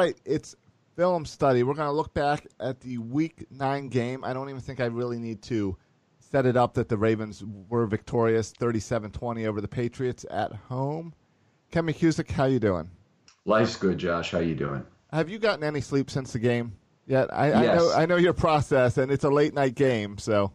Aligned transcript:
Right, 0.00 0.16
it's 0.24 0.56
film 0.96 1.26
study. 1.26 1.62
We're 1.62 1.74
going 1.74 1.86
to 1.86 1.92
look 1.92 2.14
back 2.14 2.46
at 2.58 2.80
the 2.80 2.96
Week 2.96 3.46
Nine 3.50 3.90
game. 3.90 4.24
I 4.24 4.32
don't 4.32 4.48
even 4.48 4.62
think 4.62 4.80
I 4.80 4.86
really 4.86 5.18
need 5.18 5.42
to 5.42 5.76
set 6.20 6.46
it 6.46 6.56
up 6.56 6.72
that 6.72 6.88
the 6.88 6.96
Ravens 6.96 7.44
were 7.68 7.84
victorious, 7.84 8.50
37-20 8.54 9.46
over 9.46 9.60
the 9.60 9.68
Patriots 9.68 10.24
at 10.30 10.54
home. 10.54 11.12
Ken 11.70 11.84
McKusick, 11.84 12.30
how 12.30 12.46
you 12.46 12.58
doing? 12.58 12.88
Life's 13.44 13.76
good, 13.76 13.98
Josh. 13.98 14.30
How 14.30 14.38
you 14.38 14.54
doing? 14.54 14.86
Have 15.12 15.28
you 15.28 15.38
gotten 15.38 15.64
any 15.64 15.82
sleep 15.82 16.08
since 16.08 16.32
the 16.32 16.38
game 16.38 16.78
yet? 17.06 17.28
I, 17.30 17.52
I 17.52 17.76
know 17.76 17.92
I 17.92 18.06
know 18.06 18.16
your 18.16 18.32
process, 18.32 18.96
and 18.96 19.12
it's 19.12 19.24
a 19.24 19.30
late 19.30 19.52
night 19.52 19.74
game, 19.74 20.16
so 20.16 20.50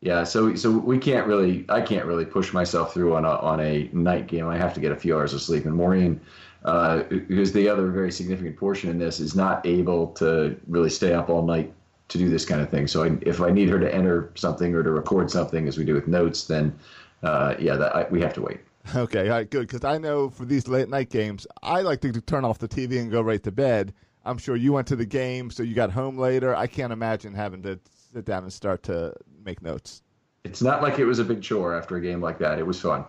Yeah, 0.00 0.24
so 0.24 0.54
so 0.54 0.70
we 0.70 0.96
can't 0.96 1.26
really, 1.26 1.66
I 1.68 1.82
can't 1.82 2.06
really 2.06 2.24
push 2.24 2.54
myself 2.54 2.94
through 2.94 3.16
on 3.16 3.26
a 3.26 3.32
on 3.32 3.60
a 3.60 3.90
night 3.92 4.28
game. 4.28 4.48
I 4.48 4.56
have 4.56 4.72
to 4.72 4.80
get 4.80 4.92
a 4.92 4.96
few 4.96 5.14
hours 5.14 5.34
of 5.34 5.42
sleep. 5.42 5.66
And 5.66 5.74
Maureen, 5.74 6.22
uh, 6.64 7.02
who's 7.04 7.52
the 7.52 7.68
other 7.68 7.90
very 7.90 8.10
significant 8.10 8.56
portion 8.56 8.90
in 8.90 8.98
this, 8.98 9.20
is 9.20 9.34
not 9.34 9.64
able 9.66 10.08
to 10.08 10.58
really 10.66 10.90
stay 10.90 11.12
up 11.12 11.28
all 11.28 11.42
night 11.42 11.72
to 12.08 12.18
do 12.18 12.28
this 12.28 12.44
kind 12.44 12.60
of 12.60 12.70
thing. 12.70 12.86
So 12.86 13.04
I, 13.04 13.18
if 13.22 13.40
I 13.40 13.50
need 13.50 13.68
her 13.68 13.78
to 13.78 13.94
enter 13.94 14.32
something 14.34 14.74
or 14.74 14.82
to 14.82 14.90
record 14.90 15.30
something, 15.30 15.68
as 15.68 15.78
we 15.78 15.84
do 15.84 15.94
with 15.94 16.08
notes, 16.08 16.44
then 16.44 16.76
uh, 17.22 17.54
yeah, 17.58 17.76
that, 17.76 17.94
I, 17.94 18.06
we 18.10 18.20
have 18.20 18.34
to 18.34 18.42
wait. 18.42 18.60
Okay, 18.94 19.28
all 19.28 19.36
right, 19.36 19.50
good. 19.50 19.66
Because 19.66 19.84
I 19.84 19.98
know 19.98 20.30
for 20.30 20.46
these 20.46 20.66
late 20.66 20.88
night 20.88 21.10
games, 21.10 21.46
I 21.62 21.82
like 21.82 22.00
to 22.00 22.12
turn 22.22 22.44
off 22.44 22.58
the 22.58 22.68
TV 22.68 23.00
and 23.00 23.10
go 23.10 23.20
right 23.20 23.42
to 23.42 23.52
bed. 23.52 23.92
I'm 24.24 24.38
sure 24.38 24.56
you 24.56 24.72
went 24.72 24.86
to 24.88 24.96
the 24.96 25.06
game, 25.06 25.50
so 25.50 25.62
you 25.62 25.74
got 25.74 25.90
home 25.90 26.18
later. 26.18 26.54
I 26.54 26.66
can't 26.66 26.92
imagine 26.92 27.34
having 27.34 27.62
to 27.62 27.78
sit 28.12 28.24
down 28.24 28.42
and 28.42 28.52
start 28.52 28.82
to 28.84 29.14
make 29.44 29.62
notes. 29.62 30.02
It's 30.44 30.62
not 30.62 30.82
like 30.82 30.98
it 30.98 31.04
was 31.04 31.18
a 31.18 31.24
big 31.24 31.42
chore 31.42 31.74
after 31.74 31.96
a 31.96 32.00
game 32.00 32.20
like 32.20 32.38
that. 32.38 32.58
It 32.58 32.66
was 32.66 32.80
fun. 32.80 33.04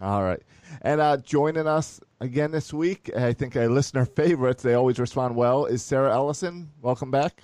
All 0.00 0.22
right. 0.22 0.42
And 0.82 1.00
uh, 1.00 1.16
joining 1.18 1.66
us 1.66 2.00
again 2.20 2.50
this 2.50 2.72
week, 2.72 3.10
I 3.16 3.32
think 3.32 3.56
a 3.56 3.66
listener 3.66 4.04
favorites, 4.04 4.62
they 4.62 4.74
always 4.74 4.98
respond 4.98 5.34
well, 5.34 5.66
is 5.66 5.82
Sarah 5.82 6.12
Ellison. 6.12 6.70
Welcome 6.82 7.10
back. 7.10 7.42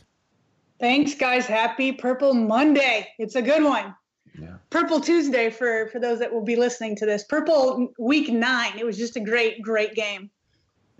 Thanks, 0.81 1.15
guys. 1.15 1.47
Happy 1.47 1.93
Purple 1.93 2.35
Monday. 2.35 3.09
It's 3.19 3.37
a 3.37 3.43
good 3.43 3.63
one. 3.63 3.95
Yeah. 4.39 4.55
Purple 4.71 5.01
Tuesday 5.01 5.49
for 5.49 5.87
for 5.89 6.01
those 6.01 6.19
that 6.19 6.33
will 6.33 6.43
be 6.43 6.57
listening 6.57 6.97
to 6.97 7.07
this. 7.07 7.25
Purple 7.25 7.93
Week 7.99 8.29
Nine. 8.29 8.77
It 8.77 8.85
was 8.85 8.99
just 8.99 9.17
a 9.17 9.21
great, 9.21 9.63
great 9.63 9.95
game. 9.95 10.29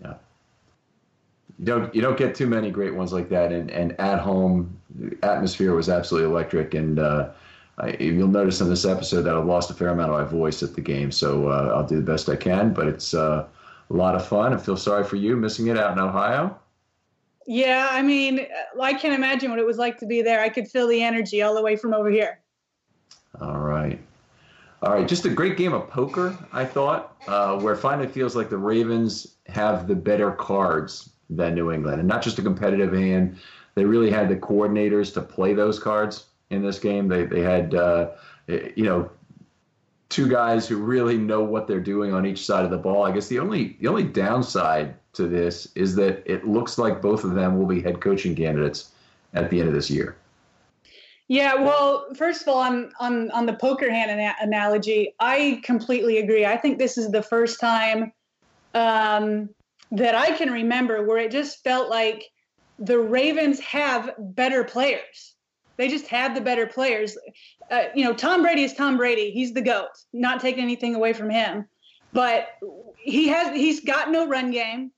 Yeah. 0.01 0.13
You 1.59 1.65
don't 1.65 1.93
you 1.93 2.01
don't 2.01 2.17
get 2.17 2.33
too 2.33 2.47
many 2.47 2.71
great 2.71 2.95
ones 2.95 3.11
like 3.11 3.27
that, 3.29 3.51
and 3.51 3.69
and 3.71 3.99
at 3.99 4.19
home, 4.19 4.79
the 4.95 5.17
atmosphere 5.23 5.73
was 5.73 5.89
absolutely 5.89 6.29
electric, 6.29 6.73
and 6.73 6.97
uh, 6.97 7.31
I, 7.77 7.97
you'll 7.99 8.29
notice 8.29 8.61
in 8.61 8.69
this 8.69 8.85
episode 8.85 9.23
that 9.23 9.35
I've 9.35 9.45
lost 9.45 9.69
a 9.69 9.73
fair 9.73 9.89
amount 9.89 10.11
of 10.11 10.19
my 10.19 10.23
voice 10.23 10.63
at 10.63 10.73
the 10.73 10.81
game, 10.81 11.11
so 11.11 11.49
uh, 11.49 11.73
I'll 11.75 11.85
do 11.85 11.97
the 11.97 12.01
best 12.01 12.29
I 12.29 12.37
can. 12.37 12.73
But 12.73 12.87
it's 12.87 13.13
uh, 13.13 13.47
a 13.89 13.93
lot 13.93 14.15
of 14.15 14.25
fun. 14.25 14.53
I 14.53 14.57
feel 14.57 14.77
sorry 14.77 15.03
for 15.03 15.15
you 15.15 15.35
missing 15.35 15.67
it 15.67 15.77
out 15.77 15.91
in 15.91 15.99
Ohio. 15.99 16.57
Yeah, 17.47 17.89
I 17.91 18.01
mean, 18.01 18.47
I 18.81 18.93
can't 18.93 19.13
imagine 19.13 19.51
what 19.51 19.59
it 19.59 19.65
was 19.65 19.77
like 19.77 19.99
to 19.99 20.05
be 20.05 20.21
there. 20.21 20.41
I 20.41 20.49
could 20.49 20.67
feel 20.67 20.87
the 20.87 21.03
energy 21.03 21.41
all 21.41 21.53
the 21.53 21.61
way 21.61 21.75
from 21.75 21.93
over 21.93 22.09
here. 22.09 22.39
All 23.39 23.59
right. 23.59 23.99
All 24.81 24.93
right, 24.93 25.07
just 25.07 25.25
a 25.25 25.29
great 25.29 25.57
game 25.57 25.73
of 25.73 25.89
poker, 25.89 26.37
I 26.51 26.65
thought, 26.65 27.15
uh, 27.27 27.59
where 27.59 27.75
finally 27.75 28.07
feels 28.07 28.35
like 28.35 28.49
the 28.49 28.57
Ravens 28.57 29.35
have 29.47 29.87
the 29.87 29.95
better 29.95 30.31
cards 30.31 31.09
than 31.29 31.55
New 31.55 31.71
England, 31.71 31.99
and 31.99 32.07
not 32.07 32.21
just 32.21 32.37
a 32.39 32.41
competitive 32.41 32.93
hand. 32.93 33.37
They 33.75 33.85
really 33.85 34.11
had 34.11 34.29
the 34.29 34.35
coordinators 34.35 35.13
to 35.15 35.21
play 35.21 35.53
those 35.53 35.79
cards 35.79 36.25
in 36.49 36.61
this 36.61 36.77
game. 36.77 37.07
They 37.07 37.25
they 37.25 37.41
had 37.41 37.73
uh, 37.73 38.11
you 38.47 38.83
know 38.83 39.09
two 40.09 40.27
guys 40.27 40.67
who 40.67 40.77
really 40.77 41.17
know 41.17 41.43
what 41.43 41.67
they're 41.67 41.79
doing 41.79 42.13
on 42.13 42.25
each 42.25 42.45
side 42.45 42.65
of 42.65 42.71
the 42.71 42.77
ball. 42.77 43.03
I 43.03 43.11
guess 43.11 43.27
the 43.27 43.39
only 43.39 43.77
the 43.79 43.87
only 43.87 44.03
downside 44.03 44.95
to 45.13 45.27
this 45.27 45.67
is 45.75 45.95
that 45.95 46.23
it 46.25 46.47
looks 46.47 46.77
like 46.77 47.01
both 47.01 47.23
of 47.23 47.33
them 47.33 47.57
will 47.57 47.65
be 47.65 47.81
head 47.81 48.01
coaching 48.01 48.35
candidates 48.35 48.91
at 49.33 49.49
the 49.49 49.59
end 49.59 49.67
of 49.67 49.73
this 49.73 49.89
year. 49.89 50.15
Yeah, 51.27 51.55
well, 51.55 52.13
first 52.15 52.43
of 52.43 52.49
all, 52.49 52.59
on 52.59 52.91
on 52.99 53.31
on 53.31 53.45
the 53.45 53.53
poker 53.53 53.89
hand 53.89 54.11
ana- 54.11 54.35
analogy, 54.41 55.15
I 55.19 55.61
completely 55.63 56.19
agree. 56.19 56.45
I 56.45 56.57
think 56.57 56.77
this 56.77 56.97
is 56.97 57.11
the 57.11 57.23
first 57.23 57.59
time 57.59 58.13
um, 58.75 59.49
that 59.91 60.13
I 60.13 60.31
can 60.37 60.51
remember 60.51 61.03
where 61.03 61.17
it 61.17 61.31
just 61.31 61.63
felt 61.63 61.89
like 61.89 62.25
the 62.77 62.99
Ravens 62.99 63.59
have 63.61 64.13
better 64.19 64.63
players. 64.63 65.35
They 65.77 65.87
just 65.87 66.07
have 66.07 66.35
the 66.35 66.41
better 66.41 66.67
players. 66.67 67.17
Uh, 67.71 67.85
you 67.95 68.03
know, 68.03 68.13
Tom 68.13 68.41
Brady 68.41 68.63
is 68.63 68.73
Tom 68.73 68.97
Brady. 68.97 69.31
He's 69.31 69.53
the 69.53 69.61
goat. 69.61 69.89
Not 70.13 70.39
taking 70.39 70.63
anything 70.63 70.95
away 70.95 71.13
from 71.13 71.29
him, 71.29 71.65
but 72.13 72.49
he 72.97 73.27
has 73.29 73.55
he's 73.55 73.81
got 73.81 74.11
no 74.11 74.27
run 74.27 74.51
game. 74.51 74.91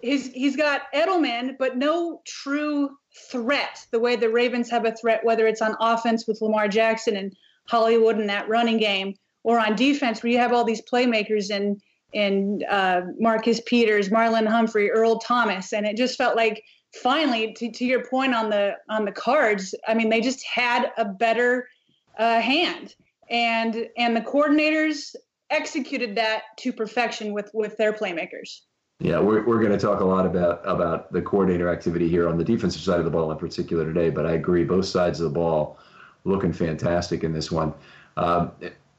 He's 0.00 0.32
he's 0.32 0.56
got 0.56 0.82
Edelman, 0.94 1.56
but 1.58 1.76
no 1.76 2.22
true 2.26 2.90
threat. 3.30 3.84
The 3.90 3.98
way 3.98 4.14
the 4.16 4.30
Ravens 4.30 4.70
have 4.70 4.84
a 4.84 4.92
threat, 4.92 5.24
whether 5.24 5.46
it's 5.46 5.62
on 5.62 5.74
offense 5.80 6.26
with 6.26 6.40
Lamar 6.40 6.68
Jackson 6.68 7.16
and 7.16 7.34
Hollywood 7.68 8.20
in 8.20 8.26
that 8.28 8.48
running 8.48 8.78
game, 8.78 9.14
or 9.42 9.58
on 9.58 9.74
defense 9.74 10.22
where 10.22 10.32
you 10.32 10.38
have 10.38 10.52
all 10.52 10.64
these 10.64 10.82
playmakers 10.82 11.50
and 11.50 11.80
and 12.14 12.64
uh, 12.64 13.02
Marcus 13.18 13.60
Peters, 13.66 14.10
Marlon 14.10 14.46
Humphrey, 14.46 14.90
Earl 14.90 15.18
Thomas, 15.18 15.72
and 15.72 15.86
it 15.86 15.96
just 15.96 16.16
felt 16.16 16.36
like 16.36 16.62
finally, 17.02 17.52
to, 17.54 17.70
to 17.70 17.84
your 17.84 18.06
point 18.06 18.34
on 18.34 18.50
the 18.50 18.74
on 18.88 19.04
the 19.04 19.12
cards, 19.12 19.74
I 19.86 19.94
mean 19.94 20.08
they 20.08 20.20
just 20.20 20.44
had 20.44 20.92
a 20.96 21.04
better 21.04 21.68
uh, 22.18 22.40
hand, 22.40 22.94
and 23.30 23.88
and 23.96 24.16
the 24.16 24.20
coordinators 24.20 25.14
executed 25.50 26.16
that 26.16 26.42
to 26.58 26.72
perfection 26.72 27.32
with 27.32 27.50
with 27.54 27.76
their 27.76 27.92
playmakers. 27.92 28.60
Yeah, 28.98 29.20
we're, 29.20 29.44
we're 29.44 29.60
going 29.60 29.72
to 29.72 29.78
talk 29.78 30.00
a 30.00 30.04
lot 30.04 30.24
about 30.24 30.62
about 30.64 31.12
the 31.12 31.20
coordinator 31.20 31.68
activity 31.68 32.08
here 32.08 32.28
on 32.28 32.38
the 32.38 32.44
defensive 32.44 32.80
side 32.80 32.98
of 32.98 33.04
the 33.04 33.10
ball 33.10 33.30
in 33.30 33.38
particular 33.38 33.84
today. 33.84 34.10
But 34.10 34.26
I 34.26 34.32
agree, 34.32 34.64
both 34.64 34.86
sides 34.86 35.20
of 35.20 35.24
the 35.24 35.34
ball 35.34 35.78
looking 36.24 36.52
fantastic 36.52 37.22
in 37.22 37.32
this 37.32 37.50
one. 37.50 37.74
Um, 38.16 38.52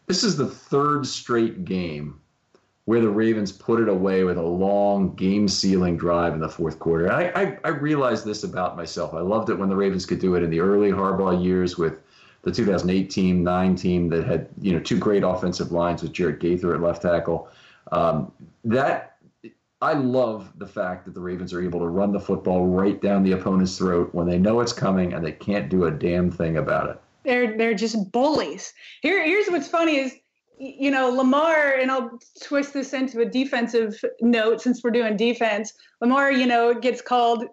this 0.05 0.23
is 0.23 0.37
the 0.37 0.47
third 0.47 1.05
straight 1.05 1.65
game 1.65 2.21
where 2.85 3.01
the 3.01 3.09
Ravens 3.09 3.51
put 3.51 3.81
it 3.81 3.89
away 3.89 4.23
with 4.23 4.37
a 4.37 4.41
long 4.41 5.13
game 5.15 5.47
sealing 5.49 5.97
drive 5.97 6.33
in 6.33 6.39
the 6.39 6.47
fourth 6.47 6.79
quarter. 6.79 7.11
I, 7.11 7.25
I, 7.35 7.57
I 7.65 7.69
realized 7.69 8.23
this 8.23 8.45
about 8.45 8.77
myself. 8.77 9.13
I 9.13 9.19
loved 9.19 9.49
it 9.49 9.55
when 9.55 9.67
the 9.67 9.75
Ravens 9.75 10.05
could 10.05 10.19
do 10.19 10.35
it 10.35 10.43
in 10.43 10.49
the 10.49 10.61
early 10.61 10.91
Harbaugh 10.91 11.43
years 11.43 11.77
with 11.77 11.95
the 12.43 12.51
2008 12.51 13.09
team, 13.09 13.43
nine 13.43 13.75
team 13.75 14.09
that 14.09 14.25
had 14.25 14.49
you 14.61 14.73
know 14.73 14.79
two 14.79 14.97
great 14.97 15.23
offensive 15.23 15.71
lines 15.71 16.01
with 16.01 16.13
Jared 16.13 16.39
Gaither 16.39 16.73
at 16.73 16.81
left 16.81 17.01
tackle. 17.01 17.49
Um, 17.91 18.31
that 18.65 19.17
I 19.81 19.93
love 19.93 20.51
the 20.57 20.67
fact 20.67 21.05
that 21.05 21.13
the 21.13 21.21
Ravens 21.21 21.53
are 21.53 21.61
able 21.61 21.79
to 21.79 21.87
run 21.87 22.11
the 22.11 22.19
football 22.19 22.65
right 22.65 22.99
down 23.01 23.23
the 23.23 23.33
opponent's 23.33 23.77
throat 23.77 24.09
when 24.13 24.27
they 24.27 24.37
know 24.37 24.59
it's 24.61 24.73
coming 24.73 25.13
and 25.13 25.23
they 25.23 25.31
can't 25.31 25.69
do 25.69 25.85
a 25.85 25.91
damn 25.91 26.31
thing 26.31 26.57
about 26.57 26.89
it. 26.89 27.01
They're 27.23 27.57
they're 27.57 27.73
just 27.73 28.11
bullies. 28.11 28.73
Here 29.01 29.23
here's 29.23 29.47
what's 29.47 29.67
funny 29.67 29.97
is 29.97 30.15
you 30.59 30.89
know, 30.89 31.09
Lamar, 31.09 31.73
and 31.73 31.91
I'll 31.91 32.19
twist 32.41 32.73
this 32.73 32.93
into 32.93 33.21
a 33.21 33.25
defensive 33.25 34.03
note 34.21 34.59
since 34.61 34.83
we're 34.83 34.89
doing 34.89 35.15
defense. 35.15 35.71
Lamar, 36.01 36.31
you 36.31 36.47
know, 36.47 36.73
gets 36.73 36.99
called 36.99 37.45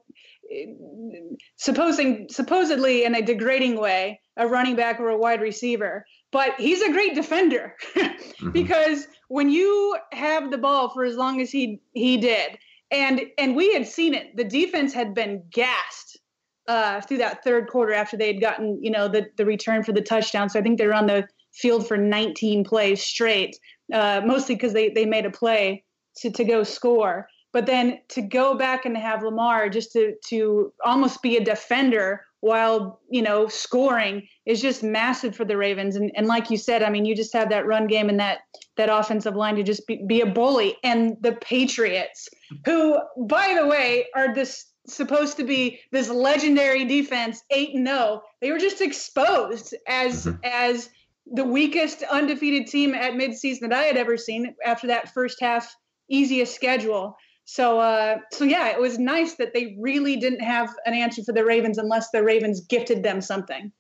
supposing 1.57 2.29
supposedly 2.31 3.05
in 3.05 3.15
a 3.15 3.23
degrading 3.23 3.79
way 3.79 4.21
a 4.37 4.47
running 4.47 4.77
back 4.77 5.01
or 5.01 5.09
a 5.11 5.17
wide 5.17 5.41
receiver 5.41 6.05
but 6.33 6.55
he's 6.59 6.83
a 6.83 6.93
great 6.93 7.15
defender 7.15 7.75
mm-hmm. 7.97 8.51
because 8.51 9.07
when 9.29 9.49
you 9.49 9.97
have 10.13 10.51
the 10.51 10.59
ball 10.59 10.89
for 10.91 11.05
as 11.05 11.17
long 11.17 11.41
as 11.41 11.51
he 11.51 11.81
he 11.93 12.17
did 12.17 12.59
and 12.91 13.23
and 13.39 13.55
we 13.57 13.73
had 13.73 13.87
seen 13.87 14.15
it 14.15 14.37
the 14.37 14.45
defense 14.45 14.93
had 14.93 15.15
been 15.15 15.43
gassed 15.51 16.19
uh, 16.67 16.99
through 17.03 17.19
that 17.19 17.45
third 17.45 17.69
quarter 17.69 17.93
after 17.93 18.17
they 18.17 18.27
had 18.27 18.41
gotten 18.41 18.83
you 18.83 18.91
know 18.91 19.07
the 19.07 19.27
the 19.37 19.45
return 19.45 19.83
for 19.83 19.93
the 19.93 20.01
touchdown 20.01 20.49
so 20.49 20.59
i 20.59 20.63
think 20.63 20.79
they 20.79 20.87
were 20.87 20.95
on 20.95 21.07
the 21.07 21.27
field 21.55 21.87
for 21.87 21.97
19 21.97 22.65
plays 22.65 23.03
straight, 23.03 23.57
uh, 23.93 24.21
mostly 24.25 24.55
because 24.55 24.73
they, 24.73 24.91
they 24.91 25.07
made 25.07 25.25
a 25.25 25.31
play 25.31 25.85
to, 26.19 26.31
to 26.31 26.45
go 26.45 26.63
score. 26.63 27.29
But 27.53 27.67
then 27.67 28.01
to 28.09 28.23
go 28.23 28.57
back 28.57 28.85
and 28.85 28.97
have 28.97 29.23
Lamar 29.23 29.69
just 29.69 29.93
to, 29.93 30.15
to 30.29 30.73
almost 30.85 31.23
be 31.23 31.37
a 31.37 31.45
defender 31.45 32.27
while, 32.45 33.01
you 33.09 33.23
know, 33.23 33.49
scoring 33.49 34.29
is 34.45 34.61
just 34.61 34.83
massive 34.83 35.35
for 35.35 35.47
the 35.47 35.57
Ravens. 35.57 35.97
And, 35.97 36.13
and 36.15 36.27
like 36.27 36.51
you 36.51 36.59
said, 36.59 36.83
I 36.83 36.91
mean, 36.91 37.07
you 37.07 37.17
just 37.17 37.33
have 37.33 37.49
that 37.49 37.67
run 37.67 37.87
game 37.87 38.11
and 38.11 38.21
that, 38.21 38.41
that 38.77 38.91
offensive 38.91 39.35
line 39.35 39.57
to 39.57 39.63
just 39.63 39.87
be, 39.87 40.05
be 40.07 40.21
a 40.21 40.27
bully. 40.27 40.77
And 40.85 41.17
the 41.23 41.33
Patriots, 41.41 42.29
who, 42.67 43.01
by 43.17 43.57
the 43.59 43.67
way, 43.67 44.09
are 44.15 44.35
this 44.35 44.67
supposed 44.87 45.39
to 45.39 45.45
be 45.45 45.81
this 45.91 46.11
legendary 46.11 46.85
defense, 46.85 47.43
8 47.51 47.77
and 47.77 47.87
0, 47.87 48.23
they 48.43 48.53
were 48.53 48.59
just 48.59 48.83
exposed 48.83 49.75
as 49.89 50.27
mm-hmm. 50.27 50.37
as 50.45 50.91
the 51.27 51.45
weakest 51.45 52.03
undefeated 52.03 52.67
team 52.67 52.95
at 52.95 53.15
midseason 53.15 53.61
that 53.61 53.73
I 53.73 53.85
had 53.85 53.97
ever 53.97 54.19
seen 54.19 54.55
after 54.67 54.89
that 54.89 55.15
first 55.15 55.41
half 55.41 55.75
easiest 56.11 56.55
schedule. 56.55 57.17
So 57.45 57.79
uh, 57.79 58.19
so 58.33 58.45
yeah, 58.45 58.69
it 58.71 58.81
was 58.81 58.99
nice 58.99 59.35
that 59.35 59.53
they 59.53 59.77
really 59.79 60.17
didn't 60.17 60.41
have 60.41 60.75
an 60.87 60.95
answer 60.95 61.23
for 61.23 61.33
the 61.33 61.45
Ravens 61.45 61.79
unless 61.79 62.11
the 62.11 62.23
Ravens 62.23 62.61
gifted 62.61 63.03
them 63.03 63.21
something. 63.21 63.71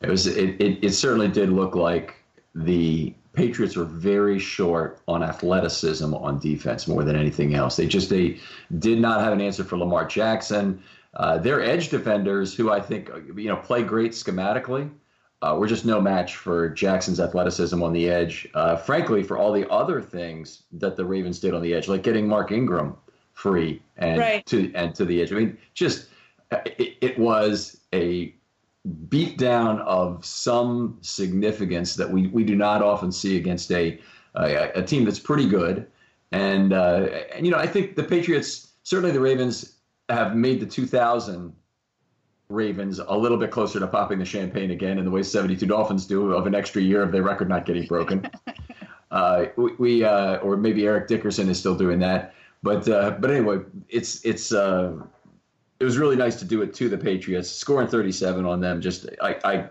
It 0.00 0.08
was 0.08 0.26
it, 0.26 0.60
it, 0.60 0.78
it 0.82 0.92
certainly 0.92 1.28
did 1.28 1.50
look 1.50 1.74
like 1.74 2.14
the 2.54 3.12
Patriots 3.32 3.76
were 3.76 3.84
very 3.84 4.38
short 4.38 5.00
on 5.08 5.22
athleticism 5.22 6.14
on 6.14 6.38
defense 6.38 6.86
more 6.86 7.04
than 7.04 7.16
anything 7.16 7.54
else. 7.54 7.76
They 7.76 7.86
just 7.86 8.08
they 8.08 8.38
did 8.78 9.00
not 9.00 9.20
have 9.20 9.32
an 9.32 9.40
answer 9.40 9.64
for 9.64 9.76
Lamar 9.76 10.06
Jackson. 10.06 10.82
Uh, 11.14 11.38
their 11.38 11.62
edge 11.62 11.88
defenders, 11.88 12.54
who 12.54 12.70
I 12.70 12.80
think 12.80 13.10
you 13.36 13.48
know 13.48 13.56
play 13.56 13.82
great 13.82 14.12
schematically, 14.12 14.90
uh, 15.42 15.56
we're 15.58 15.68
just 15.68 15.84
no 15.84 16.00
match 16.00 16.36
for 16.36 16.68
Jackson's 16.68 17.18
athleticism 17.18 17.82
on 17.82 17.92
the 17.92 18.08
edge. 18.08 18.48
Uh, 18.54 18.76
frankly, 18.76 19.24
for 19.24 19.38
all 19.38 19.52
the 19.52 19.68
other 19.70 20.00
things 20.00 20.62
that 20.72 20.96
the 20.96 21.04
Ravens 21.04 21.40
did 21.40 21.54
on 21.54 21.62
the 21.62 21.74
edge, 21.74 21.88
like 21.88 22.02
getting 22.02 22.28
Mark 22.28 22.52
Ingram 22.52 22.96
free 23.38 23.80
and 23.98 24.18
right. 24.18 24.44
to 24.46 24.72
and 24.74 24.94
to 24.96 25.04
the 25.04 25.22
edge. 25.22 25.32
I 25.32 25.36
mean, 25.36 25.56
just 25.72 26.08
it, 26.50 26.96
it 27.00 27.18
was 27.18 27.80
a 27.94 28.34
beatdown 29.08 29.80
of 29.80 30.24
some 30.24 30.98
significance 31.02 31.94
that 31.94 32.10
we, 32.10 32.26
we 32.28 32.42
do 32.42 32.56
not 32.56 32.82
often 32.82 33.12
see 33.12 33.36
against 33.36 33.70
a 33.70 34.00
a, 34.34 34.70
a 34.74 34.82
team 34.82 35.04
that's 35.04 35.20
pretty 35.20 35.48
good. 35.48 35.86
And 36.32 36.72
uh, 36.72 37.08
and 37.32 37.46
you 37.46 37.52
know, 37.52 37.58
I 37.58 37.66
think 37.66 37.94
the 37.94 38.02
Patriots, 38.02 38.72
certainly 38.82 39.12
the 39.12 39.20
Ravens, 39.20 39.76
have 40.08 40.34
made 40.34 40.58
the 40.58 40.66
2000 40.66 41.54
Ravens 42.48 42.98
a 42.98 43.16
little 43.16 43.38
bit 43.38 43.52
closer 43.52 43.78
to 43.78 43.86
popping 43.86 44.18
the 44.18 44.24
champagne 44.24 44.72
again 44.72 44.98
in 44.98 45.04
the 45.04 45.10
way 45.10 45.22
72 45.22 45.64
Dolphins 45.64 46.06
do 46.06 46.32
of 46.32 46.46
an 46.46 46.54
extra 46.56 46.82
year 46.82 47.02
of 47.02 47.12
their 47.12 47.22
record 47.22 47.48
not 47.48 47.66
getting 47.66 47.86
broken. 47.86 48.28
uh, 49.12 49.46
we, 49.56 49.74
we 49.78 50.04
uh, 50.04 50.38
or 50.38 50.56
maybe 50.56 50.86
Eric 50.86 51.06
Dickerson 51.06 51.48
is 51.48 51.58
still 51.58 51.76
doing 51.76 52.00
that. 52.00 52.34
But 52.62 52.88
uh, 52.88 53.12
but 53.12 53.30
anyway, 53.30 53.58
it's 53.88 54.24
it's 54.24 54.52
uh, 54.52 54.94
it 55.80 55.84
was 55.84 55.98
really 55.98 56.16
nice 56.16 56.36
to 56.36 56.44
do 56.44 56.62
it 56.62 56.74
to 56.74 56.88
the 56.88 56.98
Patriots, 56.98 57.48
scoring 57.48 57.88
37 57.88 58.44
on 58.44 58.60
them. 58.60 58.80
Just 58.80 59.06
I 59.22 59.36
I, 59.44 59.68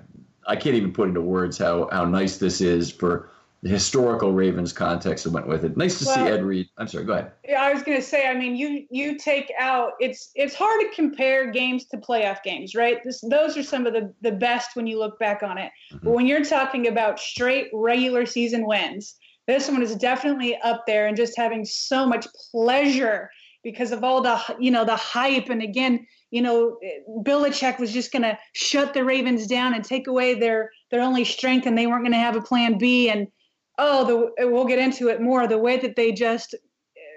I 0.48 0.56
can't 0.56 0.76
even 0.76 0.94
put 0.94 1.10
into 1.10 1.22
words 1.22 1.58
how 1.58 1.90
how 1.92 2.06
nice 2.06 2.38
this 2.38 2.62
is 2.62 2.92
for 2.92 3.30
the 3.64 3.70
historical 3.70 4.34
Ravens 4.34 4.72
context 4.72 5.24
that 5.24 5.32
went 5.32 5.48
with 5.48 5.66
it. 5.66 5.76
Nice 5.76 6.00
to 6.00 6.06
well, 6.06 6.16
see 6.16 6.22
Ed 6.32 6.44
Reed. 6.44 6.70
I'm 6.78 6.88
sorry, 6.88 7.06
go 7.06 7.14
ahead. 7.14 7.32
Yeah, 7.44 7.62
I 7.62 7.74
was 7.74 7.82
going 7.82 7.98
to 7.98 8.04
say. 8.04 8.28
I 8.28 8.36
mean, 8.36 8.56
you 8.56 8.86
you 8.90 9.18
take 9.18 9.52
out 9.60 9.94
it's 10.00 10.32
it's 10.36 10.54
hard 10.54 10.80
to 10.82 10.96
compare 10.96 11.52
games 11.52 11.86
to 11.86 11.98
playoff 11.98 12.44
games, 12.44 12.76
right? 12.76 13.04
This, 13.04 13.20
those 13.22 13.58
are 13.58 13.64
some 13.64 13.88
of 13.88 13.94
the 13.94 14.14
the 14.22 14.32
best 14.32 14.76
when 14.76 14.88
you 14.88 15.00
look 15.00 15.18
back 15.20 15.44
on 15.44 15.58
it. 15.58 15.72
Mm-hmm. 15.92 16.06
But 16.06 16.12
when 16.12 16.28
you're 16.28 16.46
talking 16.46 16.88
about 16.88 17.20
straight 17.20 17.70
regular 17.74 18.26
season 18.26 18.66
wins, 18.66 19.16
this 19.48 19.70
one 19.70 19.82
is 19.82 19.96
definitely 19.96 20.58
up 20.58 20.84
there, 20.86 21.08
and 21.08 21.18
just 21.18 21.38
having 21.38 21.66
so 21.66 22.06
much 22.06 22.28
pleasure 22.52 23.30
because 23.64 23.92
of 23.92 24.04
all 24.04 24.22
the 24.22 24.40
you 24.60 24.72
know 24.72 24.86
the 24.86 24.96
hype 24.96 25.50
and 25.50 25.62
again 25.62 26.06
you 26.32 26.42
know 26.42 26.78
Belichick 27.26 27.80
was 27.80 27.92
just 27.92 28.12
going 28.12 28.22
to 28.22 28.38
shut 28.54 28.94
the 28.94 29.04
Ravens 29.04 29.48
down 29.48 29.74
and 29.74 29.84
take 29.84 30.08
away 30.08 30.36
their 30.36 30.70
their 30.92 31.02
only 31.02 31.26
strength 31.26 31.66
and 31.66 31.78
they 31.78 31.88
weren't 31.88 32.04
going 32.04 32.12
to 32.14 32.18
have 32.18 32.36
a 32.36 32.42
plan 32.42 32.78
B 32.78 33.10
and 33.10 33.28
oh, 33.78 34.34
the 34.38 34.48
we'll 34.48 34.66
get 34.66 34.80
into 34.80 35.10
it 35.10 35.22
more. 35.22 35.48
The 35.48 35.58
way 35.58 35.78
that 35.78 35.96
they 35.96 36.12
just 36.12 36.56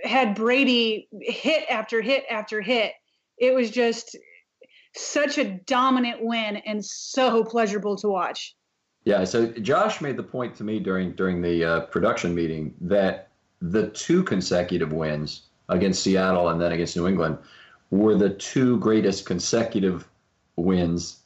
had 0.05 0.35
Brady 0.35 1.09
hit 1.21 1.65
after 1.71 2.01
hit 2.01 2.25
after 2.31 2.61
hit, 2.61 2.93
it 3.39 3.55
was 3.55 3.71
just 3.71 4.17
such 4.97 5.39
a 5.39 5.59
dominant 5.67 6.19
win 6.23 6.57
and 6.57 6.85
so 6.85 7.45
pleasurable 7.45 7.97
to 7.99 8.09
watch. 8.09 8.55
Yeah, 9.05 9.25
so 9.25 9.47
Josh 9.47 10.01
made 10.01 10.17
the 10.17 10.23
point 10.23 10.55
to 10.57 10.65
me 10.65 10.79
during 10.79 11.13
during 11.13 11.41
the 11.41 11.65
uh, 11.65 11.81
production 11.87 12.35
meeting 12.35 12.75
that 12.83 13.29
the 13.61 13.89
two 13.89 14.23
consecutive 14.23 14.93
wins 14.93 15.43
against 15.69 16.03
Seattle 16.03 16.49
and 16.49 16.61
then 16.61 16.73
against 16.73 16.97
New 16.97 17.07
England 17.07 17.39
were 17.91 18.15
the 18.15 18.31
two 18.31 18.79
greatest 18.79 19.27
consecutive 19.27 20.09
wins 20.57 21.21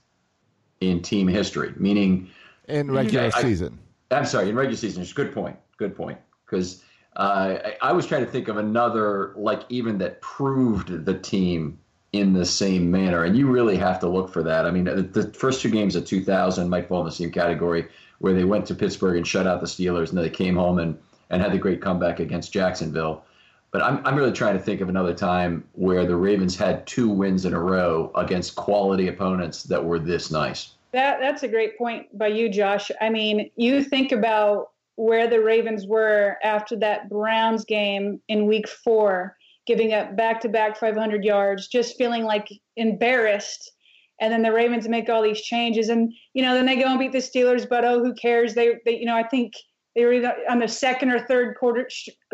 in 0.80 1.02
team 1.02 1.26
history, 1.28 1.72
meaning 1.76 2.30
in 2.68 2.90
regular 2.90 3.30
I, 3.34 3.42
season. 3.42 3.78
I'm 4.10 4.24
sorry, 4.24 4.48
in 4.48 4.56
regular 4.56 4.76
season. 4.76 5.02
It's 5.02 5.12
good 5.12 5.32
point. 5.32 5.56
Good 5.76 5.96
point. 5.96 6.18
Because 6.46 6.84
uh, 7.16 7.58
I, 7.64 7.88
I, 7.88 7.92
was 7.92 8.06
trying 8.06 8.24
to 8.24 8.30
think 8.30 8.48
of 8.48 8.56
another, 8.56 9.32
like 9.36 9.62
even 9.68 9.98
that 9.98 10.20
proved 10.20 11.04
the 11.04 11.18
team 11.18 11.78
in 12.14 12.32
the 12.32 12.44
same 12.44 12.92
manner. 12.92 13.24
And 13.24 13.36
you 13.36 13.48
really 13.48 13.76
have 13.76 13.98
to 13.98 14.08
look 14.08 14.32
for 14.32 14.44
that. 14.44 14.66
I 14.66 14.70
mean, 14.70 14.84
the, 14.84 15.02
the 15.02 15.32
first 15.32 15.60
two 15.60 15.68
games 15.68 15.96
of 15.96 16.06
2000 16.06 16.68
might 16.70 16.86
fall 16.86 17.00
in 17.00 17.06
the 17.06 17.12
same 17.12 17.32
category 17.32 17.88
where 18.20 18.32
they 18.32 18.44
went 18.44 18.66
to 18.66 18.74
Pittsburgh 18.74 19.16
and 19.16 19.26
shut 19.26 19.48
out 19.48 19.60
the 19.60 19.66
Steelers, 19.66 20.10
and 20.10 20.18
then 20.18 20.24
they 20.24 20.30
came 20.30 20.54
home 20.54 20.78
and, 20.78 20.96
and 21.30 21.42
had 21.42 21.50
the 21.50 21.58
great 21.58 21.82
comeback 21.82 22.20
against 22.20 22.52
Jacksonville. 22.52 23.24
But 23.72 23.82
I'm, 23.82 24.00
I'm 24.06 24.14
really 24.14 24.30
trying 24.30 24.56
to 24.56 24.62
think 24.62 24.80
of 24.80 24.88
another 24.88 25.12
time 25.12 25.64
where 25.72 26.06
the 26.06 26.14
Ravens 26.14 26.56
had 26.56 26.86
two 26.86 27.08
wins 27.08 27.44
in 27.44 27.52
a 27.52 27.60
row 27.60 28.12
against 28.14 28.54
quality 28.54 29.08
opponents 29.08 29.64
that 29.64 29.84
were 29.84 29.98
this 29.98 30.30
nice. 30.30 30.74
That 30.92 31.18
that's 31.18 31.42
a 31.42 31.48
great 31.48 31.76
point 31.76 32.16
by 32.16 32.28
you, 32.28 32.48
Josh. 32.48 32.92
I 33.00 33.10
mean, 33.10 33.50
you 33.56 33.82
think 33.82 34.12
about 34.12 34.70
where 34.94 35.28
the 35.28 35.40
Ravens 35.40 35.88
were 35.88 36.36
after 36.44 36.76
that 36.76 37.08
Browns 37.08 37.64
game 37.64 38.20
in 38.28 38.46
Week 38.46 38.68
Four, 38.68 39.36
giving 39.66 39.92
up 39.92 40.16
back-to-back 40.16 40.78
500 40.78 41.24
yards, 41.24 41.68
just 41.68 41.96
feeling 41.96 42.24
like 42.24 42.48
embarrassed. 42.76 43.72
And 44.20 44.32
then 44.32 44.42
the 44.42 44.52
Ravens 44.52 44.88
make 44.88 45.08
all 45.08 45.22
these 45.22 45.42
changes, 45.42 45.88
and 45.88 46.12
you 46.34 46.42
know, 46.42 46.54
then 46.54 46.66
they 46.66 46.76
go 46.76 46.86
and 46.86 46.98
beat 46.98 47.12
the 47.12 47.18
Steelers. 47.18 47.68
But 47.68 47.84
oh, 47.84 48.02
who 48.02 48.14
cares? 48.14 48.54
They, 48.54 48.74
they 48.84 48.98
you 48.98 49.06
know, 49.06 49.16
I 49.16 49.24
think 49.24 49.52
they 49.94 50.04
were 50.04 50.32
on 50.48 50.58
the 50.58 50.68
second 50.68 51.10
or 51.10 51.20
third 51.20 51.56
quarter, 51.58 51.88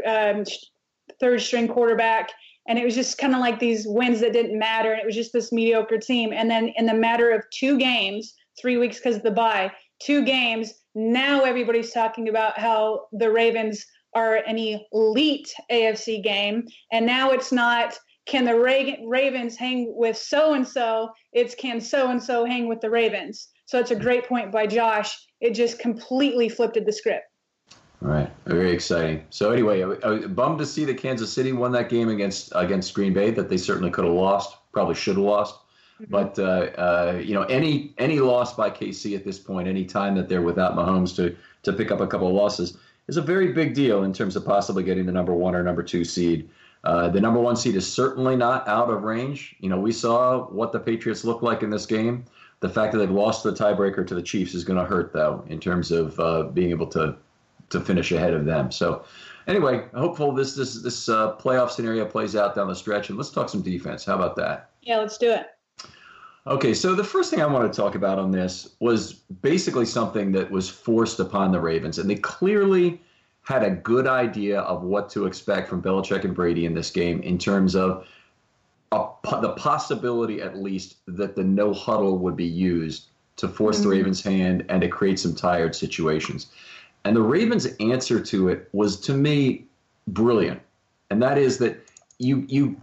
um, 0.06 0.44
third 1.20 1.40
string 1.40 1.68
quarterback. 1.68 2.30
And 2.68 2.78
it 2.78 2.84
was 2.84 2.94
just 2.94 3.18
kind 3.18 3.34
of 3.34 3.40
like 3.40 3.58
these 3.58 3.87
wins 3.87 4.20
that 4.20 4.32
didn't 4.32 4.58
matter. 4.58 4.92
And 4.92 5.00
it 5.00 5.06
was 5.06 5.14
just 5.14 5.32
this 5.32 5.52
mediocre 5.52 5.99
team. 5.99 6.32
And 6.32 6.50
then 6.50 6.72
in 6.76 6.87
the 6.87 6.94
matter 6.94 7.30
of 7.30 7.42
two 7.52 7.78
games, 7.78 8.34
three 8.60 8.76
weeks 8.76 8.99
because 8.99 9.16
of 9.16 9.22
the 9.22 9.30
bye, 9.30 9.72
two 10.00 10.25
games, 10.25 10.72
now 10.94 11.42
everybody's 11.42 11.92
talking 11.92 12.28
about 12.28 12.58
how 12.58 13.06
the 13.12 13.30
Ravens 13.30 13.84
are 14.14 14.37
an 14.37 14.59
elite 14.93 15.52
AFC 15.71 16.23
game. 16.23 16.67
And 16.93 17.07
now 17.07 17.31
it's 17.31 17.52
not 17.52 17.99
can 18.26 18.45
the 18.45 18.55
Ravens 18.57 19.57
hang 19.57 19.93
with 19.97 20.17
so 20.17 20.55
and 20.55 20.67
so, 20.67 21.11
it's 21.33 21.55
can 21.55 21.81
so 21.81 22.11
and 22.11 22.23
so 22.23 22.45
hang 22.45 22.69
with 22.69 22.81
the 22.81 22.90
Ravens. 22.90 23.49
So 23.67 23.79
it's 23.79 23.90
a 23.90 23.97
great 23.97 24.26
point 24.26 24.52
by 24.52 24.67
Josh. 24.67 25.17
It 25.40 25.55
just 25.55 25.79
completely 25.79 26.49
flipped 26.49 26.79
the 26.85 26.93
script. 26.93 27.25
All 28.02 28.09
right, 28.09 28.31
very 28.47 28.71
exciting. 28.71 29.26
So 29.31 29.52
anyway, 29.52 29.83
I, 29.83 29.87
was 29.87 30.26
bummed 30.26 30.59
to 30.61 30.67
see 30.67 30.85
that 30.87 30.97
Kansas 30.97 31.33
City 31.33 31.52
won 31.52 31.71
that 31.73 31.90
game 31.90 32.09
against 32.09 32.50
against 32.55 32.95
Green 32.95 33.12
Bay. 33.12 33.31
That 33.31 33.50
they 33.50 33.59
certainly 33.59 33.90
could 33.90 34.05
have 34.05 34.14
lost, 34.14 34.57
probably 34.73 34.95
should 34.95 35.17
have 35.17 35.25
lost. 35.25 35.57
Mm-hmm. 36.00 36.11
But 36.11 36.38
uh, 36.38 36.81
uh, 36.81 37.21
you 37.23 37.35
know, 37.35 37.43
any 37.43 37.95
any 37.99 38.19
loss 38.21 38.55
by 38.57 38.71
KC 38.71 39.14
at 39.17 39.25
this 39.25 39.38
point, 39.38 39.69
any 39.69 39.85
time 39.85 40.14
that 40.14 40.31
they're 40.31 40.40
without 40.40 40.76
Mahomes 40.76 41.14
to 41.17 41.37
to 41.62 41.73
pick 41.75 41.90
up 41.90 42.00
a 42.00 42.07
couple 42.07 42.26
of 42.26 42.33
losses, 42.33 42.79
is 43.11 43.17
a 43.17 43.23
very 43.23 43.52
big 43.52 43.75
deal 43.75 44.05
in 44.05 44.12
terms 44.12 44.37
of 44.37 44.45
possibly 44.45 44.85
getting 44.85 45.05
the 45.05 45.12
number 45.12 45.35
one 45.35 45.57
or 45.57 45.64
number 45.64 45.83
two 45.83 46.05
seed. 46.05 46.49
Uh, 46.85 47.09
the 47.09 47.21
number 47.21 47.40
one 47.40 47.57
seed 47.57 47.75
is 47.75 47.93
certainly 47.93 48.37
not 48.37 48.67
out 48.69 48.88
of 48.88 49.02
range. 49.02 49.57
You 49.59 49.69
know, 49.69 49.79
we 49.79 49.90
saw 49.90 50.47
what 50.47 50.71
the 50.73 50.79
Patriots 50.79 51.25
look 51.25 51.43
like 51.43 51.64
in 51.64 51.71
this 51.71 51.87
game. 51.87 52.25
The 52.61 52.69
fact 52.69 52.93
that 52.93 52.99
they've 52.99 53.11
lost 53.11 53.43
the 53.43 53.52
tiebreaker 53.52 54.07
to 54.07 54.14
the 54.14 54.23
Chiefs 54.23 54.55
is 54.55 54.62
going 54.62 54.79
to 54.79 54.85
hurt, 54.85 55.12
though, 55.12 55.45
in 55.49 55.59
terms 55.59 55.90
of 55.90 56.19
uh, 56.21 56.45
being 56.45 56.71
able 56.71 56.87
to 56.88 57.17
to 57.71 57.81
finish 57.81 58.11
ahead 58.12 58.35
of 58.35 58.45
them. 58.45 58.71
So 58.71 59.05
anyway, 59.47 59.85
hopeful 59.93 60.33
this 60.33 60.55
this 60.55 60.81
this 60.81 61.09
uh, 61.09 61.37
playoff 61.37 61.71
scenario 61.71 62.05
plays 62.07 62.37
out 62.37 62.55
down 62.55 62.69
the 62.69 62.76
stretch. 62.76 63.09
And 63.09 63.19
let's 63.19 63.31
talk 63.31 63.49
some 63.49 63.62
defense. 63.62 64.05
How 64.05 64.14
about 64.14 64.37
that? 64.37 64.71
Yeah, 64.83 64.99
let's 64.99 65.19
do 65.19 65.31
it. 65.31 65.47
Okay, 66.50 66.75
so 66.75 66.97
the 66.97 67.04
first 67.04 67.30
thing 67.30 67.40
I 67.40 67.47
want 67.47 67.73
to 67.73 67.76
talk 67.76 67.95
about 67.95 68.19
on 68.19 68.33
this 68.33 68.71
was 68.80 69.12
basically 69.12 69.87
something 69.87 70.33
that 70.33 70.50
was 70.50 70.69
forced 70.69 71.21
upon 71.21 71.52
the 71.52 71.61
Ravens, 71.61 71.99
and 71.99 72.11
they 72.11 72.16
clearly 72.16 73.00
had 73.42 73.62
a 73.62 73.71
good 73.71 74.09
idea 74.09 74.61
of 74.62 74.83
what 74.83 75.09
to 75.11 75.26
expect 75.26 75.69
from 75.69 75.80
Belichick 75.80 76.25
and 76.25 76.35
Brady 76.35 76.66
in 76.66 76.75
this 76.75 76.90
game 76.90 77.23
in 77.23 77.38
terms 77.38 77.76
of 77.76 78.04
a, 78.90 79.07
the 79.40 79.50
possibility, 79.50 80.42
at 80.42 80.57
least, 80.57 80.97
that 81.07 81.37
the 81.37 81.45
no 81.45 81.73
huddle 81.73 82.19
would 82.19 82.37
be 82.37 82.47
used 82.47 83.07
to 83.37 83.47
force 83.47 83.76
mm-hmm. 83.76 83.88
the 83.88 83.97
Ravens' 83.97 84.23
hand 84.23 84.66
and 84.69 84.83
to 84.83 84.88
create 84.88 85.21
some 85.21 85.37
tired 85.37 85.76
situations. 85.76 86.49
And 87.04 87.14
the 87.14 87.23
Ravens' 87.23 87.69
answer 87.78 88.21
to 88.21 88.49
it 88.49 88.69
was, 88.73 88.99
to 89.02 89.14
me, 89.14 89.66
brilliant. 90.09 90.61
And 91.11 91.23
that 91.23 91.38
is 91.38 91.59
that 91.59 91.80
you 92.19 92.45
you 92.49 92.76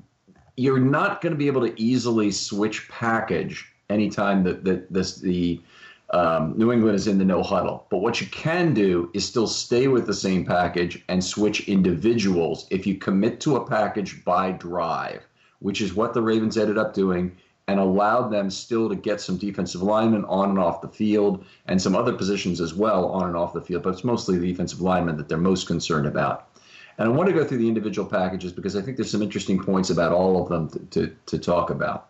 you're 0.57 0.79
not 0.79 1.21
going 1.21 1.31
to 1.31 1.37
be 1.37 1.47
able 1.47 1.61
to 1.61 1.81
easily 1.81 2.31
switch 2.31 2.89
package 2.89 3.71
anytime 3.89 4.43
that 4.43 4.65
that 4.65 4.91
this 4.91 5.15
the 5.15 5.61
um, 6.09 6.57
New 6.57 6.71
England 6.71 6.95
is 6.95 7.07
in 7.07 7.17
the 7.17 7.25
no 7.25 7.43
huddle. 7.43 7.85
But 7.89 7.97
what 7.97 8.21
you 8.21 8.27
can 8.27 8.73
do 8.73 9.09
is 9.13 9.25
still 9.25 9.47
stay 9.47 9.87
with 9.87 10.07
the 10.07 10.13
same 10.13 10.45
package 10.45 11.03
and 11.09 11.23
switch 11.23 11.67
individuals 11.67 12.65
if 12.69 12.87
you 12.87 12.95
commit 12.95 13.39
to 13.41 13.57
a 13.57 13.65
package 13.67 14.23
by 14.23 14.51
drive, 14.51 15.27
which 15.59 15.81
is 15.81 15.93
what 15.93 16.13
the 16.13 16.21
Ravens 16.21 16.57
ended 16.57 16.77
up 16.77 16.93
doing 16.93 17.35
and 17.67 17.79
allowed 17.79 18.29
them 18.29 18.49
still 18.49 18.87
to 18.87 18.95
get 18.95 19.19
some 19.19 19.37
defensive 19.37 19.81
linemen 19.81 20.23
on 20.25 20.51
and 20.51 20.59
off 20.59 20.81
the 20.81 20.87
field 20.87 21.43
and 21.65 21.81
some 21.81 21.95
other 21.95 22.13
positions 22.13 22.61
as 22.61 22.73
well 22.73 23.09
on 23.09 23.27
and 23.27 23.35
off 23.35 23.53
the 23.53 23.61
field. 23.61 23.83
But 23.83 23.89
it's 23.93 24.05
mostly 24.05 24.37
the 24.37 24.47
defensive 24.47 24.79
linemen 24.79 25.17
that 25.17 25.27
they're 25.27 25.37
most 25.37 25.67
concerned 25.67 26.07
about. 26.07 26.46
And 26.97 27.07
I 27.07 27.11
want 27.11 27.27
to 27.29 27.33
go 27.33 27.45
through 27.45 27.59
the 27.59 27.67
individual 27.67 28.09
packages 28.09 28.51
because 28.51 28.75
I 28.75 28.81
think 28.81 28.97
there's 28.97 29.11
some 29.11 29.21
interesting 29.21 29.61
points 29.61 29.89
about 29.89 30.11
all 30.11 30.41
of 30.41 30.49
them 30.49 30.69
to, 30.69 31.07
to, 31.07 31.15
to 31.27 31.37
talk 31.37 31.69
about. 31.69 32.09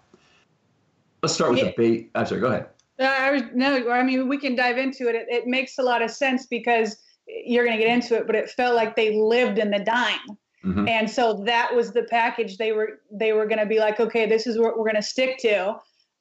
Let's 1.22 1.34
start 1.34 1.52
with 1.52 1.62
the 1.62 1.74
bait. 1.76 2.12
I'm 2.16 2.26
sorry, 2.26 2.42
go 2.42 2.48
ahead. 2.48 2.68
Uh, 3.00 3.04
I 3.04 3.32
was, 3.32 3.42
no, 3.54 3.92
I 3.92 4.04
mean, 4.04 4.28
we 4.28 4.38
can 4.38 4.56
dive 4.56 4.78
into 4.78 5.10
it. 5.10 5.16
it. 5.16 5.28
It 5.30 5.48
makes 5.48 5.78
a 5.78 5.84
lot 5.84 6.02
of 6.02 6.10
sense 6.10 6.46
because 6.46 6.98
you're 7.28 7.66
going 7.66 7.78
to 7.78 7.84
get 7.84 7.94
into 7.94 8.16
it, 8.16 8.26
but 8.26 8.36
it 8.36 8.50
felt 8.50 8.76
like 8.76 8.96
they 8.96 9.16
lived 9.18 9.58
in 9.58 9.70
the 9.70 9.80
dime. 9.80 10.38
Mm-hmm. 10.66 10.88
And 10.88 11.10
so 11.10 11.44
that 11.46 11.74
was 11.76 11.92
the 11.92 12.04
package 12.04 12.58
they 12.58 12.72
were 12.72 13.00
they 13.12 13.34
were 13.34 13.46
going 13.46 13.60
to 13.60 13.66
be 13.66 13.80
like, 13.80 14.00
okay, 14.00 14.26
this 14.26 14.48
is 14.48 14.58
what 14.58 14.78
we're 14.78 14.86
going 14.86 14.96
to 14.96 15.02
stick 15.02 15.38
to, 15.40 15.76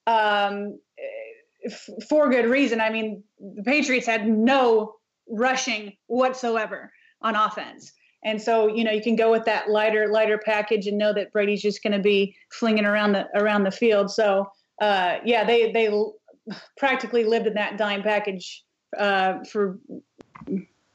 um, 0.06 0.78
f- 1.64 1.88
for 2.08 2.28
good 2.28 2.46
reason. 2.46 2.80
I 2.80 2.90
mean, 2.90 3.25
the 3.40 3.62
Patriots 3.62 4.06
had 4.06 4.28
no 4.28 4.96
rushing 5.28 5.94
whatsoever 6.06 6.92
on 7.23 7.35
offense, 7.35 7.92
and 8.26 8.42
so 8.42 8.66
you 8.66 8.85
know 8.85 8.90
you 8.90 9.00
can 9.00 9.16
go 9.16 9.30
with 9.30 9.45
that 9.45 9.71
lighter 9.71 10.09
lighter 10.09 10.37
package 10.37 10.87
and 10.88 10.99
know 10.99 11.14
that 11.14 11.33
Brady's 11.33 11.62
just 11.62 11.83
going 11.83 11.92
to 11.92 12.00
be 12.00 12.37
flinging 12.50 12.85
around 12.85 13.12
the 13.12 13.26
around 13.35 13.62
the 13.62 13.71
field. 13.71 14.11
So 14.11 14.50
uh, 14.83 15.18
yeah, 15.25 15.45
they 15.45 15.73
they 15.73 15.88
practically 16.76 17.25
lived 17.25 17.47
in 17.47 17.54
that 17.54 17.78
dime 17.78 18.02
package 18.02 18.64
uh, 18.99 19.45
for 19.45 19.78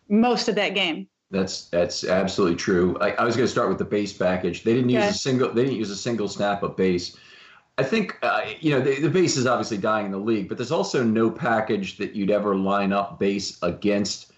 most 0.09 0.49
of 0.49 0.55
that 0.55 0.75
game. 0.75 1.07
That's 1.31 1.69
that's 1.69 2.03
absolutely 2.03 2.57
true. 2.57 2.97
I, 2.99 3.11
I 3.11 3.23
was 3.23 3.37
going 3.37 3.47
to 3.47 3.51
start 3.51 3.69
with 3.69 3.77
the 3.77 3.85
base 3.85 4.11
package. 4.11 4.63
They 4.63 4.73
didn't 4.73 4.89
use 4.89 5.05
a 5.05 5.13
single. 5.13 5.53
They 5.53 5.63
didn't 5.63 5.77
use 5.77 5.89
a 5.89 5.95
single 5.95 6.27
snap 6.27 6.61
of 6.61 6.75
base. 6.75 7.17
I 7.77 7.83
think 7.83 8.17
uh, 8.21 8.41
you 8.59 8.71
know 8.71 8.81
the, 8.81 8.99
the, 8.99 9.09
base 9.09 9.37
is 9.37 9.47
obviously 9.47 9.77
dying 9.77 10.05
in 10.05 10.11
the 10.11 10.19
league, 10.19 10.49
but 10.49 10.57
there's 10.57 10.73
also 10.73 11.01
no 11.01 11.31
package 11.31 11.97
that 11.97 12.13
you'd 12.13 12.29
ever 12.29 12.57
line 12.57 12.91
up 12.91 13.17
base 13.17 13.57
against 13.61 14.30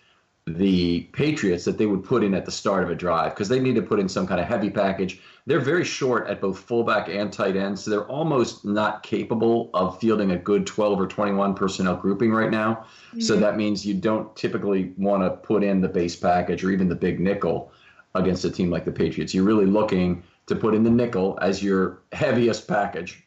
the 0.46 1.02
Patriots 1.14 1.64
that 1.64 1.78
they 1.78 1.86
would 1.86 2.04
put 2.04 2.24
in 2.24 2.34
at 2.34 2.46
the 2.46 2.52
start 2.52 2.84
of 2.84 2.90
a 2.90 2.96
drive 2.96 3.34
because 3.34 3.48
they 3.48 3.60
need 3.60 3.76
to 3.76 3.82
put 3.82 4.00
in 4.00 4.10
some 4.10 4.28
kind 4.28 4.42
of 4.42 4.48
heavy 4.48 4.70
package. 4.70 5.22
They're 5.46 5.60
very 5.60 5.86
short 5.86 6.28
at 6.28 6.42
both 6.42 6.60
fullback 6.60 7.08
and 7.08 7.32
tight 7.32 7.56
end, 7.56 7.80
so 7.80 7.90
they're 7.90 8.08
almost 8.08 8.66
not 8.66 9.04
capable 9.04 9.70
of 9.74 10.00
fielding 10.00 10.32
a 10.32 10.38
good 10.38 10.68
12 10.68 11.00
or 11.00 11.08
21 11.08 11.54
personnel 11.56 11.96
grouping 11.96 12.32
right 12.32 12.52
now. 12.52 12.86
Mm-hmm. 13.10 13.22
So 13.22 13.38
that 13.38 13.56
means 13.56 13.86
you 13.86 13.94
don't 13.94 14.36
typically 14.36 14.94
want 14.98 15.24
to 15.24 15.30
put 15.30 15.64
in 15.64 15.80
the 15.80 15.88
base 15.88 16.16
package 16.16 16.64
or 16.64 16.72
even 16.72 16.90
the 16.90 16.96
big 16.96 17.20
nickel 17.20 17.72
against 18.16 18.44
a 18.46 18.52
team 18.52 18.70
like 18.70 18.86
the 18.86 18.92
Patriots. 18.92 19.34
You're 19.34 19.46
really 19.46 19.66
looking 19.66 20.24
to 20.48 20.56
put 20.56 20.76
in 20.76 20.84
the 20.84 20.90
nickel 20.90 21.38
as 21.42 21.64
your 21.64 22.02
heaviest 22.12 22.68
package, 22.68 23.24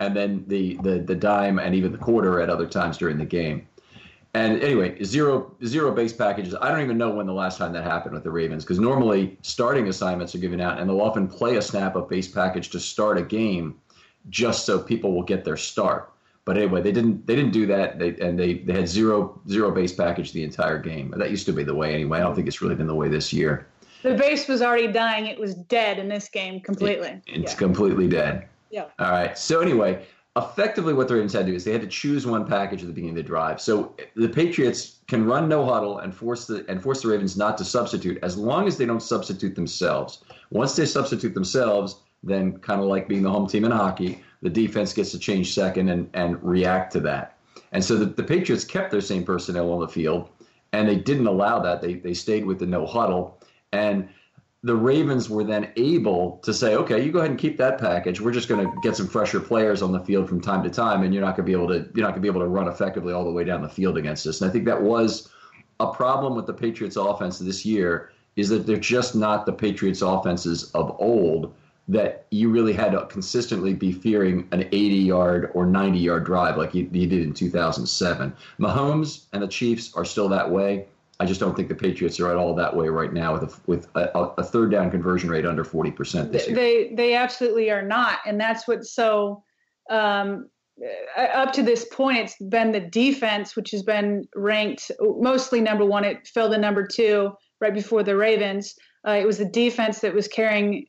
and 0.00 0.16
then 0.16 0.44
the 0.48 0.78
the 0.82 0.98
the 0.98 1.14
dime 1.14 1.58
and 1.58 1.74
even 1.74 1.92
the 1.92 1.98
quarter 1.98 2.40
at 2.40 2.48
other 2.48 2.66
times 2.66 2.96
during 2.96 3.18
the 3.18 3.26
game. 3.26 3.66
And 4.34 4.60
anyway, 4.62 5.02
zero 5.04 5.54
zero 5.64 5.92
base 5.92 6.12
packages. 6.12 6.56
I 6.60 6.68
don't 6.68 6.80
even 6.80 6.98
know 6.98 7.10
when 7.10 7.26
the 7.26 7.32
last 7.32 7.56
time 7.56 7.72
that 7.72 7.84
happened 7.84 8.14
with 8.14 8.24
the 8.24 8.32
Ravens 8.32 8.64
because 8.64 8.80
normally 8.80 9.38
starting 9.42 9.88
assignments 9.88 10.34
are 10.34 10.38
given 10.38 10.60
out, 10.60 10.80
and 10.80 10.90
they'll 10.90 11.00
often 11.00 11.28
play 11.28 11.56
a 11.56 11.62
snap 11.62 11.94
of 11.94 12.08
base 12.08 12.26
package 12.26 12.70
to 12.70 12.80
start 12.80 13.16
a 13.16 13.22
game, 13.22 13.76
just 14.30 14.66
so 14.66 14.80
people 14.80 15.14
will 15.14 15.22
get 15.22 15.44
their 15.44 15.56
start. 15.56 16.12
But 16.44 16.58
anyway, 16.58 16.82
they 16.82 16.90
didn't 16.90 17.24
they 17.26 17.36
didn't 17.36 17.52
do 17.52 17.64
that, 17.66 18.00
they, 18.00 18.16
and 18.16 18.36
they 18.36 18.54
they 18.54 18.72
had 18.72 18.88
zero 18.88 19.40
zero 19.48 19.70
base 19.70 19.92
package 19.92 20.32
the 20.32 20.42
entire 20.42 20.80
game. 20.80 21.14
That 21.16 21.30
used 21.30 21.46
to 21.46 21.52
be 21.52 21.62
the 21.62 21.74
way 21.74 21.94
anyway. 21.94 22.18
I 22.18 22.22
don't 22.22 22.34
think 22.34 22.48
it's 22.48 22.60
really 22.60 22.74
been 22.74 22.88
the 22.88 22.94
way 22.94 23.08
this 23.08 23.32
year. 23.32 23.68
The 24.02 24.14
base 24.14 24.48
was 24.48 24.60
already 24.60 24.88
dying. 24.88 25.26
It 25.26 25.38
was 25.38 25.54
dead 25.54 25.98
in 25.98 26.08
this 26.08 26.28
game 26.28 26.60
completely. 26.60 27.08
It, 27.08 27.22
it's 27.26 27.52
yeah. 27.52 27.58
completely 27.58 28.08
dead. 28.08 28.48
Yeah. 28.70 28.86
All 28.98 29.12
right. 29.12 29.38
So 29.38 29.60
anyway, 29.60 30.04
effectively 30.36 30.92
what 30.92 31.06
the 31.06 31.14
Ravens 31.14 31.32
had 31.32 31.46
to 31.46 31.52
do 31.52 31.56
is 31.56 31.64
they 31.64 31.72
had 31.72 31.80
to 31.80 31.86
choose 31.86 32.26
one 32.26 32.44
package 32.44 32.82
at 32.82 32.88
the 32.88 32.92
beginning 32.92 33.16
of 33.16 33.22
the 33.24 33.28
drive. 33.28 33.60
So 33.60 33.94
the 34.16 34.28
Patriots 34.28 34.96
can 35.06 35.24
run 35.24 35.48
no 35.48 35.64
huddle 35.64 35.98
and 35.98 36.14
force 36.14 36.46
the 36.46 36.64
and 36.68 36.82
force 36.82 37.02
the 37.02 37.08
Ravens 37.08 37.36
not 37.36 37.56
to 37.58 37.64
substitute 37.64 38.18
as 38.22 38.36
long 38.36 38.66
as 38.66 38.76
they 38.76 38.86
don't 38.86 39.02
substitute 39.02 39.54
themselves. 39.54 40.24
Once 40.50 40.74
they 40.74 40.86
substitute 40.86 41.34
themselves, 41.34 41.96
then 42.22 42.58
kind 42.58 42.80
of 42.80 42.86
like 42.86 43.08
being 43.08 43.22
the 43.22 43.30
home 43.30 43.46
team 43.46 43.64
in 43.64 43.70
hockey, 43.70 44.22
the 44.42 44.50
defense 44.50 44.92
gets 44.92 45.12
to 45.12 45.18
change 45.18 45.54
second 45.54 45.88
and, 45.88 46.10
and 46.14 46.42
react 46.42 46.92
to 46.92 47.00
that. 47.00 47.38
And 47.72 47.84
so 47.84 47.96
the, 47.96 48.06
the 48.06 48.22
Patriots 48.22 48.64
kept 48.64 48.90
their 48.90 49.00
same 49.00 49.24
personnel 49.24 49.72
on 49.72 49.80
the 49.80 49.88
field 49.88 50.30
and 50.72 50.88
they 50.88 50.96
didn't 50.96 51.26
allow 51.28 51.60
that. 51.60 51.80
They 51.80 51.94
they 51.94 52.14
stayed 52.14 52.44
with 52.44 52.58
the 52.58 52.66
no 52.66 52.86
huddle. 52.86 53.40
And 53.72 54.08
the 54.64 54.74
Ravens 54.74 55.28
were 55.28 55.44
then 55.44 55.70
able 55.76 56.38
to 56.42 56.54
say, 56.54 56.74
okay, 56.74 57.04
you 57.04 57.12
go 57.12 57.18
ahead 57.18 57.30
and 57.30 57.38
keep 57.38 57.58
that 57.58 57.78
package. 57.78 58.18
We're 58.18 58.32
just 58.32 58.48
going 58.48 58.64
to 58.64 58.80
get 58.80 58.96
some 58.96 59.06
fresher 59.06 59.38
players 59.38 59.82
on 59.82 59.92
the 59.92 60.00
field 60.00 60.26
from 60.26 60.40
time 60.40 60.62
to 60.62 60.70
time, 60.70 61.02
and 61.02 61.12
you're 61.12 61.22
not 61.22 61.36
going 61.36 61.46
to 61.46 61.50
be 61.50 61.52
able 61.52 61.68
to 61.68 61.90
you're 61.94 62.02
not 62.02 62.12
going 62.12 62.14
to 62.14 62.20
be 62.20 62.28
able 62.28 62.40
to 62.40 62.48
run 62.48 62.66
effectively 62.66 63.12
all 63.12 63.24
the 63.24 63.30
way 63.30 63.44
down 63.44 63.60
the 63.60 63.68
field 63.68 63.98
against 63.98 64.26
us. 64.26 64.40
And 64.40 64.48
I 64.48 64.52
think 64.52 64.64
that 64.64 64.82
was 64.82 65.28
a 65.80 65.92
problem 65.92 66.34
with 66.34 66.46
the 66.46 66.54
Patriots' 66.54 66.96
offense 66.96 67.38
this 67.38 67.66
year 67.66 68.12
is 68.36 68.48
that 68.48 68.66
they're 68.66 68.78
just 68.78 69.14
not 69.14 69.44
the 69.44 69.52
Patriots 69.52 70.00
offenses 70.00 70.70
of 70.70 70.96
old 70.98 71.54
that 71.86 72.24
you 72.30 72.48
really 72.48 72.72
had 72.72 72.92
to 72.92 73.04
consistently 73.04 73.74
be 73.74 73.92
fearing 73.92 74.48
an 74.52 74.62
80 74.62 74.78
yard 74.96 75.50
or 75.52 75.66
90 75.66 75.98
yard 75.98 76.24
drive 76.24 76.56
like 76.56 76.74
you, 76.74 76.88
you 76.90 77.06
did 77.06 77.20
in 77.20 77.34
2007. 77.34 78.34
Mahomes 78.58 79.26
and 79.34 79.42
the 79.42 79.48
Chiefs 79.48 79.92
are 79.94 80.06
still 80.06 80.30
that 80.30 80.50
way. 80.50 80.86
I 81.20 81.26
just 81.26 81.40
don't 81.40 81.54
think 81.54 81.68
the 81.68 81.74
Patriots 81.74 82.18
are 82.18 82.30
at 82.30 82.36
all 82.36 82.54
that 82.56 82.74
way 82.74 82.88
right 82.88 83.12
now 83.12 83.34
with 83.34 83.44
a, 83.44 83.60
with 83.66 83.88
a, 83.94 84.18
a 84.38 84.42
third 84.42 84.70
down 84.70 84.90
conversion 84.90 85.30
rate 85.30 85.46
under 85.46 85.64
40% 85.64 86.32
this 86.32 86.46
year. 86.46 86.56
They, 86.56 86.92
they 86.94 87.14
absolutely 87.14 87.70
are 87.70 87.82
not. 87.82 88.18
And 88.26 88.40
that's 88.40 88.66
what's 88.66 88.94
so, 88.94 89.44
um, 89.90 90.48
uh, 91.16 91.20
up 91.20 91.52
to 91.52 91.62
this 91.62 91.86
point, 91.92 92.18
it's 92.18 92.36
been 92.48 92.72
the 92.72 92.80
defense, 92.80 93.54
which 93.54 93.70
has 93.70 93.82
been 93.82 94.26
ranked 94.34 94.90
mostly 95.00 95.60
number 95.60 95.84
one. 95.84 96.04
It 96.04 96.26
fell 96.26 96.50
to 96.50 96.58
number 96.58 96.84
two 96.86 97.32
right 97.60 97.72
before 97.72 98.02
the 98.02 98.16
Ravens. 98.16 98.74
Uh, 99.06 99.12
it 99.12 99.26
was 99.26 99.38
the 99.38 99.44
defense 99.44 100.00
that 100.00 100.14
was 100.14 100.26
carrying 100.26 100.86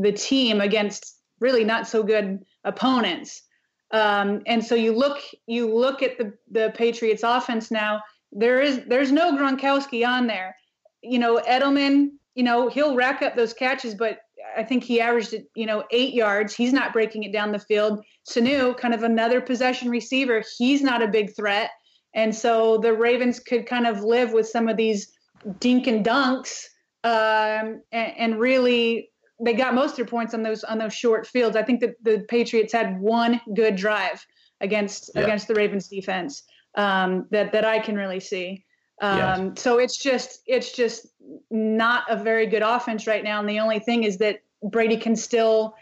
the 0.00 0.12
team 0.12 0.60
against 0.60 1.18
really 1.40 1.64
not 1.64 1.88
so 1.88 2.02
good 2.02 2.44
opponents. 2.64 3.42
Um, 3.90 4.42
and 4.46 4.64
so 4.64 4.74
you 4.74 4.92
look 4.92 5.18
you 5.46 5.72
look 5.72 6.02
at 6.02 6.18
the 6.18 6.32
the 6.50 6.72
Patriots 6.76 7.22
offense 7.22 7.70
now. 7.70 8.00
There 8.34 8.60
is 8.60 8.82
there's 8.86 9.12
no 9.12 9.32
Gronkowski 9.32 10.06
on 10.06 10.26
there. 10.26 10.54
You 11.02 11.18
know 11.18 11.40
Edelman. 11.48 12.10
You 12.34 12.44
know 12.44 12.68
he'll 12.68 12.96
rack 12.96 13.22
up 13.22 13.36
those 13.36 13.54
catches, 13.54 13.94
but 13.94 14.18
I 14.56 14.64
think 14.64 14.84
he 14.84 15.00
averaged 15.00 15.34
you 15.54 15.66
know 15.66 15.84
eight 15.90 16.12
yards. 16.12 16.54
He's 16.54 16.72
not 16.72 16.92
breaking 16.92 17.22
it 17.22 17.32
down 17.32 17.52
the 17.52 17.58
field. 17.58 18.04
Sanu, 18.28 18.76
kind 18.76 18.92
of 18.92 19.02
another 19.02 19.40
possession 19.40 19.88
receiver. 19.88 20.42
He's 20.58 20.82
not 20.82 21.02
a 21.02 21.08
big 21.08 21.34
threat. 21.34 21.70
And 22.14 22.34
so 22.34 22.78
the 22.78 22.92
Ravens 22.92 23.40
could 23.40 23.66
kind 23.66 23.86
of 23.86 24.04
live 24.04 24.32
with 24.32 24.48
some 24.48 24.68
of 24.68 24.76
these 24.76 25.12
dink 25.58 25.88
and 25.88 26.04
dunks 26.04 26.64
um, 27.04 27.82
and, 27.92 28.12
and, 28.16 28.40
really 28.40 29.10
they 29.40 29.52
got 29.52 29.74
most 29.74 29.90
of 29.90 29.96
their 29.96 30.04
points 30.06 30.32
on 30.32 30.42
those 30.42 30.64
on 30.64 30.78
those 30.78 30.94
short 30.94 31.26
fields. 31.26 31.54
I 31.54 31.62
think 31.62 31.80
that 31.80 31.96
the 32.02 32.24
Patriots 32.28 32.72
had 32.72 32.98
one 32.98 33.40
good 33.54 33.76
drive 33.76 34.24
against 34.62 35.10
yeah. 35.14 35.22
against 35.22 35.48
the 35.48 35.54
Ravens 35.54 35.88
defense 35.88 36.44
um, 36.76 37.26
that 37.30 37.52
that 37.52 37.64
I 37.64 37.78
can 37.78 37.96
really 37.96 38.20
see. 38.20 38.64
Um, 39.00 39.18
yes. 39.48 39.62
So 39.62 39.78
it's 39.78 39.96
just 39.96 40.40
it's 40.46 40.72
just 40.72 41.06
not 41.50 42.04
a 42.08 42.16
very 42.16 42.46
good 42.46 42.62
offense 42.62 43.06
right 43.06 43.24
now. 43.24 43.40
And 43.40 43.48
the 43.48 43.60
only 43.60 43.78
thing 43.78 44.04
is 44.04 44.18
that 44.18 44.40
Brady 44.62 44.96
can 44.96 45.16
still, 45.16 45.74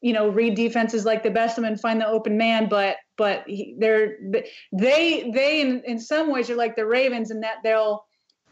you 0.00 0.12
know, 0.12 0.28
read 0.28 0.54
defenses 0.54 1.04
like 1.04 1.22
the 1.22 1.30
best 1.30 1.58
of 1.58 1.62
them 1.62 1.72
and 1.72 1.80
find 1.80 2.00
the 2.00 2.06
open 2.06 2.36
man. 2.36 2.68
But 2.68 2.96
but 3.16 3.44
he, 3.46 3.74
they're 3.78 4.16
they 4.72 5.30
they 5.30 5.60
in, 5.60 5.82
in 5.86 5.98
some 5.98 6.30
ways 6.30 6.50
are 6.50 6.56
like 6.56 6.76
the 6.76 6.86
Ravens 6.86 7.30
in 7.30 7.40
that 7.40 7.56
they'll 7.62 8.04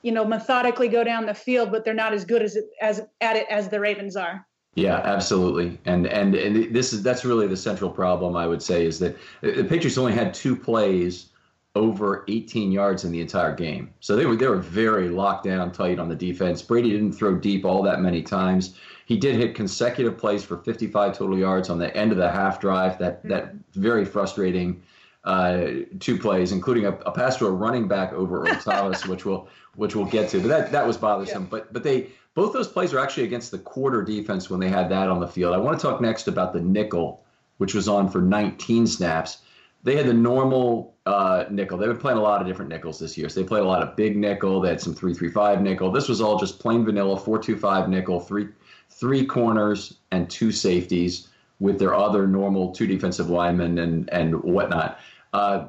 you 0.02 0.12
know 0.12 0.24
methodically 0.24 0.88
go 0.88 1.04
down 1.04 1.26
the 1.26 1.34
field, 1.34 1.70
but 1.70 1.84
they're 1.84 1.94
not 1.94 2.12
as 2.12 2.24
good 2.24 2.42
as 2.42 2.56
as 2.80 3.02
at 3.20 3.36
it 3.36 3.46
as 3.50 3.68
the 3.68 3.80
Ravens 3.80 4.16
are. 4.16 4.46
Yeah, 4.74 5.00
absolutely, 5.04 5.78
and 5.86 6.06
and 6.06 6.34
and 6.34 6.74
this 6.74 6.92
is 6.92 7.02
that's 7.02 7.24
really 7.24 7.46
the 7.46 7.56
central 7.56 7.90
problem 7.90 8.36
I 8.36 8.46
would 8.46 8.62
say 8.62 8.84
is 8.84 8.98
that 8.98 9.16
the 9.40 9.64
Patriots 9.64 9.96
only 9.96 10.12
had 10.12 10.34
two 10.34 10.54
plays 10.54 11.30
over 11.76 12.24
18 12.26 12.72
yards 12.72 13.04
in 13.04 13.12
the 13.12 13.20
entire 13.20 13.54
game, 13.54 13.92
so 14.00 14.16
they 14.16 14.26
were 14.26 14.34
they 14.34 14.48
were 14.48 14.56
very 14.56 15.08
locked 15.08 15.44
down 15.44 15.70
tight 15.70 15.98
on 15.98 16.08
the 16.08 16.16
defense. 16.16 16.62
Brady 16.62 16.90
didn't 16.90 17.12
throw 17.12 17.36
deep 17.36 17.64
all 17.64 17.82
that 17.82 18.00
many 18.00 18.22
times. 18.22 18.76
He 19.04 19.16
did 19.16 19.36
hit 19.36 19.54
consecutive 19.54 20.18
plays 20.18 20.42
for 20.42 20.56
55 20.56 21.16
total 21.16 21.38
yards 21.38 21.70
on 21.70 21.78
the 21.78 21.96
end 21.96 22.10
of 22.10 22.18
the 22.18 22.30
half 22.30 22.58
drive. 22.60 22.98
That 22.98 23.22
that 23.28 23.54
very 23.74 24.04
frustrating 24.04 24.82
uh, 25.24 25.66
two 26.00 26.18
plays, 26.18 26.52
including 26.52 26.86
a, 26.86 26.92
a, 26.92 27.12
pass 27.12 27.36
to 27.36 27.46
a 27.46 27.50
running 27.50 27.88
back 27.88 28.12
over 28.12 28.46
Earl 28.46 28.60
Thomas, 28.60 29.04
which 29.10 29.24
we'll 29.24 29.48
which 29.74 29.94
we'll 29.94 30.06
get 30.06 30.30
to. 30.30 30.40
But 30.40 30.48
that 30.48 30.72
that 30.72 30.86
was 30.86 30.96
bothersome. 30.96 31.42
Yeah. 31.42 31.48
But 31.50 31.72
but 31.72 31.82
they 31.82 32.08
both 32.34 32.52
those 32.52 32.68
plays 32.68 32.94
are 32.94 32.98
actually 32.98 33.24
against 33.24 33.50
the 33.50 33.58
quarter 33.58 34.02
defense 34.02 34.48
when 34.48 34.60
they 34.60 34.68
had 34.68 34.88
that 34.88 35.08
on 35.08 35.20
the 35.20 35.28
field. 35.28 35.54
I 35.54 35.58
want 35.58 35.78
to 35.78 35.86
talk 35.86 36.00
next 36.00 36.26
about 36.26 36.52
the 36.52 36.60
nickel, 36.60 37.22
which 37.58 37.74
was 37.74 37.88
on 37.88 38.08
for 38.08 38.22
19 38.22 38.86
snaps. 38.86 39.38
They 39.82 39.96
had 39.96 40.06
the 40.06 40.14
normal 40.14 40.95
uh, 41.06 41.44
nickel. 41.50 41.78
They've 41.78 41.88
been 41.88 41.98
playing 41.98 42.18
a 42.18 42.22
lot 42.22 42.40
of 42.40 42.46
different 42.46 42.68
nickels 42.68 42.98
this 42.98 43.16
year. 43.16 43.28
So 43.28 43.40
they 43.40 43.46
played 43.46 43.62
a 43.62 43.66
lot 43.66 43.82
of 43.82 43.96
big 43.96 44.16
nickel. 44.16 44.60
They 44.60 44.70
had 44.70 44.80
some 44.80 44.92
335 44.94 45.62
nickel. 45.62 45.90
This 45.90 46.08
was 46.08 46.20
all 46.20 46.38
just 46.38 46.58
plain 46.58 46.84
vanilla 46.84 47.16
425 47.16 47.88
nickel, 47.88 48.20
three 48.20 48.48
three 48.90 49.24
corners 49.24 49.98
and 50.10 50.28
two 50.28 50.50
safeties 50.50 51.28
with 51.60 51.78
their 51.78 51.94
other 51.94 52.26
normal 52.26 52.72
two 52.72 52.86
defensive 52.86 53.30
linemen 53.30 53.78
and 53.78 54.10
and 54.10 54.42
whatnot. 54.42 54.98
Uh, 55.32 55.68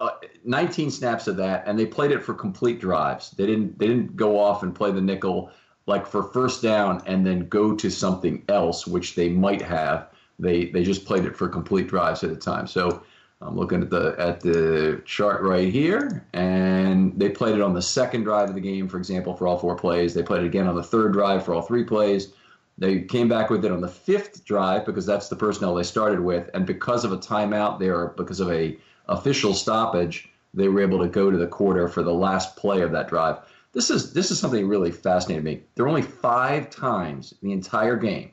uh, 0.00 0.10
19 0.44 0.90
snaps 0.90 1.28
of 1.28 1.36
that, 1.36 1.62
and 1.66 1.78
they 1.78 1.86
played 1.86 2.10
it 2.10 2.22
for 2.22 2.34
complete 2.34 2.80
drives. 2.80 3.30
They 3.30 3.46
didn't 3.46 3.78
they 3.78 3.86
didn't 3.86 4.16
go 4.16 4.38
off 4.38 4.62
and 4.62 4.74
play 4.74 4.90
the 4.92 5.00
nickel 5.00 5.50
like 5.86 6.06
for 6.06 6.24
first 6.24 6.62
down 6.62 7.02
and 7.06 7.26
then 7.26 7.48
go 7.48 7.74
to 7.74 7.90
something 7.90 8.42
else, 8.48 8.86
which 8.86 9.14
they 9.14 9.30
might 9.30 9.62
have. 9.62 10.08
They 10.38 10.66
they 10.66 10.82
just 10.82 11.06
played 11.06 11.24
it 11.24 11.36
for 11.36 11.48
complete 11.48 11.88
drives 11.88 12.22
at 12.22 12.30
a 12.30 12.36
time. 12.36 12.66
So 12.66 13.02
I'm 13.44 13.56
looking 13.56 13.82
at 13.82 13.90
the 13.90 14.14
at 14.18 14.40
the 14.40 15.02
chart 15.04 15.42
right 15.42 15.70
here, 15.70 16.26
and 16.32 17.12
they 17.18 17.28
played 17.28 17.54
it 17.54 17.60
on 17.60 17.74
the 17.74 17.82
second 17.82 18.24
drive 18.24 18.48
of 18.48 18.54
the 18.54 18.60
game, 18.60 18.88
for 18.88 18.96
example, 18.96 19.36
for 19.36 19.46
all 19.46 19.58
four 19.58 19.76
plays. 19.76 20.14
They 20.14 20.22
played 20.22 20.44
it 20.44 20.46
again 20.46 20.66
on 20.66 20.74
the 20.74 20.82
third 20.82 21.12
drive 21.12 21.44
for 21.44 21.54
all 21.54 21.60
three 21.60 21.84
plays. 21.84 22.32
They 22.78 23.02
came 23.02 23.28
back 23.28 23.50
with 23.50 23.64
it 23.64 23.70
on 23.70 23.82
the 23.82 23.88
fifth 23.88 24.46
drive 24.46 24.86
because 24.86 25.04
that's 25.04 25.28
the 25.28 25.36
personnel 25.36 25.74
they 25.74 25.82
started 25.82 26.20
with, 26.20 26.48
and 26.54 26.64
because 26.64 27.04
of 27.04 27.12
a 27.12 27.18
timeout 27.18 27.78
there, 27.78 28.08
because 28.16 28.40
of 28.40 28.50
a 28.50 28.78
official 29.08 29.52
stoppage, 29.52 30.30
they 30.54 30.68
were 30.68 30.80
able 30.80 31.00
to 31.00 31.08
go 31.08 31.30
to 31.30 31.36
the 31.36 31.46
quarter 31.46 31.86
for 31.86 32.02
the 32.02 32.14
last 32.14 32.56
play 32.56 32.80
of 32.80 32.92
that 32.92 33.08
drive. 33.08 33.36
This 33.72 33.90
is 33.90 34.14
this 34.14 34.30
is 34.30 34.38
something 34.38 34.66
really 34.66 34.90
fascinating 34.90 35.44
to 35.44 35.50
me. 35.50 35.62
There 35.74 35.84
are 35.84 35.88
only 35.88 36.02
five 36.02 36.70
times 36.70 37.34
the 37.42 37.52
entire 37.52 37.96
game, 37.96 38.30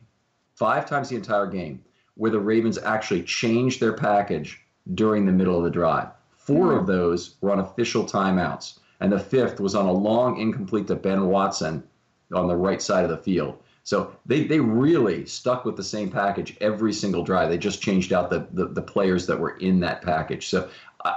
five 0.55 0.87
times 0.87 1.09
the 1.09 1.17
entire 1.17 1.47
game, 1.47 1.83
where 2.15 2.31
the 2.31 2.39
Ravens 2.39 2.77
actually 2.77 3.23
changed 3.23 3.81
their 3.81 3.93
package 3.93 4.60
during 4.93 5.25
the 5.25 5.31
middle 5.31 5.57
of 5.57 5.63
the 5.63 5.69
drive. 5.69 6.09
4 6.31 6.55
mm-hmm. 6.55 6.79
of 6.79 6.87
those 6.87 7.35
were 7.41 7.51
on 7.51 7.59
official 7.59 8.03
timeouts, 8.03 8.79
and 8.99 9.11
the 9.11 9.19
fifth 9.19 9.59
was 9.59 9.75
on 9.75 9.85
a 9.85 9.91
long 9.91 10.39
incomplete 10.39 10.87
to 10.87 10.95
Ben 10.95 11.27
Watson 11.27 11.83
on 12.33 12.47
the 12.47 12.55
right 12.55 12.81
side 12.81 13.03
of 13.03 13.09
the 13.09 13.17
field. 13.17 13.57
So 13.83 14.15
they, 14.27 14.43
they 14.43 14.59
really 14.59 15.25
stuck 15.25 15.65
with 15.65 15.75
the 15.75 15.83
same 15.83 16.11
package 16.11 16.55
every 16.61 16.93
single 16.93 17.23
drive. 17.23 17.49
They 17.49 17.57
just 17.57 17.81
changed 17.81 18.13
out 18.13 18.29
the, 18.29 18.47
the, 18.53 18.67
the 18.67 18.81
players 18.81 19.25
that 19.25 19.39
were 19.39 19.57
in 19.57 19.79
that 19.79 20.03
package. 20.03 20.49
So 20.49 20.69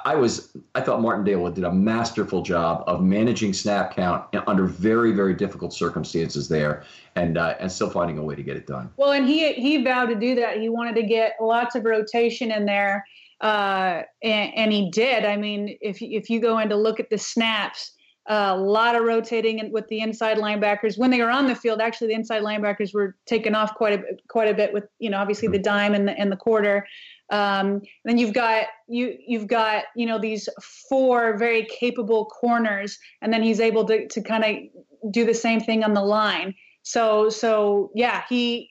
I 0.04 0.14
was 0.14 0.56
I 0.74 0.80
thought 0.80 1.00
Martindale 1.00 1.50
did 1.50 1.64
a 1.64 1.72
masterful 1.72 2.42
job 2.42 2.84
of 2.86 3.02
managing 3.02 3.52
snap 3.52 3.94
count 3.94 4.24
under 4.46 4.64
very 4.64 5.12
very 5.12 5.34
difficult 5.34 5.72
circumstances 5.72 6.48
there, 6.48 6.84
and 7.16 7.36
uh, 7.36 7.54
and 7.60 7.70
still 7.70 7.90
finding 7.90 8.18
a 8.18 8.22
way 8.22 8.34
to 8.34 8.42
get 8.42 8.56
it 8.56 8.66
done. 8.66 8.90
Well, 8.96 9.12
and 9.12 9.26
he 9.26 9.52
he 9.52 9.82
vowed 9.82 10.06
to 10.06 10.14
do 10.14 10.34
that. 10.36 10.58
He 10.58 10.68
wanted 10.68 10.94
to 10.96 11.02
get 11.02 11.36
lots 11.40 11.74
of 11.74 11.84
rotation 11.84 12.50
in 12.50 12.64
there, 12.64 13.04
uh, 13.44 14.02
and, 14.22 14.54
and, 14.56 14.72
he 14.72 14.90
did. 14.90 15.26
I 15.26 15.36
mean, 15.36 15.76
if 15.82 16.00
if 16.00 16.30
you 16.30 16.40
go 16.40 16.58
in 16.58 16.70
to 16.70 16.76
look 16.76 16.98
at 16.98 17.10
the 17.10 17.18
snaps. 17.18 17.92
A 18.26 18.56
lot 18.56 18.96
of 18.96 19.04
rotating 19.04 19.70
with 19.70 19.86
the 19.88 20.00
inside 20.00 20.38
linebackers 20.38 20.96
when 20.96 21.10
they 21.10 21.20
were 21.20 21.28
on 21.28 21.46
the 21.46 21.54
field. 21.54 21.82
Actually, 21.82 22.06
the 22.06 22.14
inside 22.14 22.40
linebackers 22.42 22.94
were 22.94 23.16
taken 23.26 23.54
off 23.54 23.74
quite 23.74 24.00
a 24.00 24.02
quite 24.28 24.48
a 24.48 24.54
bit 24.54 24.72
with 24.72 24.84
you 24.98 25.10
know 25.10 25.18
obviously 25.18 25.46
the 25.46 25.58
dime 25.58 25.92
and 25.92 26.08
the 26.08 26.18
and 26.18 26.32
the 26.32 26.36
quarter. 26.36 26.86
Um, 27.28 27.82
then 28.06 28.16
you've 28.16 28.32
got 28.32 28.68
you 28.88 29.14
you've 29.26 29.46
got 29.46 29.84
you 29.94 30.06
know 30.06 30.18
these 30.18 30.48
four 30.88 31.36
very 31.36 31.66
capable 31.66 32.24
corners, 32.24 32.98
and 33.20 33.30
then 33.30 33.42
he's 33.42 33.60
able 33.60 33.84
to 33.88 34.08
to 34.08 34.22
kind 34.22 34.42
of 34.42 35.12
do 35.12 35.26
the 35.26 35.34
same 35.34 35.60
thing 35.60 35.84
on 35.84 35.92
the 35.92 36.00
line. 36.00 36.54
So 36.82 37.28
so 37.28 37.90
yeah, 37.94 38.24
he 38.30 38.70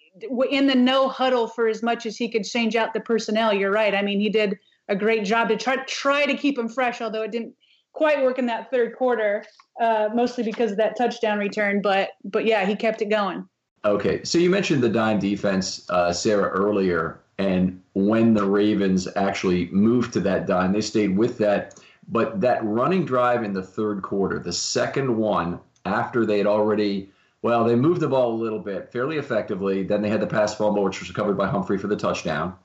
in 0.50 0.68
the 0.68 0.76
no 0.76 1.10
huddle 1.10 1.48
for 1.48 1.68
as 1.68 1.82
much 1.82 2.06
as 2.06 2.18
he 2.18 2.30
could 2.30 2.44
change 2.44 2.76
out 2.76 2.94
the 2.94 3.00
personnel. 3.00 3.54
You're 3.54 3.72
right. 3.72 3.96
I 3.96 4.02
mean, 4.02 4.20
he 4.20 4.30
did 4.30 4.58
a 4.90 4.96
great 4.96 5.26
job 5.26 5.50
to 5.50 5.58
try 5.58 5.78
try 5.86 6.26
to 6.26 6.36
keep 6.36 6.58
him 6.58 6.70
fresh, 6.70 7.02
although 7.02 7.24
it 7.24 7.32
didn't 7.32 7.56
quite 7.94 8.24
work 8.24 8.40
in 8.40 8.46
that 8.48 8.70
third 8.70 8.96
quarter, 8.96 9.44
uh, 9.82 10.10
mostly 10.14 10.44
because 10.44 10.72
of 10.72 10.78
that 10.78 10.98
touchdown 10.98 11.40
return. 11.40 11.82
But 11.82 12.10
but 12.24 12.46
yeah, 12.46 12.66
he 12.66 12.76
kept 12.76 13.02
it 13.02 13.10
going. 13.10 13.48
Okay, 13.86 14.24
so 14.24 14.38
you 14.38 14.50
mentioned 14.50 14.82
the 14.82 14.90
dime 14.90 15.20
defense, 15.20 15.90
uh, 15.90 16.14
Sarah, 16.14 16.50
earlier. 16.50 17.20
And 17.38 17.82
when 17.94 18.34
the 18.34 18.46
Ravens 18.46 19.08
actually 19.16 19.68
moved 19.72 20.14
to 20.14 20.20
that 20.22 20.48
dime, 20.48 20.72
they 20.72 20.82
stayed 20.82 21.18
with 21.18 21.38
that. 21.40 21.80
But 22.08 22.40
that 22.42 22.64
running 22.64 23.06
drive 23.06 23.44
in 23.44 23.54
the 23.54 23.64
third 23.64 24.02
quarter, 24.02 24.40
the 24.40 24.54
second 24.54 25.16
one 25.16 25.60
after 25.86 26.26
they 26.26 26.38
had 26.38 26.48
already, 26.48 27.12
well, 27.44 27.66
they 27.66 27.76
moved 27.76 28.00
the 28.00 28.08
ball 28.08 28.34
a 28.34 28.42
little 28.42 28.58
bit 28.58 28.92
fairly 28.92 29.18
effectively. 29.18 29.84
Then 29.84 30.02
they 30.02 30.10
had 30.10 30.22
the 30.22 30.28
pass 30.28 30.56
fumble, 30.56 30.84
which 30.84 31.02
was 31.02 31.10
recovered 31.10 31.38
by 31.38 31.48
Humphrey 31.48 31.78
for 31.78 31.88
the 31.88 31.96
touchdown. 31.96 32.56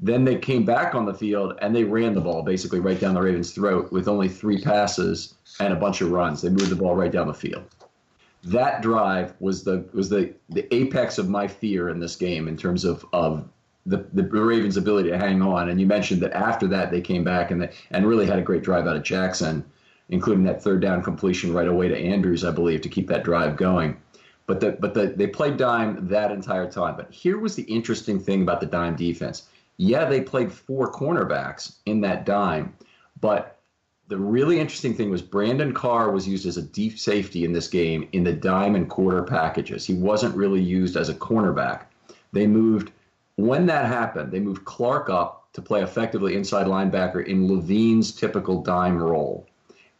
Then 0.00 0.24
they 0.24 0.36
came 0.36 0.64
back 0.64 0.94
on 0.94 1.06
the 1.06 1.14
field 1.14 1.56
and 1.62 1.74
they 1.74 1.84
ran 1.84 2.14
the 2.14 2.20
ball 2.20 2.42
basically 2.42 2.80
right 2.80 3.00
down 3.00 3.14
the 3.14 3.22
Ravens' 3.22 3.52
throat 3.52 3.90
with 3.90 4.08
only 4.08 4.28
three 4.28 4.60
passes 4.60 5.34
and 5.60 5.72
a 5.72 5.76
bunch 5.76 6.00
of 6.00 6.10
runs. 6.10 6.42
They 6.42 6.50
moved 6.50 6.68
the 6.70 6.76
ball 6.76 6.94
right 6.94 7.10
down 7.10 7.28
the 7.28 7.34
field. 7.34 7.64
That 8.44 8.82
drive 8.82 9.34
was 9.40 9.64
the 9.64 9.88
was 9.92 10.08
the 10.08 10.34
the 10.48 10.72
apex 10.74 11.18
of 11.18 11.28
my 11.28 11.48
fear 11.48 11.88
in 11.88 11.98
this 11.98 12.14
game 12.14 12.46
in 12.46 12.56
terms 12.56 12.84
of 12.84 13.04
of 13.12 13.48
the, 13.86 14.04
the 14.12 14.22
Ravens' 14.22 14.76
ability 14.76 15.10
to 15.10 15.18
hang 15.18 15.42
on. 15.42 15.68
And 15.68 15.80
you 15.80 15.86
mentioned 15.86 16.20
that 16.22 16.32
after 16.32 16.66
that 16.68 16.90
they 16.90 17.00
came 17.00 17.24
back 17.24 17.50
and 17.50 17.62
they, 17.62 17.70
and 17.90 18.06
really 18.06 18.26
had 18.26 18.38
a 18.38 18.42
great 18.42 18.62
drive 18.62 18.86
out 18.86 18.96
of 18.96 19.02
Jackson, 19.02 19.64
including 20.10 20.44
that 20.44 20.62
third 20.62 20.82
down 20.82 21.02
completion 21.02 21.52
right 21.52 21.66
away 21.66 21.88
to 21.88 21.96
Andrews, 21.96 22.44
I 22.44 22.50
believe, 22.50 22.82
to 22.82 22.88
keep 22.88 23.08
that 23.08 23.24
drive 23.24 23.56
going. 23.56 23.96
But 24.48 24.60
the, 24.60 24.72
but 24.72 24.94
the, 24.94 25.08
they 25.08 25.26
played 25.26 25.58
dime 25.58 26.08
that 26.08 26.32
entire 26.32 26.68
time. 26.68 26.96
But 26.96 27.12
here 27.12 27.38
was 27.38 27.54
the 27.54 27.64
interesting 27.64 28.18
thing 28.18 28.42
about 28.42 28.60
the 28.60 28.66
dime 28.66 28.96
defense. 28.96 29.46
Yeah, 29.76 30.06
they 30.06 30.22
played 30.22 30.50
four 30.50 30.90
cornerbacks 30.90 31.76
in 31.84 32.00
that 32.00 32.24
dime, 32.24 32.74
but 33.20 33.58
the 34.08 34.16
really 34.16 34.58
interesting 34.58 34.94
thing 34.94 35.10
was 35.10 35.20
Brandon 35.20 35.74
Carr 35.74 36.10
was 36.10 36.26
used 36.26 36.46
as 36.46 36.56
a 36.56 36.62
deep 36.62 36.98
safety 36.98 37.44
in 37.44 37.52
this 37.52 37.68
game 37.68 38.08
in 38.12 38.24
the 38.24 38.32
dime 38.32 38.74
and 38.74 38.88
quarter 38.88 39.22
packages. 39.22 39.84
He 39.84 39.92
wasn't 39.92 40.34
really 40.34 40.62
used 40.62 40.96
as 40.96 41.10
a 41.10 41.14
cornerback. 41.14 41.82
They 42.32 42.46
moved 42.46 42.90
when 43.36 43.66
that 43.66 43.84
happened. 43.84 44.32
They 44.32 44.40
moved 44.40 44.64
Clark 44.64 45.10
up 45.10 45.52
to 45.52 45.60
play 45.60 45.82
effectively 45.82 46.34
inside 46.34 46.66
linebacker 46.66 47.24
in 47.26 47.46
Levine's 47.46 48.12
typical 48.12 48.62
dime 48.62 48.96
role. 48.96 49.46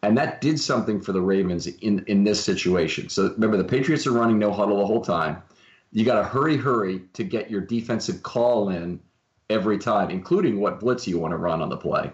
And 0.03 0.17
that 0.17 0.41
did 0.41 0.61
something 0.61 1.01
for 1.01 1.13
the 1.13 1.21
Ravens 1.21 1.67
in, 1.67 2.05
in 2.07 2.25
this 2.25 2.43
situation. 2.43 3.09
So 3.09 3.31
remember, 3.33 3.57
the 3.57 3.65
Patriots 3.65 4.07
are 4.07 4.13
running 4.13 4.39
no 4.39 4.53
huddle 4.53 4.79
the 4.79 4.87
whole 4.87 5.05
time. 5.05 5.43
You 5.93 6.05
got 6.05 6.21
to 6.21 6.25
hurry, 6.25 6.57
hurry 6.57 7.03
to 7.15 7.25
get 7.25 7.51
your 7.51 7.61
defensive 7.61 8.23
call 8.23 8.69
in 8.69 9.01
every 9.51 9.79
time, 9.79 10.11
including 10.11 10.61
what 10.61 10.81
blitz 10.81 11.09
you 11.09 11.19
want 11.19 11.33
to 11.33 11.39
run 11.39 11.63
on 11.63 11.69
the 11.69 11.77
play. 11.77 12.13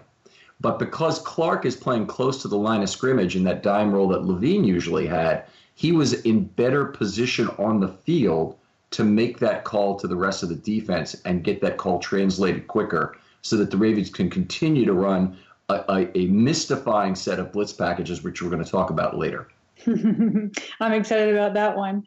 But 0.61 0.79
because 0.79 1.19
Clark 1.19 1.65
is 1.65 1.75
playing 1.75 2.07
close 2.07 2.41
to 2.41 2.47
the 2.47 2.57
line 2.57 2.81
of 2.81 2.89
scrimmage 2.89 3.35
in 3.35 3.43
that 3.43 3.61
dime 3.61 3.91
role 3.91 4.07
that 4.07 4.23
Levine 4.23 4.63
usually 4.63 5.05
had, 5.05 5.45
he 5.75 5.91
was 5.91 6.13
in 6.21 6.45
better 6.45 6.85
position 6.85 7.49
on 7.59 7.81
the 7.81 7.89
field 7.89 8.57
to 8.91 9.03
make 9.03 9.39
that 9.39 9.65
call 9.65 9.99
to 9.99 10.07
the 10.07 10.15
rest 10.15 10.41
of 10.41 10.49
the 10.49 10.55
defense 10.55 11.15
and 11.25 11.43
get 11.43 11.59
that 11.61 11.77
call 11.77 11.99
translated 11.99 12.67
quicker 12.67 13.17
so 13.41 13.57
that 13.57 13.69
the 13.69 13.77
Ravens 13.77 14.09
can 14.09 14.29
continue 14.29 14.85
to 14.85 14.93
run 14.93 15.37
a, 15.69 15.83
a, 15.89 16.17
a 16.17 16.27
mystifying 16.27 17.15
set 17.15 17.39
of 17.39 17.51
blitz 17.51 17.73
packages, 17.73 18.23
which 18.23 18.41
we're 18.41 18.49
going 18.49 18.63
to 18.63 18.69
talk 18.69 18.89
about 18.89 19.17
later. 19.17 19.47
I'm 19.87 20.51
excited 20.79 21.35
about 21.35 21.53
that 21.55 21.77
one. 21.77 22.03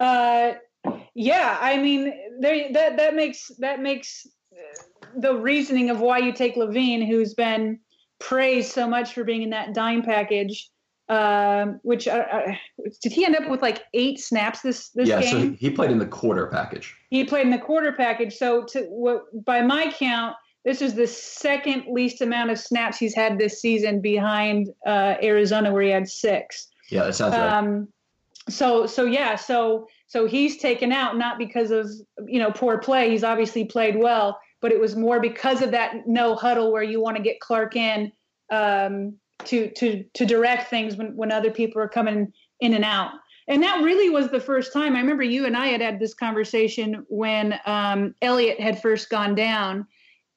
Uh, 0.00 0.52
yeah, 1.14 1.58
I 1.60 1.78
mean, 1.78 2.12
there, 2.40 2.72
that 2.72 2.96
that 2.96 3.14
makes 3.14 3.48
that 3.58 3.80
makes 3.80 4.26
the 5.16 5.34
reasoning 5.34 5.90
of 5.90 6.00
why 6.00 6.18
you 6.18 6.32
take 6.32 6.56
Levine, 6.56 7.02
who's 7.02 7.34
been 7.34 7.80
praised 8.18 8.72
so 8.72 8.88
much 8.88 9.12
for 9.12 9.24
being 9.24 9.42
in 9.42 9.50
that 9.50 9.74
dime 9.74 10.02
package. 10.02 10.70
Um, 11.10 11.80
which 11.84 12.06
uh, 12.06 12.22
uh, 12.30 12.52
did 13.02 13.12
he 13.12 13.24
end 13.24 13.34
up 13.34 13.48
with 13.48 13.62
like 13.62 13.84
eight 13.94 14.20
snaps 14.20 14.60
this 14.60 14.90
this 14.90 15.08
yeah, 15.08 15.22
game? 15.22 15.52
so 15.52 15.56
he 15.58 15.70
played 15.70 15.90
in 15.90 15.98
the 15.98 16.06
quarter 16.06 16.48
package. 16.48 16.94
He 17.08 17.24
played 17.24 17.46
in 17.46 17.50
the 17.50 17.58
quarter 17.58 17.92
package. 17.92 18.36
So 18.36 18.64
to 18.72 18.82
what 18.82 19.22
by 19.44 19.62
my 19.62 19.90
count, 19.90 20.36
this 20.68 20.82
is 20.82 20.92
the 20.92 21.06
second 21.06 21.86
least 21.90 22.20
amount 22.20 22.50
of 22.50 22.58
snaps 22.58 22.98
he's 22.98 23.14
had 23.14 23.38
this 23.38 23.58
season 23.58 24.02
behind 24.02 24.68
uh, 24.86 25.14
Arizona, 25.22 25.72
where 25.72 25.80
he 25.80 25.88
had 25.88 26.06
six. 26.06 26.68
Yeah, 26.90 27.04
that 27.04 27.14
sounds 27.14 27.32
right. 27.34 27.50
Um, 27.50 27.88
so 28.50 28.86
so 28.86 29.06
yeah, 29.06 29.34
so 29.34 29.88
so 30.08 30.26
he's 30.26 30.58
taken 30.58 30.92
out 30.92 31.16
not 31.16 31.38
because 31.38 31.70
of 31.70 31.90
you 32.26 32.38
know 32.38 32.50
poor 32.50 32.76
play. 32.76 33.10
He's 33.10 33.24
obviously 33.24 33.64
played 33.64 33.96
well, 33.96 34.38
but 34.60 34.70
it 34.70 34.78
was 34.78 34.94
more 34.94 35.20
because 35.20 35.62
of 35.62 35.70
that 35.70 36.06
no 36.06 36.34
huddle 36.34 36.70
where 36.70 36.82
you 36.82 37.00
want 37.00 37.16
to 37.16 37.22
get 37.22 37.40
Clark 37.40 37.74
in 37.74 38.12
um, 38.50 39.14
to 39.46 39.70
to 39.70 40.04
to 40.12 40.26
direct 40.26 40.68
things 40.68 40.96
when 40.96 41.16
when 41.16 41.32
other 41.32 41.50
people 41.50 41.80
are 41.80 41.88
coming 41.88 42.30
in 42.60 42.74
and 42.74 42.84
out. 42.84 43.12
And 43.46 43.62
that 43.62 43.82
really 43.82 44.10
was 44.10 44.28
the 44.28 44.40
first 44.40 44.74
time. 44.74 44.94
I 44.94 45.00
remember 45.00 45.22
you 45.22 45.46
and 45.46 45.56
I 45.56 45.68
had 45.68 45.80
had 45.80 45.98
this 45.98 46.12
conversation 46.12 47.06
when 47.08 47.58
um, 47.64 48.14
Elliott 48.20 48.60
had 48.60 48.82
first 48.82 49.08
gone 49.08 49.34
down, 49.34 49.86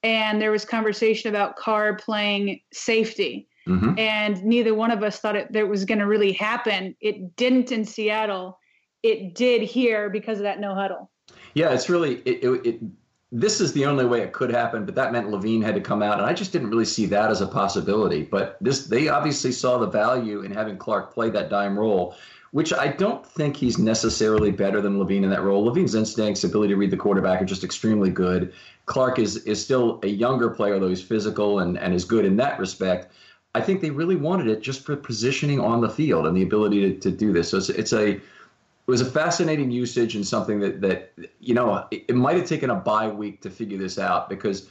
and 0.04 0.42
there 0.42 0.52
was 0.52 0.66
conversation 0.66 1.30
about 1.30 1.56
Carr 1.56 1.96
playing 1.96 2.62
safety. 2.74 3.48
Mm-hmm. 3.68 4.00
And 4.00 4.44
neither 4.44 4.74
one 4.74 4.92
of 4.92 5.04
us 5.04 5.20
thought 5.20 5.36
it 5.36 5.52
that 5.54 5.68
was 5.68 5.86
going 5.86 6.00
to 6.00 6.08
really 6.08 6.34
happen. 6.34 6.96
It 7.00 7.36
didn't 7.36 7.72
in 7.72 7.86
Seattle. 7.86 8.58
It 9.04 9.36
did 9.36 9.62
here 9.62 10.10
because 10.10 10.38
of 10.38 10.44
that 10.44 10.60
no 10.60 10.74
huddle. 10.74 11.12
Yeah, 11.54 11.72
it's 11.72 11.90
really 11.90 12.16
it, 12.26 12.44
it, 12.44 12.66
it 12.66 12.82
this 13.32 13.62
is 13.62 13.72
the 13.72 13.86
only 13.86 14.06
way 14.06 14.22
it 14.22 14.34
could 14.34 14.50
happen, 14.50 14.86
but 14.86 14.96
that 14.96 15.14
meant 15.14 15.30
Levine 15.30 15.62
had 15.62 15.76
to 15.76 15.82
come 15.82 16.04
out, 16.04 16.18
and 16.18 16.26
I 16.28 16.34
just 16.34 16.52
didn't 16.52 16.70
really 16.70 16.86
see 16.86 17.06
that 17.08 17.32
as 17.32 17.40
a 17.40 17.48
possibility. 17.48 18.24
But 18.24 18.58
this, 18.60 18.88
they 18.88 19.08
obviously 19.08 19.54
saw 19.54 19.78
the 19.78 19.88
value 19.88 20.42
in 20.42 20.52
having 20.52 20.78
Clark 20.78 21.14
play 21.14 21.30
that 21.30 21.50
dime 21.50 21.80
role, 21.80 22.16
which 22.52 22.74
I 22.74 22.90
don't 22.90 23.26
think 23.26 23.56
he's 23.56 23.78
necessarily 23.78 24.52
better 24.52 24.82
than 24.82 25.00
Levine 25.00 25.24
in 25.24 25.30
that 25.30 25.42
role. 25.42 25.64
Levine's 25.64 25.96
instincts, 25.96 26.44
ability 26.44 26.74
to 26.74 26.78
read 26.78 26.92
the 26.92 26.98
quarterback, 26.98 27.42
are 27.42 27.46
just 27.46 27.64
extremely 27.64 28.10
good. 28.10 28.54
Clark 28.86 29.20
is 29.20 29.38
is 29.38 29.64
still 29.64 30.00
a 30.04 30.08
younger 30.08 30.50
player, 30.50 30.80
though 30.80 30.90
he's 30.90 31.02
physical 31.02 31.60
and, 31.60 31.78
and 31.78 31.94
is 31.94 32.06
good 32.06 32.26
in 32.26 32.38
that 32.38 32.60
respect. 32.60 33.12
I 33.54 33.62
think 33.62 33.82
they 33.82 33.90
really 33.90 34.16
wanted 34.16 34.48
it 34.48 34.62
just 34.62 34.86
for 34.86 34.96
positioning 34.96 35.60
on 35.60 35.82
the 35.82 35.90
field 35.90 36.26
and 36.26 36.36
the 36.36 36.44
ability 36.44 36.94
to, 36.94 37.00
to 37.00 37.12
do 37.12 37.34
this. 37.34 37.50
So 37.50 37.58
it's, 37.58 37.70
it's 37.70 37.94
a 37.94 38.10
it 38.12 38.22
was 38.88 39.02
a 39.02 39.06
fascinating 39.06 39.72
usage 39.72 40.16
and 40.16 40.28
something 40.28 40.60
that 40.60 40.82
that 40.82 41.14
you 41.40 41.54
know 41.54 41.86
it, 41.92 42.06
it 42.10 42.16
might 42.16 42.36
have 42.36 42.48
taken 42.48 42.70
a 42.70 42.76
bye 42.76 43.08
week 43.08 43.42
to 43.42 43.50
figure 43.50 43.78
this 43.78 43.98
out 43.98 44.28
because 44.28 44.70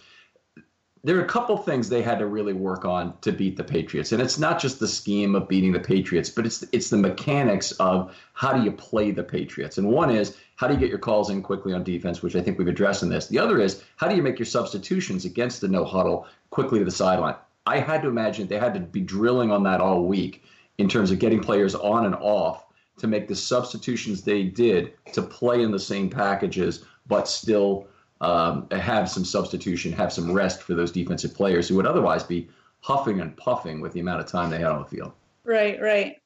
there 1.03 1.17
are 1.17 1.25
a 1.25 1.29
couple 1.29 1.57
things 1.57 1.89
they 1.89 2.03
had 2.03 2.19
to 2.19 2.27
really 2.27 2.53
work 2.53 2.85
on 2.85 3.15
to 3.23 3.33
beat 3.33 3.57
the 3.57 3.65
Patriots, 3.65 4.13
and 4.13 4.21
it's 4.21 4.39
not 4.39 4.61
just 4.61 4.81
the 4.81 4.89
scheme 4.89 5.35
of 5.35 5.49
beating 5.49 5.73
the 5.73 5.81
Patriots, 5.81 6.29
but 6.29 6.45
it's 6.45 6.63
it's 6.73 6.91
the 6.91 6.97
mechanics 6.99 7.73
of 7.73 8.15
how 8.35 8.53
do 8.53 8.63
you 8.63 8.73
play 8.73 9.11
the 9.11 9.23
Patriots. 9.23 9.79
And 9.79 9.89
one 9.89 10.11
is 10.11 10.37
how 10.57 10.69
do 10.69 10.75
you 10.75 10.81
get 10.81 10.91
your 10.91 10.99
calls 10.99 11.31
in 11.31 11.43
quickly 11.43 11.73
on 11.73 11.85
defense, 11.85 12.23
which 12.23 12.37
I 12.37 12.43
think 12.43 12.59
we've 12.59 12.69
addressed 12.69 13.03
in 13.03 13.09
this. 13.09 13.29
The 13.29 13.39
other 13.39 13.61
is 13.61 13.83
how 13.97 14.09
do 14.09 14.17
you 14.17 14.23
make 14.23 14.39
your 14.39 14.47
substitutions 14.47 15.25
against 15.25 15.61
the 15.61 15.69
no 15.69 15.85
huddle 15.85 16.27
quickly 16.51 16.79
to 16.81 16.85
the 16.85 16.91
sideline. 16.91 17.37
I 17.67 17.79
had 17.79 18.03
to 18.03 18.09
imagine 18.09 18.47
they 18.47 18.59
had 18.59 18.75
to 18.75 18.81
be 18.81 19.01
drilling 19.01 19.51
on 19.51 19.63
that 19.65 19.81
all 19.81 20.05
week 20.05 20.45
in 20.79 20.89
terms 20.89 21.11
of 21.11 21.19
getting 21.19 21.41
players 21.41 21.75
on 21.75 22.07
and 22.07 22.15
off 22.17 22.67
to 22.99 23.07
make 23.07 23.29
the 23.29 23.37
substitutions 23.37 24.23
they 24.23 24.43
did 24.45 24.93
to 25.15 25.23
play 25.23 25.63
in 25.63 25.71
the 25.71 25.79
same 25.79 26.11
packages, 26.11 26.85
but 27.07 27.27
still 27.29 27.87
um, 28.21 28.67
have 28.71 29.09
some 29.09 29.25
substitution, 29.25 29.93
have 29.93 30.13
some 30.13 30.33
rest 30.33 30.63
for 30.63 30.75
those 30.75 30.93
defensive 30.93 31.35
players 31.35 31.69
who 31.69 31.77
would 31.77 31.87
otherwise 31.87 32.23
be 32.23 32.49
huffing 32.81 33.21
and 33.21 33.37
puffing 33.37 33.81
with 33.81 33.93
the 33.93 34.01
amount 34.01 34.21
of 34.21 34.27
time 34.27 34.51
they 34.51 34.59
had 34.59 34.67
on 34.73 34.83
the 34.83 34.89
field. 34.89 35.13
Right, 35.45 35.81
right. 35.81 36.17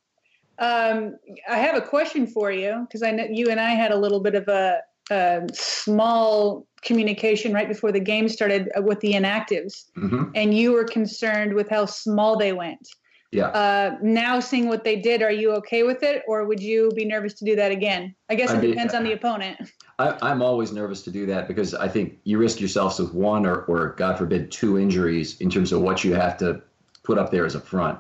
Um, 0.59 1.17
I 1.49 1.59
have 1.59 1.77
a 1.77 1.81
question 1.81 2.27
for 2.27 2.53
you 2.53 2.87
because 2.87 3.03
I 3.03 3.11
know 3.11 3.27
you 3.29 3.51
and 3.51 3.59
I 3.59 3.71
had 3.71 3.91
a 3.91 3.97
little 3.97 4.21
bit 4.21 4.35
of 4.35 4.47
a, 4.47 4.81
a, 5.11 5.43
small 5.53 6.67
communication 6.83 7.53
right 7.53 7.67
before 7.67 7.91
the 7.91 8.01
game 8.01 8.29
started 8.29 8.71
with 8.77 9.01
the 9.01 9.15
inactives, 9.15 9.87
mm-hmm. 9.97 10.31
and 10.35 10.55
you 10.55 10.73
were 10.73 10.85
concerned 10.85 11.55
with 11.55 11.69
how 11.69 11.87
small 11.87 12.37
they 12.37 12.53
went. 12.53 12.89
Yeah. 13.35 13.49
Uh, 13.49 13.99
now 14.01 14.39
seeing 14.39 14.69
what 14.69 14.85
they 14.85 14.97
did, 14.97 15.21
are 15.23 15.33
you 15.33 15.53
okay 15.57 15.83
with 15.83 16.03
it, 16.03 16.23
or 16.29 16.45
would 16.45 16.61
you 16.61 16.91
be 16.95 17.05
nervous 17.05 17.35
to 17.35 17.45
do 17.45 17.57
that 17.57 17.73
again? 17.73 18.15
I 18.31 18.37
guess 18.37 18.53
it 18.53 18.61
depends 18.61 18.95
on 18.95 19.03
the 19.03 19.13
opponent. 19.13 19.73
I, 19.99 20.31
am 20.31 20.41
always 20.41 20.73
nervous 20.73 21.03
to 21.03 21.11
do 21.11 21.27
that 21.27 21.49
because 21.49 21.75
I 21.75 21.89
think 21.89 22.19
you 22.25 22.39
risk 22.39 22.61
yourselves 22.61 22.99
with 22.99 23.13
one 23.13 23.45
or, 23.45 23.63
or, 23.63 23.91
God 23.91 24.19
forbid, 24.19 24.51
two 24.51 24.79
injuries 24.79 25.41
in 25.41 25.51
terms 25.51 25.73
of 25.73 25.81
what 25.83 26.05
you 26.05 26.15
have 26.15 26.37
to 26.39 26.63
put 27.03 27.19
up 27.19 27.31
there 27.31 27.45
as 27.45 27.55
a 27.55 27.61
front. 27.61 27.99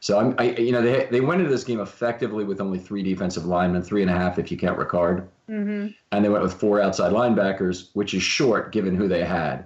So 0.00 0.18
I'm, 0.18 0.34
I, 0.38 0.50
you 0.50 0.70
know, 0.70 0.82
they 0.82 1.06
they 1.06 1.22
went 1.22 1.40
into 1.40 1.50
this 1.50 1.64
game 1.64 1.80
effectively 1.80 2.44
with 2.44 2.60
only 2.60 2.78
three 2.78 3.02
defensive 3.02 3.46
linemen, 3.46 3.82
three 3.82 4.02
and 4.02 4.10
a 4.10 4.14
half 4.14 4.38
if 4.38 4.50
you 4.50 4.58
count 4.58 4.78
Ricard, 4.78 5.26
mm-hmm. 5.48 5.88
and 6.12 6.24
they 6.24 6.28
went 6.28 6.42
with 6.42 6.52
four 6.52 6.80
outside 6.80 7.12
linebackers, 7.12 7.88
which 7.94 8.12
is 8.12 8.22
short 8.22 8.70
given 8.70 8.94
who 8.94 9.08
they 9.08 9.24
had. 9.24 9.64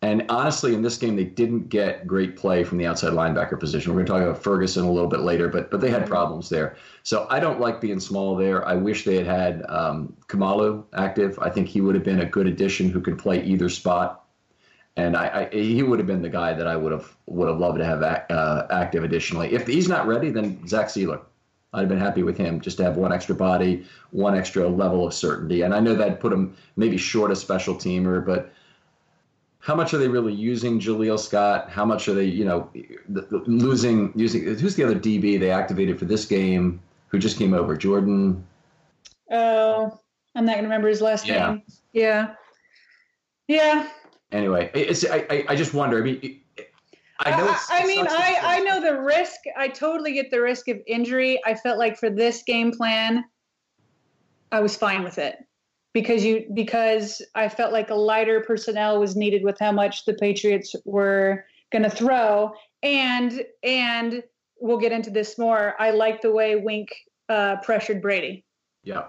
And 0.00 0.24
honestly, 0.28 0.74
in 0.74 0.82
this 0.82 0.96
game, 0.96 1.16
they 1.16 1.24
didn't 1.24 1.70
get 1.70 2.06
great 2.06 2.36
play 2.36 2.62
from 2.62 2.78
the 2.78 2.86
outside 2.86 3.14
linebacker 3.14 3.58
position. 3.58 3.92
We're 3.92 4.04
going 4.04 4.06
to 4.06 4.12
talk 4.12 4.22
about 4.22 4.42
Ferguson 4.42 4.84
a 4.84 4.92
little 4.92 5.08
bit 5.08 5.20
later, 5.20 5.48
but 5.48 5.72
but 5.72 5.80
they 5.80 5.90
had 5.90 6.06
problems 6.06 6.48
there. 6.48 6.76
So 7.02 7.26
I 7.30 7.40
don't 7.40 7.58
like 7.58 7.80
being 7.80 7.98
small 7.98 8.36
there. 8.36 8.66
I 8.66 8.74
wish 8.74 9.04
they 9.04 9.16
had 9.16 9.26
had 9.26 9.66
um, 9.68 10.14
Kamalu 10.28 10.84
active. 10.94 11.36
I 11.40 11.50
think 11.50 11.66
he 11.66 11.80
would 11.80 11.96
have 11.96 12.04
been 12.04 12.20
a 12.20 12.26
good 12.26 12.46
addition 12.46 12.90
who 12.90 13.00
could 13.00 13.18
play 13.18 13.42
either 13.42 13.68
spot, 13.68 14.24
and 14.96 15.16
I, 15.16 15.48
I 15.52 15.56
he 15.56 15.82
would 15.82 15.98
have 15.98 16.06
been 16.06 16.22
the 16.22 16.28
guy 16.28 16.52
that 16.52 16.68
I 16.68 16.76
would 16.76 16.92
have 16.92 17.16
would 17.26 17.48
have 17.48 17.58
loved 17.58 17.78
to 17.78 17.84
have 17.84 18.02
uh, 18.04 18.66
active. 18.70 19.02
Additionally, 19.02 19.52
if 19.52 19.66
he's 19.66 19.88
not 19.88 20.06
ready, 20.06 20.30
then 20.30 20.64
Zach 20.68 20.86
Sieler. 20.86 21.22
I'd 21.74 21.80
have 21.80 21.88
been 21.88 21.98
happy 21.98 22.22
with 22.22 22.38
him 22.38 22.60
just 22.60 22.78
to 22.78 22.84
have 22.84 22.96
one 22.96 23.12
extra 23.12 23.34
body, 23.34 23.84
one 24.10 24.34
extra 24.34 24.66
level 24.66 25.06
of 25.06 25.12
certainty. 25.12 25.60
And 25.62 25.74
I 25.74 25.80
know 25.80 25.94
that 25.96 26.18
put 26.18 26.32
him 26.32 26.56
maybe 26.76 26.96
short 26.96 27.30
a 27.30 27.36
special 27.36 27.74
teamer, 27.74 28.24
but 28.24 28.54
how 29.60 29.74
much 29.74 29.92
are 29.92 29.98
they 29.98 30.08
really 30.08 30.32
using 30.32 30.78
Jaleel 30.78 31.18
Scott? 31.18 31.70
How 31.70 31.84
much 31.84 32.08
are 32.08 32.14
they, 32.14 32.24
you 32.24 32.44
know, 32.44 32.70
losing 33.46 34.12
using? 34.14 34.44
Who's 34.44 34.76
the 34.76 34.84
other 34.84 34.94
DB 34.94 35.38
they 35.38 35.50
activated 35.50 35.98
for 35.98 36.04
this 36.04 36.24
game? 36.24 36.80
Who 37.08 37.18
just 37.18 37.38
came 37.38 37.54
over? 37.54 37.76
Jordan. 37.76 38.44
Oh, 39.30 39.98
I'm 40.34 40.44
not 40.44 40.54
gonna 40.54 40.68
remember 40.68 40.88
his 40.88 41.02
last 41.02 41.26
yeah. 41.26 41.50
name. 41.50 41.62
Yeah. 41.92 42.34
Yeah. 43.48 43.88
Anyway, 44.30 44.70
it's 44.74 45.04
I 45.04 45.44
I 45.48 45.56
just 45.56 45.74
wonder. 45.74 45.98
I 45.98 46.02
mean. 46.02 46.40
I 47.20 47.30
know. 47.30 47.56
I 47.70 47.84
mean, 47.84 48.06
I 48.08 48.38
I 48.42 48.60
know 48.60 48.80
the 48.80 49.00
risk. 49.00 49.40
I 49.56 49.66
totally 49.66 50.12
get 50.12 50.30
the 50.30 50.40
risk 50.40 50.68
of 50.68 50.78
injury. 50.86 51.40
I 51.44 51.54
felt 51.54 51.76
like 51.76 51.98
for 51.98 52.10
this 52.10 52.44
game 52.44 52.70
plan, 52.70 53.24
I 54.52 54.60
was 54.60 54.76
fine 54.76 55.02
with 55.02 55.18
it 55.18 55.47
because 55.92 56.24
you 56.24 56.46
because 56.54 57.22
I 57.34 57.48
felt 57.48 57.72
like 57.72 57.90
a 57.90 57.94
lighter 57.94 58.40
personnel 58.40 59.00
was 59.00 59.16
needed 59.16 59.42
with 59.42 59.58
how 59.58 59.72
much 59.72 60.04
the 60.04 60.14
Patriots 60.14 60.74
were 60.84 61.44
going 61.70 61.82
to 61.82 61.90
throw, 61.90 62.52
and 62.82 63.44
and 63.62 64.22
we'll 64.60 64.78
get 64.78 64.92
into 64.92 65.10
this 65.10 65.38
more. 65.38 65.74
I 65.78 65.90
like 65.90 66.20
the 66.20 66.32
way 66.32 66.56
Wink 66.56 66.94
uh, 67.28 67.56
pressured 67.62 68.02
Brady. 68.02 68.44
Yeah, 68.84 69.04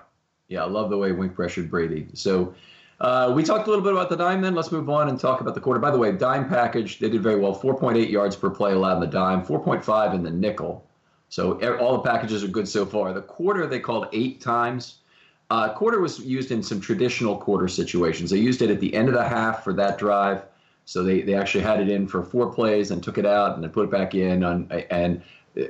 Yeah, 0.48 0.64
I 0.64 0.68
love 0.68 0.90
the 0.90 0.98
way 0.98 1.12
Wink 1.12 1.36
pressured 1.36 1.70
Brady. 1.70 2.08
So 2.14 2.54
uh, 3.02 3.32
we 3.34 3.44
talked 3.44 3.68
a 3.68 3.70
little 3.70 3.84
bit 3.84 3.94
about 3.94 4.10
the 4.10 4.18
dime 4.18 4.42
then. 4.42 4.56
Let's 4.56 4.72
move 4.72 4.90
on 4.90 5.10
and 5.10 5.20
talk 5.20 5.42
about 5.42 5.56
the 5.56 5.62
quarter. 5.62 5.80
By 5.80 5.92
the 5.92 5.98
way, 5.98 6.12
dime 6.12 6.50
package, 6.50 7.00
they 7.00 7.10
did 7.10 7.24
very 7.24 7.40
well. 7.40 7.56
4.8 7.56 8.10
yards 8.10 8.36
per 8.36 8.50
play 8.50 8.74
allowed 8.74 8.96
in 8.96 9.00
the 9.02 9.08
dime, 9.08 9.46
4.5 9.46 10.14
in 10.14 10.24
the 10.24 10.32
nickel. 10.32 10.86
So 11.30 11.60
all 11.78 11.94
the 11.94 12.10
packages 12.10 12.44
are 12.44 12.48
good 12.48 12.68
so 12.68 12.86
far. 12.86 13.14
The 13.14 13.22
quarter 13.22 13.68
they 13.68 13.80
called 13.80 14.08
eight 14.12 14.42
times. 14.42 15.00
Uh, 15.50 15.74
quarter 15.74 16.00
was 16.00 16.20
used 16.20 16.52
in 16.52 16.62
some 16.62 16.80
traditional 16.80 17.36
quarter 17.36 17.68
situations. 17.68 18.30
They 18.30 18.38
used 18.38 18.62
it 18.62 18.70
at 18.70 18.80
the 18.80 18.94
end 18.94 19.08
of 19.08 19.16
the 19.16 19.24
half 19.24 19.64
for 19.64 19.74
that 19.74 19.98
drive. 19.98 20.44
So 20.86 21.04
they, 21.04 21.22
they 21.22 21.34
actually 21.34 21.64
had 21.64 21.80
it 21.80 21.90
in 21.90 22.08
for 22.08 22.24
four 22.24 22.52
plays 22.52 22.92
and 22.92 23.04
took 23.04 23.18
it 23.18 23.26
out 23.26 23.56
and 23.56 23.64
then 23.64 23.72
put 23.72 23.86
it 23.86 23.92
back 23.92 24.16
in. 24.16 24.44
On, 24.44 24.68
and 24.90 25.22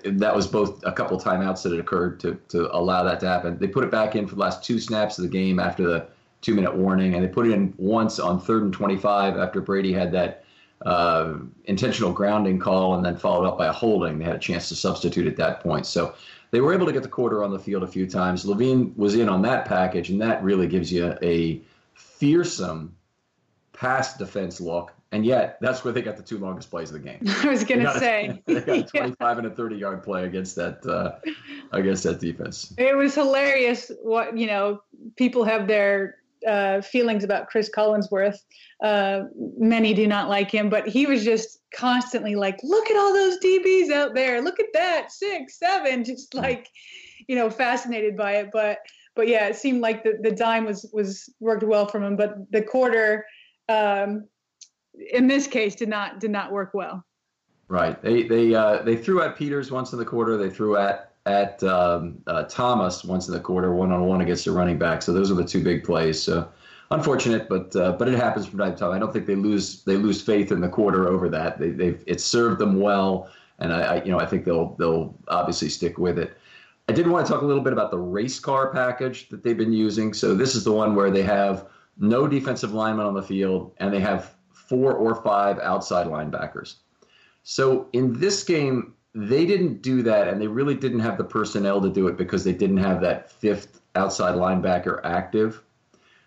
that 0.04 0.36
was 0.36 0.48
both 0.48 0.84
a 0.86 0.92
couple 0.92 1.20
timeouts 1.20 1.64
that 1.64 1.72
had 1.72 1.80
occurred 1.80 2.20
to, 2.22 2.36
to 2.50 2.74
allow 2.76 3.04
that 3.04 3.20
to 3.22 3.28
happen. 3.28 3.58
They 3.58 3.68
put 3.68 3.84
it 3.84 3.92
back 3.92 4.16
in 4.16 4.28
for 4.28 4.36
the 4.36 4.42
last 4.42 4.64
two 4.64 4.80
snaps 4.80 5.18
of 5.18 5.24
the 5.24 5.30
game 5.30 5.60
after 5.60 5.84
the 5.84 6.08
two 6.42 6.56
minute 6.56 6.76
warning, 6.76 7.16
and 7.16 7.24
they 7.24 7.28
put 7.28 7.48
it 7.48 7.52
in 7.52 7.74
once 7.78 8.20
on 8.20 8.40
third 8.40 8.64
and 8.64 8.74
25 8.74 9.38
after 9.38 9.62
Brady 9.62 9.92
had 9.92 10.12
that 10.12 10.46
uh, 10.86 11.36
intentional 11.66 12.14
grounding 12.14 12.60
call 12.60 12.96
and 12.96 13.06
then 13.06 13.18
followed 13.18 13.46
up 13.46 13.58
by 13.58 13.68
a 13.68 13.74
holding. 13.74 14.18
They 14.18 14.26
had 14.26 14.36
a 14.36 14.40
chance 14.40 14.70
to 14.70 14.76
substitute 14.76 15.28
at 15.28 15.36
that 15.38 15.62
point. 15.62 15.86
So 15.86 16.14
they 16.52 16.62
were 16.62 16.74
able 16.74 16.86
to 16.86 16.94
get 16.94 17.04
the 17.04 17.10
quarter 17.10 17.44
on 17.44 17.52
the 17.52 17.60
field 17.60 17.84
a 17.84 17.88
few 17.88 18.08
times. 18.08 18.46
Levine 18.46 18.94
was 18.96 19.16
in 19.16 19.30
on 19.30 19.42
that 19.44 19.66
package, 19.66 20.10
and 20.10 20.22
that 20.22 20.44
really 20.44 20.68
gives 20.68 20.92
you 20.92 21.16
a 21.22 21.62
fearsome 21.94 22.96
pass 23.74 24.18
defense 24.18 24.60
look. 24.60 24.94
And 25.12 25.26
yet, 25.26 25.58
that's 25.60 25.84
where 25.84 25.92
they 25.92 26.04
got 26.04 26.18
the 26.18 26.24
two 26.24 26.38
longest 26.38 26.70
plays 26.70 26.92
of 26.92 26.94
the 26.94 27.00
game. 27.00 27.20
I 27.44 27.48
was 27.48 27.64
going 27.64 27.82
to 27.82 27.98
say 27.98 28.42
they 28.46 28.62
got 28.62 28.78
a 28.78 28.84
25 28.98 29.16
yeah. 29.20 29.38
and 29.38 29.48
a 29.48 29.50
30 29.50 29.76
yard 29.76 30.04
play 30.04 30.26
against 30.26 30.56
that 30.56 30.86
uh, 30.86 31.20
against 31.72 32.04
that 32.04 32.20
defense. 32.20 32.74
It 32.78 32.96
was 32.96 33.16
hilarious. 33.16 33.92
What 34.04 34.38
you 34.38 34.48
know, 34.48 34.84
people 35.16 35.44
have 35.46 35.68
their 35.68 36.19
uh, 36.48 36.82
feelings 36.82 37.24
about 37.24 37.48
Cris 37.48 37.70
Collinsworth. 37.70 38.38
Uh, 38.84 39.24
many 39.58 39.94
do 39.94 40.08
not 40.08 40.30
like 40.30 40.52
him, 40.52 40.70
but 40.70 40.88
he 40.88 41.06
was 41.06 41.24
just 41.24 41.60
constantly 41.74 42.36
like, 42.36 42.60
"Look 42.64 42.90
at 42.90 42.98
all 42.98 43.14
those 43.14 43.40
DBs 43.40 43.92
out 43.92 44.14
there! 44.14 44.42
Look 44.42 44.60
at 44.60 44.74
that 44.74 45.12
six, 45.12 45.60
seven, 45.60 46.04
just 46.06 46.34
like, 46.34 46.70
you 47.28 47.36
know, 47.36 47.50
fascinated 47.50 48.16
by 48.16 48.38
it. 48.38 48.50
But 48.52 48.80
but 49.16 49.28
yeah, 49.28 49.48
it 49.48 49.56
seemed 49.56 49.82
like 49.82 50.04
the, 50.04 50.18
the 50.22 50.32
dime 50.32 50.66
was 50.66 50.90
was 50.94 51.30
worked 51.40 51.64
well 51.64 51.88
from 51.88 52.04
him, 52.04 52.16
but 52.16 52.52
the 52.52 52.62
quarter, 52.62 53.26
um, 53.68 54.28
in 55.12 55.28
this 55.28 55.48
case, 55.48 55.76
did 55.76 55.90
not 55.90 56.20
did 56.20 56.32
not 56.32 56.52
work 56.52 56.72
well. 56.74 57.04
Right. 57.68 58.02
They 58.02 58.24
they 58.24 58.56
uh, 58.56 58.82
they 58.82 58.96
threw 58.96 59.22
at 59.22 59.38
Peters 59.38 59.72
once 59.72 59.94
in 59.94 60.00
the 60.00 60.06
quarter. 60.06 60.38
They 60.38 60.50
threw 60.50 60.76
at 60.78 61.09
at 61.26 61.62
um, 61.64 62.22
uh, 62.28 62.44
Thomas 62.44 63.04
once 63.04 63.28
in 63.28 63.34
the 63.34 63.40
quarter, 63.40 63.74
one 63.74 63.92
on 63.92 64.06
one 64.06 64.22
against 64.22 64.46
the 64.46 64.52
running 64.52 64.78
back. 64.78 65.02
So 65.02 65.14
those 65.14 65.32
are 65.32 65.36
the 65.36 65.46
two 65.46 65.64
big 65.64 65.84
plays. 65.84 66.22
So 66.22 66.50
unfortunate, 66.92 67.50
but 67.50 67.76
uh, 67.76 67.94
but 67.94 68.08
it 68.08 68.16
happens 68.16 68.48
from 68.48 68.60
time 68.60 68.74
to 68.74 68.78
time. 68.78 68.92
I 68.92 69.00
don't 69.00 69.14
think 69.14 69.26
they 69.26 69.36
lose 69.36 69.84
they 69.84 69.98
lose 69.98 70.22
faith 70.22 70.52
in 70.52 70.62
the 70.62 70.70
quarter 70.70 71.08
over 71.08 71.30
that. 71.30 71.60
They 71.60 71.70
they've 71.70 72.04
it 72.08 72.22
served 72.22 72.60
them 72.60 72.80
well, 72.80 73.30
and 73.60 73.74
I, 73.74 73.82
I 73.82 74.04
you 74.04 74.12
know 74.12 74.20
I 74.20 74.26
think 74.26 74.46
they'll 74.46 74.76
they'll 74.80 75.16
obviously 75.28 75.70
stick 75.70 75.98
with 75.98 76.18
it. 76.18 76.38
I 76.88 76.92
did 76.92 77.06
want 77.06 77.28
to 77.28 77.32
talk 77.32 77.44
a 77.44 77.46
little 77.46 77.64
bit 77.64 77.74
about 77.74 77.92
the 77.92 78.00
race 78.00 78.40
car 78.40 78.74
package 78.74 79.30
that 79.30 79.44
they've 79.44 79.58
been 79.58 79.74
using. 79.74 80.12
So 80.12 80.34
this 80.34 80.56
is 80.56 80.64
the 80.64 80.72
one 80.72 80.96
where 80.96 81.12
they 81.12 81.22
have 81.22 81.68
no 82.00 82.28
defensive 82.28 82.74
lineman 82.74 83.06
on 83.06 83.14
the 83.14 83.22
field 83.22 83.74
and 83.78 83.94
they 83.94 84.00
have 84.00 84.34
four 84.52 84.94
or 84.94 85.22
five 85.22 85.60
outside 85.60 86.08
linebackers. 86.08 86.78
So 87.44 87.88
in 87.94 88.20
this 88.20 88.44
game, 88.44 88.96
they 89.16 89.46
didn't 89.46 89.82
do 89.82 90.04
that, 90.04 90.28
and 90.28 90.40
they 90.40 90.48
really 90.48 90.76
didn't 90.76 91.00
have 91.00 91.18
the 91.18 91.24
personnel 91.24 91.82
to 91.82 91.90
do 91.90 92.08
it 92.08 92.18
because 92.18 92.44
they 92.44 92.54
didn't 92.54 92.78
have 92.78 93.02
that 93.02 93.32
fifth 93.32 93.82
outside 93.96 94.36
linebacker 94.36 95.02
active. 95.04 95.62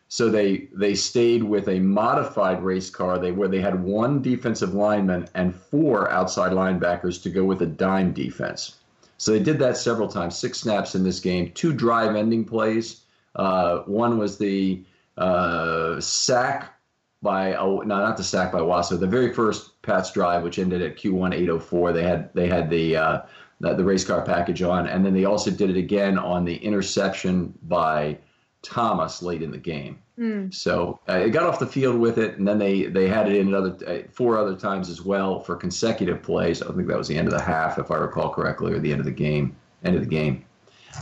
So 0.09 0.29
they 0.29 0.69
they 0.75 0.95
stayed 0.95 1.43
with 1.43 1.69
a 1.69 1.79
modified 1.79 2.63
race 2.63 2.91
car 2.91 3.19
they 3.19 3.33
where 3.33 3.49
they 3.49 3.61
had 3.61 3.83
one 3.83 4.21
defensive 4.21 4.75
lineman 4.75 5.27
and 5.35 5.55
four 5.55 6.11
outside 6.11 6.53
linebackers 6.53 7.23
to 7.23 7.31
go 7.31 7.45
with 7.45 7.63
a 7.63 7.67
dime 7.67 8.13
defense. 8.13 8.77
So 9.17 9.33
they 9.33 9.41
did 9.41 9.59
that 9.61 9.77
several 9.77 10.09
times, 10.09 10.37
six 10.37 10.61
snaps 10.61 10.95
in 10.95 11.05
this 11.05 11.21
game, 11.21 11.53
two 11.53 11.73
drive 11.73 12.17
ending 12.17 12.45
plays. 12.45 13.03
Uh, 13.37 13.79
one 13.87 14.19
was 14.19 14.37
the 14.37 14.83
uh, 15.17 15.99
sack 16.01 16.75
by 17.23 17.55
oh, 17.55 17.79
no, 17.79 17.99
not 17.99 18.17
the 18.17 18.25
sack 18.25 18.53
by 18.53 18.59
Wasso. 18.59 18.99
The 18.99 19.07
very 19.07 19.33
first 19.33 19.81
Pats 19.83 20.11
drive, 20.11 20.43
which 20.43 20.59
ended 20.59 20.83
at 20.83 20.97
Q1 20.97 21.35
804, 21.35 21.93
they 21.93 22.03
had 22.03 22.35
they 22.35 22.49
had 22.49 22.69
the, 22.69 22.97
uh, 22.97 23.21
the 23.61 23.75
the 23.75 23.85
race 23.85 24.05
car 24.05 24.23
package 24.23 24.63
on, 24.63 24.89
and 24.89 25.05
then 25.05 25.15
they 25.15 25.25
also 25.25 25.51
did 25.51 25.71
it 25.71 25.77
again 25.77 26.19
on 26.19 26.45
the 26.45 26.57
interception 26.57 27.55
by 27.63 28.19
Thomas 28.63 29.23
late 29.23 29.43
in 29.43 29.51
the 29.51 29.59
game. 29.59 29.99
Mm. 30.19 30.53
So 30.53 31.01
uh, 31.09 31.15
it 31.15 31.31
got 31.31 31.45
off 31.45 31.59
the 31.59 31.67
field 31.67 31.99
with 31.99 32.19
it, 32.19 32.39
and 32.39 32.47
then 32.47 32.59
they 32.59 32.85
they 32.85 33.09
had 33.09 33.29
it 33.29 33.37
in 33.37 33.49
another 33.49 33.77
uh, 33.87 34.09
four 34.13 34.37
other 34.37 34.57
times 34.57 34.91
as 34.91 35.03
well 35.03 35.41
for 35.41 35.57
consecutive 35.57 36.23
plays. 36.23 36.61
I 36.61 36.73
think 36.73 36.89
that 36.89 36.99
was 36.99 37.09
the 37.09 37.17
end 37.17 37.29
of 37.29 37.35
the 37.35 37.43
half, 37.43 37.79
if 37.79 37.91
I 37.91 37.97
recall 37.97 38.31
correctly, 38.31 38.73
or 38.73 38.79
the 38.79 38.91
end 38.91 39.01
of 39.01 39.07
the 39.07 39.13
game. 39.13 39.57
End 39.85 39.97
of 39.97 40.03
the 40.03 40.09
game. 40.09 40.45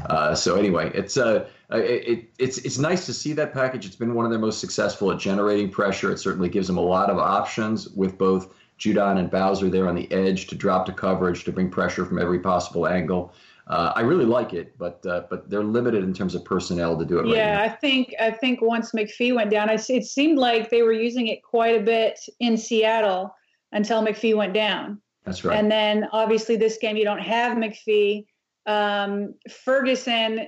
Uh, 0.06 0.34
so 0.34 0.56
anyway, 0.56 0.90
it's 0.94 1.16
uh, 1.16 1.48
it, 1.70 2.30
it's 2.38 2.58
it's 2.58 2.78
nice 2.78 3.06
to 3.06 3.12
see 3.12 3.32
that 3.34 3.52
package. 3.52 3.86
It's 3.86 3.96
been 3.96 4.14
one 4.14 4.24
of 4.24 4.30
their 4.30 4.40
most 4.40 4.60
successful 4.60 5.10
at 5.12 5.18
generating 5.18 5.70
pressure. 5.70 6.12
It 6.12 6.18
certainly 6.18 6.48
gives 6.48 6.66
them 6.66 6.78
a 6.78 6.82
lot 6.82 7.10
of 7.10 7.18
options 7.18 7.88
with 7.88 8.16
both 8.16 8.54
Judon 8.78 9.18
and 9.18 9.30
Bowser 9.30 9.68
there 9.68 9.88
on 9.88 9.94
the 9.94 10.10
edge 10.12 10.46
to 10.48 10.54
drop 10.54 10.86
to 10.86 10.92
coverage 10.92 11.44
to 11.44 11.52
bring 11.52 11.70
pressure 11.70 12.04
from 12.04 12.18
every 12.18 12.38
possible 12.38 12.86
angle. 12.86 13.34
Uh, 13.66 13.92
I 13.94 14.00
really 14.00 14.24
like 14.24 14.52
it, 14.52 14.76
but 14.78 15.04
uh, 15.06 15.24
but 15.30 15.48
they're 15.48 15.62
limited 15.62 16.02
in 16.02 16.12
terms 16.12 16.34
of 16.34 16.44
personnel 16.44 16.98
to 16.98 17.04
do 17.04 17.20
it. 17.20 17.26
Yeah, 17.28 17.60
right 17.60 17.70
I 17.70 17.74
think 17.74 18.14
I 18.18 18.30
think 18.30 18.60
once 18.60 18.92
McPhee 18.92 19.34
went 19.34 19.50
down, 19.50 19.70
I, 19.70 19.74
it 19.74 20.06
seemed 20.06 20.38
like 20.38 20.70
they 20.70 20.82
were 20.82 20.92
using 20.92 21.28
it 21.28 21.42
quite 21.42 21.80
a 21.80 21.84
bit 21.84 22.18
in 22.40 22.56
Seattle 22.56 23.34
until 23.70 24.02
McPhee 24.02 24.34
went 24.34 24.54
down. 24.54 25.00
That's 25.24 25.44
right. 25.44 25.56
And 25.56 25.70
then 25.70 26.08
obviously 26.12 26.56
this 26.56 26.78
game 26.78 26.96
you 26.96 27.04
don't 27.04 27.20
have 27.20 27.56
McPhee. 27.56 28.26
Um, 28.66 29.34
Ferguson 29.64 30.46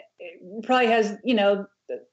probably 0.63 0.89
has, 0.89 1.17
you 1.25 1.35
know, 1.35 1.67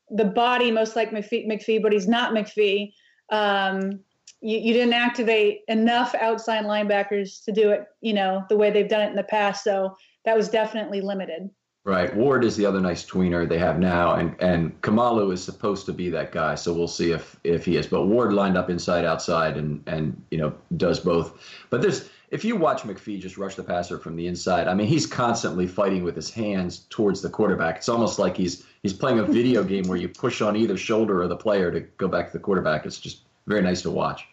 the 0.09 0.25
body 0.25 0.71
most 0.71 0.95
like 0.95 1.11
McPhee, 1.11 1.47
McPhee 1.47 1.81
but 1.81 1.93
he's 1.93 2.07
not 2.07 2.33
McPhee. 2.33 2.91
Um, 3.31 3.99
you, 4.41 4.57
you 4.57 4.73
didn't 4.73 4.93
activate 4.93 5.61
enough 5.67 6.15
outside 6.15 6.65
linebackers 6.65 7.43
to 7.45 7.51
do 7.51 7.71
it, 7.71 7.87
you 8.01 8.13
know, 8.13 8.43
the 8.49 8.57
way 8.57 8.71
they've 8.71 8.89
done 8.89 9.01
it 9.01 9.09
in 9.09 9.15
the 9.15 9.23
past. 9.23 9.63
So 9.63 9.95
that 10.25 10.35
was 10.35 10.49
definitely 10.49 11.01
limited. 11.01 11.49
Right. 11.85 12.13
Ward 12.15 12.43
is 12.43 12.57
the 12.57 12.65
other 12.65 12.81
nice 12.81 13.05
tweener 13.05 13.47
they 13.47 13.57
have 13.57 13.79
now, 13.79 14.15
and 14.15 14.35
and 14.41 14.79
Kamalu 14.81 15.33
is 15.33 15.43
supposed 15.43 15.85
to 15.85 15.93
be 15.93 16.09
that 16.09 16.31
guy. 16.31 16.55
So 16.55 16.73
we'll 16.73 16.89
see 16.89 17.11
if 17.11 17.39
if 17.45 17.65
he 17.65 17.77
is. 17.77 17.87
But 17.87 18.05
Ward 18.05 18.33
lined 18.33 18.57
up 18.57 18.69
inside, 18.69 19.05
outside, 19.05 19.55
and 19.55 19.81
and 19.87 20.21
you 20.29 20.37
know 20.37 20.53
does 20.75 20.99
both. 20.99 21.41
But 21.69 21.81
there's 21.81 22.09
if 22.31 22.45
you 22.45 22.55
watch 22.55 22.83
McPhee 22.83 23.19
just 23.19 23.37
rush 23.37 23.55
the 23.55 23.63
passer 23.63 23.97
from 23.97 24.15
the 24.15 24.27
inside, 24.27 24.67
I 24.67 24.73
mean, 24.73 24.87
he's 24.87 25.05
constantly 25.05 25.65
fighting 25.67 26.03
with 26.03 26.15
his 26.15 26.29
hands 26.29 26.85
towards 26.89 27.21
the 27.21 27.29
quarterback. 27.29 27.77
It's 27.77 27.89
almost 27.89 28.19
like 28.19 28.37
he's 28.37 28.65
he's 28.83 28.93
playing 28.93 29.19
a 29.19 29.23
video 29.23 29.63
game 29.63 29.87
where 29.87 29.97
you 29.97 30.09
push 30.09 30.41
on 30.41 30.55
either 30.55 30.77
shoulder 30.77 31.21
of 31.23 31.29
the 31.29 31.35
player 31.35 31.71
to 31.71 31.81
go 31.81 32.07
back 32.07 32.27
to 32.27 32.33
the 32.33 32.43
quarterback. 32.43 32.85
It's 32.85 32.99
just 32.99 33.23
very 33.47 33.61
nice 33.61 33.81
to 33.83 33.91
watch. 33.91 34.27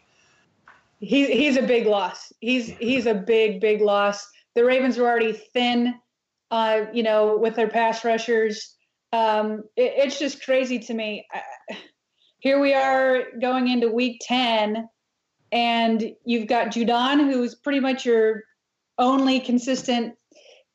He's 1.00 1.28
he's 1.28 1.56
a 1.56 1.62
big 1.62 1.87
loss. 1.87 2.32
He's 2.40 2.68
he's 2.68 3.06
a 3.06 3.14
big 3.14 3.61
big 3.61 3.80
loss. 3.80 4.30
The 4.54 4.64
Ravens 4.64 4.98
were 4.98 5.09
already 5.09 5.32
thin, 5.32 5.94
uh, 6.50 6.82
you 6.92 7.02
know, 7.02 7.37
with 7.38 7.56
their 7.56 7.68
pass 7.68 8.04
rushers. 8.04 8.74
Um, 9.12 9.64
it, 9.76 9.92
it's 9.96 10.18
just 10.18 10.44
crazy 10.44 10.78
to 10.80 10.94
me. 10.94 11.26
Here 12.40 12.61
we 12.61 12.74
are 12.74 13.24
going 13.40 13.68
into 13.68 13.90
week 13.90 14.20
ten 14.26 14.88
and 15.52 16.14
you've 16.24 16.46
got 16.46 16.68
Judon, 16.68 17.20
who's 17.20 17.54
pretty 17.54 17.80
much 17.80 18.04
your 18.04 18.42
only 18.98 19.40
consistent 19.40 20.14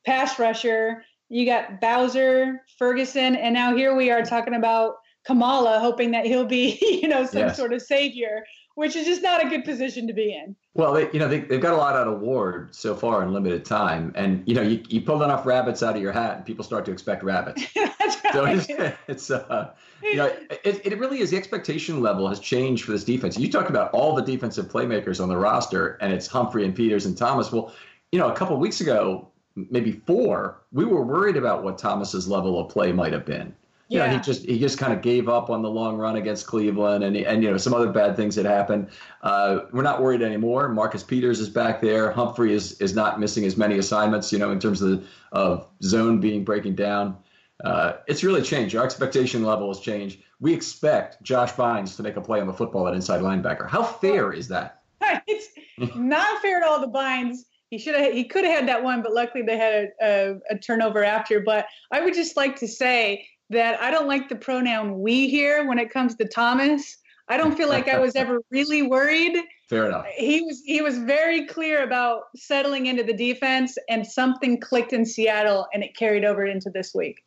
pass 0.06 0.38
rusher. 0.38 1.04
You 1.28 1.46
got 1.46 1.80
Bowser, 1.80 2.60
Ferguson, 2.78 3.36
and 3.36 3.54
now 3.54 3.74
here 3.74 3.96
we 3.96 4.10
are 4.10 4.22
talking 4.22 4.54
about 4.54 4.96
Kamalu, 5.28 5.80
hoping 5.80 6.10
that 6.12 6.26
he'll 6.26 6.44
be, 6.44 6.78
you 7.02 7.08
know, 7.08 7.24
some 7.24 7.40
yes. 7.40 7.56
sort 7.56 7.72
of 7.72 7.82
savior, 7.82 8.44
which 8.74 8.96
is 8.96 9.06
just 9.06 9.22
not 9.22 9.44
a 9.44 9.48
good 9.48 9.64
position 9.64 10.06
to 10.06 10.12
be 10.12 10.34
in. 10.34 10.56
Well, 10.74 10.94
they, 10.94 11.10
you 11.12 11.18
know, 11.18 11.28
they, 11.28 11.40
have 11.40 11.60
got 11.60 11.74
a 11.74 11.76
lot 11.76 11.94
out 11.94 12.08
of 12.08 12.20
Ward 12.20 12.74
so 12.74 12.94
far 12.94 13.22
in 13.22 13.32
limited 13.32 13.64
time, 13.64 14.12
and 14.14 14.42
you 14.46 14.54
know, 14.54 14.62
you, 14.62 14.82
you 14.88 15.00
pull 15.00 15.22
enough 15.22 15.44
rabbits 15.44 15.82
out 15.82 15.96
of 15.96 16.02
your 16.02 16.12
hat, 16.12 16.36
and 16.36 16.46
people 16.46 16.64
start 16.64 16.84
to 16.86 16.92
expect 16.92 17.22
rabbits. 17.22 17.66
That's 17.74 18.24
right. 18.24 18.32
So 18.32 18.44
it's, 18.44 18.96
it's 19.08 19.30
uh, 19.30 19.72
you 20.02 20.16
know, 20.16 20.32
it, 20.64 20.86
it 20.86 20.98
really 20.98 21.20
is. 21.20 21.30
The 21.30 21.36
expectation 21.36 22.00
level 22.00 22.28
has 22.28 22.40
changed 22.40 22.84
for 22.84 22.92
this 22.92 23.04
defense. 23.04 23.38
You 23.38 23.50
talk 23.50 23.68
about 23.68 23.92
all 23.92 24.14
the 24.14 24.22
defensive 24.22 24.66
playmakers 24.66 25.22
on 25.22 25.28
the 25.28 25.36
roster, 25.36 25.98
and 26.00 26.12
it's 26.12 26.26
Humphrey 26.26 26.64
and 26.64 26.74
Peters 26.74 27.06
and 27.06 27.16
Thomas. 27.16 27.52
Well, 27.52 27.74
you 28.10 28.18
know, 28.18 28.30
a 28.30 28.34
couple 28.34 28.56
weeks 28.56 28.80
ago, 28.80 29.28
maybe 29.54 29.92
four, 29.92 30.62
we 30.72 30.84
were 30.84 31.02
worried 31.02 31.36
about 31.36 31.62
what 31.62 31.78
Thomas's 31.78 32.26
level 32.26 32.58
of 32.58 32.70
play 32.70 32.92
might 32.92 33.12
have 33.12 33.26
been 33.26 33.54
you 33.92 33.98
yeah. 33.98 34.06
know, 34.06 34.14
he 34.14 34.20
just 34.20 34.46
he 34.46 34.58
just 34.58 34.78
kind 34.78 34.90
of 34.90 35.02
gave 35.02 35.28
up 35.28 35.50
on 35.50 35.60
the 35.60 35.68
long 35.68 35.98
run 35.98 36.16
against 36.16 36.46
Cleveland, 36.46 37.04
and 37.04 37.14
and 37.14 37.42
you 37.42 37.50
know 37.50 37.58
some 37.58 37.74
other 37.74 37.92
bad 37.92 38.16
things 38.16 38.36
had 38.36 38.46
happened. 38.46 38.88
Uh, 39.22 39.60
we're 39.70 39.82
not 39.82 40.00
worried 40.00 40.22
anymore. 40.22 40.70
Marcus 40.70 41.02
Peters 41.02 41.40
is 41.40 41.50
back 41.50 41.82
there. 41.82 42.10
Humphrey 42.10 42.54
is 42.54 42.80
is 42.80 42.94
not 42.94 43.20
missing 43.20 43.44
as 43.44 43.58
many 43.58 43.76
assignments, 43.76 44.32
you 44.32 44.38
know, 44.38 44.50
in 44.50 44.58
terms 44.58 44.80
of 44.80 45.06
of 45.32 45.68
zone 45.82 46.20
being 46.20 46.42
breaking 46.42 46.74
down. 46.74 47.18
uh, 47.64 47.98
it's 48.06 48.24
really 48.24 48.42
changed. 48.42 48.74
Our 48.74 48.84
expectation 48.84 49.44
level 49.44 49.68
has 49.68 49.80
changed. 49.80 50.20
We 50.40 50.54
expect 50.54 51.22
Josh 51.22 51.52
Bynes 51.52 51.94
to 51.96 52.02
make 52.02 52.16
a 52.16 52.20
play 52.20 52.40
on 52.40 52.46
the 52.46 52.52
football 52.52 52.88
at 52.88 52.94
inside 52.94 53.20
linebacker. 53.20 53.68
How 53.68 53.82
fair 53.82 54.32
is 54.32 54.48
that? 54.48 54.82
it's 55.26 55.48
not 55.94 56.40
fair 56.40 56.56
at 56.58 56.62
all 56.62 56.80
the 56.80 56.88
Bynes. 56.88 57.44
He 57.70 57.78
should 57.78 57.94
have. 57.94 58.12
He 58.12 58.24
could 58.24 58.44
have 58.44 58.54
had 58.54 58.68
that 58.68 58.82
one, 58.82 59.02
but 59.02 59.12
luckily 59.12 59.42
they 59.42 59.56
had 59.56 59.92
a, 60.02 60.06
a, 60.50 60.54
a 60.54 60.58
turnover 60.58 61.04
after. 61.04 61.40
But 61.40 61.66
I 61.90 62.00
would 62.00 62.14
just 62.14 62.36
like 62.36 62.56
to 62.56 62.68
say 62.68 63.26
that 63.52 63.80
I 63.80 63.90
don't 63.90 64.08
like 64.08 64.28
the 64.28 64.36
pronoun 64.36 65.00
"we" 65.00 65.28
here 65.28 65.66
when 65.66 65.78
it 65.78 65.90
comes 65.90 66.16
to 66.16 66.26
Thomas. 66.26 66.98
I 67.28 67.36
don't 67.36 67.56
feel 67.56 67.68
like 67.68 67.88
I 67.88 67.98
was 67.98 68.16
ever 68.16 68.40
really 68.50 68.82
worried. 68.82 69.36
Fair 69.68 69.86
enough. 69.86 70.06
He 70.16 70.42
was 70.42 70.62
he 70.66 70.82
was 70.82 70.98
very 70.98 71.46
clear 71.46 71.82
about 71.84 72.24
settling 72.36 72.86
into 72.86 73.02
the 73.02 73.14
defense, 73.14 73.78
and 73.88 74.06
something 74.06 74.60
clicked 74.60 74.92
in 74.92 75.06
Seattle, 75.06 75.66
and 75.72 75.82
it 75.82 75.96
carried 75.96 76.24
over 76.24 76.44
into 76.44 76.70
this 76.70 76.94
week. 76.94 77.22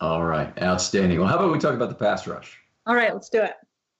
All 0.00 0.24
right, 0.24 0.52
outstanding. 0.62 1.18
Well, 1.18 1.28
how 1.28 1.36
about 1.36 1.52
we 1.52 1.58
talk 1.58 1.74
about 1.74 1.88
the 1.88 1.94
pass 1.94 2.26
rush? 2.26 2.58
All 2.86 2.94
right, 2.94 3.12
let's 3.12 3.28
do 3.28 3.42
it. 3.42 3.54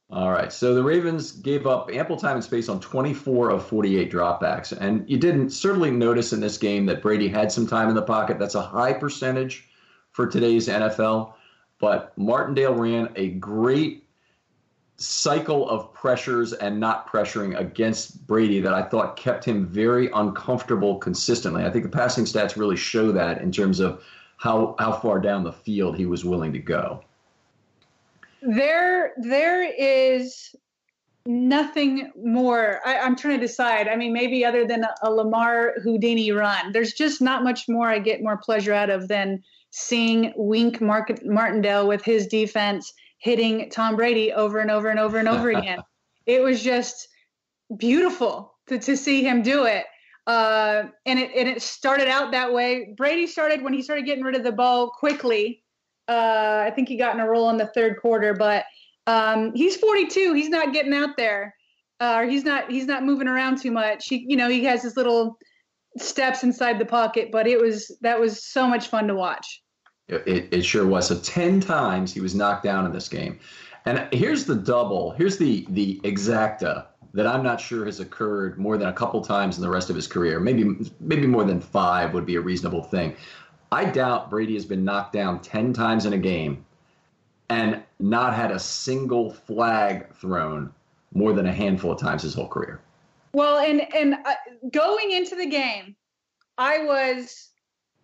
All 0.09 0.31
right. 0.31 0.53
So 0.53 0.73
the 0.73 0.85
Ravens 0.85 1.33
gave 1.33 1.67
up 1.67 1.91
ample 1.91 2.17
time 2.17 2.37
and 2.37 2.45
space 2.45 2.69
on 2.69 2.79
24 2.79 3.51
of 3.51 3.67
48 3.67 4.13
dropbacks. 4.13 4.71
And 4.71 5.09
you 5.11 5.19
didn't 5.19 5.51
certainly 5.51 5.91
notice 5.91 6.33
in 6.33 6.39
this 6.39 6.59
game 6.59 6.87
that 6.87 7.03
Brady 7.03 7.27
had 7.27 7.51
some 7.51 7.67
time 7.67 7.89
in 7.89 7.97
the 7.97 8.03
pocket. 8.03 8.39
That's 8.39 8.55
a 8.55 8.63
high 8.63 8.93
percentage 8.93 9.69
for 10.17 10.27
today's 10.27 10.67
NFL. 10.67 11.35
But 11.79 12.17
Martindale 12.17 12.73
ran 12.73 13.13
a 13.17 13.29
great 13.29 14.05
cycle 14.97 15.69
of 15.69 15.93
pressures 15.93 16.55
and 16.55 16.81
not 16.81 17.07
pressuring 17.07 17.61
against 17.61 18.27
Brady 18.27 18.61
that 18.61 18.73
I 18.73 18.83
thought 18.83 19.19
kept 19.19 19.45
him 19.45 19.67
very 19.67 20.09
uncomfortable 20.15 20.97
consistently. 20.97 21.67
I 21.67 21.71
think 21.71 21.85
the 21.85 21.91
passing 21.91 22.25
stats 22.25 22.57
really 22.57 22.77
show 22.77 23.13
that 23.13 23.43
in 23.43 23.53
terms 23.53 23.79
of 23.79 24.03
how 24.39 24.75
how 24.79 24.93
far 24.93 25.21
down 25.21 25.45
the 25.45 25.53
field 25.53 25.99
he 25.99 26.07
was 26.07 26.25
willing 26.25 26.55
to 26.55 26.59
go. 26.59 27.05
There 28.41 29.13
there 29.19 29.71
is 29.71 30.57
nothing 31.27 32.11
more. 32.25 32.81
I, 32.87 32.95
am 32.95 33.17
trying 33.17 33.39
to 33.39 33.47
decide. 33.47 33.87
I 33.87 33.97
mean, 33.97 34.15
maybe 34.15 34.47
other 34.47 34.67
than 34.67 34.85
a, 34.85 34.95
a 35.03 35.11
Lamar 35.11 35.75
Houdini 35.83 36.33
run, 36.33 36.73
there's 36.73 36.95
just 36.95 37.21
not 37.21 37.45
much 37.45 37.69
more 37.69 37.89
I 37.89 37.99
get 37.99 38.23
more 38.23 38.39
pleasure 38.39 38.73
out 38.73 38.89
of 38.89 39.09
than 39.09 39.43
seeing 39.79 40.33
Wink 40.37 40.81
Mark- 40.81 41.23
Martindale 41.23 41.87
with 41.87 42.03
his 42.03 42.27
defense 42.29 42.95
hitting 43.19 43.69
Tom 43.69 43.95
Brady 43.95 44.33
over 44.33 44.59
and 44.61 44.71
over 44.71 44.89
and 44.89 44.99
over 44.99 45.19
and 45.19 45.29
over 45.29 45.51
again. 45.51 45.81
it 46.27 46.41
was 46.41 46.63
just 46.63 47.07
beautiful 47.77 48.57
to, 48.69 48.79
to 48.79 48.97
see 48.97 49.23
him 49.23 49.43
do 49.43 49.65
it. 49.65 49.85
Uh, 50.27 50.85
and 51.05 51.19
it 51.19 51.31
and 51.37 51.47
it 51.47 51.61
started 51.61 52.09
out 52.09 52.33
that 52.33 52.53
way. 52.53 52.95
Brady 52.97 53.27
started 53.27 53.63
when 53.63 53.75
he 53.75 53.83
started 53.83 54.07
getting 54.07 54.25
rid 54.25 54.35
of 54.35 54.45
the 54.45 54.51
ball 54.51 54.89
quickly. 54.89 55.63
Uh, 56.09 56.65
I 56.67 56.73
think 56.75 56.89
he 56.89 56.97
got 56.97 57.15
in 57.15 57.21
a 57.21 57.29
roll 57.29 57.51
in 57.51 57.59
the 57.59 57.67
third 57.67 58.01
quarter, 58.01 58.33
but 58.33 58.65
um, 59.07 59.53
he's 59.55 59.77
42. 59.77 60.33
He's 60.33 60.49
not 60.49 60.73
getting 60.73 60.95
out 60.95 61.19
there, 61.19 61.55
uh, 62.01 62.15
or 62.17 62.25
he's 62.25 62.45
not 62.45 62.71
he's 62.71 62.87
not 62.87 63.05
moving 63.05 63.29
around 63.29 63.61
too 63.61 63.71
much. 63.71 64.09
He 64.09 64.25
you 64.27 64.39
know 64.39 64.49
he 64.49 64.65
has 64.65 64.83
his 64.83 64.97
little 64.97 65.37
steps 65.99 66.43
inside 66.43 66.79
the 66.79 66.87
pocket, 66.87 67.29
but 67.31 67.47
it 67.47 67.61
was 67.61 67.95
that 68.01 68.19
was 68.19 68.43
so 68.43 68.67
much 68.67 68.89
fun 68.89 69.07
to 69.09 69.15
watch. 69.15 69.63
It, 70.09 70.49
it 70.53 70.63
sure 70.65 70.87
was. 70.87 71.09
So 71.09 71.19
ten 71.19 71.61
times 71.61 72.13
he 72.13 72.21
was 72.21 72.35
knocked 72.35 72.63
down 72.63 72.87
in 72.87 72.93
this 72.93 73.09
game, 73.09 73.41
and 73.85 74.07
here's 74.13 74.45
the 74.45 74.55
double. 74.55 75.11
Here's 75.11 75.37
the 75.37 75.67
the 75.71 76.01
exacta 76.05 76.87
that 77.15 77.27
I'm 77.27 77.43
not 77.43 77.61
sure 77.61 77.87
has 77.87 77.99
occurred 77.99 78.59
more 78.59 78.77
than 78.77 78.89
a 78.89 78.93
couple 78.93 79.21
times 79.23 79.57
in 79.57 79.63
the 79.63 79.71
rest 79.71 79.91
of 79.91 79.97
his 79.97 80.07
career. 80.07 80.39
Maybe 80.39 80.93
maybe 81.01 81.27
more 81.27 81.45
than 81.45 81.61
five 81.61 82.15
would 82.15 82.27
be 82.27 82.37
a 82.37 82.41
reasonable 82.41 82.83
thing. 82.83 83.17
I 83.73 83.85
doubt 83.85 84.31
Brady 84.31 84.55
has 84.55 84.65
been 84.65 84.85
knocked 84.85 85.13
down 85.13 85.41
ten 85.41 85.73
times 85.73 86.07
in 86.07 86.13
a 86.13 86.19
game 86.19 86.65
and 87.49 87.83
not 87.99 88.35
had 88.35 88.51
a 88.51 88.59
single 88.59 89.33
flag 89.33 90.15
thrown 90.15 90.73
more 91.15 91.33
than 91.33 91.47
a 91.47 91.53
handful 91.53 91.93
of 91.93 92.01
times 92.01 92.23
his 92.23 92.35
whole 92.35 92.49
career. 92.49 92.81
Well, 93.33 93.59
and 93.59 93.93
and 93.95 94.15
uh, 94.25 94.35
going 94.71 95.11
into 95.11 95.35
the 95.35 95.47
game, 95.47 95.97
I 96.59 96.79
was 96.79 97.51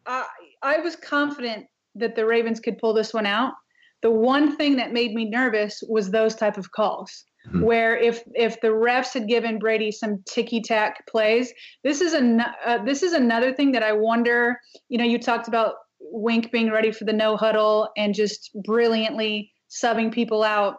uh, 0.07 0.25
I 0.62 0.79
was 0.79 0.97
confident 0.97 1.67
that 1.95 2.17
the 2.17 2.27
Ravens 2.27 2.61
could 2.61 2.79
pull 2.79 2.95
this 2.95 3.13
one 3.13 3.27
out. 3.27 3.55
The 4.03 4.11
one 4.11 4.57
thing 4.57 4.77
that 4.77 4.93
made 4.93 5.15
me 5.15 5.25
nervous 5.25 5.83
was 5.89 6.11
those 6.11 6.35
type 6.35 6.57
of 6.57 6.73
calls. 6.73 7.25
Mm-hmm. 7.47 7.63
Where 7.63 7.97
if 7.97 8.23
if 8.35 8.61
the 8.61 8.69
refs 8.69 9.15
had 9.15 9.27
given 9.27 9.59
Brady 9.59 9.91
some 9.91 10.23
ticky 10.27 10.61
tack 10.61 11.05
plays, 11.09 11.53
this 11.83 12.01
is 12.01 12.15
a 12.15 12.55
uh, 12.65 12.85
this 12.85 13.03
is 13.03 13.15
another 13.15 13.53
thing 13.53 13.73
that 13.73 13.83
I 13.83 13.93
wonder. 13.93 14.59
You 14.89 14.99
know, 14.99 15.05
you 15.05 15.19
talked 15.19 15.49
about 15.49 15.75
Wink 15.99 16.53
being 16.53 16.71
ready 16.71 16.93
for 16.93 17.05
the 17.05 17.13
no 17.13 17.37
huddle 17.37 17.89
and 17.97 18.15
just 18.15 18.51
brilliantly 18.63 19.53
subbing 19.71 20.13
people 20.13 20.45
out, 20.45 20.77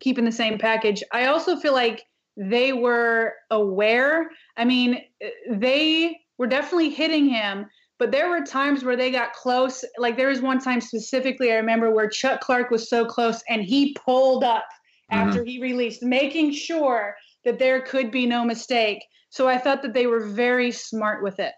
keeping 0.00 0.24
the 0.24 0.32
same 0.32 0.58
package. 0.58 1.02
I 1.12 1.26
also 1.26 1.56
feel 1.56 1.72
like 1.72 2.04
they 2.36 2.72
were 2.72 3.34
aware. 3.50 4.30
I 4.56 4.64
mean, 4.64 5.02
they 5.50 6.18
were 6.36 6.46
definitely 6.46 6.90
hitting 6.90 7.26
him, 7.26 7.66
but 7.98 8.10
there 8.10 8.28
were 8.28 8.44
times 8.44 8.84
where 8.84 8.96
they 8.96 9.10
got 9.10 9.32
close. 9.32 9.84
Like 9.98 10.16
there 10.16 10.28
was 10.28 10.40
one 10.40 10.60
time 10.60 10.80
specifically 10.80 11.52
I 11.52 11.56
remember 11.56 11.90
where 11.90 12.08
Chuck 12.08 12.40
Clark 12.40 12.70
was 12.70 12.88
so 12.88 13.04
close 13.04 13.42
and 13.48 13.62
he 13.62 13.94
pulled 14.04 14.44
up 14.44 14.64
mm-hmm. 15.10 15.28
after 15.28 15.44
he 15.44 15.60
released, 15.60 16.02
making 16.02 16.52
sure 16.52 17.16
that 17.44 17.58
there 17.58 17.80
could 17.80 18.10
be 18.10 18.26
no 18.26 18.44
mistake. 18.44 19.04
So 19.30 19.48
I 19.48 19.58
thought 19.58 19.82
that 19.82 19.94
they 19.94 20.06
were 20.06 20.20
very 20.20 20.70
smart 20.72 21.22
with 21.22 21.40
it. 21.40 21.52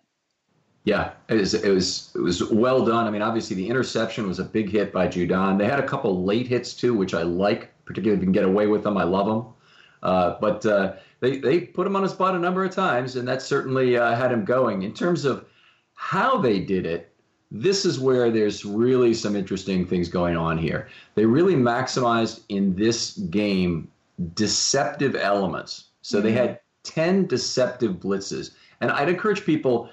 Yeah, 0.84 1.12
it 1.28 1.34
was 1.34 1.54
it 1.54 1.68
was 1.68 2.12
it 2.14 2.20
was 2.20 2.50
well 2.50 2.84
done. 2.84 3.06
I 3.06 3.10
mean, 3.10 3.20
obviously 3.20 3.56
the 3.56 3.68
interception 3.68 4.26
was 4.26 4.38
a 4.38 4.44
big 4.44 4.70
hit 4.70 4.92
by 4.92 5.06
Judon. 5.06 5.58
They 5.58 5.66
had 5.66 5.80
a 5.80 5.86
couple 5.86 6.24
late 6.24 6.46
hits 6.46 6.72
too, 6.72 6.94
which 6.94 7.14
I 7.14 7.22
like, 7.22 7.70
particularly 7.84 8.16
if 8.16 8.22
you 8.22 8.26
can 8.26 8.32
get 8.32 8.44
away 8.44 8.68
with 8.68 8.84
them. 8.84 8.96
I 8.96 9.04
love 9.04 9.26
them. 9.26 9.52
Uh, 10.02 10.38
but 10.40 10.64
uh, 10.64 10.94
they 11.20 11.38
they 11.38 11.60
put 11.60 11.86
him 11.86 11.96
on 11.96 12.02
his 12.02 12.12
spot 12.12 12.34
a 12.34 12.38
number 12.38 12.64
of 12.64 12.72
times, 12.72 13.16
and 13.16 13.28
that 13.28 13.42
certainly 13.42 13.98
uh, 13.98 14.14
had 14.14 14.32
him 14.32 14.44
going. 14.44 14.82
In 14.82 14.94
terms 14.94 15.24
of 15.24 15.44
how 16.00 16.38
they 16.38 16.60
did 16.60 16.86
it, 16.86 17.12
this 17.50 17.84
is 17.84 17.98
where 17.98 18.30
there's 18.30 18.64
really 18.64 19.12
some 19.12 19.34
interesting 19.34 19.84
things 19.84 20.08
going 20.08 20.36
on 20.36 20.56
here. 20.56 20.88
They 21.16 21.26
really 21.26 21.56
maximized 21.56 22.42
in 22.48 22.76
this 22.76 23.18
game 23.18 23.90
deceptive 24.34 25.16
elements. 25.16 25.88
So 26.02 26.20
they 26.20 26.30
mm-hmm. 26.30 26.38
had 26.38 26.60
10 26.84 27.26
deceptive 27.26 27.96
blitzes. 27.96 28.52
And 28.80 28.92
I'd 28.92 29.08
encourage 29.08 29.44
people 29.44 29.90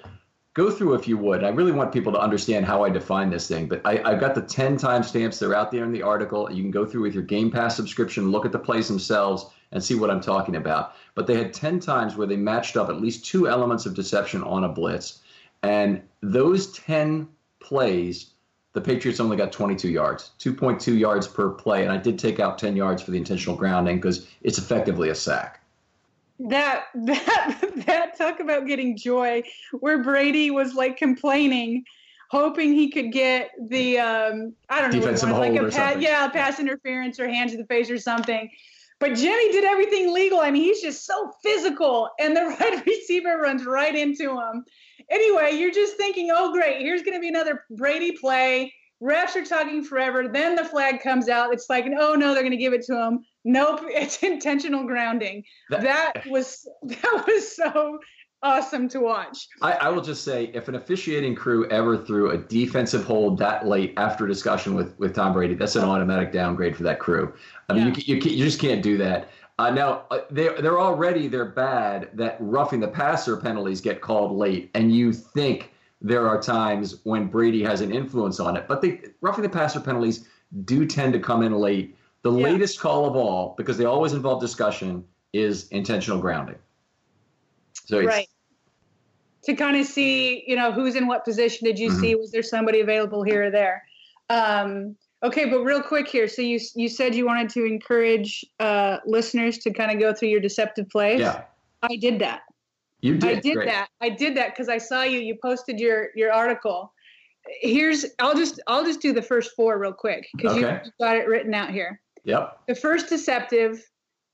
go 0.54 0.70
through 0.70 0.94
if 0.94 1.08
you 1.08 1.18
would. 1.18 1.42
I 1.42 1.48
really 1.48 1.72
want 1.72 1.92
people 1.92 2.12
to 2.12 2.20
understand 2.20 2.64
how 2.64 2.84
I 2.84 2.88
define 2.88 3.28
this 3.28 3.48
thing, 3.48 3.66
but 3.66 3.84
I, 3.84 3.96
have 4.08 4.20
got 4.20 4.36
the 4.36 4.42
10 4.42 4.78
timestamps. 4.78 5.40
They're 5.40 5.56
out 5.56 5.72
there 5.72 5.84
in 5.84 5.92
the 5.92 6.02
article. 6.02 6.50
You 6.50 6.62
can 6.62 6.70
go 6.70 6.86
through 6.86 7.02
with 7.02 7.14
your 7.14 7.24
Game 7.24 7.50
Pass 7.50 7.74
subscription, 7.74 8.30
look 8.30 8.46
at 8.46 8.52
the 8.52 8.60
plays 8.60 8.86
themselves, 8.86 9.46
and 9.72 9.82
see 9.82 9.96
what 9.96 10.10
I'm 10.10 10.20
talking 10.20 10.54
about. 10.54 10.94
But 11.16 11.26
they 11.26 11.36
had 11.36 11.52
10 11.52 11.80
times 11.80 12.14
where 12.14 12.28
they 12.28 12.36
matched 12.36 12.76
up 12.76 12.88
at 12.88 13.00
least 13.00 13.26
two 13.26 13.48
elements 13.48 13.86
of 13.86 13.94
deception 13.94 14.44
on 14.44 14.62
a 14.62 14.68
blitz. 14.68 15.20
And 15.62 16.02
those 16.22 16.72
10 16.78 17.28
plays, 17.60 18.30
the 18.72 18.80
Patriots 18.80 19.20
only 19.20 19.36
got 19.36 19.52
22 19.52 19.88
yards, 19.88 20.30
2.2 20.38 20.98
yards 20.98 21.26
per 21.26 21.50
play. 21.50 21.82
And 21.82 21.92
I 21.92 21.96
did 21.96 22.18
take 22.18 22.40
out 22.40 22.58
10 22.58 22.76
yards 22.76 23.02
for 23.02 23.10
the 23.10 23.18
intentional 23.18 23.56
grounding 23.56 23.96
because 23.96 24.28
it's 24.42 24.58
effectively 24.58 25.08
a 25.08 25.14
sack. 25.14 25.62
That 26.38 26.84
that 26.94 27.60
that 27.86 28.18
talk 28.18 28.40
about 28.40 28.66
getting 28.66 28.96
joy, 28.96 29.42
where 29.72 30.02
Brady 30.02 30.50
was 30.50 30.74
like 30.74 30.98
complaining, 30.98 31.84
hoping 32.30 32.74
he 32.74 32.90
could 32.90 33.10
get 33.10 33.52
the 33.70 33.98
um, 33.98 34.54
I 34.68 34.82
don't 34.82 34.92
know 34.92 35.00
defensive 35.00 35.30
hold 35.30 35.40
like 35.40 35.56
a 35.56 35.70
pass, 35.70 35.96
yeah 35.98 36.28
pass 36.28 36.60
interference 36.60 37.18
or 37.18 37.28
hands 37.28 37.52
to 37.52 37.58
the 37.58 37.64
face 37.64 37.90
or 37.90 37.98
something. 37.98 38.50
But 38.98 39.14
Jimmy 39.14 39.52
did 39.52 39.64
everything 39.64 40.12
legal. 40.12 40.40
I 40.40 40.50
mean, 40.50 40.62
he's 40.62 40.80
just 40.80 41.04
so 41.04 41.30
physical, 41.42 42.08
and 42.18 42.36
the 42.36 42.42
right 42.60 42.84
receiver 42.86 43.36
runs 43.38 43.66
right 43.66 43.94
into 43.94 44.38
him 44.38 44.64
anyway, 45.10 45.52
you're 45.54 45.72
just 45.72 45.96
thinking, 45.96 46.30
oh, 46.32 46.52
great, 46.52 46.80
here's 46.80 47.02
going 47.02 47.14
to 47.14 47.20
be 47.20 47.28
another 47.28 47.64
Brady 47.70 48.12
play. 48.12 48.72
Refs 49.02 49.36
are 49.36 49.44
talking 49.44 49.84
forever. 49.84 50.28
Then 50.28 50.56
the 50.56 50.64
flag 50.64 51.02
comes 51.02 51.28
out. 51.28 51.52
It's 51.52 51.68
like, 51.68 51.84
oh 51.98 52.14
no, 52.14 52.32
they're 52.32 52.42
going 52.42 52.52
to 52.52 52.56
give 52.56 52.72
it 52.72 52.82
to 52.86 52.94
him. 52.94 53.24
Nope, 53.44 53.80
it's 53.88 54.22
intentional 54.22 54.86
grounding. 54.86 55.44
That, 55.68 55.82
that 55.82 56.26
was 56.26 56.66
that 56.82 57.24
was 57.26 57.54
so 57.54 57.98
awesome 58.46 58.88
to 58.88 59.00
watch. 59.00 59.48
I, 59.60 59.72
I, 59.72 59.88
will 59.88 60.02
just 60.02 60.22
say, 60.24 60.50
if 60.54 60.68
an 60.68 60.76
officiating 60.76 61.34
crew 61.34 61.68
ever 61.68 61.98
threw 61.98 62.30
a 62.30 62.38
defensive 62.38 63.04
hold 63.04 63.38
that 63.38 63.66
late 63.66 63.94
after 63.96 64.26
discussion 64.26 64.74
with 64.74 64.96
with 64.98 65.14
Tom 65.14 65.32
Brady, 65.32 65.54
that's 65.54 65.76
an 65.76 65.84
automatic 65.84 66.32
downgrade 66.32 66.76
for 66.76 66.84
that 66.84 67.00
crew. 67.00 67.34
I 67.68 67.74
mean, 67.74 67.88
yeah. 67.88 67.94
you, 67.96 68.14
you, 68.16 68.30
you 68.30 68.44
just 68.44 68.60
can't 68.60 68.82
do 68.82 68.96
that. 68.98 69.30
Uh, 69.58 69.70
now 69.70 70.04
uh, 70.10 70.20
they 70.30 70.48
they're 70.60 70.80
already 70.80 71.28
they're 71.28 71.44
bad 71.44 72.10
that 72.14 72.36
roughing 72.40 72.80
the 72.80 72.88
passer 72.88 73.36
penalties 73.36 73.80
get 73.80 74.00
called 74.00 74.32
late, 74.32 74.70
and 74.74 74.94
you 74.94 75.12
think 75.12 75.72
there 76.00 76.28
are 76.28 76.40
times 76.40 77.00
when 77.04 77.26
Brady 77.26 77.62
has 77.62 77.80
an 77.80 77.92
influence 77.92 78.38
on 78.38 78.56
it, 78.56 78.66
but 78.68 78.80
they 78.80 79.00
roughing 79.20 79.42
the 79.42 79.48
passer 79.48 79.80
penalties 79.80 80.28
do 80.64 80.86
tend 80.86 81.12
to 81.14 81.18
come 81.18 81.42
in 81.42 81.52
late. 81.52 81.96
The 82.22 82.32
yeah. 82.32 82.44
latest 82.44 82.80
call 82.80 83.06
of 83.06 83.14
all, 83.16 83.54
because 83.56 83.78
they 83.78 83.84
always 83.84 84.12
involve 84.12 84.40
discussion, 84.40 85.04
is 85.32 85.68
intentional 85.68 86.20
grounding. 86.20 86.56
So 87.84 88.02
right 88.02 88.28
to 89.46 89.54
kind 89.54 89.76
of 89.76 89.86
see, 89.86 90.44
you 90.46 90.56
know, 90.56 90.72
who's 90.72 90.96
in 90.96 91.06
what 91.06 91.24
position 91.24 91.64
did 91.64 91.78
you 91.78 91.88
mm-hmm. 91.90 92.00
see? 92.00 92.14
Was 92.16 92.32
there 92.32 92.42
somebody 92.42 92.80
available 92.80 93.22
here 93.22 93.44
or 93.44 93.50
there? 93.50 93.84
Um, 94.28 94.96
okay, 95.22 95.44
but 95.44 95.60
real 95.60 95.80
quick 95.80 96.08
here. 96.08 96.26
So 96.26 96.42
you 96.42 96.58
you 96.74 96.88
said 96.88 97.14
you 97.14 97.24
wanted 97.24 97.48
to 97.50 97.64
encourage 97.64 98.44
uh, 98.58 98.98
listeners 99.06 99.58
to 99.58 99.72
kind 99.72 99.92
of 99.92 100.00
go 100.00 100.12
through 100.12 100.28
your 100.28 100.40
deceptive 100.40 100.88
plays. 100.88 101.20
Yeah, 101.20 101.44
I 101.82 101.96
did 101.96 102.18
that. 102.18 102.42
you 103.00 103.16
did. 103.18 103.38
I 103.38 103.40
did 103.40 103.54
Great. 103.54 103.68
that. 103.68 103.88
I 104.00 104.10
did 104.10 104.36
that 104.36 104.48
because 104.50 104.68
I 104.68 104.78
saw 104.78 105.04
you. 105.04 105.20
You 105.20 105.36
posted 105.40 105.78
your 105.78 106.08
your 106.16 106.32
article. 106.32 106.92
Here's 107.60 108.04
I'll 108.18 108.34
just 108.34 108.60
I'll 108.66 108.84
just 108.84 109.00
do 109.00 109.12
the 109.12 109.22
first 109.22 109.52
four 109.54 109.78
real 109.78 109.92
quick 109.92 110.26
because 110.36 110.56
Okay. 110.56 110.80
you 110.84 110.90
got 111.00 111.16
it 111.16 111.28
written 111.28 111.54
out 111.54 111.70
here. 111.70 112.00
Yep. 112.24 112.62
The 112.66 112.74
first 112.74 113.08
deceptive, 113.08 113.80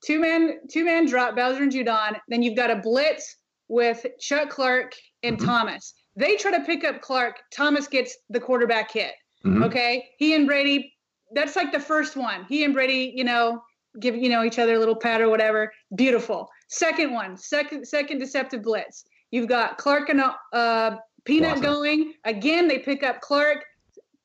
two 0.03 0.19
man 0.19 0.61
two 0.71 0.83
man 0.83 1.05
drop 1.05 1.35
Bowser 1.35 1.61
and 1.61 1.71
Judon. 1.71 2.19
Then 2.29 2.41
you've 2.41 2.55
got 2.55 2.71
a 2.71 2.77
blitz 2.77 3.37
with 3.67 4.05
Chuck 4.19 4.49
Clark 4.49 4.93
and 5.23 5.37
Mhm. 5.37 5.45
Thomas. 5.45 5.93
They 6.15 6.35
try 6.35 6.51
to 6.51 6.63
pick 6.63 6.83
up 6.83 7.01
Clark. 7.01 7.39
Thomas 7.51 7.87
gets 7.87 8.15
the 8.29 8.39
quarterback 8.39 8.91
hit. 8.91 9.13
Mhm. 9.45 9.65
Okay, 9.65 10.07
he 10.17 10.35
and 10.35 10.45
Brady. 10.47 10.93
That's 11.33 11.55
like 11.55 11.71
the 11.71 11.79
first 11.79 12.15
one. 12.15 12.45
He 12.47 12.63
and 12.63 12.73
Brady, 12.73 13.13
you 13.15 13.23
know, 13.23 13.61
give 13.99 14.15
you 14.15 14.29
know 14.29 14.43
each 14.43 14.59
other 14.59 14.75
a 14.75 14.79
little 14.79 14.95
pat 14.95 15.21
or 15.21 15.29
whatever. 15.29 15.71
Beautiful. 15.95 16.49
Second 16.69 17.13
one, 17.13 17.37
second 17.37 17.85
second 17.87 18.19
deceptive 18.19 18.61
blitz. 18.61 19.05
You've 19.31 19.47
got 19.47 19.77
Clark 19.77 20.09
and 20.09 20.21
uh, 20.53 20.97
Peanut 21.25 21.51
Awesome. 21.53 21.63
going 21.63 22.13
again. 22.25 22.67
They 22.67 22.79
pick 22.79 23.01
up 23.03 23.21
Clark. 23.21 23.63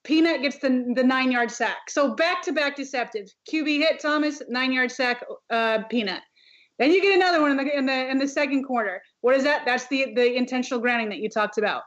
Peanut 0.04 0.42
gets 0.42 0.58
the 0.58 0.92
the 0.94 1.02
nine 1.04 1.30
yard 1.32 1.50
sack. 1.50 1.88
So 1.90 2.14
back 2.14 2.42
to 2.42 2.52
back 2.52 2.76
deceptive. 2.76 3.26
QB 3.50 3.78
hit 3.78 4.00
Thomas, 4.00 4.42
nine 4.48 4.72
yard 4.72 4.90
sack. 4.92 5.24
Uh, 5.50 5.82
Peanut. 5.90 6.22
Then 6.78 6.92
you 6.92 7.02
get 7.02 7.14
another 7.16 7.40
one 7.40 7.50
in 7.50 7.56
the 7.56 7.76
in 7.76 7.86
the 7.86 8.08
in 8.10 8.18
the 8.18 8.28
second 8.28 8.64
quarter. 8.64 9.02
What 9.20 9.36
is 9.36 9.44
that? 9.44 9.64
That's 9.64 9.86
the 9.88 10.12
the 10.14 10.36
intentional 10.36 10.80
grounding 10.80 11.08
that 11.10 11.18
you 11.18 11.28
talked 11.28 11.58
about. 11.58 11.82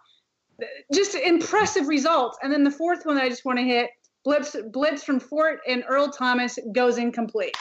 Just 0.93 1.15
impressive 1.15 1.87
results. 1.87 2.37
And 2.43 2.51
then 2.51 2.63
the 2.63 2.71
fourth 2.71 3.05
one 3.05 3.15
that 3.15 3.23
I 3.23 3.29
just 3.29 3.45
want 3.45 3.57
to 3.59 3.63
hit 3.63 3.89
blitz 4.23 4.55
blitz 4.71 5.03
from 5.03 5.19
Fort 5.19 5.59
and 5.67 5.83
Earl 5.87 6.09
Thomas 6.09 6.59
goes 6.73 6.97
incomplete. 6.97 7.55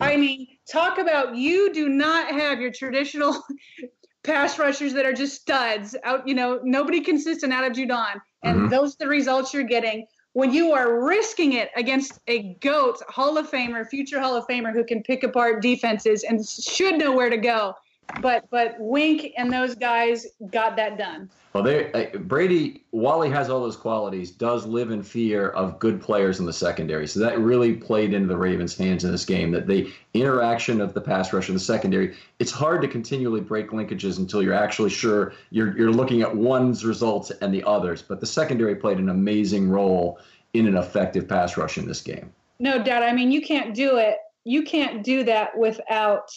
I 0.00 0.16
mean, 0.16 0.46
talk 0.70 0.98
about 0.98 1.36
you 1.36 1.72
do 1.72 1.88
not 1.88 2.30
have 2.30 2.60
your 2.60 2.70
traditional 2.70 3.42
pass 4.22 4.58
rushers 4.58 4.92
that 4.92 5.04
are 5.04 5.12
just 5.12 5.40
studs 5.40 5.96
out. 6.04 6.26
You 6.26 6.34
know, 6.34 6.60
nobody 6.62 7.00
consistent 7.00 7.52
out 7.52 7.64
of 7.64 7.72
Judon, 7.72 8.20
and 8.44 8.60
Mhm. 8.60 8.70
those 8.70 8.94
are 8.94 8.98
the 9.00 9.08
results 9.08 9.52
you're 9.52 9.64
getting 9.64 10.06
when 10.34 10.52
you 10.52 10.72
are 10.72 11.04
risking 11.04 11.54
it 11.54 11.70
against 11.74 12.20
a 12.28 12.54
goat 12.60 13.02
Hall 13.08 13.38
of 13.38 13.50
Famer, 13.50 13.84
future 13.88 14.20
Hall 14.20 14.36
of 14.36 14.46
Famer 14.46 14.72
who 14.72 14.84
can 14.84 15.02
pick 15.02 15.24
apart 15.24 15.62
defenses 15.62 16.22
and 16.22 16.46
should 16.46 16.96
know 16.96 17.10
where 17.10 17.30
to 17.30 17.36
go. 17.36 17.74
But 18.20 18.48
but 18.50 18.76
Wink 18.78 19.32
and 19.36 19.52
those 19.52 19.74
guys 19.74 20.26
got 20.50 20.76
that 20.76 20.98
done. 20.98 21.30
Well, 21.52 21.62
they 21.62 21.92
uh, 21.92 22.18
Brady, 22.18 22.84
while 22.90 23.20
he 23.22 23.30
has 23.30 23.50
all 23.50 23.60
those 23.60 23.76
qualities, 23.76 24.30
does 24.30 24.66
live 24.66 24.90
in 24.90 25.02
fear 25.02 25.50
of 25.50 25.78
good 25.78 26.00
players 26.00 26.40
in 26.40 26.46
the 26.46 26.52
secondary. 26.52 27.06
So 27.06 27.20
that 27.20 27.38
really 27.38 27.74
played 27.74 28.14
into 28.14 28.26
the 28.26 28.36
Ravens' 28.36 28.76
hands 28.76 29.04
in 29.04 29.12
this 29.12 29.24
game. 29.24 29.50
That 29.52 29.66
the 29.66 29.92
interaction 30.14 30.80
of 30.80 30.94
the 30.94 31.00
pass 31.00 31.32
rush 31.32 31.48
and 31.48 31.56
the 31.56 31.60
secondary, 31.60 32.16
it's 32.38 32.50
hard 32.50 32.82
to 32.82 32.88
continually 32.88 33.40
break 33.40 33.70
linkages 33.70 34.18
until 34.18 34.42
you're 34.42 34.54
actually 34.54 34.90
sure 34.90 35.34
you're 35.50 35.76
you're 35.76 35.92
looking 35.92 36.22
at 36.22 36.34
one's 36.34 36.84
results 36.84 37.30
and 37.30 37.52
the 37.52 37.62
others. 37.64 38.02
But 38.02 38.20
the 38.20 38.26
secondary 38.26 38.74
played 38.74 38.98
an 38.98 39.10
amazing 39.10 39.68
role 39.68 40.18
in 40.54 40.66
an 40.66 40.76
effective 40.76 41.28
pass 41.28 41.56
rush 41.56 41.78
in 41.78 41.86
this 41.86 42.00
game. 42.00 42.32
No 42.58 42.82
doubt. 42.82 43.02
I 43.02 43.12
mean, 43.12 43.30
you 43.30 43.42
can't 43.42 43.74
do 43.74 43.96
it. 43.98 44.16
You 44.44 44.62
can't 44.62 45.04
do 45.04 45.24
that 45.24 45.56
without 45.56 46.30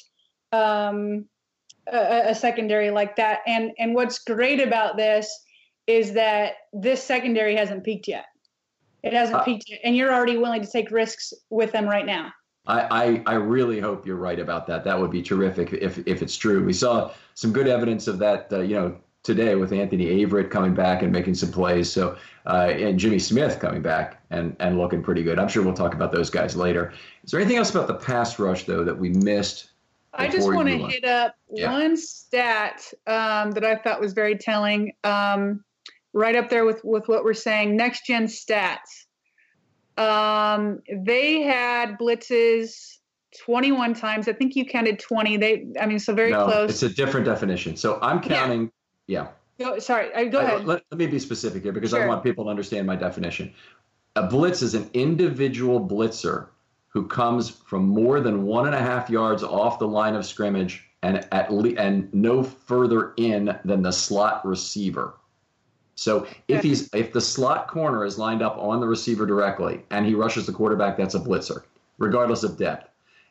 um, 0.52 1.26
a, 1.88 2.30
a 2.30 2.36
secondary 2.36 2.92
like 2.92 3.16
that. 3.16 3.40
And 3.48 3.72
and 3.80 3.96
what's 3.96 4.20
great 4.20 4.60
about 4.60 4.98
this 4.98 5.32
is 5.88 6.14
that 6.14 6.54
this 6.74 7.04
secondary 7.04 7.56
hasn't 7.56 7.84
peaked 7.84 8.08
yet. 8.08 8.26
It 9.04 9.14
hasn't 9.14 9.40
Uh, 9.40 9.44
peaked 9.44 9.70
yet, 9.70 9.80
and 9.84 9.96
you're 9.96 10.14
already 10.14 10.38
willing 10.38 10.62
to 10.62 10.72
take 10.72 10.92
risks 10.92 11.34
with 11.50 11.72
them 11.72 11.86
right 11.88 12.06
now. 12.06 12.32
I, 12.68 13.24
I, 13.26 13.34
I 13.34 13.34
really 13.34 13.80
hope 13.80 14.06
you're 14.06 14.18
right 14.18 14.40
about 14.40 14.68
that. 14.68 14.84
That 14.84 15.00
would 15.00 15.10
be 15.10 15.24
terrific 15.24 15.74
if, 15.74 15.98
if 16.06 16.22
it's 16.22 16.38
true. 16.38 16.64
We 16.64 16.74
saw 16.74 17.12
some 17.34 17.52
good 17.52 17.68
evidence 17.68 18.08
of 18.08 18.20
that, 18.20 18.54
uh, 18.54 18.60
you 18.60 18.76
know, 18.76 18.98
today 19.24 19.56
with 19.56 19.74
Anthony 19.74 20.06
Averett 20.06 20.52
coming 20.52 20.76
back 20.76 21.02
and 21.02 21.12
making 21.12 21.34
some 21.34 21.52
plays. 21.52 21.92
So 21.92 22.18
uh, 22.46 22.70
and 22.70 23.00
Jimmy 23.00 23.18
Smith 23.18 23.60
coming 23.60 23.82
back 23.82 24.22
and, 24.30 24.56
and 24.60 24.78
looking 24.78 25.02
pretty 25.02 25.24
good. 25.24 25.40
I'm 25.40 25.48
sure 25.48 25.64
we'll 25.64 25.74
talk 25.74 25.96
about 25.96 26.12
those 26.12 26.30
guys 26.30 26.56
later. 26.56 26.94
Is 27.24 27.32
there 27.32 27.40
anything 27.40 27.58
else 27.58 27.72
about 27.72 27.88
the 27.88 27.96
pass 27.96 28.38
rush 28.38 28.66
though 28.66 28.84
that 28.84 28.98
we 28.98 29.10
missed? 29.10 29.71
I 30.14 30.28
just 30.28 30.52
want 30.52 30.68
to 30.68 30.78
hit 30.78 31.06
up 31.06 31.36
Yeah. 31.50 31.72
one 31.72 31.96
stat 31.98 32.82
um, 33.08 33.52
that 33.52 33.64
I 33.64 33.76
thought 33.76 34.02
was 34.02 34.14
very 34.14 34.38
telling. 34.38 34.92
Um, 35.04 35.64
right 36.14 36.36
up 36.36 36.50
there 36.50 36.66
with 36.66 36.82
with 36.84 37.08
what 37.08 37.24
we're 37.24 37.34
saying. 37.34 37.76
Next 37.78 38.06
gen 38.06 38.26
stats. 38.28 39.06
Um, 39.98 40.80
they 40.92 41.42
had 41.42 41.98
blitzes 41.98 42.98
21 43.46 43.94
times. 43.94 44.28
I 44.28 44.34
think 44.34 44.56
you 44.56 44.66
counted 44.66 45.00
20. 45.00 45.38
They, 45.38 45.68
I 45.80 45.86
mean, 45.86 46.00
so 46.00 46.14
very 46.14 46.32
no, 46.32 46.46
close. 46.46 46.70
it's 46.70 46.84
a 46.84 46.90
different 46.90 47.26
definition. 47.26 47.76
So 47.76 48.00
I'm 48.02 48.20
counting. 48.22 48.72
Yeah. 49.08 49.28
Go, 49.60 49.80
sorry, 49.80 50.14
I, 50.14 50.26
go 50.26 50.40
I- 50.40 50.44
ahead. 50.44 50.66
Let, 50.66 50.84
let 50.92 50.98
me 50.98 51.08
be 51.08 51.20
specific 51.20 51.64
here 51.64 51.72
because 51.72 51.94
I 51.94 52.08
want 52.08 52.24
people 52.24 52.46
to 52.46 52.50
understand 52.50 52.88
my 52.88 52.96
definition. 52.96 53.54
A 54.16 54.28
blitz 54.28 54.62
is 54.62 54.74
an 54.74 54.90
individual 54.94 55.80
blitzer 55.86 56.48
who 56.92 57.08
comes 57.08 57.50
from 57.50 57.88
more 57.88 58.20
than 58.20 58.44
one 58.44 58.66
and 58.66 58.76
a 58.76 58.80
half 58.80 59.10
yards 59.10 59.44
off 59.44 59.80
the 59.80 59.88
line 59.88 60.14
of 60.14 60.26
scrimmage 60.26 60.86
and 61.04 61.26
at 61.32 61.52
le- 61.52 61.76
and 61.76 62.14
no 62.14 62.44
further 62.44 63.14
in 63.18 63.58
than 63.66 63.82
the 63.82 63.92
slot 63.92 64.46
receiver. 64.46 65.16
So 65.96 66.28
if 66.48 66.64
he's 66.64 66.94
if 66.94 67.14
the 67.14 67.22
slot 67.22 67.68
corner 67.68 68.06
is 68.06 68.18
lined 68.18 68.42
up 68.42 68.58
on 68.58 68.80
the 68.80 68.88
receiver 68.88 69.26
directly 69.26 69.84
and 69.90 70.06
he 70.06 70.16
rushes 70.16 70.46
the 70.46 70.52
quarterback, 70.52 70.98
that's 70.98 71.16
a 71.16 71.20
blitzer, 71.20 71.64
regardless 71.98 72.44
of 72.44 72.58
depth. 72.58 72.90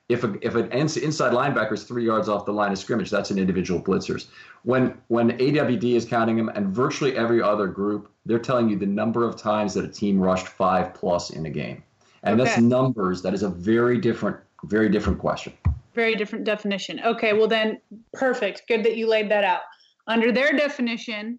If 0.08 0.24
a, 0.24 0.34
if 0.40 0.56
an 0.56 0.72
inside 0.72 1.32
linebacker 1.32 1.72
is 1.72 1.84
three 1.84 2.04
yards 2.04 2.28
off 2.28 2.44
the 2.44 2.52
line 2.52 2.72
of 2.72 2.78
scrimmage, 2.78 3.10
that's 3.10 3.30
an 3.30 3.38
individual 3.38 3.80
blitzers. 3.80 4.26
When 4.64 4.96
when 5.08 5.38
AWD 5.38 5.94
is 5.94 6.04
counting 6.04 6.36
them, 6.36 6.48
and 6.48 6.68
virtually 6.68 7.16
every 7.16 7.40
other 7.40 7.66
group, 7.66 8.10
they're 8.26 8.40
telling 8.40 8.68
you 8.68 8.76
the 8.76 8.86
number 8.86 9.24
of 9.24 9.36
times 9.36 9.74
that 9.74 9.84
a 9.84 9.88
team 9.88 10.18
rushed 10.18 10.48
five 10.48 10.94
plus 10.94 11.30
in 11.30 11.46
a 11.46 11.50
game, 11.50 11.84
and 12.22 12.38
that's 12.40 12.58
numbers. 12.58 13.22
That 13.22 13.34
is 13.34 13.42
a 13.42 13.48
very 13.48 13.98
different, 13.98 14.36
very 14.64 14.88
different 14.88 15.18
question. 15.18 15.52
Very 15.94 16.14
different 16.14 16.44
definition. 16.44 17.00
Okay, 17.04 17.32
well 17.32 17.48
then, 17.48 17.80
perfect. 18.12 18.62
Good 18.68 18.84
that 18.84 18.96
you 18.96 19.08
laid 19.08 19.30
that 19.30 19.44
out. 19.44 19.62
Under 20.06 20.32
their 20.32 20.52
definition, 20.52 21.38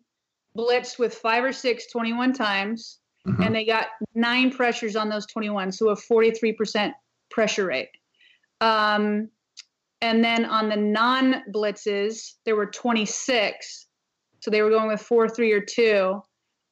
blitzed 0.58 1.00
with 1.00 1.14
five 1.14 1.44
or 1.44 1.54
six 1.54 1.88
21 1.92 2.34
times, 2.34 3.00
Mhm. 3.26 3.46
and 3.46 3.56
they 3.56 3.66
got 3.66 3.88
nine 4.16 4.52
pressures 4.52 4.96
on 4.96 5.10
those 5.10 5.26
21, 5.28 5.72
so 5.72 5.90
a 5.90 5.96
43% 5.96 6.94
pressure 7.30 7.66
rate. 7.68 7.90
Um, 8.60 9.30
and 10.02 10.24
then 10.24 10.46
on 10.46 10.70
the 10.70 10.76
non 10.76 11.44
blitzes, 11.52 12.36
there 12.46 12.56
were 12.56 12.66
26. 12.66 13.88
So 14.40 14.50
they 14.50 14.64
were 14.64 14.72
going 14.72 14.88
with 14.88 15.02
four, 15.02 15.30
three, 15.30 15.52
or 15.52 15.62
two, 15.62 16.22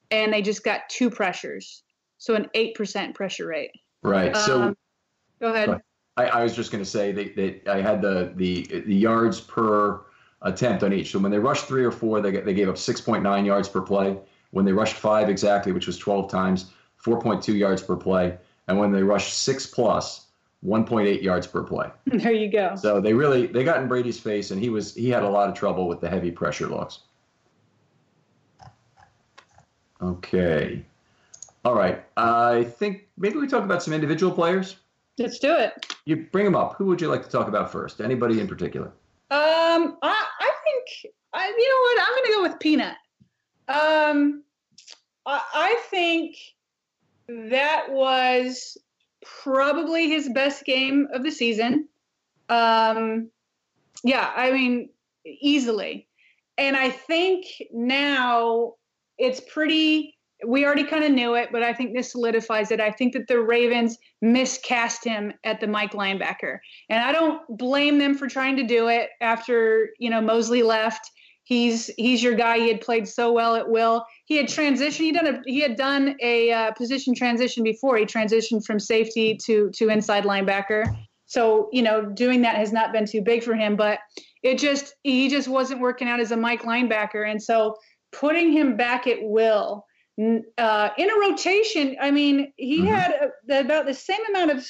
and 0.09 0.33
they 0.33 0.41
just 0.41 0.63
got 0.63 0.89
two 0.89 1.09
pressures. 1.09 1.83
So 2.17 2.33
an 2.33 2.49
8% 2.55 3.13
pressure 3.13 3.45
rate. 3.45 3.71
Right. 4.03 4.35
So 4.35 4.61
Um, 4.61 4.77
Go 5.39 5.53
ahead. 5.53 5.65
Go 5.67 5.71
ahead. 5.73 5.83
I, 6.17 6.25
I 6.25 6.43
was 6.43 6.55
just 6.55 6.71
going 6.71 6.83
to 6.83 6.89
say 6.89 7.11
that, 7.13 7.35
that 7.35 7.67
I 7.69 7.81
had 7.81 8.01
the, 8.01 8.33
the 8.35 8.81
the 8.85 8.95
yards 8.95 9.39
per 9.39 10.01
attempt 10.41 10.83
on 10.83 10.91
each. 10.91 11.11
So 11.11 11.19
when 11.19 11.31
they 11.31 11.39
rushed 11.39 11.65
three 11.65 11.85
or 11.85 11.91
four, 11.91 12.19
they, 12.21 12.31
they 12.31 12.53
gave 12.53 12.67
up 12.67 12.75
6.9 12.75 13.45
yards 13.45 13.69
per 13.69 13.81
play. 13.81 14.17
When 14.51 14.65
they 14.65 14.73
rushed 14.73 14.95
five 14.95 15.29
exactly, 15.29 15.71
which 15.71 15.87
was 15.87 15.97
12 15.97 16.29
times, 16.29 16.71
4.2 17.03 17.57
yards 17.57 17.81
per 17.81 17.95
play. 17.95 18.37
And 18.67 18.77
when 18.77 18.91
they 18.91 19.03
rushed 19.03 19.33
six 19.37 19.65
plus, 19.65 20.27
1.8 20.65 21.21
yards 21.21 21.47
per 21.47 21.63
play. 21.63 21.89
There 22.05 22.33
you 22.33 22.51
go. 22.51 22.75
So 22.75 22.99
they 22.99 23.13
really 23.13 23.47
they 23.47 23.63
got 23.63 23.81
in 23.81 23.87
Brady's 23.87 24.19
face, 24.19 24.51
and 24.51 24.61
he 24.61 24.69
was 24.69 24.93
he 24.93 25.09
had 25.09 25.23
a 25.23 25.29
lot 25.29 25.47
of 25.47 25.55
trouble 25.55 25.87
with 25.87 26.01
the 26.01 26.09
heavy 26.09 26.31
pressure 26.31 26.67
looks. 26.67 26.99
Okay, 30.01 30.85
all 31.65 31.75
right. 31.75 32.03
I 32.17 32.63
think 32.63 33.07
maybe 33.17 33.37
we 33.37 33.47
talk 33.47 33.63
about 33.63 33.83
some 33.83 33.93
individual 33.93 34.31
players. 34.31 34.77
Let's 35.17 35.39
do 35.39 35.53
it. 35.53 35.73
You 36.05 36.27
bring 36.31 36.45
them 36.45 36.55
up. 36.55 36.75
Who 36.77 36.85
would 36.85 37.01
you 37.01 37.09
like 37.09 37.23
to 37.23 37.29
talk 37.29 37.47
about 37.47 37.71
first? 37.71 37.99
Anybody 37.99 38.39
in 38.39 38.47
particular? 38.47 38.87
Um, 39.31 39.97
I, 40.01 40.25
I 40.39 40.51
think 40.63 41.13
I, 41.33 41.47
you 41.47 41.69
know 41.69 41.81
what? 41.81 42.07
I'm 42.07 42.15
going 42.15 42.25
to 42.25 42.33
go 42.33 42.41
with 42.43 42.59
Peanut. 42.59 42.95
Um, 43.67 44.43
I, 45.25 45.41
I 45.53 45.83
think 45.89 46.35
that 47.27 47.87
was 47.89 48.77
probably 49.43 50.09
his 50.09 50.29
best 50.29 50.65
game 50.65 51.07
of 51.13 51.23
the 51.23 51.31
season. 51.31 51.87
Um, 52.47 53.29
yeah, 54.03 54.31
I 54.35 54.51
mean, 54.51 54.89
easily. 55.25 56.07
And 56.57 56.75
I 56.75 56.89
think 56.89 57.45
now 57.71 58.73
it's 59.17 59.41
pretty. 59.41 60.17
We 60.47 60.65
already 60.65 60.85
kind 60.85 61.03
of 61.03 61.11
knew 61.11 61.35
it, 61.35 61.49
but 61.51 61.63
I 61.63 61.73
think 61.73 61.93
this 61.93 62.11
solidifies 62.11 62.71
it. 62.71 62.79
I 62.79 62.91
think 62.91 63.13
that 63.13 63.27
the 63.27 63.39
Ravens 63.39 63.97
miscast 64.21 65.03
him 65.03 65.33
at 65.43 65.59
the 65.59 65.67
Mike 65.67 65.91
linebacker. 65.91 66.59
And 66.89 67.03
I 67.03 67.11
don't 67.11 67.41
blame 67.57 67.97
them 67.97 68.15
for 68.15 68.27
trying 68.27 68.55
to 68.57 68.63
do 68.63 68.87
it 68.87 69.09
after, 69.19 69.89
you 69.99 70.09
know, 70.09 70.21
Mosley 70.21 70.63
left. 70.63 71.11
He's 71.49 71.87
he's 71.97 72.21
your 72.21 72.35
guy. 72.35 72.59
He 72.59 72.67
had 72.67 72.79
played 72.79 73.07
so 73.07 73.31
well 73.31 73.55
at 73.55 73.67
will. 73.67 74.05
He 74.25 74.37
had 74.37 74.45
transitioned. 74.45 74.97
He 74.97 75.11
done 75.11 75.27
a 75.27 75.41
he 75.47 75.59
had 75.61 75.75
done 75.75 76.15
a 76.21 76.51
uh, 76.51 76.71
position 76.73 77.15
transition 77.15 77.63
before. 77.63 77.97
He 77.97 78.05
transitioned 78.05 78.63
from 78.65 78.79
safety 78.79 79.35
to 79.45 79.71
to 79.71 79.89
inside 79.89 80.25
linebacker. 80.25 80.95
So 81.25 81.67
you 81.71 81.81
know, 81.81 82.05
doing 82.05 82.43
that 82.43 82.55
has 82.55 82.71
not 82.71 82.91
been 82.93 83.07
too 83.07 83.21
big 83.21 83.43
for 83.43 83.55
him. 83.55 83.75
But 83.75 83.97
it 84.43 84.59
just 84.59 84.93
he 85.01 85.27
just 85.27 85.47
wasn't 85.47 85.81
working 85.81 86.07
out 86.07 86.19
as 86.19 86.31
a 86.31 86.37
Mike 86.37 86.61
linebacker, 86.61 87.27
and 87.27 87.41
so 87.41 87.75
putting 88.11 88.51
him 88.51 88.77
back 88.77 89.07
at 89.07 89.17
will 89.19 89.87
uh, 90.57 90.89
in 90.97 91.09
a 91.09 91.29
rotation. 91.29 91.95
I 92.01 92.11
mean, 92.11 92.51
he 92.57 92.79
mm-hmm. 92.79 92.87
had 92.87 93.31
a, 93.49 93.59
about 93.59 93.85
the 93.85 93.93
same 93.93 94.19
amount 94.29 94.51
of 94.51 94.67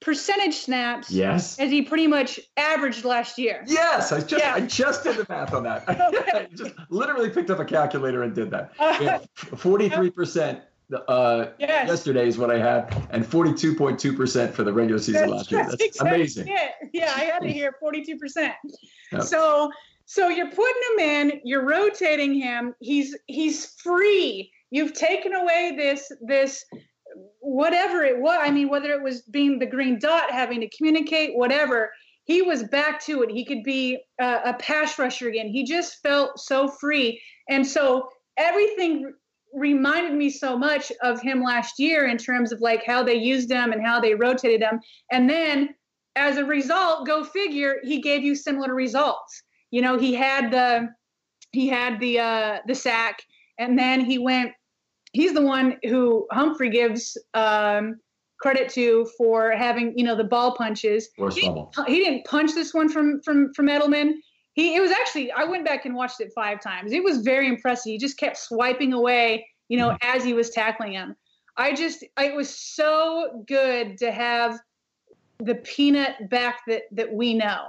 percentage 0.00 0.54
snaps 0.54 1.10
yes. 1.10 1.58
as 1.58 1.70
he 1.70 1.82
pretty 1.82 2.06
much 2.06 2.40
averaged 2.56 3.04
last 3.04 3.38
year. 3.38 3.62
Yes, 3.66 4.12
I 4.12 4.20
just 4.20 4.42
yeah. 4.42 4.54
I 4.54 4.60
just 4.60 5.04
did 5.04 5.16
the 5.16 5.26
math 5.28 5.52
on 5.52 5.64
that. 5.64 5.84
I 5.88 6.48
just 6.54 6.74
literally 6.88 7.30
picked 7.30 7.50
up 7.50 7.58
a 7.58 7.64
calculator 7.64 8.22
and 8.22 8.34
did 8.34 8.50
that. 8.50 9.28
Forty-three 9.34 10.10
percent. 10.10 10.60
Uh, 11.06 11.52
yes. 11.60 11.86
yesterday 11.86 12.26
is 12.26 12.36
what 12.36 12.50
I 12.50 12.58
had, 12.58 13.06
and 13.10 13.24
forty-two 13.24 13.76
point 13.76 13.98
two 14.00 14.12
percent 14.12 14.52
for 14.52 14.64
the 14.64 14.72
regular 14.72 14.98
season 14.98 15.30
that's, 15.30 15.32
last 15.32 15.52
year. 15.52 15.66
That's, 15.68 16.00
amazing. 16.00 16.48
Yeah, 16.92 17.12
I 17.14 17.20
had 17.20 17.42
to 17.42 17.48
hear 17.52 17.76
forty-two 17.78 18.18
percent. 18.18 18.54
So, 19.20 19.70
so 20.06 20.28
you're 20.28 20.50
putting 20.50 20.82
him 20.92 20.98
in, 20.98 21.40
you're 21.44 21.64
rotating 21.64 22.34
him. 22.34 22.74
He's 22.80 23.16
he's 23.28 23.66
free. 23.80 24.50
You've 24.70 24.94
taken 24.94 25.34
away 25.34 25.74
this 25.76 26.10
this 26.20 26.64
whatever 27.40 28.04
it 28.04 28.20
was. 28.20 28.38
I 28.40 28.50
mean, 28.50 28.68
whether 28.68 28.92
it 28.92 29.02
was 29.02 29.22
being 29.22 29.58
the 29.58 29.66
green 29.66 29.98
dot, 29.98 30.30
having 30.30 30.60
to 30.60 30.70
communicate, 30.76 31.36
whatever, 31.36 31.90
he 32.24 32.42
was 32.42 32.62
back 32.64 33.00
to 33.06 33.22
it. 33.22 33.30
He 33.30 33.44
could 33.44 33.64
be 33.64 33.98
a, 34.20 34.40
a 34.46 34.54
pass 34.54 34.98
rusher 34.98 35.28
again. 35.28 35.48
He 35.48 35.64
just 35.64 36.00
felt 36.02 36.38
so 36.38 36.68
free. 36.68 37.20
And 37.48 37.66
so 37.66 38.08
everything 38.36 39.12
reminded 39.52 40.12
me 40.12 40.30
so 40.30 40.56
much 40.56 40.92
of 41.02 41.20
him 41.20 41.42
last 41.42 41.78
year 41.78 42.06
in 42.06 42.16
terms 42.16 42.52
of 42.52 42.60
like 42.60 42.84
how 42.86 43.02
they 43.02 43.16
used 43.16 43.50
him 43.50 43.72
and 43.72 43.84
how 43.84 44.00
they 44.00 44.14
rotated 44.14 44.62
him. 44.62 44.80
And 45.10 45.28
then 45.28 45.70
as 46.14 46.36
a 46.36 46.44
result, 46.44 47.06
go 47.06 47.24
figure, 47.24 47.76
he 47.82 48.00
gave 48.00 48.22
you 48.22 48.36
similar 48.36 48.74
results. 48.74 49.42
You 49.70 49.82
know, 49.82 49.98
he 49.98 50.14
had 50.14 50.52
the 50.52 50.88
he 51.52 51.68
had 51.68 51.98
the 51.98 52.20
uh 52.20 52.58
the 52.66 52.74
sack 52.74 53.20
and 53.58 53.78
then 53.78 54.04
he 54.04 54.18
went 54.18 54.52
he's 55.12 55.34
the 55.34 55.42
one 55.42 55.76
who 55.84 56.26
Humphrey 56.30 56.70
gives 56.70 57.16
um, 57.34 57.96
credit 58.40 58.68
to 58.70 59.08
for 59.18 59.52
having 59.52 59.96
you 59.96 60.04
know 60.04 60.16
the 60.16 60.24
ball 60.24 60.56
punches. 60.56 61.08
He, 61.32 61.52
he, 61.86 62.04
didn't 62.04 62.24
punch 62.24 62.54
this 62.54 62.74
one 62.74 62.88
from 62.88 63.20
from 63.22 63.52
from 63.54 63.66
Edelman. 63.66 64.14
He 64.54 64.74
it 64.74 64.80
was 64.80 64.90
actually 64.90 65.30
I 65.32 65.44
went 65.44 65.64
back 65.64 65.84
and 65.84 65.94
watched 65.94 66.20
it 66.20 66.32
five 66.34 66.60
times. 66.60 66.92
It 66.92 67.04
was 67.04 67.18
very 67.18 67.48
impressive. 67.48 67.90
He 67.90 67.98
just 67.98 68.18
kept 68.18 68.36
swiping 68.36 68.92
away, 68.92 69.46
you 69.68 69.78
know, 69.78 69.90
mm-hmm. 69.90 70.16
as 70.16 70.24
he 70.24 70.34
was 70.34 70.50
tackling 70.50 70.92
him. 70.92 71.14
I 71.56 71.74
just 71.74 72.04
it 72.18 72.34
was 72.34 72.48
so 72.48 73.44
good 73.46 73.98
to 73.98 74.10
have 74.10 74.58
the 75.38 75.56
peanut 75.56 76.28
back 76.30 76.60
that 76.66 76.82
that 76.92 77.12
we 77.12 77.34
know. 77.34 77.68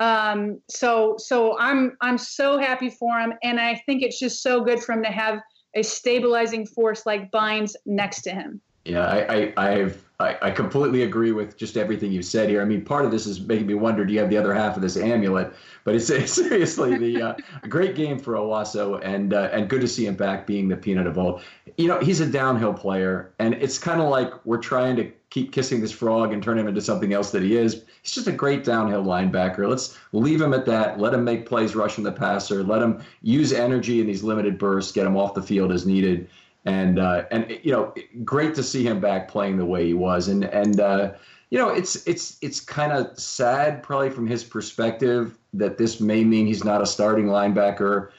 Um, 0.00 0.60
so 0.68 1.16
so 1.18 1.58
I'm 1.58 1.96
I'm 2.00 2.18
so 2.18 2.58
happy 2.58 2.90
for 2.90 3.18
him, 3.18 3.34
and 3.42 3.60
I 3.60 3.82
think 3.86 4.02
it's 4.02 4.18
just 4.18 4.42
so 4.42 4.62
good 4.62 4.82
for 4.82 4.92
him 4.92 5.02
to 5.02 5.10
have 5.10 5.40
a 5.74 5.82
stabilizing 5.82 6.66
force 6.66 7.06
like 7.06 7.30
Bynes 7.30 7.74
next 7.86 8.22
to 8.22 8.30
him. 8.30 8.60
Yeah, 8.84 9.06
I, 9.06 9.52
I, 9.56 9.70
I've, 9.70 10.04
I, 10.18 10.36
I 10.42 10.50
completely 10.50 11.04
agree 11.04 11.30
with 11.30 11.56
just 11.56 11.76
everything 11.76 12.10
you 12.10 12.20
said 12.20 12.48
here. 12.48 12.60
I 12.60 12.64
mean, 12.64 12.84
part 12.84 13.04
of 13.04 13.12
this 13.12 13.26
is 13.26 13.40
making 13.40 13.66
me 13.66 13.74
wonder: 13.74 14.04
Do 14.04 14.12
you 14.12 14.18
have 14.18 14.28
the 14.28 14.36
other 14.36 14.52
half 14.52 14.74
of 14.74 14.82
this 14.82 14.96
amulet? 14.96 15.52
But 15.84 15.94
it's, 15.94 16.10
it's 16.10 16.32
seriously 16.32 16.96
the 16.98 17.22
uh, 17.22 17.34
great 17.68 17.94
game 17.94 18.18
for 18.18 18.34
Onwuasor, 18.34 19.00
and 19.04 19.34
uh, 19.34 19.50
and 19.52 19.68
good 19.68 19.80
to 19.82 19.88
see 19.88 20.06
him 20.06 20.16
back 20.16 20.46
being 20.46 20.68
the 20.68 20.76
peanut 20.76 21.06
of 21.06 21.16
old. 21.16 21.42
You 21.76 21.86
know, 21.86 22.00
he's 22.00 22.20
a 22.20 22.26
downhill 22.26 22.74
player, 22.74 23.32
and 23.38 23.54
it's 23.54 23.78
kind 23.78 24.00
of 24.00 24.08
like 24.08 24.32
we're 24.44 24.58
trying 24.58 24.96
to 24.96 25.12
keep 25.32 25.50
kissing 25.50 25.80
this 25.80 25.90
frog 25.90 26.30
and 26.34 26.42
turn 26.42 26.58
him 26.58 26.68
into 26.68 26.82
something 26.82 27.14
else 27.14 27.30
that 27.30 27.42
he 27.42 27.56
is. 27.56 27.84
He's 28.02 28.12
just 28.12 28.26
a 28.26 28.32
great 28.32 28.64
downhill 28.64 29.02
linebacker. 29.02 29.66
Let's 29.66 29.98
leave 30.12 30.42
him 30.42 30.52
at 30.52 30.66
that. 30.66 31.00
Let 31.00 31.14
him 31.14 31.24
make 31.24 31.46
plays 31.46 31.74
rushing 31.74 32.04
the 32.04 32.12
passer. 32.12 32.62
Let 32.62 32.82
him 32.82 33.02
use 33.22 33.50
energy 33.50 34.02
in 34.02 34.06
these 34.06 34.22
limited 34.22 34.58
bursts. 34.58 34.92
Get 34.92 35.06
him 35.06 35.16
off 35.16 35.32
the 35.32 35.40
field 35.40 35.72
as 35.72 35.86
needed. 35.86 36.28
And 36.66 36.98
uh, 36.98 37.24
and 37.30 37.58
you 37.62 37.72
know, 37.72 37.94
great 38.24 38.54
to 38.56 38.62
see 38.62 38.86
him 38.86 39.00
back 39.00 39.26
playing 39.26 39.56
the 39.56 39.64
way 39.64 39.86
he 39.86 39.94
was. 39.94 40.28
And 40.28 40.44
and 40.44 40.78
uh, 40.78 41.14
you 41.48 41.58
know, 41.58 41.70
it's 41.70 42.06
it's 42.06 42.36
it's 42.42 42.60
kind 42.60 42.92
of 42.92 43.18
sad, 43.18 43.82
probably 43.82 44.10
from 44.10 44.26
his 44.26 44.44
perspective, 44.44 45.38
that 45.54 45.78
this 45.78 45.98
may 45.98 46.24
mean 46.24 46.46
he's 46.46 46.62
not 46.62 46.82
a 46.82 46.86
starting 46.86 47.24
linebacker 47.24 48.10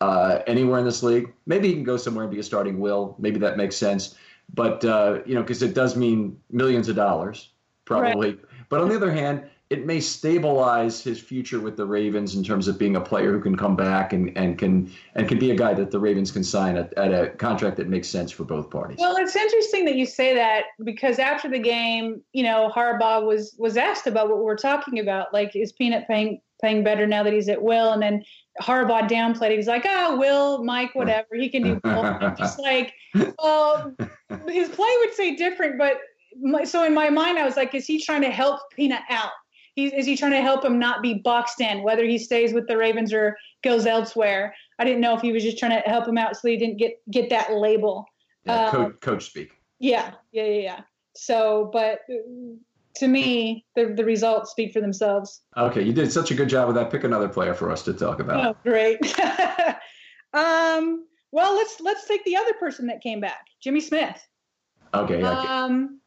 uh, 0.00 0.38
anywhere 0.46 0.78
in 0.78 0.86
this 0.86 1.02
league. 1.02 1.34
Maybe 1.44 1.68
he 1.68 1.74
can 1.74 1.84
go 1.84 1.98
somewhere 1.98 2.24
and 2.24 2.32
be 2.32 2.40
a 2.40 2.42
starting 2.42 2.80
will. 2.80 3.14
Maybe 3.18 3.38
that 3.40 3.58
makes 3.58 3.76
sense 3.76 4.16
but 4.54 4.84
uh, 4.84 5.20
you 5.26 5.34
know, 5.34 5.42
because 5.42 5.62
it 5.62 5.74
does 5.74 5.96
mean 5.96 6.38
millions 6.50 6.88
of 6.88 6.96
dollars, 6.96 7.50
probably. 7.84 8.30
Right. 8.30 8.40
But 8.68 8.80
on 8.80 8.88
the 8.88 8.96
other 8.96 9.12
hand, 9.12 9.44
it 9.72 9.86
may 9.86 10.00
stabilize 10.00 11.02
his 11.02 11.18
future 11.18 11.58
with 11.58 11.78
the 11.78 11.86
Ravens 11.86 12.34
in 12.34 12.44
terms 12.44 12.68
of 12.68 12.78
being 12.78 12.96
a 12.96 13.00
player 13.00 13.32
who 13.32 13.40
can 13.40 13.56
come 13.56 13.74
back 13.74 14.12
and, 14.12 14.36
and 14.36 14.58
can 14.58 14.92
and 15.14 15.26
can 15.26 15.38
be 15.38 15.50
a 15.50 15.56
guy 15.56 15.72
that 15.72 15.90
the 15.90 15.98
Ravens 15.98 16.30
can 16.30 16.44
sign 16.44 16.76
at, 16.76 16.92
at 16.94 17.12
a 17.12 17.30
contract 17.30 17.78
that 17.78 17.88
makes 17.88 18.08
sense 18.08 18.30
for 18.30 18.44
both 18.44 18.68
parties. 18.68 18.98
Well, 19.00 19.16
it's 19.16 19.34
interesting 19.34 19.86
that 19.86 19.94
you 19.94 20.04
say 20.04 20.34
that 20.34 20.64
because 20.84 21.18
after 21.18 21.48
the 21.48 21.58
game, 21.58 22.20
you 22.34 22.42
know, 22.42 22.70
Harbaugh 22.74 23.26
was 23.26 23.54
was 23.58 23.78
asked 23.78 24.06
about 24.06 24.28
what 24.28 24.44
we're 24.44 24.58
talking 24.58 24.98
about, 24.98 25.32
like 25.32 25.56
is 25.56 25.72
Peanut 25.72 26.06
paying 26.06 26.42
paying 26.60 26.84
better 26.84 27.06
now 27.06 27.22
that 27.22 27.32
he's 27.32 27.48
at 27.48 27.62
Will, 27.62 27.92
and 27.92 28.02
then 28.02 28.22
Harbaugh 28.60 29.08
downplayed. 29.08 29.56
He's 29.56 29.66
like, 29.66 29.86
"Oh, 29.88 30.16
Will, 30.18 30.62
Mike, 30.64 30.94
whatever. 30.94 31.28
He 31.32 31.48
can 31.48 31.62
do 31.62 31.74
both." 31.82 32.36
Just 32.36 32.58
like, 32.58 32.92
well, 33.38 33.94
his 34.48 34.68
play 34.68 34.94
would 35.00 35.14
say 35.14 35.36
different, 35.36 35.78
but 35.78 35.98
my, 36.40 36.64
so 36.64 36.84
in 36.84 36.94
my 36.94 37.10
mind, 37.10 37.38
I 37.38 37.44
was 37.44 37.56
like, 37.56 37.74
is 37.74 37.86
he 37.86 38.00
trying 38.00 38.22
to 38.22 38.30
help 38.30 38.60
Peanut 38.74 39.02
out? 39.10 39.30
He's, 39.74 39.92
is 39.92 40.04
he 40.04 40.16
trying 40.16 40.32
to 40.32 40.42
help 40.42 40.64
him 40.64 40.78
not 40.78 41.00
be 41.00 41.14
boxed 41.14 41.60
in, 41.60 41.82
whether 41.82 42.04
he 42.04 42.18
stays 42.18 42.52
with 42.52 42.68
the 42.68 42.76
Ravens 42.76 43.12
or 43.12 43.36
goes 43.64 43.86
elsewhere? 43.86 44.54
I 44.78 44.84
didn't 44.84 45.00
know 45.00 45.14
if 45.14 45.22
he 45.22 45.32
was 45.32 45.42
just 45.42 45.58
trying 45.58 45.70
to 45.70 45.88
help 45.88 46.06
him 46.06 46.18
out 46.18 46.36
so 46.36 46.48
he 46.48 46.56
didn't 46.56 46.76
get 46.76 47.00
get 47.10 47.30
that 47.30 47.54
label. 47.54 48.04
Yeah, 48.44 48.70
coach, 48.70 48.86
um, 48.86 48.92
coach 49.00 49.24
speak. 49.24 49.52
Yeah, 49.78 50.12
yeah, 50.32 50.44
yeah, 50.44 50.60
yeah. 50.60 50.80
So, 51.14 51.70
but 51.72 52.00
to 52.96 53.08
me, 53.08 53.64
the, 53.74 53.94
the 53.96 54.04
results 54.04 54.50
speak 54.50 54.72
for 54.72 54.80
themselves. 54.80 55.42
Okay, 55.56 55.82
you 55.82 55.92
did 55.92 56.12
such 56.12 56.30
a 56.30 56.34
good 56.34 56.48
job 56.48 56.66
with 56.66 56.76
that. 56.76 56.90
Pick 56.90 57.04
another 57.04 57.28
player 57.28 57.54
for 57.54 57.70
us 57.70 57.82
to 57.84 57.92
talk 57.92 58.20
about. 58.20 58.44
Oh, 58.44 58.56
great. 58.62 58.98
um, 60.34 61.06
well, 61.30 61.54
let's 61.54 61.80
let's 61.80 62.06
take 62.06 62.24
the 62.24 62.36
other 62.36 62.52
person 62.54 62.86
that 62.86 63.00
came 63.00 63.20
back, 63.20 63.46
Jimmy 63.62 63.80
Smith. 63.80 64.20
Okay. 64.94 65.22
Um, 65.22 66.00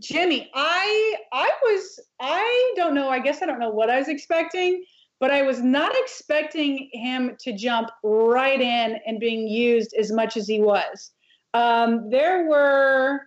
Jimmy, 0.00 0.50
I 0.54 1.16
I 1.32 1.50
was 1.62 2.00
I 2.20 2.72
don't 2.76 2.94
know. 2.94 3.08
I 3.08 3.18
guess 3.18 3.42
I 3.42 3.46
don't 3.46 3.58
know 3.58 3.70
what 3.70 3.90
I 3.90 3.98
was 3.98 4.08
expecting, 4.08 4.84
but 5.20 5.30
I 5.30 5.42
was 5.42 5.62
not 5.62 5.92
expecting 5.96 6.90
him 6.92 7.36
to 7.40 7.52
jump 7.52 7.88
right 8.02 8.60
in 8.60 8.98
and 9.06 9.18
being 9.18 9.48
used 9.48 9.94
as 9.98 10.12
much 10.12 10.36
as 10.36 10.46
he 10.46 10.60
was. 10.60 11.12
Um, 11.54 12.10
there 12.10 12.46
were 12.46 13.22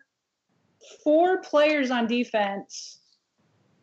four 1.03 1.41
players 1.41 1.91
on 1.91 2.07
defense 2.07 2.99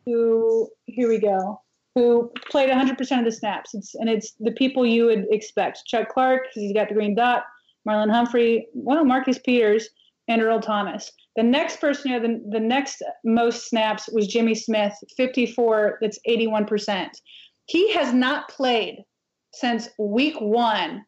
who 0.05 0.69
here 0.85 1.09
we 1.09 1.19
go 1.19 1.59
who 1.95 2.31
played 2.49 2.69
100% 2.69 3.19
of 3.19 3.25
the 3.25 3.31
snaps. 3.31 3.73
It's, 3.73 3.95
and 3.95 4.09
it's 4.09 4.33
the 4.39 4.51
people 4.51 4.85
you 4.85 5.05
would 5.05 5.25
expect. 5.31 5.85
Chuck 5.85 6.09
clark 6.09 6.43
because 6.43 6.61
he's 6.61 6.73
got 6.73 6.87
the 6.87 6.93
green 6.93 7.15
dot 7.15 7.43
marlon 7.87 8.11
humphrey 8.11 8.67
well 8.73 9.05
marcus 9.05 9.39
peters 9.39 9.89
and 10.27 10.41
earl 10.41 10.59
thomas. 10.59 11.11
The 11.35 11.43
next 11.43 11.79
person 11.79 12.09
who 12.11 12.13
had 12.13 12.23
the, 12.23 12.43
the 12.51 12.59
next 12.59 13.01
most 13.23 13.69
snaps 13.69 14.09
was 14.11 14.27
jimmy 14.27 14.53
smith 14.53 14.93
54 15.15 15.99
that's 16.01 16.19
81% 16.27 17.07
he 17.65 17.93
has 17.93 18.13
not 18.13 18.49
played 18.49 19.03
since 19.53 19.89
week 19.97 20.35
one 20.39 21.05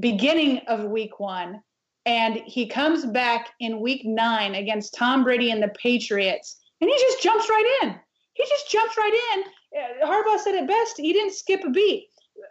beginning 0.00 0.58
of 0.68 0.84
week 0.84 1.20
one 1.20 1.60
and 2.08 2.36
he 2.46 2.66
comes 2.66 3.04
back 3.04 3.50
in 3.60 3.82
week 3.82 4.00
nine 4.04 4.54
against 4.54 4.94
Tom 4.94 5.22
Brady 5.22 5.50
and 5.50 5.62
the 5.62 5.68
Patriots, 5.80 6.58
and 6.80 6.88
he 6.88 6.96
just 6.96 7.22
jumps 7.22 7.48
right 7.50 7.80
in. 7.82 7.94
He 8.32 8.44
just 8.48 8.70
jumps 8.70 8.96
right 8.96 9.12
in. 9.34 9.44
Uh, 9.78 10.06
Harbaugh 10.06 10.38
said 10.38 10.54
it 10.54 10.66
best. 10.66 10.94
He 10.96 11.12
didn't 11.12 11.34
skip 11.34 11.62
a 11.64 11.70
beat, 11.70 12.08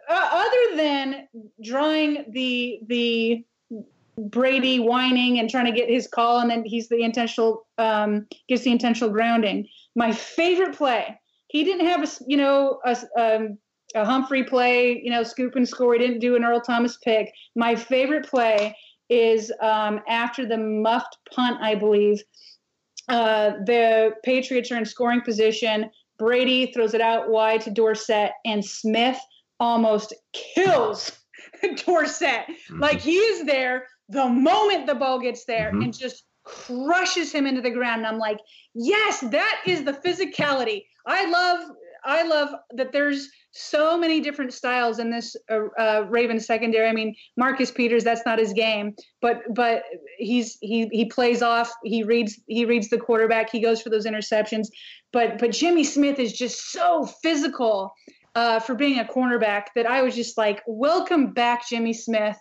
uh, 0.08 0.28
other 0.32 0.76
than 0.76 1.28
drawing 1.62 2.24
the 2.30 2.78
the 2.86 3.44
Brady 4.16 4.78
whining 4.78 5.40
and 5.40 5.50
trying 5.50 5.66
to 5.66 5.72
get 5.72 5.88
his 5.88 6.06
call, 6.06 6.38
and 6.38 6.48
then 6.48 6.64
he's 6.64 6.88
the 6.88 7.02
intentional 7.02 7.66
um, 7.78 8.28
gets 8.48 8.62
the 8.62 8.70
intentional 8.70 9.10
grounding. 9.10 9.66
My 9.96 10.12
favorite 10.12 10.76
play. 10.76 11.20
He 11.48 11.64
didn't 11.64 11.86
have 11.86 12.04
a 12.04 12.08
you 12.28 12.36
know 12.36 12.78
a, 12.84 12.96
um, 13.18 13.58
a 13.96 14.04
Humphrey 14.04 14.44
play, 14.44 15.00
you 15.02 15.10
know, 15.10 15.24
scoop 15.24 15.56
and 15.56 15.68
score. 15.68 15.94
He 15.94 15.98
didn't 15.98 16.20
do 16.20 16.36
an 16.36 16.44
Earl 16.44 16.60
Thomas 16.60 16.98
pick. 16.98 17.32
My 17.56 17.74
favorite 17.74 18.28
play 18.28 18.76
is 19.08 19.52
um, 19.60 20.00
after 20.08 20.46
the 20.46 20.58
muffed 20.58 21.16
punt, 21.34 21.58
I 21.60 21.74
believe. 21.74 22.22
Uh, 23.08 23.52
the 23.64 24.12
Patriots 24.22 24.70
are 24.70 24.76
in 24.76 24.84
scoring 24.84 25.22
position. 25.22 25.90
Brady 26.18 26.72
throws 26.72 26.94
it 26.94 27.00
out 27.00 27.30
wide 27.30 27.62
to 27.62 27.70
Dorsett, 27.70 28.32
and 28.44 28.64
Smith 28.64 29.18
almost 29.60 30.14
kills 30.32 31.12
Dorsett. 31.86 32.46
Mm-hmm. 32.46 32.80
Like 32.80 33.00
he 33.00 33.14
is 33.14 33.46
there 33.46 33.86
the 34.08 34.28
moment 34.28 34.86
the 34.86 34.94
ball 34.94 35.20
gets 35.20 35.44
there 35.44 35.68
mm-hmm. 35.68 35.82
and 35.82 35.98
just 35.98 36.24
crushes 36.44 37.32
him 37.32 37.46
into 37.46 37.60
the 37.60 37.70
ground. 37.70 37.98
And 37.98 38.06
I'm 38.06 38.18
like, 38.18 38.38
yes, 38.74 39.20
that 39.20 39.62
is 39.66 39.84
the 39.84 39.92
physicality. 39.92 40.84
I 41.06 41.26
love 41.26 41.70
I 42.08 42.22
love 42.22 42.54
that 42.72 42.90
there's 42.90 43.28
so 43.52 43.98
many 43.98 44.20
different 44.20 44.54
styles 44.54 44.98
in 44.98 45.10
this 45.10 45.36
uh, 45.50 45.66
uh, 45.78 46.06
Raven 46.08 46.40
secondary. 46.40 46.88
I 46.88 46.92
mean, 46.92 47.14
Marcus 47.36 47.70
Peters, 47.70 48.02
that's 48.02 48.22
not 48.24 48.38
his 48.38 48.54
game, 48.54 48.94
but 49.20 49.42
but 49.54 49.82
he's 50.16 50.56
he 50.62 50.88
he 50.90 51.04
plays 51.04 51.42
off. 51.42 51.70
He 51.84 52.02
reads 52.02 52.40
he 52.46 52.64
reads 52.64 52.88
the 52.88 52.98
quarterback. 52.98 53.50
He 53.50 53.60
goes 53.60 53.82
for 53.82 53.90
those 53.90 54.06
interceptions. 54.06 54.68
But 55.12 55.38
but 55.38 55.50
Jimmy 55.50 55.84
Smith 55.84 56.18
is 56.18 56.32
just 56.32 56.72
so 56.72 57.04
physical 57.22 57.92
uh, 58.34 58.58
for 58.60 58.74
being 58.74 59.00
a 59.00 59.04
cornerback 59.04 59.66
that 59.74 59.84
I 59.84 60.00
was 60.00 60.14
just 60.14 60.38
like, 60.38 60.62
welcome 60.66 61.32
back, 61.32 61.68
Jimmy 61.68 61.92
Smith. 61.92 62.38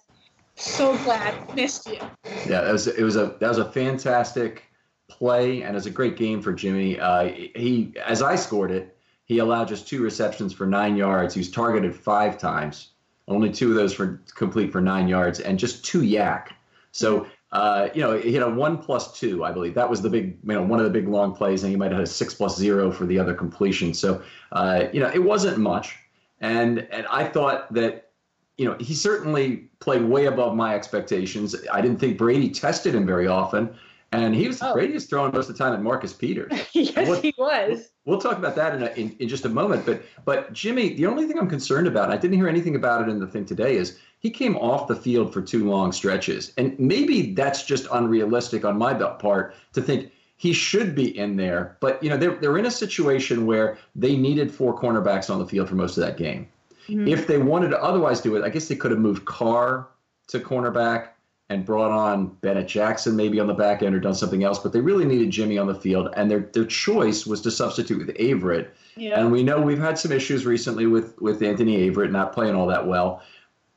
So 0.56 0.98
glad 1.00 1.56
missed 1.56 1.88
you. 1.88 2.00
Yeah, 2.48 2.62
that 2.62 2.72
was 2.72 2.88
it 2.88 3.04
was 3.04 3.18
a 3.18 3.36
that 3.42 3.50
was 3.50 3.58
a 3.58 3.70
fantastic 3.70 4.64
play 5.10 5.62
and 5.62 5.72
it 5.72 5.76
was 5.76 5.86
a 5.86 5.92
great 5.92 6.16
game 6.16 6.42
for 6.42 6.54
Jimmy. 6.54 6.98
Uh, 6.98 7.26
he 7.56 7.94
as 8.06 8.22
I 8.22 8.38
scored 8.38 8.72
it 8.72 8.97
he 9.28 9.40
allowed 9.40 9.68
just 9.68 9.88
two 9.88 10.02
receptions 10.02 10.54
for 10.54 10.66
nine 10.66 10.96
yards. 10.96 11.34
He 11.34 11.42
was 11.42 11.52
targeted 11.52 11.94
five 11.94 12.38
times, 12.38 12.92
only 13.28 13.52
two 13.52 13.70
of 13.70 13.76
those 13.76 13.94
for 13.94 14.22
complete 14.36 14.72
for 14.72 14.82
nine 14.82 15.08
yards, 15.08 15.42
and 15.42 15.60
just 15.60 15.84
two 15.84 16.02
YAC. 16.02 16.48
So, 16.94 17.28
uh, 17.52 17.90
you 17.94 18.02
know, 18.02 18.18
he 18.18 18.34
had 18.34 18.44
a 18.44 18.50
one 18.50 18.78
plus 18.78 19.20
two, 19.20 19.44
I 19.44 19.52
believe. 19.52 19.74
That 19.76 19.90
was 19.90 20.02
the 20.02 20.10
big, 20.10 20.38
you 20.44 20.54
know, 20.54 20.64
one 20.64 20.80
of 20.80 20.86
the 20.86 20.92
big 20.92 21.10
long 21.10 21.36
plays, 21.36 21.64
and 21.64 21.70
he 21.70 21.76
might 21.76 21.92
have 21.92 22.00
had 22.00 22.08
a 22.08 22.12
six 22.12 22.34
plus 22.34 22.58
zero 22.58 22.90
for 22.90 23.06
the 23.06 23.20
other 23.20 23.34
completion. 23.34 23.94
So, 23.94 24.22
uh, 24.54 24.86
you 24.94 25.02
know, 25.02 25.12
it 25.14 25.24
wasn't 25.24 25.58
much. 25.58 25.98
And 26.40 26.88
and 26.92 27.06
I 27.08 27.26
thought 27.26 27.74
that, 27.74 28.12
you 28.58 28.66
know, 28.66 28.78
he 28.80 28.94
certainly 28.94 29.70
played 29.80 30.04
way 30.04 30.26
above 30.26 30.56
my 30.56 30.74
expectations. 30.74 31.54
I 31.72 31.82
didn't 31.82 32.00
think 32.00 32.18
Brady 32.18 32.50
tested 32.50 32.96
him 32.96 33.06
very 33.06 33.28
often. 33.28 33.76
And 34.12 34.34
he 34.34 34.48
was 34.48 34.62
oh. 34.62 34.74
Was 34.74 35.06
throwing 35.06 35.34
most 35.34 35.50
of 35.50 35.58
the 35.58 35.64
time 35.64 35.74
at 35.74 35.82
Marcus 35.82 36.14
Peters. 36.14 36.52
yes, 36.74 37.08
we'll, 37.08 37.22
he 37.22 37.34
was. 37.38 37.90
We'll 38.06 38.22
talk 38.22 38.38
about 38.38 38.56
that 38.56 38.76
in, 38.76 38.84
a, 38.84 38.88
in, 38.92 39.16
in 39.20 39.28
just 39.28 39.44
a 39.44 39.50
moment. 39.50 39.86
But 39.86 40.02
but 40.24 40.54
Jimmy, 40.54 40.94
the 40.94 41.06
only 41.06 41.28
thing 41.28 41.38
I'm 41.38 41.50
concerned 41.50 41.88
about, 41.88 42.10
I 42.10 42.16
didn't 42.18 42.38
hear 42.38 42.48
anything 42.48 42.76
about 42.76 43.02
it 43.02 43.10
in 43.10 43.20
the 43.20 43.28
thing 43.28 43.46
today, 43.46 43.76
is 43.76 44.00
he 44.20 44.30
came 44.30 44.56
off 44.58 44.88
the 44.88 44.96
field 44.96 45.34
for 45.34 45.42
two 45.42 45.70
long 45.70 45.92
stretches, 45.92 46.54
and 46.58 46.78
maybe 46.80 47.34
that's 47.34 47.66
just 47.66 47.86
unrealistic 47.92 48.64
on 48.64 48.78
my 48.78 48.94
part 48.94 49.56
to 49.74 49.82
think 49.82 50.12
he 50.38 50.54
should 50.54 50.96
be 50.96 51.18
in 51.18 51.36
there. 51.36 51.76
But 51.82 52.02
you 52.02 52.10
know 52.10 52.16
they're 52.18 52.36
they're 52.36 52.58
in 52.58 52.66
a 52.66 52.72
situation 52.72 53.46
where 53.46 53.78
they 53.94 54.16
needed 54.16 54.54
four 54.54 54.80
cornerbacks 54.80 55.30
on 55.30 55.40
the 55.40 55.46
field 55.46 55.68
for 55.68 55.76
most 55.76 55.98
of 55.98 56.06
that 56.06 56.18
game. 56.18 56.48
Mm-hmm. 56.88 57.10
If 57.10 57.28
they 57.28 57.40
wanted 57.40 57.70
to 57.70 57.84
otherwise 57.84 58.22
do 58.22 58.38
it, 58.38 58.44
I 58.44 58.50
guess 58.50 58.70
they 58.70 58.76
could 58.76 58.92
have 58.92 59.02
moved 59.02 59.26
Carr 59.26 59.90
to 60.28 60.40
cornerback 60.40 61.10
and 61.50 61.66
brought 61.66 61.92
on 61.92 62.28
Bennett 62.42 62.68
Jackson 62.68 63.16
maybe 63.16 63.40
on 63.40 63.48
the 63.48 63.54
back 63.54 63.82
end 63.82 63.96
or 63.96 64.00
done 64.00 64.16
something 64.16 64.44
else, 64.44 64.60
but 64.60 64.74
they 64.74 64.82
really 64.82 65.06
needed 65.06 65.32
Jimmy 65.32 65.58
on 65.58 65.68
the 65.68 65.76
field, 65.76 66.10
and 66.16 66.30
their 66.30 66.50
their 66.54 66.66
choice 66.66 67.26
was 67.26 67.42
to 67.42 67.52
substitute 67.52 68.06
with 68.06 68.16
Averett. 68.18 68.70
Yeah. 68.96 69.20
And 69.20 69.32
we 69.32 69.44
know 69.44 69.62
we've 69.62 69.80
had 69.80 69.98
some 69.98 70.12
issues 70.12 70.46
recently 70.46 70.88
with 70.88 71.20
with 71.22 71.42
Anthony 71.42 71.90
Averett 71.90 72.12
not 72.12 72.34
playing 72.34 72.56
all 72.56 72.68
that 72.68 72.86
well. 72.86 73.22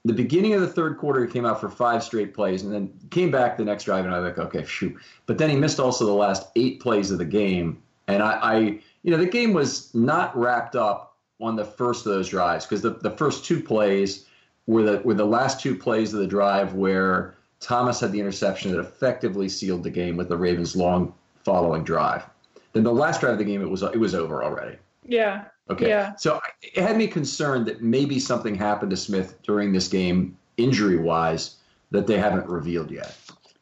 The 0.05 0.15
beginning 0.15 0.55
of 0.55 0.63
the 0.63 0.67
third 0.67 0.97
quarter, 0.97 1.27
he 1.27 1.31
came 1.31 1.45
out 1.45 1.61
for 1.61 1.69
five 1.69 2.03
straight 2.03 2.33
plays, 2.33 2.63
and 2.63 2.73
then 2.73 2.91
came 3.11 3.31
back 3.31 3.57
the 3.57 3.65
next 3.65 3.85
drive, 3.85 4.05
and 4.05 4.15
I 4.15 4.19
was 4.19 4.29
like, 4.31 4.47
okay, 4.47 4.65
shoot. 4.65 4.97
But 5.27 5.39
then 5.39 5.51
he 5.51 5.57
missed 5.57 5.79
also 5.79 6.07
the 6.07 6.13
last 6.13 6.49
eight 6.57 6.81
plays 6.81 7.11
of 7.11 7.19
the 7.19 7.25
game, 7.25 7.83
and 8.09 8.23
I, 8.23 8.33
I 8.33 8.59
you 9.03 9.11
know, 9.11 9.19
the 9.19 9.27
game 9.27 9.53
was 9.53 9.95
not 9.95 10.37
wrapped 10.37 10.75
up 10.75 11.17
on 11.41 11.57
the 11.57 11.65
first 11.65 12.07
of 12.07 12.13
those 12.13 12.29
drives 12.29 12.67
because 12.67 12.83
the, 12.83 12.91
the 12.91 13.11
first 13.11 13.45
two 13.45 13.63
plays 13.63 14.27
were 14.67 14.83
the 14.83 14.99
were 15.05 15.15
the 15.15 15.25
last 15.25 15.61
two 15.61 15.77
plays 15.77 16.13
of 16.13 16.21
the 16.21 16.27
drive 16.27 16.75
where 16.75 17.35
Thomas 17.61 18.01
had 18.01 18.13
the 18.13 18.21
interception 18.21 18.73
that 18.73 18.81
effectively 18.81 19.49
sealed 19.49 19.83
the 19.83 19.91
game 19.91 20.17
with 20.17 20.29
the 20.29 20.37
Ravens' 20.37 20.75
long 20.75 21.15
following 21.45 21.85
drive. 21.85 22.25
Then 22.73 22.85
the 22.85 22.93
last 22.93 23.21
drive 23.21 23.35
of 23.35 23.39
the 23.39 23.45
game, 23.45 23.63
it 23.63 23.69
was 23.69 23.83
it 23.83 23.99
was 23.99 24.15
over 24.15 24.43
already. 24.43 24.77
Yeah. 25.05 25.45
Okay. 25.69 25.89
Yeah. 25.89 26.15
So 26.17 26.41
it 26.63 26.83
had 26.83 26.97
me 26.97 27.07
concerned 27.07 27.67
that 27.67 27.83
maybe 27.83 28.19
something 28.19 28.55
happened 28.55 28.91
to 28.91 28.97
Smith 28.97 29.41
during 29.43 29.73
this 29.73 29.89
game, 29.89 30.37
injury 30.57 30.99
wise, 30.99 31.57
that 31.91 32.07
they 32.07 32.19
haven't 32.19 32.47
revealed 32.47 32.91
yet. 32.91 33.17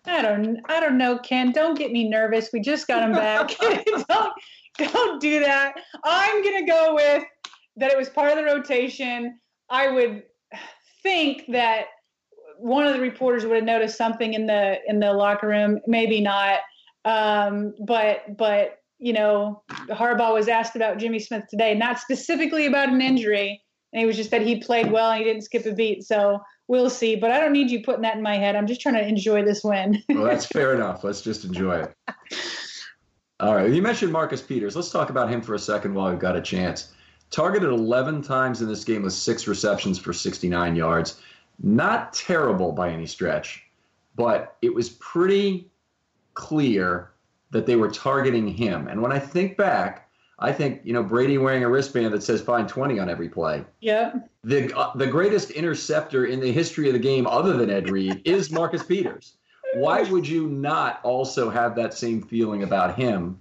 I 0.06 0.22
don't. 0.22 0.60
I 0.68 0.80
don't 0.80 0.96
know, 0.96 1.18
Ken. 1.18 1.52
Don't 1.52 1.76
get 1.76 1.92
me 1.92 2.08
nervous. 2.08 2.50
We 2.52 2.60
just 2.60 2.86
got 2.86 3.02
him 3.02 3.12
back. 3.12 3.50
don't 4.08 4.32
don't 4.78 5.20
do 5.20 5.40
that. 5.40 5.74
I'm 6.04 6.42
gonna 6.42 6.66
go 6.66 6.94
with 6.94 7.24
that. 7.76 7.92
It 7.92 7.98
was 7.98 8.08
part 8.08 8.30
of 8.30 8.36
the 8.36 8.44
rotation. 8.44 9.38
I 9.68 9.88
would 9.88 10.22
think 11.02 11.44
that 11.48 11.86
one 12.58 12.86
of 12.86 12.94
the 12.94 13.00
reporters 13.00 13.46
would 13.46 13.56
have 13.56 13.64
noticed 13.64 13.96
something 13.96 14.34
in 14.34 14.46
the 14.46 14.78
in 14.86 15.00
the 15.00 15.12
locker 15.12 15.48
room, 15.48 15.80
maybe 15.86 16.20
not. 16.20 16.60
Um, 17.04 17.74
but 17.86 18.36
but 18.36 18.80
you 18.98 19.12
know, 19.12 19.62
Harbaugh 19.90 20.34
was 20.34 20.48
asked 20.48 20.76
about 20.76 20.98
Jimmy 20.98 21.20
Smith 21.20 21.44
today, 21.48 21.74
not 21.74 22.00
specifically 22.00 22.66
about 22.66 22.88
an 22.88 23.00
injury, 23.00 23.62
and 23.92 24.02
it 24.02 24.06
was 24.06 24.16
just 24.16 24.30
that 24.32 24.42
he 24.42 24.60
played 24.60 24.90
well 24.90 25.10
and 25.10 25.18
he 25.18 25.24
didn't 25.24 25.42
skip 25.42 25.64
a 25.66 25.72
beat. 25.72 26.04
So 26.04 26.40
we'll 26.66 26.90
see. 26.90 27.16
But 27.16 27.30
I 27.30 27.40
don't 27.40 27.52
need 27.52 27.70
you 27.70 27.82
putting 27.82 28.02
that 28.02 28.16
in 28.16 28.22
my 28.22 28.36
head. 28.36 28.56
I'm 28.56 28.66
just 28.66 28.80
trying 28.80 28.96
to 28.96 29.06
enjoy 29.06 29.44
this 29.44 29.62
win. 29.64 30.02
well, 30.08 30.24
that's 30.24 30.46
fair 30.46 30.74
enough. 30.74 31.04
Let's 31.04 31.22
just 31.22 31.44
enjoy 31.44 31.82
it. 31.82 31.94
All 33.40 33.54
right. 33.54 33.70
You 33.70 33.82
mentioned 33.82 34.12
Marcus 34.12 34.42
Peters. 34.42 34.74
Let's 34.74 34.90
talk 34.90 35.10
about 35.10 35.30
him 35.30 35.40
for 35.40 35.54
a 35.54 35.58
second 35.58 35.94
while 35.94 36.10
we've 36.10 36.18
got 36.18 36.36
a 36.36 36.42
chance. 36.42 36.92
Targeted 37.30 37.68
11 37.68 38.22
times 38.22 38.62
in 38.62 38.68
this 38.68 38.84
game 38.84 39.02
with 39.02 39.12
six 39.12 39.46
receptions 39.46 39.98
for 39.98 40.12
69 40.12 40.74
yards. 40.74 41.20
Not 41.60 42.12
terrible 42.12 42.72
by 42.72 42.90
any 42.90 43.06
stretch, 43.06 43.64
but 44.14 44.56
it 44.62 44.72
was 44.72 44.90
pretty 44.90 45.70
clear 46.34 47.10
that 47.50 47.66
they 47.66 47.76
were 47.76 47.90
targeting 47.90 48.46
him. 48.46 48.88
And 48.88 49.02
when 49.02 49.12
I 49.12 49.18
think 49.18 49.56
back, 49.56 50.08
I 50.38 50.52
think 50.52 50.82
you 50.84 50.92
know 50.92 51.02
Brady 51.02 51.36
wearing 51.36 51.64
a 51.64 51.68
wristband 51.68 52.14
that 52.14 52.22
says 52.22 52.40
"Find 52.40 52.68
20" 52.68 52.98
on 53.00 53.08
every 53.08 53.28
play. 53.28 53.64
Yeah. 53.80 54.12
The 54.44 54.72
uh, 54.76 54.92
the 54.94 55.06
greatest 55.06 55.50
interceptor 55.50 56.26
in 56.26 56.40
the 56.40 56.52
history 56.52 56.86
of 56.88 56.92
the 56.92 57.00
game, 57.00 57.26
other 57.26 57.56
than 57.56 57.70
Ed 57.70 57.90
Reed, 57.90 58.22
is 58.24 58.50
Marcus 58.50 58.82
Peters. 58.82 59.34
Why 59.74 60.02
would 60.02 60.26
you 60.26 60.46
not 60.48 61.00
also 61.02 61.50
have 61.50 61.74
that 61.76 61.92
same 61.92 62.22
feeling 62.22 62.62
about 62.62 62.94
him 62.94 63.38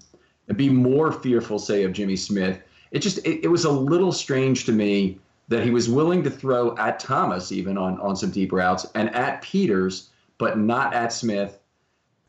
and 0.47 0.57
be 0.57 0.70
more 0.70 1.11
fearful, 1.11 1.59
say, 1.59 1.84
of 1.84 1.93
Jimmy 1.93 2.15
Smith? 2.15 2.61
It 2.91 2.99
just 2.99 3.20
it, 3.20 3.43
it 3.43 3.47
was 3.47 3.65
a 3.65 3.72
little 3.72 4.11
strange 4.11 4.65
to 4.65 4.72
me 4.72 5.20
that 5.47 5.63
he 5.63 5.69
was 5.69 5.89
willing 5.89 6.23
to 6.23 6.29
throw 6.29 6.75
at 6.77 6.99
Thomas 6.99 7.51
even 7.51 7.77
on, 7.77 7.99
on 7.99 8.15
some 8.15 8.31
deep 8.31 8.51
routes 8.51 8.85
and 8.95 9.13
at 9.15 9.41
Peters, 9.41 10.09
but 10.37 10.57
not 10.57 10.93
at 10.93 11.13
Smith 11.13 11.59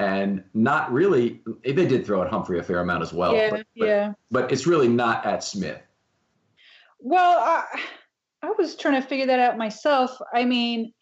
and 0.00 0.44
not 0.54 0.92
really 0.92 1.40
they 1.64 1.72
did 1.72 2.06
throw 2.06 2.22
at 2.22 2.30
Humphrey 2.30 2.58
a 2.58 2.62
fair 2.62 2.80
amount 2.80 3.02
as 3.02 3.12
well. 3.12 3.34
Yeah, 3.34 3.50
but, 3.50 3.66
but, 3.76 3.86
yeah. 3.86 4.12
But 4.30 4.52
it's 4.52 4.66
really 4.66 4.88
not 4.88 5.26
at 5.26 5.42
Smith. 5.42 5.80
Well, 7.00 7.38
I, 7.38 7.64
I 8.42 8.52
was 8.58 8.76
trying 8.76 9.00
to 9.00 9.06
figure 9.06 9.26
that 9.26 9.40
out 9.40 9.58
myself. 9.58 10.16
I 10.32 10.44
mean, 10.44 10.92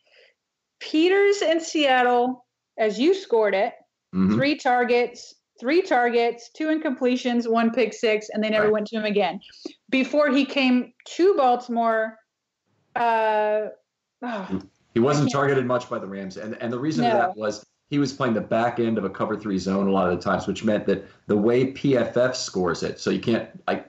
Peters 0.81 1.43
in 1.43 1.61
Seattle, 1.61 2.47
as 2.79 2.99
you 2.99 3.15
scored 3.15 3.55
it, 3.55 3.75
mm-hmm. 4.15 4.35
three 4.35 4.57
targets, 4.57 5.35
three 5.61 5.83
targets, 5.83 6.51
two 6.55 6.69
incompletions, 6.69 7.51
one 7.51 7.71
pick 7.71 7.93
six, 7.93 8.29
and 8.31 8.43
they 8.43 8.51
never 8.51 8.67
right. 8.67 8.73
went 8.73 8.87
to 8.89 8.97
him 8.97 9.05
again. 9.05 9.41
Before 9.89 10.31
he 10.31 10.45
came 10.45 10.93
to 11.17 11.35
Baltimore, 11.35 12.19
uh, 12.95 13.67
oh, 14.23 14.61
he 14.95 15.01
wasn't 15.01 15.31
targeted 15.31 15.67
much 15.67 15.89
by 15.89 15.99
the 15.99 16.07
Rams, 16.07 16.37
and 16.37 16.57
and 16.61 16.73
the 16.73 16.79
reason 16.79 17.05
no. 17.05 17.11
that 17.11 17.37
was 17.37 17.65
he 17.91 17.99
was 17.99 18.13
playing 18.13 18.35
the 18.35 18.41
back 18.41 18.81
end 18.81 18.99
of 18.99 19.05
a 19.05 19.11
cover 19.11 19.37
three 19.37 19.59
zone 19.59 19.87
a 19.87 19.91
lot 19.91 20.11
of 20.11 20.19
the 20.19 20.23
times, 20.23 20.47
which 20.47 20.65
meant 20.65 20.87
that 20.87 21.07
the 21.27 21.37
way 21.37 21.73
PFF 21.73 22.35
scores 22.35 22.83
it, 22.83 22.99
so 22.99 23.11
you 23.11 23.21
can't. 23.21 23.49
I, 23.69 23.85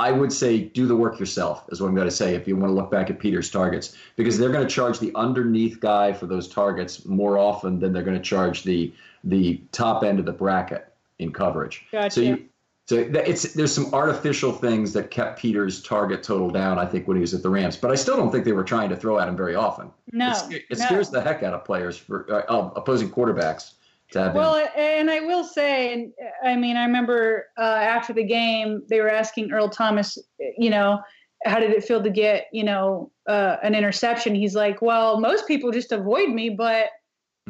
I 0.00 0.12
would 0.12 0.32
say 0.32 0.60
do 0.60 0.86
the 0.86 0.94
work 0.94 1.18
yourself, 1.18 1.64
is 1.70 1.80
what 1.80 1.88
I'm 1.88 1.94
going 1.94 2.06
to 2.06 2.14
say 2.14 2.36
if 2.36 2.46
you 2.46 2.56
want 2.56 2.70
to 2.70 2.74
look 2.74 2.90
back 2.90 3.10
at 3.10 3.18
Peter's 3.18 3.50
targets, 3.50 3.96
because 4.16 4.38
they're 4.38 4.52
going 4.52 4.66
to 4.66 4.72
charge 4.72 5.00
the 5.00 5.12
underneath 5.16 5.80
guy 5.80 6.12
for 6.12 6.26
those 6.26 6.46
targets 6.46 7.04
more 7.04 7.36
often 7.36 7.80
than 7.80 7.92
they're 7.92 8.04
going 8.04 8.16
to 8.16 8.22
charge 8.22 8.62
the 8.62 8.92
the 9.24 9.60
top 9.72 10.04
end 10.04 10.18
of 10.18 10.24
the 10.24 10.32
bracket 10.32 10.92
in 11.18 11.32
coverage. 11.32 11.84
Gotcha. 11.90 12.10
So 12.10 12.20
you, 12.20 12.44
so 12.88 12.96
it's 12.96 13.52
there's 13.52 13.74
some 13.74 13.92
artificial 13.92 14.50
things 14.50 14.94
that 14.94 15.10
kept 15.10 15.38
Peters' 15.38 15.82
target 15.82 16.22
total 16.22 16.48
down. 16.48 16.78
I 16.78 16.86
think 16.86 17.06
when 17.06 17.18
he 17.18 17.20
was 17.20 17.34
at 17.34 17.42
the 17.42 17.50
Rams, 17.50 17.76
but 17.76 17.90
I 17.90 17.94
still 17.94 18.16
don't 18.16 18.32
think 18.32 18.46
they 18.46 18.52
were 18.52 18.64
trying 18.64 18.88
to 18.88 18.96
throw 18.96 19.18
at 19.18 19.28
him 19.28 19.36
very 19.36 19.54
often. 19.54 19.90
No, 20.10 20.32
it, 20.48 20.64
it 20.70 20.78
no. 20.78 20.86
scares 20.86 21.10
the 21.10 21.20
heck 21.20 21.42
out 21.42 21.52
of 21.52 21.66
players 21.66 21.98
for 21.98 22.32
uh, 22.32 22.70
opposing 22.76 23.10
quarterbacks. 23.10 23.74
To 24.12 24.22
have 24.22 24.34
well, 24.34 24.56
him. 24.56 24.68
and 24.74 25.10
I 25.10 25.20
will 25.20 25.44
say, 25.44 25.92
and 25.92 26.12
I 26.42 26.56
mean, 26.56 26.78
I 26.78 26.86
remember 26.86 27.48
uh, 27.58 27.60
after 27.60 28.14
the 28.14 28.24
game, 28.24 28.82
they 28.88 29.02
were 29.02 29.10
asking 29.10 29.52
Earl 29.52 29.68
Thomas, 29.68 30.16
you 30.56 30.70
know, 30.70 30.98
how 31.44 31.60
did 31.60 31.72
it 31.72 31.84
feel 31.84 32.02
to 32.02 32.08
get, 32.08 32.46
you 32.54 32.64
know, 32.64 33.10
uh, 33.28 33.56
an 33.62 33.74
interception? 33.74 34.34
He's 34.34 34.54
like, 34.54 34.80
well, 34.80 35.20
most 35.20 35.46
people 35.46 35.70
just 35.72 35.92
avoid 35.92 36.30
me, 36.30 36.48
but 36.48 36.86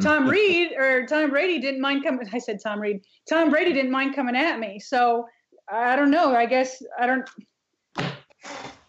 Tom 0.01 0.29
Reed 0.31 0.73
or 0.77 1.07
Tom 1.07 1.31
Brady 1.31 1.59
didn't 1.59 1.81
mind 1.81 2.05
coming. 2.05 2.29
I 2.33 2.39
said 2.39 2.59
Tom 2.63 2.81
Reed. 2.81 3.01
Tom 3.29 3.51
Brady 3.51 3.73
didn't 3.73 3.91
mind 3.91 4.15
coming 4.15 4.37
at 4.37 4.59
me. 4.59 4.79
So 4.81 5.27
I 5.71 5.97
don't 5.97 6.11
know. 6.11 6.35
I 6.35 6.47
guess 6.47 6.83
I 6.99 7.07
don't. 7.07 7.29
it, 7.99 8.13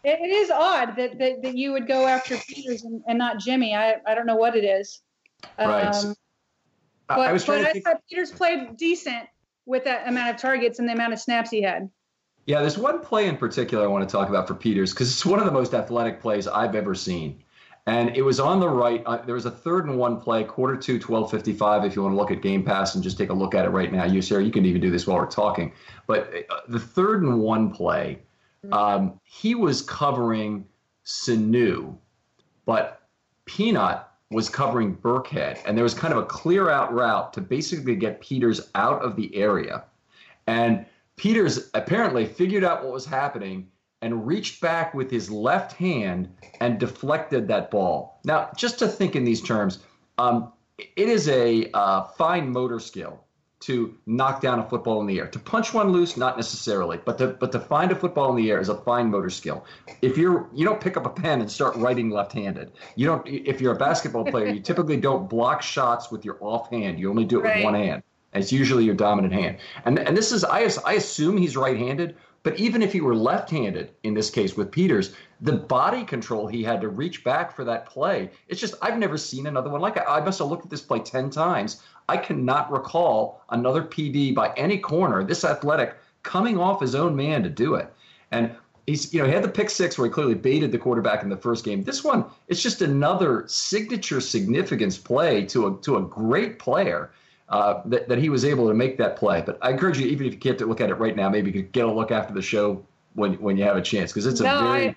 it 0.03 0.29
is 0.29 0.49
odd 0.51 0.95
that, 0.95 1.17
that, 1.19 1.41
that 1.43 1.55
you 1.57 1.71
would 1.71 1.87
go 1.87 2.07
after 2.07 2.37
Peters 2.37 2.83
and, 2.83 3.01
and 3.07 3.17
not 3.17 3.39
Jimmy. 3.39 3.75
I, 3.75 3.95
I 4.07 4.15
don't 4.15 4.25
know 4.25 4.35
what 4.35 4.55
it 4.55 4.63
is. 4.63 5.01
Right. 5.57 5.85
Um, 5.85 6.15
I- 7.09 7.15
but 7.15 7.29
I 7.29 7.33
was 7.33 7.43
trying 7.43 7.59
but 7.59 7.63
to 7.63 7.69
I 7.69 7.73
think. 7.73 7.85
thought 7.85 8.01
Peters 8.07 8.31
played 8.31 8.77
decent 8.77 9.27
with 9.65 9.83
that 9.85 10.07
amount 10.07 10.29
of 10.29 10.37
targets 10.39 10.77
and 10.79 10.87
the 10.87 10.93
amount 10.93 11.13
of 11.13 11.19
snaps 11.19 11.49
he 11.49 11.61
had. 11.61 11.89
Yeah, 12.45 12.61
there's 12.61 12.77
one 12.77 12.99
play 13.01 13.27
in 13.27 13.35
particular 13.37 13.83
I 13.83 13.87
want 13.87 14.07
to 14.07 14.11
talk 14.11 14.29
about 14.29 14.47
for 14.47 14.53
Peters 14.55 14.91
because 14.91 15.11
it's 15.11 15.25
one 15.25 15.39
of 15.39 15.45
the 15.45 15.51
most 15.51 15.73
athletic 15.73 16.21
plays 16.21 16.47
I've 16.47 16.75
ever 16.75 16.95
seen. 16.95 17.43
And 17.89 18.15
it 18.15 18.21
was 18.21 18.39
on 18.39 18.59
the 18.59 18.69
right. 18.69 19.01
Uh, 19.03 19.17
there 19.25 19.33
was 19.33 19.47
a 19.47 19.51
third 19.51 19.87
and 19.87 19.97
one 19.97 20.21
play, 20.21 20.43
quarter 20.43 20.75
two, 20.75 20.99
1255. 20.99 21.85
If 21.85 21.95
you 21.95 22.03
want 22.03 22.13
to 22.13 22.17
look 22.17 22.29
at 22.29 22.43
Game 22.43 22.63
Pass 22.63 22.93
and 22.93 23.03
just 23.03 23.17
take 23.17 23.31
a 23.31 23.33
look 23.33 23.55
at 23.55 23.65
it 23.65 23.69
right 23.69 23.91
now, 23.91 24.05
you, 24.05 24.21
Sarah, 24.21 24.43
you 24.43 24.51
can 24.51 24.63
even 24.63 24.79
do 24.79 24.91
this 24.91 25.07
while 25.07 25.17
we're 25.17 25.25
talking. 25.25 25.73
But 26.05 26.31
uh, 26.51 26.57
the 26.67 26.79
third 26.79 27.23
and 27.23 27.39
one 27.39 27.71
play, 27.71 28.19
um, 28.71 29.19
he 29.23 29.55
was 29.55 29.81
covering 29.81 30.67
Sanu, 31.03 31.97
but 32.67 33.07
Peanut 33.45 34.07
was 34.29 34.49
covering 34.49 34.95
Burkhead. 34.95 35.57
And 35.65 35.75
there 35.75 35.83
was 35.83 35.95
kind 35.95 36.13
of 36.13 36.19
a 36.19 36.25
clear 36.27 36.69
out 36.69 36.93
route 36.93 37.33
to 37.33 37.41
basically 37.41 37.95
get 37.95 38.21
Peters 38.21 38.69
out 38.75 39.01
of 39.01 39.15
the 39.15 39.35
area. 39.35 39.83
And 40.45 40.85
Peters 41.15 41.71
apparently 41.73 42.27
figured 42.27 42.63
out 42.63 42.83
what 42.83 42.93
was 42.93 43.07
happening 43.07 43.67
and 44.01 44.25
reached 44.25 44.61
back 44.61 44.93
with 44.93 45.11
his 45.11 45.29
left 45.29 45.73
hand 45.73 46.29
and 46.61 46.79
deflected 46.79 47.47
that 47.47 47.69
ball. 47.69 48.19
Now, 48.23 48.49
just 48.55 48.79
to 48.79 48.87
think 48.87 49.15
in 49.15 49.23
these 49.25 49.41
terms, 49.41 49.79
um, 50.17 50.53
it 50.77 51.09
is 51.09 51.27
a 51.27 51.69
uh, 51.73 52.03
fine 52.03 52.49
motor 52.49 52.79
skill 52.79 53.23
to 53.61 53.93
knock 54.05 54.39
down 54.39 54.59
a 54.59 54.63
football 54.69 55.01
in 55.01 55.07
the 55.07 55.19
air. 55.19 55.27
To 55.27 55.37
punch 55.37 55.73
one 55.73 55.91
loose, 55.91 56.15
not 56.15 56.37
necessarily, 56.37 56.97
but 57.03 57.17
to 57.17 57.27
but 57.27 57.51
to 57.51 57.59
find 57.59 57.91
a 57.91 57.95
football 57.95 58.29
in 58.29 58.37
the 58.37 58.49
air 58.49 58.61
is 58.61 58.69
a 58.69 58.75
fine 58.75 59.11
motor 59.11 59.29
skill. 59.29 59.65
If 60.01 60.17
you're 60.17 60.47
you 60.53 60.63
don't 60.63 60.79
pick 60.79 60.95
up 60.95 61.05
a 61.05 61.09
pen 61.09 61.41
and 61.41 61.51
start 61.51 61.75
writing 61.75 62.09
left-handed. 62.09 62.71
You 62.95 63.07
don't. 63.07 63.27
If 63.27 63.59
you're 63.59 63.73
a 63.73 63.77
basketball 63.77 64.23
player, 64.23 64.47
you 64.47 64.61
typically 64.61 64.95
don't 64.95 65.29
block 65.29 65.61
shots 65.61 66.09
with 66.09 66.23
your 66.23 66.37
offhand. 66.39 66.99
You 66.99 67.09
only 67.09 67.25
do 67.25 67.41
it 67.41 67.43
Right. 67.43 67.55
with 67.57 67.65
one 67.65 67.73
hand. 67.73 68.01
And 68.31 68.41
it's 68.41 68.53
usually 68.53 68.85
your 68.85 68.95
dominant 68.95 69.33
hand. 69.33 69.57
And 69.83 69.99
and 69.99 70.15
this 70.15 70.31
is 70.31 70.45
I 70.45 70.69
I 70.85 70.93
assume 70.93 71.35
he's 71.35 71.57
right-handed, 71.57 72.15
but 72.49 72.59
even 72.59 72.81
if 72.81 72.91
he 72.91 72.99
were 72.99 73.13
left-handed 73.13 73.91
in 74.01 74.15
this 74.15 74.31
case 74.31 74.57
with 74.57 74.71
Peters, 74.71 75.13
the 75.41 75.53
body 75.53 76.03
control 76.03 76.47
he 76.47 76.63
had 76.63 76.81
to 76.81 76.89
reach 76.89 77.23
back 77.23 77.55
for 77.55 77.63
that 77.63 77.85
play. 77.85 78.31
It's 78.47 78.59
just 78.59 78.73
I've 78.81 78.97
never 78.97 79.19
seen 79.19 79.45
another 79.45 79.69
one 79.69 79.81
like 79.81 79.97
it. 79.97 80.03
I 80.07 80.19
must 80.19 80.39
have 80.39 80.47
looked 80.47 80.65
at 80.65 80.71
this 80.71 80.81
play 80.81 80.97
10 80.97 81.29
times. 81.29 81.83
I 82.07 82.17
cannot 82.17 82.71
recall 82.71 83.43
another 83.51 83.83
PD 83.83 84.33
by 84.33 84.51
any 84.57 84.79
corner 84.79 85.23
this 85.23 85.43
athletic 85.43 85.95
coming 86.23 86.57
off 86.57 86.81
his 86.81 86.95
own 86.95 87.15
man 87.15 87.43
to 87.43 87.49
do 87.49 87.75
it. 87.75 87.93
And 88.31 88.55
he's 88.87 89.13
you 89.13 89.19
know 89.19 89.27
he 89.27 89.31
had 89.31 89.43
the 89.43 89.49
pick 89.49 89.69
six 89.69 89.99
where 89.99 90.07
he 90.07 90.11
clearly 90.11 90.33
baited 90.33 90.71
the 90.71 90.79
quarterback 90.79 91.21
in 91.21 91.29
the 91.29 91.37
first 91.37 91.63
game. 91.63 91.83
This 91.83 92.03
one 92.03 92.25
it's 92.47 92.63
just 92.63 92.81
another 92.81 93.43
signature 93.45 94.21
significance 94.21 94.97
play 94.97 95.45
to 95.45 95.67
a 95.67 95.81
to 95.81 95.97
a 95.97 96.01
great 96.01 96.57
player. 96.57 97.11
Uh, 97.49 97.81
that, 97.85 98.07
that 98.07 98.19
he 98.19 98.29
was 98.29 98.45
able 98.45 98.67
to 98.67 98.75
make 98.75 98.95
that 98.99 99.15
play. 99.15 99.41
But 99.43 99.57
I 99.63 99.71
encourage 99.71 99.97
you, 99.97 100.05
even 100.07 100.27
if 100.27 100.33
you 100.33 100.39
can't 100.39 100.59
look 100.67 100.81
at 100.81 100.91
it 100.91 100.95
right 100.99 101.15
now, 101.15 101.29
maybe 101.29 101.49
you 101.49 101.63
could 101.63 101.71
get 101.71 101.85
a 101.85 101.91
look 101.91 102.11
after 102.11 102.31
the 102.31 102.43
show 102.43 102.85
when 103.15 103.33
when 103.41 103.57
you 103.57 103.63
have 103.63 103.75
a 103.75 103.81
chance, 103.81 104.11
because 104.11 104.27
it's 104.27 104.39
a 104.39 104.43
no, 104.43 104.59
very 104.71 104.87
I, 104.89 104.95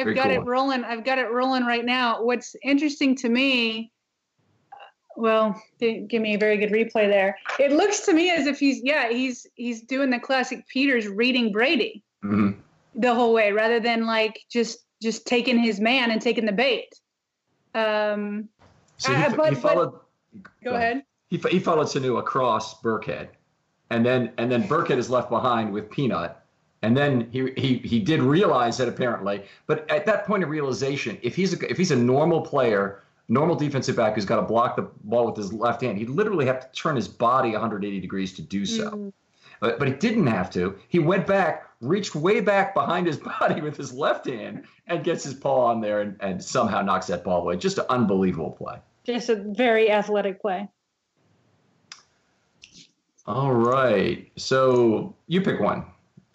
I've 0.00 0.04
very 0.06 0.14
got 0.16 0.24
cool 0.24 0.32
it 0.32 0.38
one. 0.38 0.46
rolling. 0.48 0.84
I've 0.84 1.04
got 1.04 1.18
it 1.18 1.30
rolling 1.30 1.64
right 1.64 1.84
now. 1.84 2.20
What's 2.24 2.56
interesting 2.64 3.14
to 3.18 3.28
me, 3.28 3.92
well, 5.16 5.62
didn't 5.78 6.08
give 6.08 6.22
me 6.22 6.34
a 6.34 6.38
very 6.38 6.56
good 6.56 6.70
replay 6.70 7.08
there. 7.08 7.36
It 7.60 7.70
looks 7.70 8.00
to 8.06 8.12
me 8.12 8.30
as 8.30 8.46
if 8.48 8.58
he's 8.58 8.82
yeah 8.82 9.08
he's 9.08 9.46
he's 9.54 9.82
doing 9.82 10.10
the 10.10 10.18
classic 10.18 10.66
Peters 10.66 11.06
reading 11.06 11.52
Brady 11.52 12.02
Mhm. 12.24 12.56
the 12.96 13.14
whole 13.14 13.32
way 13.32 13.52
rather 13.52 13.78
than 13.78 14.06
like 14.06 14.40
just 14.50 14.78
just 15.00 15.24
taking 15.26 15.56
his 15.58 15.78
man 15.80 16.10
and 16.10 16.20
taking 16.20 16.46
the 16.46 16.52
bait. 16.52 16.88
Um, 17.76 18.48
So 18.96 19.12
he, 19.12 19.16
Uh, 19.22 19.30
he 19.30 19.36
but- 19.36 19.50
but- 19.50 19.56
followed. 19.58 20.00
go 20.64 20.74
ahead. 20.74 21.02
He, 21.32 21.40
he 21.48 21.60
followed 21.60 21.86
Sanu 21.86 22.18
across 22.18 22.78
Burkhead, 22.82 23.28
and 23.88 24.04
then 24.04 24.34
and 24.36 24.52
then 24.52 24.64
Burkhead 24.64 24.98
is 24.98 25.08
left 25.08 25.30
behind 25.30 25.72
with 25.72 25.90
Peanut, 25.90 26.36
and 26.82 26.94
then 26.94 27.30
he 27.30 27.50
he 27.56 27.78
he 27.78 28.00
did 28.00 28.20
realize 28.20 28.76
that 28.76 28.86
apparently, 28.86 29.44
but 29.66 29.90
at 29.90 30.04
that 30.04 30.26
point 30.26 30.42
of 30.42 30.50
realization, 30.50 31.16
if 31.22 31.34
he's 31.34 31.54
a, 31.54 31.70
if 31.70 31.78
he's 31.78 31.90
a 31.90 31.96
normal 31.96 32.42
player, 32.42 33.02
normal 33.30 33.56
defensive 33.56 33.96
back 33.96 34.14
who's 34.14 34.26
got 34.26 34.36
to 34.36 34.42
block 34.42 34.76
the 34.76 34.82
ball 35.04 35.24
with 35.24 35.36
his 35.38 35.54
left 35.54 35.80
hand, 35.80 35.96
he'd 35.96 36.10
literally 36.10 36.44
have 36.44 36.70
to 36.70 36.78
turn 36.78 36.96
his 36.96 37.08
body 37.08 37.52
180 37.52 37.98
degrees 37.98 38.34
to 38.34 38.42
do 38.42 38.66
so. 38.66 38.90
Mm-hmm. 38.90 39.08
But, 39.60 39.78
but 39.78 39.88
he 39.88 39.94
didn't 39.94 40.26
have 40.26 40.50
to. 40.50 40.76
He 40.88 40.98
went 40.98 41.26
back, 41.26 41.66
reached 41.80 42.14
way 42.14 42.40
back 42.40 42.74
behind 42.74 43.06
his 43.06 43.16
body 43.40 43.62
with 43.62 43.78
his 43.78 43.94
left 43.94 44.26
hand, 44.26 44.64
and 44.86 45.02
gets 45.02 45.24
his 45.24 45.32
paw 45.32 45.68
on 45.68 45.80
there 45.80 46.02
and, 46.02 46.14
and 46.20 46.44
somehow 46.44 46.82
knocks 46.82 47.06
that 47.06 47.24
ball 47.24 47.40
away. 47.40 47.56
Just 47.56 47.78
an 47.78 47.86
unbelievable 47.88 48.50
play. 48.50 48.76
Just 49.04 49.30
a 49.30 49.36
very 49.36 49.90
athletic 49.90 50.42
play. 50.42 50.68
All 53.26 53.52
right. 53.52 54.30
So 54.36 55.14
you 55.28 55.40
pick 55.40 55.60
one. 55.60 55.84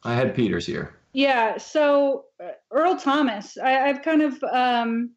I 0.03 0.13
had 0.13 0.33
Peters 0.33 0.65
here. 0.65 0.95
Yeah. 1.13 1.57
So 1.57 2.25
uh, 2.41 2.51
Earl 2.71 2.97
Thomas, 2.97 3.57
I, 3.57 3.89
I've 3.89 4.01
kind 4.01 4.21
of 4.21 4.41
um, 4.43 5.11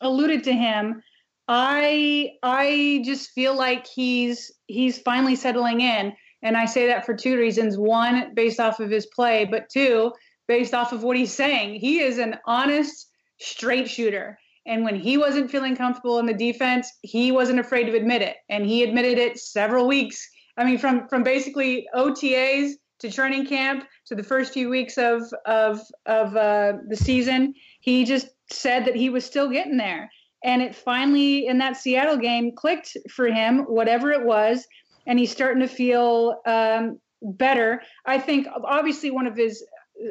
alluded 0.00 0.44
to 0.44 0.52
him. 0.52 1.02
I 1.48 2.34
I 2.44 3.02
just 3.04 3.30
feel 3.30 3.56
like 3.56 3.86
he's 3.86 4.52
he's 4.68 4.98
finally 4.98 5.34
settling 5.34 5.80
in, 5.80 6.12
and 6.42 6.56
I 6.56 6.64
say 6.64 6.86
that 6.86 7.04
for 7.04 7.14
two 7.14 7.36
reasons: 7.36 7.76
one, 7.76 8.32
based 8.34 8.60
off 8.60 8.78
of 8.78 8.90
his 8.90 9.06
play, 9.06 9.44
but 9.44 9.68
two, 9.68 10.12
based 10.46 10.74
off 10.74 10.92
of 10.92 11.02
what 11.02 11.16
he's 11.16 11.32
saying. 11.32 11.80
He 11.80 12.00
is 12.00 12.18
an 12.18 12.36
honest, 12.46 13.08
straight 13.38 13.88
shooter. 13.90 14.38
And 14.66 14.84
when 14.84 14.96
he 14.96 15.16
wasn't 15.16 15.50
feeling 15.50 15.76
comfortable 15.76 16.18
in 16.18 16.26
the 16.26 16.34
defense, 16.34 16.90
he 17.02 17.32
wasn't 17.32 17.60
afraid 17.60 17.84
to 17.84 17.96
admit 17.96 18.22
it. 18.22 18.36
And 18.48 18.66
he 18.66 18.82
admitted 18.82 19.18
it 19.18 19.38
several 19.38 19.86
weeks. 19.86 20.28
I 20.56 20.64
mean, 20.64 20.78
from 20.78 21.08
from 21.08 21.22
basically 21.22 21.86
OTAs 21.94 22.72
to 23.00 23.10
training 23.10 23.46
camp 23.46 23.84
to 24.06 24.14
the 24.14 24.22
first 24.22 24.52
few 24.52 24.68
weeks 24.68 24.98
of 24.98 25.22
of 25.46 25.80
of 26.06 26.36
uh, 26.36 26.74
the 26.88 26.96
season, 26.96 27.54
he 27.80 28.04
just 28.04 28.28
said 28.50 28.84
that 28.84 28.96
he 28.96 29.08
was 29.08 29.24
still 29.24 29.48
getting 29.48 29.76
there. 29.76 30.10
And 30.44 30.62
it 30.62 30.74
finally 30.74 31.46
in 31.46 31.58
that 31.58 31.76
Seattle 31.76 32.16
game 32.16 32.52
clicked 32.54 32.96
for 33.10 33.28
him, 33.28 33.60
whatever 33.60 34.10
it 34.10 34.24
was, 34.24 34.66
and 35.06 35.18
he's 35.18 35.32
starting 35.32 35.60
to 35.60 35.68
feel 35.68 36.40
um, 36.46 36.98
better. 37.22 37.82
I 38.04 38.18
think 38.18 38.46
obviously 38.64 39.10
one 39.10 39.26
of 39.26 39.36
his 39.36 39.64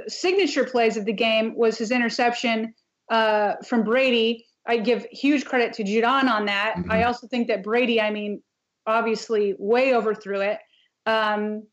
signature 0.08 0.66
plays 0.66 0.98
of 0.98 1.06
the 1.06 1.14
game 1.14 1.56
was 1.56 1.78
his 1.78 1.92
interception 1.92 2.74
uh, 3.10 3.56
from 3.66 3.84
Brady. 3.84 4.46
I 4.68 4.78
give 4.78 5.06
huge 5.12 5.46
credit 5.46 5.74
to 5.74 5.84
Judon 5.84 6.30
on 6.30 6.46
that. 6.46 6.76
Mhm. 6.78 6.92
I 6.92 7.04
also 7.04 7.28
think 7.28 7.48
that 7.48 7.64
Brady, 7.64 8.00
I 8.00 8.12
mean, 8.12 8.42
obviously 8.86 9.56
way 9.58 9.94
overthrew 9.96 10.42
it. 10.42 10.60
Um, 11.06 11.64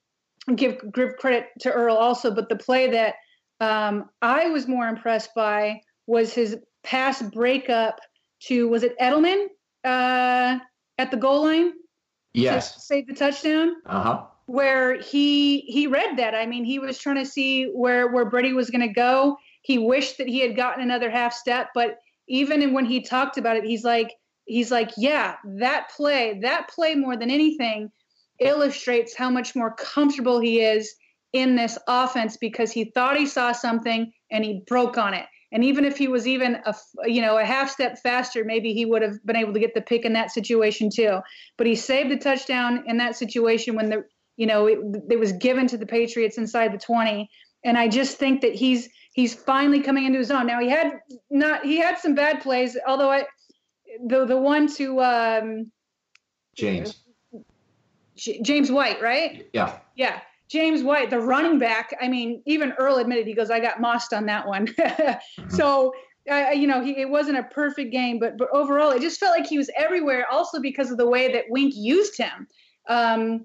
give, 0.54 0.80
give 0.92 1.16
credit 1.16 1.48
to 1.60 1.72
Earl 1.72 1.96
also, 1.96 2.30
but 2.34 2.48
the 2.48 2.56
play 2.56 2.88
that 2.90 3.14
um, 3.60 4.10
I 4.22 4.48
was 4.50 4.66
more 4.68 4.86
impressed 4.88 5.30
by 5.34 5.80
was 6.06 6.32
his 6.32 6.56
pass 6.84 7.20
breakup 7.22 7.98
to 8.44 8.68
was 8.68 8.82
it 8.82 8.98
Edelman 8.98 9.46
uh, 9.84 10.58
at 10.98 11.10
the 11.10 11.16
goal 11.16 11.42
line 11.44 11.70
to 11.72 11.78
Yes. 12.34 12.86
save 12.86 13.06
the 13.06 13.14
touchdown 13.14 13.76
Uh 13.86 14.02
huh. 14.02 14.22
where 14.46 15.00
he 15.00 15.60
he 15.62 15.86
read 15.86 16.18
that. 16.18 16.34
I 16.34 16.44
mean, 16.46 16.64
he 16.64 16.78
was 16.78 16.98
trying 16.98 17.16
to 17.16 17.24
see 17.26 17.64
where 17.64 18.08
where 18.08 18.26
Brady 18.26 18.52
was 18.52 18.68
going 18.70 18.86
to 18.86 18.92
go. 18.94 19.36
He 19.66 19.78
wished 19.78 20.18
that 20.18 20.28
he 20.28 20.38
had 20.38 20.54
gotten 20.54 20.80
another 20.80 21.10
half 21.10 21.34
step, 21.34 21.70
but 21.74 21.96
even 22.28 22.72
when 22.72 22.84
he 22.84 23.02
talked 23.02 23.36
about 23.36 23.56
it, 23.56 23.64
he's 23.64 23.82
like 23.82 24.12
he's 24.44 24.70
like, 24.70 24.92
yeah, 24.96 25.34
that 25.58 25.90
play, 25.96 26.38
that 26.42 26.68
play 26.68 26.94
more 26.94 27.16
than 27.16 27.30
anything 27.30 27.90
illustrates 28.38 29.16
how 29.16 29.28
much 29.28 29.56
more 29.56 29.74
comfortable 29.74 30.38
he 30.38 30.60
is 30.60 30.94
in 31.32 31.56
this 31.56 31.78
offense 31.88 32.36
because 32.36 32.70
he 32.70 32.92
thought 32.94 33.16
he 33.16 33.26
saw 33.26 33.50
something 33.50 34.12
and 34.30 34.44
he 34.44 34.62
broke 34.68 34.96
on 34.96 35.14
it. 35.14 35.26
And 35.50 35.64
even 35.64 35.84
if 35.84 35.96
he 35.96 36.06
was 36.06 36.28
even 36.28 36.58
a 36.64 36.74
you 37.06 37.20
know 37.20 37.36
a 37.36 37.44
half 37.44 37.68
step 37.68 37.98
faster, 37.98 38.44
maybe 38.44 38.72
he 38.72 38.84
would 38.84 39.02
have 39.02 39.16
been 39.24 39.36
able 39.36 39.52
to 39.52 39.58
get 39.58 39.74
the 39.74 39.80
pick 39.80 40.04
in 40.04 40.12
that 40.12 40.30
situation 40.30 40.90
too. 40.94 41.18
But 41.58 41.66
he 41.66 41.74
saved 41.74 42.12
the 42.12 42.18
touchdown 42.18 42.84
in 42.86 42.98
that 42.98 43.16
situation 43.16 43.74
when 43.74 43.90
the 43.90 44.04
you 44.36 44.46
know 44.46 44.68
it, 44.68 44.78
it 45.10 45.18
was 45.18 45.32
given 45.32 45.66
to 45.66 45.76
the 45.76 45.86
Patriots 45.86 46.38
inside 46.38 46.72
the 46.72 46.78
20. 46.78 47.28
And 47.64 47.76
I 47.76 47.88
just 47.88 48.16
think 48.16 48.42
that 48.42 48.54
he's 48.54 48.88
he's 49.16 49.34
finally 49.34 49.80
coming 49.80 50.04
into 50.04 50.18
his 50.18 50.30
own. 50.30 50.46
Now 50.46 50.60
he 50.60 50.68
had 50.68 51.00
not 51.30 51.64
he 51.64 51.78
had 51.78 51.98
some 51.98 52.14
bad 52.14 52.40
plays, 52.40 52.76
although 52.86 53.10
I 53.10 53.26
the 54.06 54.24
the 54.26 54.36
one 54.36 54.72
to 54.74 55.00
um, 55.00 55.72
James. 56.54 57.02
J- 58.14 58.40
James 58.42 58.70
White, 58.70 59.02
right? 59.02 59.46
Yeah. 59.52 59.78
Yeah. 59.96 60.20
James 60.48 60.82
White, 60.82 61.10
the 61.10 61.18
running 61.18 61.58
back. 61.58 61.94
I 62.00 62.08
mean, 62.08 62.42
even 62.46 62.72
Earl 62.78 62.98
admitted 62.98 63.26
he 63.26 63.34
goes, 63.34 63.50
"I 63.50 63.58
got 63.58 63.80
mossed 63.80 64.12
on 64.12 64.26
that 64.26 64.46
one." 64.46 64.68
So, 65.48 65.92
uh, 66.30 66.50
you 66.54 66.66
know, 66.66 66.82
he, 66.82 67.00
it 67.00 67.08
wasn't 67.08 67.38
a 67.38 67.44
perfect 67.44 67.92
game, 67.92 68.18
but 68.18 68.38
but 68.38 68.48
overall, 68.52 68.90
it 68.90 69.00
just 69.00 69.18
felt 69.18 69.36
like 69.36 69.48
he 69.48 69.58
was 69.58 69.70
everywhere. 69.76 70.26
Also 70.30 70.60
because 70.60 70.90
of 70.90 70.98
the 70.98 71.08
way 71.08 71.32
that 71.32 71.44
Wink 71.48 71.74
used 71.76 72.16
him. 72.16 72.46
Um, 72.88 73.44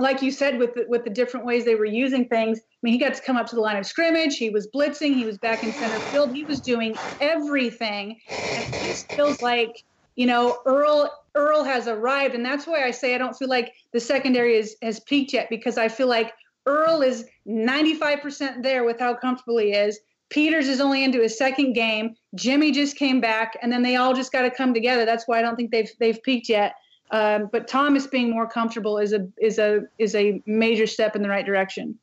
like 0.00 0.22
you 0.22 0.30
said, 0.30 0.58
with 0.58 0.74
the, 0.74 0.84
with 0.88 1.04
the 1.04 1.10
different 1.10 1.46
ways 1.46 1.64
they 1.64 1.74
were 1.74 1.84
using 1.84 2.28
things, 2.28 2.58
I 2.60 2.62
mean, 2.82 2.94
he 2.94 2.98
got 3.00 3.14
to 3.14 3.22
come 3.22 3.36
up 3.36 3.46
to 3.48 3.54
the 3.54 3.60
line 3.60 3.76
of 3.76 3.86
scrimmage. 3.86 4.36
He 4.36 4.50
was 4.50 4.68
blitzing. 4.74 5.14
He 5.14 5.26
was 5.26 5.38
back 5.38 5.62
in 5.62 5.72
center 5.72 6.00
field. 6.00 6.30
He 6.32 6.44
was 6.44 6.60
doing 6.60 6.98
everything. 7.20 8.20
And 8.50 8.64
it 8.80 8.98
feels 9.16 9.40
like, 9.42 9.70
you 10.16 10.26
know, 10.26 10.58
Earl 10.66 11.10
Earl 11.34 11.62
has 11.64 11.86
arrived, 11.86 12.34
and 12.34 12.44
that's 12.44 12.66
why 12.66 12.84
I 12.84 12.90
say 12.90 13.14
I 13.14 13.18
don't 13.18 13.36
feel 13.36 13.48
like 13.48 13.72
the 13.92 14.00
secondary 14.00 14.56
is, 14.56 14.76
has 14.82 15.00
peaked 15.00 15.32
yet 15.32 15.48
because 15.48 15.78
I 15.78 15.88
feel 15.88 16.08
like 16.08 16.32
Earl 16.66 17.02
is 17.02 17.24
95% 17.48 18.62
there 18.62 18.84
with 18.84 18.98
how 18.98 19.14
comfortable 19.14 19.58
he 19.58 19.72
is. 19.72 20.00
Peters 20.28 20.68
is 20.68 20.80
only 20.80 21.04
into 21.04 21.20
his 21.20 21.38
second 21.38 21.72
game. 21.72 22.14
Jimmy 22.34 22.70
just 22.72 22.96
came 22.96 23.20
back, 23.20 23.56
and 23.62 23.72
then 23.72 23.82
they 23.82 23.96
all 23.96 24.14
just 24.14 24.32
got 24.32 24.42
to 24.42 24.50
come 24.50 24.74
together. 24.74 25.04
That's 25.04 25.26
why 25.26 25.38
I 25.38 25.42
don't 25.42 25.56
think 25.56 25.70
they've 25.70 25.90
they've 25.98 26.22
peaked 26.22 26.48
yet. 26.48 26.74
Um, 27.12 27.48
but 27.50 27.66
Thomas 27.66 28.06
being 28.06 28.30
more 28.30 28.48
comfortable 28.48 28.98
is 28.98 29.12
a 29.12 29.26
is 29.40 29.58
a 29.58 29.80
is 29.98 30.14
a 30.14 30.42
major 30.46 30.86
step 30.86 31.16
in 31.16 31.22
the 31.22 31.28
right 31.28 31.44
direction. 31.44 31.98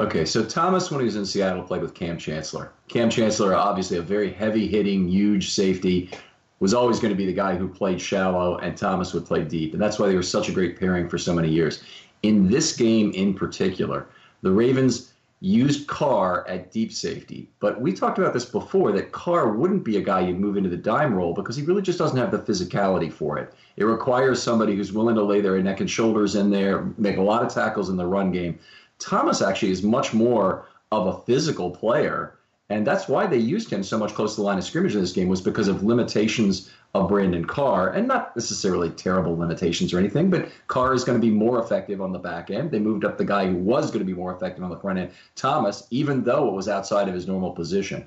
Okay, 0.00 0.24
so 0.24 0.44
Thomas, 0.44 0.90
when 0.90 1.00
he 1.00 1.04
was 1.04 1.16
in 1.16 1.24
Seattle, 1.24 1.62
played 1.62 1.82
with 1.82 1.94
Kam 1.94 2.18
Chancellor. 2.18 2.72
Kam 2.88 3.08
Chancellor, 3.08 3.54
obviously 3.54 3.96
a 3.96 4.02
very 4.02 4.32
heavy 4.32 4.66
hitting, 4.66 5.08
huge 5.08 5.52
safety, 5.52 6.10
was 6.58 6.74
always 6.74 6.98
going 6.98 7.12
to 7.12 7.16
be 7.16 7.26
the 7.26 7.32
guy 7.32 7.56
who 7.56 7.68
played 7.68 8.00
shallow, 8.00 8.58
and 8.58 8.76
Thomas 8.76 9.14
would 9.14 9.24
play 9.24 9.44
deep, 9.44 9.72
and 9.72 9.80
that's 9.80 9.98
why 9.98 10.08
they 10.08 10.16
were 10.16 10.22
such 10.22 10.48
a 10.48 10.52
great 10.52 10.78
pairing 10.78 11.08
for 11.08 11.16
so 11.16 11.32
many 11.32 11.48
years. 11.48 11.82
In 12.22 12.48
this 12.48 12.74
game 12.76 13.12
in 13.12 13.34
particular, 13.34 14.06
the 14.42 14.50
Ravens 14.50 15.13
used 15.44 15.86
Carr 15.86 16.48
at 16.48 16.72
deep 16.72 16.90
safety. 16.90 17.50
But 17.60 17.78
we 17.78 17.92
talked 17.92 18.18
about 18.18 18.32
this 18.32 18.46
before 18.46 18.92
that 18.92 19.12
Carr 19.12 19.52
wouldn't 19.52 19.84
be 19.84 19.98
a 19.98 20.02
guy 20.02 20.20
you'd 20.20 20.40
move 20.40 20.56
into 20.56 20.70
the 20.70 20.76
dime 20.78 21.14
role 21.14 21.34
because 21.34 21.54
he 21.54 21.62
really 21.62 21.82
just 21.82 21.98
doesn't 21.98 22.16
have 22.16 22.30
the 22.30 22.38
physicality 22.38 23.12
for 23.12 23.36
it. 23.36 23.52
It 23.76 23.84
requires 23.84 24.42
somebody 24.42 24.74
who's 24.74 24.94
willing 24.94 25.16
to 25.16 25.22
lay 25.22 25.42
their 25.42 25.62
neck 25.62 25.80
and 25.80 25.90
shoulders 25.90 26.34
in 26.34 26.50
there, 26.50 26.90
make 26.96 27.18
a 27.18 27.22
lot 27.22 27.44
of 27.44 27.52
tackles 27.52 27.90
in 27.90 27.96
the 27.96 28.06
run 28.06 28.32
game. 28.32 28.58
Thomas 28.98 29.42
actually 29.42 29.72
is 29.72 29.82
much 29.82 30.14
more 30.14 30.66
of 30.90 31.08
a 31.08 31.20
physical 31.24 31.70
player 31.70 32.38
and 32.70 32.86
that's 32.86 33.08
why 33.08 33.26
they 33.26 33.36
used 33.36 33.70
him 33.70 33.82
so 33.82 33.98
much 33.98 34.14
close 34.14 34.34
to 34.34 34.40
the 34.40 34.46
line 34.46 34.56
of 34.56 34.64
scrimmage 34.64 34.94
in 34.94 35.00
this 35.00 35.12
game 35.12 35.28
was 35.28 35.42
because 35.42 35.68
of 35.68 35.82
limitations 35.82 36.70
of 36.94 37.08
Brandon 37.08 37.44
Carr, 37.44 37.90
and 37.90 38.06
not 38.06 38.34
necessarily 38.36 38.88
terrible 38.90 39.36
limitations 39.36 39.92
or 39.92 39.98
anything, 39.98 40.30
but 40.30 40.48
Carr 40.68 40.94
is 40.94 41.02
going 41.02 41.20
to 41.20 41.26
be 41.26 41.32
more 41.32 41.62
effective 41.62 42.00
on 42.00 42.12
the 42.12 42.18
back 42.18 42.50
end. 42.50 42.70
They 42.70 42.78
moved 42.78 43.04
up 43.04 43.18
the 43.18 43.24
guy 43.24 43.46
who 43.46 43.56
was 43.56 43.90
going 43.90 43.98
to 43.98 44.04
be 44.04 44.14
more 44.14 44.34
effective 44.34 44.62
on 44.62 44.70
the 44.70 44.78
front 44.78 44.98
end, 44.98 45.10
Thomas, 45.34 45.86
even 45.90 46.22
though 46.22 46.48
it 46.48 46.52
was 46.52 46.68
outside 46.68 47.08
of 47.08 47.14
his 47.14 47.26
normal 47.26 47.50
position. 47.50 48.06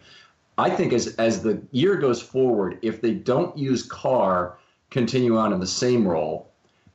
I 0.58 0.70
think 0.70 0.94
as 0.94 1.16
as 1.18 1.44
the 1.44 1.62
year 1.72 1.98
goes 1.98 2.22
forward, 2.22 2.80
if 2.82 3.02
they 3.02 3.14
don't 3.14 3.56
use 3.58 3.84
Carr, 3.84 4.58
continue 4.90 5.38
on 5.38 5.54
in 5.54 5.60
the 5.60 5.68
same 5.68 6.08
role, 6.08 6.50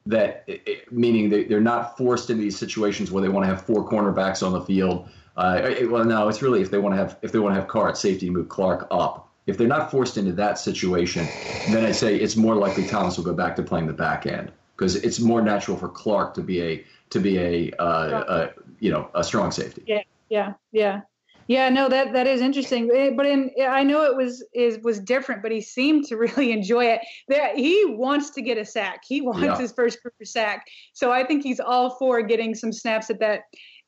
that 0.07 0.49
meaning 0.91 1.29
they, 1.29 1.45
they're 1.45 1.61
not 1.61 1.97
forced 1.97 2.31
into 2.31 2.43
these 2.43 2.59
situations 2.59 3.13
where 3.13 3.23
they 3.23 3.29
want 3.29 3.45
to 3.45 3.49
have 3.49 3.65
four 3.65 3.89
cornerbacks 3.89 4.45
on 4.45 4.53
the 4.53 4.63
field 4.63 5.09
uh, 5.37 5.75
well, 5.85 6.05
no, 6.05 6.29
it's 6.29 6.43
really 6.43 6.61
if 6.61 6.71
they 6.71 6.79
want 6.79 6.93
to 6.95 6.97
have 6.97 7.17
if 7.23 7.33
they 7.33 7.39
want 7.39 7.55
to 7.55 7.61
have 7.61 7.69
Carr 7.69 7.89
at 7.89 7.97
safety, 7.97 8.29
move 8.29 8.49
Clark 8.49 8.87
up. 8.91 9.32
If 9.47 9.59
they're 9.59 9.69
not 9.69 9.91
forced 9.91 10.17
into 10.17 10.33
that 10.33 10.59
situation, 10.59 11.27
then 11.73 11.85
I'd 11.85 11.97
say 11.97 12.17
it's 12.17 12.37
more 12.37 12.55
likely 12.55 12.85
Thomas 12.85 13.17
will 13.17 13.25
go 13.25 13.35
back 13.35 13.57
to 13.57 13.63
playing 13.63 13.87
the 13.87 13.93
back 13.93 14.27
end 14.27 14.53
because 14.77 14.97
it's 14.97 15.21
more 15.21 15.43
natural 15.43 15.77
for 15.77 15.89
Clark 15.89 16.35
to 16.35 16.43
be 16.43 16.61
a 16.63 16.85
to 17.11 17.21
be 17.21 17.39
a, 17.39 17.71
uh, 17.79 18.25
a 18.29 18.51
you 18.81 18.91
know 18.91 19.09
a 19.15 19.23
strong 19.23 19.51
safety. 19.51 19.83
Yeah, 19.87 20.03
yeah, 20.29 20.55
yeah, 20.73 21.01
yeah. 21.47 21.69
No, 21.69 21.89
that 21.89 22.13
that 22.13 22.27
is 22.27 22.41
interesting. 22.41 22.91
Eh, 22.95 23.11
but 23.17 23.27
in 23.27 23.51
I 23.69 23.83
know 23.83 24.05
it 24.05 24.17
was 24.17 24.45
is 24.55 24.79
was 24.79 25.01
different, 25.01 25.43
but 25.43 25.53
he 25.53 25.61
seemed 25.61 26.07
to 26.07 26.17
really 26.25 26.53
enjoy 26.53 26.87
it. 26.87 27.01
That 27.29 27.57
he 27.57 27.85
wants 27.87 28.31
to 28.31 28.43
get 28.43 28.59
a 28.59 28.65
sack. 28.65 29.03
He 29.07 29.21
wants 29.21 29.43
yeah. 29.43 29.59
his 29.59 29.73
first 29.73 30.03
career 30.03 30.25
sack. 30.25 30.67
So 30.93 31.13
I 31.13 31.25
think 31.25 31.43
he's 31.43 31.61
all 31.61 31.91
for 31.99 32.23
getting 32.23 32.55
some 32.55 32.73
snaps 32.73 33.11
at 33.11 33.21
that 33.21 33.43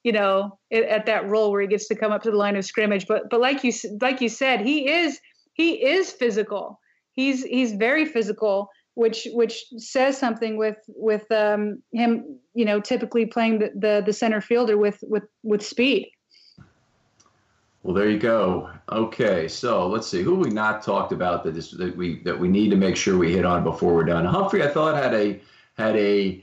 you 0.05 0.13
know, 0.13 0.59
at 0.71 1.07
that 1.07 1.27
role 1.31 1.51
where 1.51 1.63
he 1.63 1.67
gets 1.67 1.89
to 1.89 1.95
come 1.95 2.13
up 2.13 2.23
to 2.23 2.31
the 2.31 2.37
line 2.37 2.57
of 2.57 2.65
scrimmage. 2.65 3.07
But 3.07 3.31
but 3.31 3.41
like 3.41 3.65
you 3.65 3.73
like 4.03 4.21
you 4.21 4.29
said, 4.29 4.61
he 4.61 4.87
is 4.87 5.19
he 5.55 5.85
is 5.85 6.13
physical. 6.13 6.79
He's 7.13 7.45
he's 7.45 7.73
very 7.73 8.05
physical, 8.05 8.69
which 8.95 9.27
which 9.33 9.65
says 9.79 10.19
something 10.19 10.57
with 10.57 10.79
with 10.89 11.31
um, 11.33 11.83
him, 11.93 12.39
you 12.55 12.65
know, 12.65 12.81
typically 12.81 13.25
playing 13.25 13.61
the, 13.61 13.71
the 13.75 14.03
the 14.05 14.13
center 14.13 14.41
fielder 14.41 14.77
with 14.77 14.99
with 15.03 15.25
with 15.43 15.65
speed. 15.65 16.11
Well, 17.85 17.95
there 17.95 18.09
you 18.09 18.19
go. 18.19 18.71
Okay, 18.91 19.47
so 19.47 19.87
let's 19.87 20.09
see 20.09 20.23
who 20.23 20.37
we 20.37 20.49
not 20.49 20.83
talked 20.83 21.13
about 21.13 21.45
that, 21.45 21.55
this, 21.55 21.71
that 21.73 21.95
we 21.95 22.23
that 22.23 22.39
we 22.39 22.49
need 22.49 22.71
to 22.71 22.77
make 22.77 22.97
sure 22.97 23.17
we 23.17 23.33
hit 23.33 23.45
on 23.45 23.63
before 23.63 23.95
we're 23.95 24.05
done. 24.05 24.25
Humphrey, 24.25 24.63
I 24.63 24.69
thought 24.69 25.01
had 25.01 25.15
a 25.15 25.41
had 25.77 25.95
a 25.97 26.43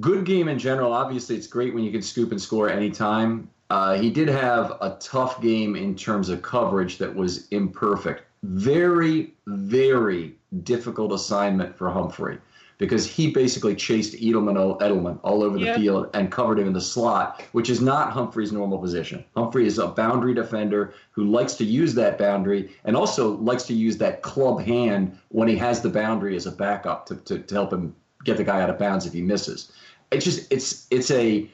good 0.00 0.24
game 0.24 0.48
in 0.48 0.58
general. 0.58 0.92
Obviously, 0.92 1.36
it's 1.36 1.48
great 1.48 1.74
when 1.74 1.84
you 1.84 1.90
can 1.90 2.00
scoop 2.00 2.30
and 2.30 2.40
score 2.40 2.70
anytime. 2.70 3.50
Uh, 3.72 3.94
he 3.94 4.10
did 4.10 4.28
have 4.28 4.76
a 4.82 4.98
tough 5.00 5.40
game 5.40 5.76
in 5.76 5.96
terms 5.96 6.28
of 6.28 6.42
coverage 6.42 6.98
that 6.98 7.14
was 7.14 7.48
imperfect. 7.48 8.22
Very, 8.42 9.32
very 9.46 10.34
difficult 10.62 11.10
assignment 11.10 11.74
for 11.74 11.88
Humphrey 11.88 12.36
because 12.76 13.06
he 13.06 13.30
basically 13.30 13.74
chased 13.74 14.12
Edelman, 14.12 14.78
Edelman 14.80 15.18
all 15.22 15.42
over 15.42 15.58
the 15.58 15.64
yep. 15.64 15.76
field 15.78 16.10
and 16.12 16.30
covered 16.30 16.58
him 16.58 16.66
in 16.66 16.74
the 16.74 16.82
slot, 16.82 17.40
which 17.52 17.70
is 17.70 17.80
not 17.80 18.12
Humphrey's 18.12 18.52
normal 18.52 18.76
position. 18.76 19.24
Humphrey 19.34 19.66
is 19.66 19.78
a 19.78 19.86
boundary 19.86 20.34
defender 20.34 20.92
who 21.12 21.24
likes 21.24 21.54
to 21.54 21.64
use 21.64 21.94
that 21.94 22.18
boundary 22.18 22.76
and 22.84 22.94
also 22.94 23.38
likes 23.38 23.62
to 23.62 23.72
use 23.72 23.96
that 23.96 24.20
club 24.20 24.60
hand 24.60 25.18
when 25.30 25.48
he 25.48 25.56
has 25.56 25.80
the 25.80 25.88
boundary 25.88 26.36
as 26.36 26.44
a 26.44 26.52
backup 26.52 27.06
to, 27.06 27.16
to, 27.16 27.38
to 27.38 27.54
help 27.54 27.72
him 27.72 27.96
get 28.22 28.36
the 28.36 28.44
guy 28.44 28.60
out 28.60 28.68
of 28.68 28.78
bounds 28.78 29.06
if 29.06 29.14
he 29.14 29.22
misses. 29.22 29.72
It's 30.10 30.26
just 30.26 30.52
it's 30.52 30.86
it's 30.90 31.10
a 31.10 31.48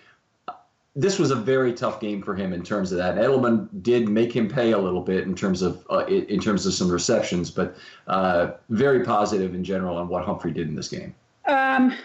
this 0.98 1.16
was 1.16 1.30
a 1.30 1.36
very 1.36 1.72
tough 1.72 2.00
game 2.00 2.20
for 2.20 2.34
him 2.34 2.52
in 2.52 2.64
terms 2.64 2.90
of 2.90 2.98
that. 2.98 3.14
Edelman 3.14 3.68
did 3.82 4.08
make 4.08 4.32
him 4.34 4.48
pay 4.48 4.72
a 4.72 4.78
little 4.78 5.00
bit 5.00 5.22
in 5.24 5.34
terms 5.36 5.62
of 5.62 5.86
uh, 5.90 6.04
in 6.06 6.40
terms 6.40 6.66
of 6.66 6.74
some 6.74 6.90
receptions, 6.90 7.52
but 7.52 7.76
uh, 8.08 8.50
very 8.70 9.04
positive 9.04 9.54
in 9.54 9.62
general 9.62 9.96
on 9.96 10.08
what 10.08 10.24
Humphrey 10.24 10.50
did 10.50 10.66
in 10.66 10.74
this 10.74 10.88
game. 10.88 11.14
Um, 11.46 11.96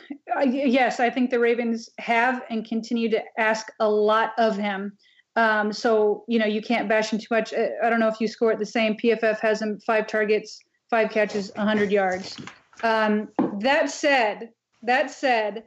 yes, 0.45 0.99
I 0.99 1.09
think 1.09 1.31
the 1.31 1.39
Ravens 1.39 1.89
have 1.97 2.43
and 2.51 2.63
continue 2.63 3.09
to 3.09 3.21
ask 3.39 3.67
a 3.79 3.89
lot 3.89 4.33
of 4.37 4.55
him. 4.55 4.95
Um, 5.35 5.73
so 5.73 6.23
you 6.27 6.37
know 6.37 6.45
you 6.45 6.61
can't 6.61 6.87
bash 6.87 7.11
him 7.11 7.17
too 7.17 7.25
much. 7.31 7.51
I 7.51 7.89
don't 7.89 7.99
know 7.99 8.09
if 8.09 8.21
you 8.21 8.27
score 8.27 8.55
the 8.55 8.65
same. 8.65 8.95
PFF 8.95 9.39
has 9.39 9.59
him 9.59 9.79
five 9.79 10.05
targets, 10.05 10.59
five 10.91 11.09
catches, 11.09 11.51
100 11.55 11.91
yards. 11.91 12.37
Um, 12.83 13.29
that 13.59 13.89
said, 13.89 14.51
that 14.83 15.09
said, 15.09 15.63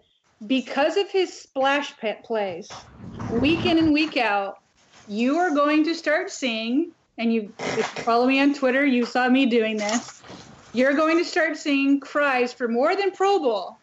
because 0.46 0.96
of 0.96 1.10
his 1.10 1.32
splash 1.32 1.96
pit 1.98 2.18
plays, 2.22 2.70
week 3.30 3.66
in 3.66 3.78
and 3.78 3.92
week 3.92 4.16
out, 4.16 4.60
you 5.08 5.38
are 5.38 5.50
going 5.50 5.84
to 5.84 5.94
start 5.94 6.30
seeing, 6.30 6.92
and 7.18 7.32
you 7.32 7.52
if 7.58 7.76
you 7.76 8.02
follow 8.02 8.26
me 8.26 8.40
on 8.40 8.54
Twitter, 8.54 8.84
you 8.84 9.04
saw 9.04 9.28
me 9.28 9.46
doing 9.46 9.76
this. 9.76 10.22
You're 10.72 10.94
going 10.94 11.16
to 11.18 11.24
start 11.24 11.56
seeing 11.56 12.00
cries 12.00 12.52
for 12.52 12.68
more 12.68 12.96
than 12.96 13.10
Pro 13.10 13.38
Bowl, 13.38 13.78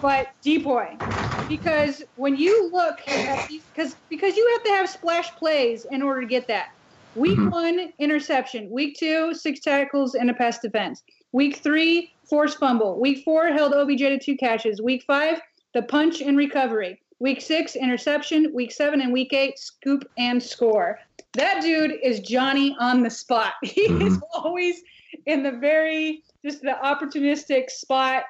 but 0.00 0.28
DPOY. 0.44 1.48
Because 1.48 2.02
when 2.16 2.36
you 2.36 2.70
look 2.70 3.00
at 3.08 3.48
these, 3.48 3.62
because 3.74 3.96
because 4.08 4.36
you 4.36 4.48
have 4.52 4.64
to 4.64 4.70
have 4.70 4.88
splash 4.88 5.30
plays 5.36 5.86
in 5.90 6.02
order 6.02 6.20
to 6.20 6.26
get 6.26 6.46
that. 6.48 6.70
Week 7.14 7.38
mm-hmm. 7.38 7.50
one, 7.50 7.92
interception. 7.98 8.70
Week 8.70 8.96
two, 8.98 9.34
six 9.34 9.60
tackles 9.60 10.14
and 10.14 10.30
a 10.30 10.34
pass 10.34 10.58
defense. 10.58 11.02
Week 11.32 11.56
three, 11.56 12.12
forced 12.28 12.58
fumble. 12.58 13.00
Week 13.00 13.24
four 13.24 13.48
held 13.48 13.72
OBJ 13.72 13.98
to 13.98 14.18
two 14.18 14.36
catches. 14.36 14.80
Week 14.80 15.02
five, 15.06 15.40
the 15.74 15.82
punch 15.82 16.20
and 16.20 16.36
recovery. 16.36 17.00
Week 17.20 17.40
six, 17.40 17.74
interception. 17.74 18.52
Week 18.54 18.72
seven 18.72 19.00
and 19.00 19.12
week 19.12 19.32
eight, 19.32 19.58
scoop 19.58 20.08
and 20.18 20.42
score. 20.42 21.00
That 21.34 21.62
dude 21.62 21.94
is 22.02 22.20
Johnny 22.20 22.76
on 22.78 23.02
the 23.02 23.10
spot. 23.10 23.54
He 23.62 23.88
mm-hmm. 23.88 24.06
is 24.06 24.20
always 24.32 24.82
in 25.26 25.42
the 25.42 25.52
very 25.52 26.22
just 26.44 26.62
the 26.62 26.76
opportunistic 26.82 27.70
spot. 27.70 28.24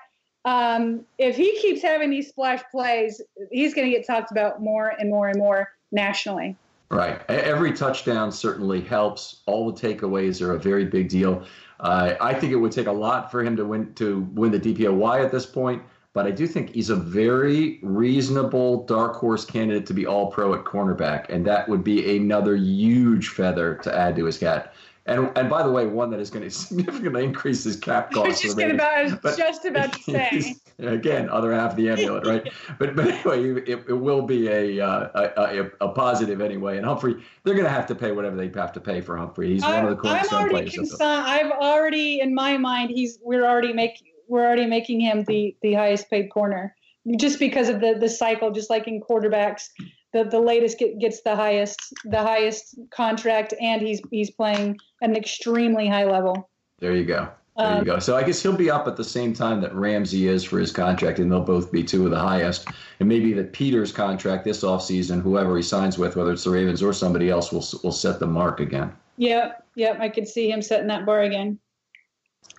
Um, 0.44 1.04
if 1.18 1.36
he 1.36 1.58
keeps 1.60 1.82
having 1.82 2.10
these 2.10 2.28
splash 2.28 2.62
plays, 2.70 3.20
he's 3.50 3.74
going 3.74 3.90
to 3.90 3.96
get 3.96 4.06
talked 4.06 4.30
about 4.30 4.62
more 4.62 4.94
and 4.98 5.10
more 5.10 5.28
and 5.28 5.38
more 5.38 5.68
nationally. 5.92 6.56
Right. 6.90 7.20
Every 7.28 7.72
touchdown 7.72 8.32
certainly 8.32 8.80
helps. 8.80 9.42
All 9.44 9.70
the 9.70 9.78
takeaways 9.78 10.40
are 10.40 10.52
a 10.54 10.58
very 10.58 10.86
big 10.86 11.10
deal. 11.10 11.44
Uh, 11.80 12.14
I 12.20 12.32
think 12.32 12.52
it 12.52 12.56
would 12.56 12.72
take 12.72 12.86
a 12.86 12.92
lot 12.92 13.30
for 13.30 13.44
him 13.44 13.56
to 13.56 13.64
win 13.64 13.92
to 13.94 14.20
win 14.34 14.50
the 14.50 14.58
DPOY 14.58 15.22
at 15.22 15.30
this 15.30 15.46
point, 15.46 15.82
but 16.14 16.26
I 16.26 16.30
do 16.30 16.46
think 16.46 16.70
he's 16.70 16.90
a 16.90 16.96
very 16.96 17.78
reasonable 17.82 18.84
dark 18.86 19.16
horse 19.16 19.44
candidate 19.44 19.86
to 19.86 19.94
be 19.94 20.06
All 20.06 20.30
Pro 20.30 20.54
at 20.54 20.64
cornerback, 20.64 21.28
and 21.28 21.46
that 21.46 21.68
would 21.68 21.84
be 21.84 22.16
another 22.16 22.56
huge 22.56 23.28
feather 23.28 23.76
to 23.82 23.94
add 23.94 24.16
to 24.16 24.24
his 24.24 24.40
hat. 24.40 24.74
And 25.08 25.32
and 25.36 25.48
by 25.48 25.62
the 25.62 25.70
way, 25.70 25.86
one 25.86 26.10
that 26.10 26.20
is 26.20 26.28
going 26.28 26.44
to 26.48 26.50
significantly 26.50 27.24
increase 27.24 27.64
his 27.64 27.76
cap 27.76 28.10
cost. 28.12 28.26
I 28.26 28.28
was 28.28 28.40
just, 28.40 28.58
about, 28.58 29.22
was 29.22 29.36
just 29.36 29.64
about 29.64 29.92
to 29.94 30.02
say. 30.02 30.54
Again, 30.80 31.28
other 31.28 31.52
half 31.52 31.72
of 31.72 31.76
the 31.76 31.88
amulet, 31.88 32.26
right? 32.26 32.52
but 32.78 32.94
but 32.94 33.08
anyway, 33.08 33.62
it, 33.62 33.84
it 33.88 33.92
will 33.92 34.22
be 34.22 34.48
a, 34.48 34.80
uh, 34.80 35.08
a, 35.14 35.42
a, 35.60 35.70
a 35.80 35.88
positive 35.88 36.40
anyway. 36.40 36.76
And 36.76 36.86
Humphrey, 36.86 37.16
they're 37.42 37.54
going 37.54 37.64
to 37.66 37.70
have 37.70 37.86
to 37.86 37.96
pay 37.96 38.12
whatever 38.12 38.36
they 38.36 38.48
have 38.60 38.72
to 38.74 38.80
pay 38.80 39.00
for 39.00 39.16
Humphrey. 39.16 39.54
He's 39.54 39.62
one 39.62 39.84
of 39.84 39.90
the 39.90 39.96
coolest 39.96 40.32
I'm 40.32 40.50
already 40.50 40.70
players. 40.70 41.00
I've 41.00 41.50
already, 41.50 42.20
in 42.20 42.32
my 42.32 42.56
mind, 42.58 42.90
he's 42.90 43.18
we're 43.22 43.44
already 43.44 43.72
making 43.72 44.07
we're 44.28 44.44
already 44.44 44.66
making 44.66 45.00
him 45.00 45.24
the 45.24 45.56
the 45.62 45.74
highest 45.74 46.10
paid 46.10 46.28
corner 46.28 46.74
just 47.16 47.38
because 47.38 47.68
of 47.68 47.80
the 47.80 47.96
the 47.98 48.08
cycle, 48.08 48.50
just 48.50 48.70
like 48.70 48.86
in 48.86 49.00
quarterbacks, 49.00 49.68
the 50.12 50.24
the 50.24 50.40
latest 50.40 50.78
get, 50.78 50.98
gets 50.98 51.22
the 51.22 51.34
highest 51.34 51.94
the 52.04 52.18
highest 52.18 52.78
contract, 52.90 53.54
and 53.60 53.82
he's 53.82 54.00
he's 54.10 54.30
playing 54.30 54.76
at 55.02 55.10
an 55.10 55.16
extremely 55.16 55.88
high 55.88 56.04
level. 56.04 56.50
There 56.78 56.94
you 56.94 57.04
go. 57.04 57.28
There 57.56 57.66
Um, 57.66 57.78
you 57.78 57.84
go. 57.84 57.98
So 57.98 58.16
I 58.16 58.22
guess 58.22 58.40
he'll 58.40 58.56
be 58.56 58.70
up 58.70 58.86
at 58.86 58.96
the 58.96 59.04
same 59.04 59.32
time 59.32 59.60
that 59.62 59.74
Ramsey 59.74 60.28
is 60.28 60.44
for 60.44 60.60
his 60.60 60.70
contract, 60.70 61.18
and 61.18 61.30
they'll 61.30 61.40
both 61.40 61.72
be 61.72 61.82
two 61.82 62.04
of 62.04 62.10
the 62.10 62.18
highest. 62.18 62.68
And 63.00 63.08
maybe 63.08 63.32
that 63.32 63.52
Peter's 63.52 63.90
contract 63.90 64.44
this 64.44 64.62
offseason, 64.62 65.22
whoever 65.22 65.56
he 65.56 65.62
signs 65.62 65.98
with, 65.98 66.14
whether 66.14 66.32
it's 66.32 66.44
the 66.44 66.50
Ravens 66.50 66.82
or 66.82 66.92
somebody 66.92 67.30
else, 67.30 67.50
will 67.52 67.64
will 67.82 67.92
set 67.92 68.20
the 68.20 68.26
mark 68.26 68.60
again. 68.60 68.92
Yep, 69.16 69.64
yep. 69.74 69.98
I 69.98 70.08
could 70.08 70.28
see 70.28 70.50
him 70.50 70.62
setting 70.62 70.86
that 70.88 71.04
bar 71.04 71.22
again. 71.22 71.58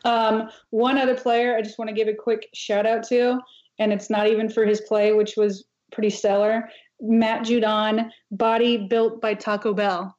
Um, 0.05 0.49
one 0.69 0.97
other 0.97 1.15
player 1.15 1.55
I 1.55 1.61
just 1.61 1.77
want 1.77 1.89
to 1.89 1.95
give 1.95 2.07
a 2.07 2.13
quick 2.13 2.47
shout 2.53 2.85
out 2.85 3.03
to, 3.09 3.39
and 3.79 3.91
it's 3.91 4.09
not 4.09 4.27
even 4.27 4.49
for 4.49 4.65
his 4.65 4.81
play, 4.81 5.13
which 5.13 5.35
was 5.35 5.65
pretty 5.91 6.09
stellar. 6.09 6.69
Matt 7.01 7.45
Judon, 7.45 8.09
body 8.31 8.77
built 8.77 9.21
by 9.21 9.33
Taco 9.33 9.73
Bell. 9.73 10.15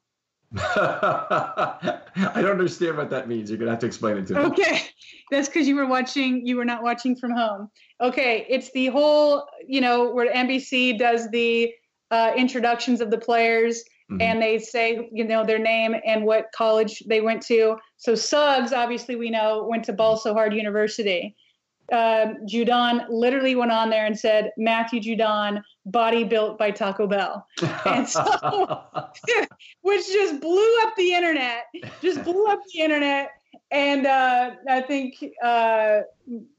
I 0.57 2.01
don't 2.35 2.51
understand 2.51 2.97
what 2.97 3.11
that 3.11 3.29
means. 3.29 3.51
You're 3.51 3.59
gonna 3.59 3.71
have 3.71 3.81
to 3.81 3.87
explain 3.87 4.17
it 4.17 4.27
to 4.29 4.35
me. 4.35 4.41
Okay, 4.41 4.83
that's 5.31 5.49
because 5.49 5.69
you 5.69 5.77
were 5.77 5.87
watching. 5.87 6.45
You 6.45 6.57
were 6.57 6.65
not 6.65 6.83
watching 6.83 7.15
from 7.15 7.31
home. 7.31 7.71
Okay, 8.01 8.47
it's 8.49 8.73
the 8.73 8.87
whole, 8.87 9.47
you 9.67 9.81
know, 9.81 10.11
where 10.11 10.33
NBC 10.33 10.99
does 10.99 11.31
the 11.31 11.73
uh, 12.11 12.33
introductions 12.37 13.01
of 13.01 13.11
the 13.11 13.19
players, 13.19 13.85
Mhm. 14.11 14.21
and 14.21 14.43
they 14.43 14.59
say, 14.59 15.09
you 15.13 15.25
know, 15.25 15.45
their 15.45 15.59
name 15.59 15.95
and 16.05 16.25
what 16.25 16.51
college 16.53 17.01
they 17.07 17.21
went 17.21 17.43
to. 17.43 17.77
So 17.97 18.15
Suggs, 18.15 18.73
obviously, 18.73 19.17
we 19.17 19.31
know 19.31 19.67
went 19.69 19.85
to 19.85 19.93
Ball 19.93 20.17
So 20.17 20.35
Hard 20.35 20.55
University. 20.55 21.37
Um, 21.93 22.37
Judon 22.47 23.07
literally 23.09 23.57
went 23.57 23.73
on 23.73 23.91
there 23.91 24.07
and 24.07 24.17
said, 24.19 24.53
Matthew 24.57 25.01
Judon, 25.01 25.61
body 25.87 26.23
built 26.23 26.57
by 26.59 26.71
Taco 26.71 27.07
Bell. 27.07 27.47
And 27.85 28.09
so, 28.09 28.85
which 29.83 30.07
just 30.07 30.41
blew 30.41 30.83
up 30.83 30.95
the 30.97 31.13
internet, 31.13 31.65
just 32.01 32.23
blew 32.25 32.47
up 32.47 32.61
the 32.73 32.81
internet. 32.81 33.31
And 33.73 34.07
uh, 34.07 34.53
I 34.69 34.81
think 34.83 35.25
uh, 35.43 36.01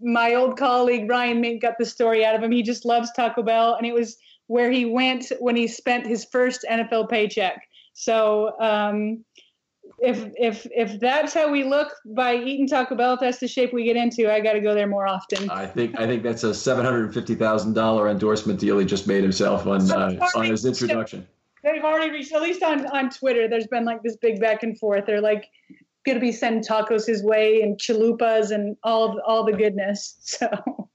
my 0.02 0.36
old 0.36 0.58
colleague 0.58 1.10
Ryan 1.10 1.42
Mink 1.42 1.62
got 1.62 1.78
the 1.78 1.86
story 1.86 2.26
out 2.26 2.36
of 2.36 2.44
him. 2.44 2.52
He 2.52 2.64
just 2.64 2.86
loves 2.86 3.12
Taco 3.14 3.44
Bell, 3.44 3.76
and 3.76 3.86
it 3.86 3.94
was 3.94 4.18
where 4.52 4.70
he 4.70 4.84
went 4.84 5.32
when 5.40 5.56
he 5.56 5.66
spent 5.66 6.06
his 6.06 6.26
first 6.26 6.66
NFL 6.70 7.10
paycheck. 7.10 7.66
So 7.94 8.60
um, 8.60 9.24
if 10.00 10.30
if 10.36 10.68
if 10.76 11.00
that's 11.00 11.34
how 11.34 11.50
we 11.50 11.64
look 11.64 11.88
by 12.06 12.36
eating 12.36 12.68
Taco 12.68 12.96
Bell, 12.96 13.14
if 13.14 13.22
that's 13.22 13.40
the 13.40 13.48
shape 13.48 13.72
we 13.72 13.86
get 13.86 13.96
into, 13.96 14.30
I 14.30 14.42
got 14.42 14.54
to 14.54 14.60
go 14.60 14.76
there 14.76 14.88
more 14.88 15.08
often. 15.08 15.50
I 15.50 15.66
think 15.66 15.98
I 15.98 16.06
think 16.06 16.22
that's 16.22 16.44
a 16.44 16.54
seven 16.54 16.84
hundred 16.84 17.14
fifty 17.14 17.34
thousand 17.34 17.76
dollar 17.76 18.10
endorsement 18.10 18.60
deal 18.60 18.78
he 18.78 18.86
just 18.86 19.08
made 19.08 19.24
himself 19.24 19.66
on 19.68 19.90
uh, 19.90 20.20
on 20.36 20.46
his 20.46 20.66
introduction. 20.66 21.26
They've 21.64 21.84
already 21.84 22.12
reached, 22.12 22.34
at 22.34 22.42
least 22.42 22.62
on, 22.62 22.88
on 22.88 23.10
Twitter, 23.12 23.48
there's 23.48 23.68
been 23.68 23.86
like 23.86 24.02
this 24.04 24.18
big 24.18 24.42
back 24.42 24.64
and 24.64 24.78
forth. 24.80 25.06
They're 25.06 25.22
like 25.22 25.48
going 26.06 26.16
to 26.16 26.20
be 26.20 26.32
sending 26.32 26.64
tacos 26.64 27.06
his 27.06 27.24
way 27.24 27.62
and 27.62 27.78
chalupas 27.78 28.52
and 28.52 28.76
all 28.84 29.22
all 29.26 29.46
the 29.46 29.54
goodness. 29.54 30.18
So 30.22 30.90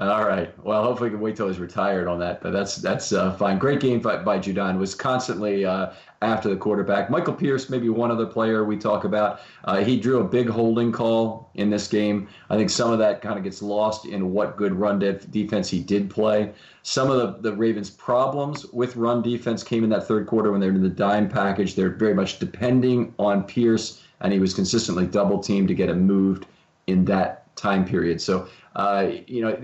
All 0.00 0.24
right. 0.24 0.50
Well, 0.64 0.82
hopefully 0.82 1.10
we 1.10 1.14
can 1.16 1.20
wait 1.20 1.36
till 1.36 1.46
he's 1.46 1.58
retired 1.58 2.08
on 2.08 2.18
that, 2.20 2.40
but 2.40 2.54
that's 2.54 2.76
that's 2.76 3.12
uh, 3.12 3.34
fine. 3.36 3.58
Great 3.58 3.80
game 3.80 4.00
by, 4.00 4.16
by 4.16 4.38
Judon. 4.38 4.78
Was 4.78 4.94
constantly 4.94 5.66
uh, 5.66 5.90
after 6.22 6.48
the 6.48 6.56
quarterback. 6.56 7.10
Michael 7.10 7.34
Pierce, 7.34 7.68
maybe 7.68 7.90
one 7.90 8.10
other 8.10 8.24
player 8.24 8.64
we 8.64 8.78
talk 8.78 9.04
about. 9.04 9.40
Uh, 9.64 9.84
he 9.84 10.00
drew 10.00 10.20
a 10.20 10.24
big 10.24 10.48
holding 10.48 10.90
call 10.90 11.50
in 11.54 11.68
this 11.68 11.86
game. 11.86 12.28
I 12.48 12.56
think 12.56 12.70
some 12.70 12.90
of 12.90 12.98
that 12.98 13.20
kind 13.20 13.36
of 13.36 13.44
gets 13.44 13.60
lost 13.60 14.06
in 14.06 14.32
what 14.32 14.56
good 14.56 14.72
run 14.72 15.00
def- 15.00 15.30
defense 15.30 15.68
he 15.68 15.82
did 15.82 16.08
play. 16.08 16.50
Some 16.82 17.10
of 17.10 17.18
the, 17.42 17.50
the 17.50 17.54
Ravens' 17.54 17.90
problems 17.90 18.64
with 18.72 18.96
run 18.96 19.20
defense 19.20 19.62
came 19.62 19.84
in 19.84 19.90
that 19.90 20.08
third 20.08 20.26
quarter 20.26 20.50
when 20.50 20.62
they're 20.62 20.70
in 20.70 20.80
the 20.82 20.88
dime 20.88 21.28
package. 21.28 21.74
They're 21.74 21.90
very 21.90 22.14
much 22.14 22.38
depending 22.38 23.14
on 23.18 23.44
Pierce, 23.44 24.02
and 24.22 24.32
he 24.32 24.38
was 24.38 24.54
consistently 24.54 25.06
double 25.06 25.40
teamed 25.40 25.68
to 25.68 25.74
get 25.74 25.90
him 25.90 26.06
moved 26.06 26.46
in 26.86 27.04
that 27.04 27.54
time 27.56 27.84
period. 27.84 28.20
So, 28.20 28.48
uh, 28.76 29.10
you 29.26 29.42
know, 29.42 29.60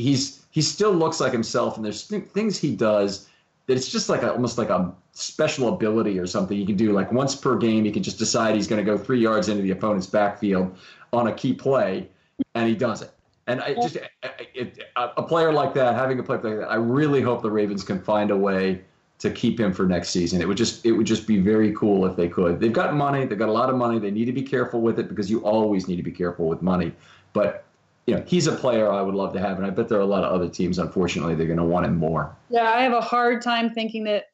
he's 0.00 0.44
he 0.50 0.62
still 0.62 0.92
looks 0.92 1.20
like 1.20 1.32
himself, 1.32 1.76
and 1.76 1.84
there's 1.84 2.06
th- 2.06 2.24
things 2.24 2.58
he 2.58 2.74
does 2.74 3.28
that 3.66 3.76
it's 3.76 3.90
just 3.90 4.08
like 4.08 4.22
a, 4.22 4.32
almost 4.32 4.58
like 4.58 4.70
a 4.70 4.92
special 5.12 5.68
ability 5.68 6.18
or 6.18 6.26
something 6.26 6.58
you 6.58 6.66
can 6.66 6.76
do. 6.76 6.92
Like 6.92 7.12
once 7.12 7.34
per 7.34 7.56
game, 7.56 7.84
he 7.84 7.92
can 7.92 8.02
just 8.02 8.18
decide 8.18 8.54
he's 8.54 8.66
going 8.66 8.84
to 8.84 8.90
go 8.90 8.98
three 8.98 9.20
yards 9.20 9.48
into 9.48 9.62
the 9.62 9.70
opponent's 9.70 10.06
backfield 10.06 10.76
on 11.12 11.28
a 11.28 11.32
key 11.32 11.52
play, 11.52 12.08
and 12.54 12.68
he 12.68 12.74
does 12.74 13.02
it. 13.02 13.12
And 13.46 13.60
I 13.60 13.74
just 13.74 13.96
it, 13.96 14.08
it, 14.54 14.78
a 14.96 15.22
player 15.22 15.52
like 15.52 15.74
that, 15.74 15.94
having 15.94 16.18
a 16.18 16.22
player 16.22 16.40
like 16.40 16.60
that, 16.60 16.70
I 16.70 16.76
really 16.76 17.20
hope 17.20 17.42
the 17.42 17.50
Ravens 17.50 17.82
can 17.82 18.00
find 18.00 18.30
a 18.30 18.36
way 18.36 18.82
to 19.18 19.30
keep 19.30 19.60
him 19.60 19.72
for 19.72 19.86
next 19.86 20.10
season. 20.10 20.40
It 20.40 20.48
would 20.48 20.56
just 20.56 20.84
it 20.86 20.92
would 20.92 21.06
just 21.06 21.26
be 21.26 21.38
very 21.38 21.72
cool 21.74 22.06
if 22.06 22.16
they 22.16 22.28
could. 22.28 22.58
They've 22.58 22.72
got 22.72 22.94
money, 22.94 23.26
they've 23.26 23.38
got 23.38 23.48
a 23.48 23.52
lot 23.52 23.68
of 23.68 23.76
money. 23.76 23.98
They 23.98 24.10
need 24.10 24.26
to 24.26 24.32
be 24.32 24.42
careful 24.42 24.80
with 24.80 24.98
it 24.98 25.08
because 25.08 25.30
you 25.30 25.40
always 25.40 25.88
need 25.88 25.96
to 25.96 26.02
be 26.02 26.12
careful 26.12 26.46
with 26.48 26.62
money. 26.62 26.92
But 27.32 27.64
you 28.10 28.16
know, 28.16 28.24
he's 28.26 28.48
a 28.48 28.52
player 28.56 28.90
I 28.90 29.02
would 29.02 29.14
love 29.14 29.32
to 29.34 29.38
have, 29.38 29.56
and 29.56 29.64
I 29.64 29.70
bet 29.70 29.88
there 29.88 29.98
are 29.98 30.00
a 30.00 30.06
lot 30.06 30.24
of 30.24 30.32
other 30.32 30.48
teams. 30.48 30.80
Unfortunately, 30.80 31.36
they're 31.36 31.46
going 31.46 31.60
to 31.60 31.64
want 31.64 31.86
him 31.86 31.96
more. 31.96 32.36
yeah, 32.48 32.68
I 32.68 32.82
have 32.82 32.92
a 32.92 33.00
hard 33.00 33.40
time 33.40 33.72
thinking 33.72 34.02
that. 34.04 34.24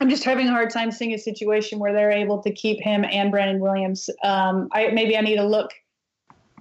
I'm 0.00 0.08
just 0.08 0.24
having 0.24 0.46
a 0.46 0.50
hard 0.50 0.70
time 0.70 0.90
seeing 0.90 1.12
a 1.12 1.18
situation 1.18 1.78
where 1.78 1.92
they're 1.92 2.10
able 2.10 2.40
to 2.44 2.50
keep 2.50 2.80
him 2.80 3.04
and 3.04 3.30
Brandon 3.30 3.60
Williams. 3.60 4.08
Um, 4.24 4.68
I 4.72 4.88
maybe 4.88 5.18
I 5.18 5.20
need 5.20 5.36
to 5.36 5.44
look. 5.44 5.70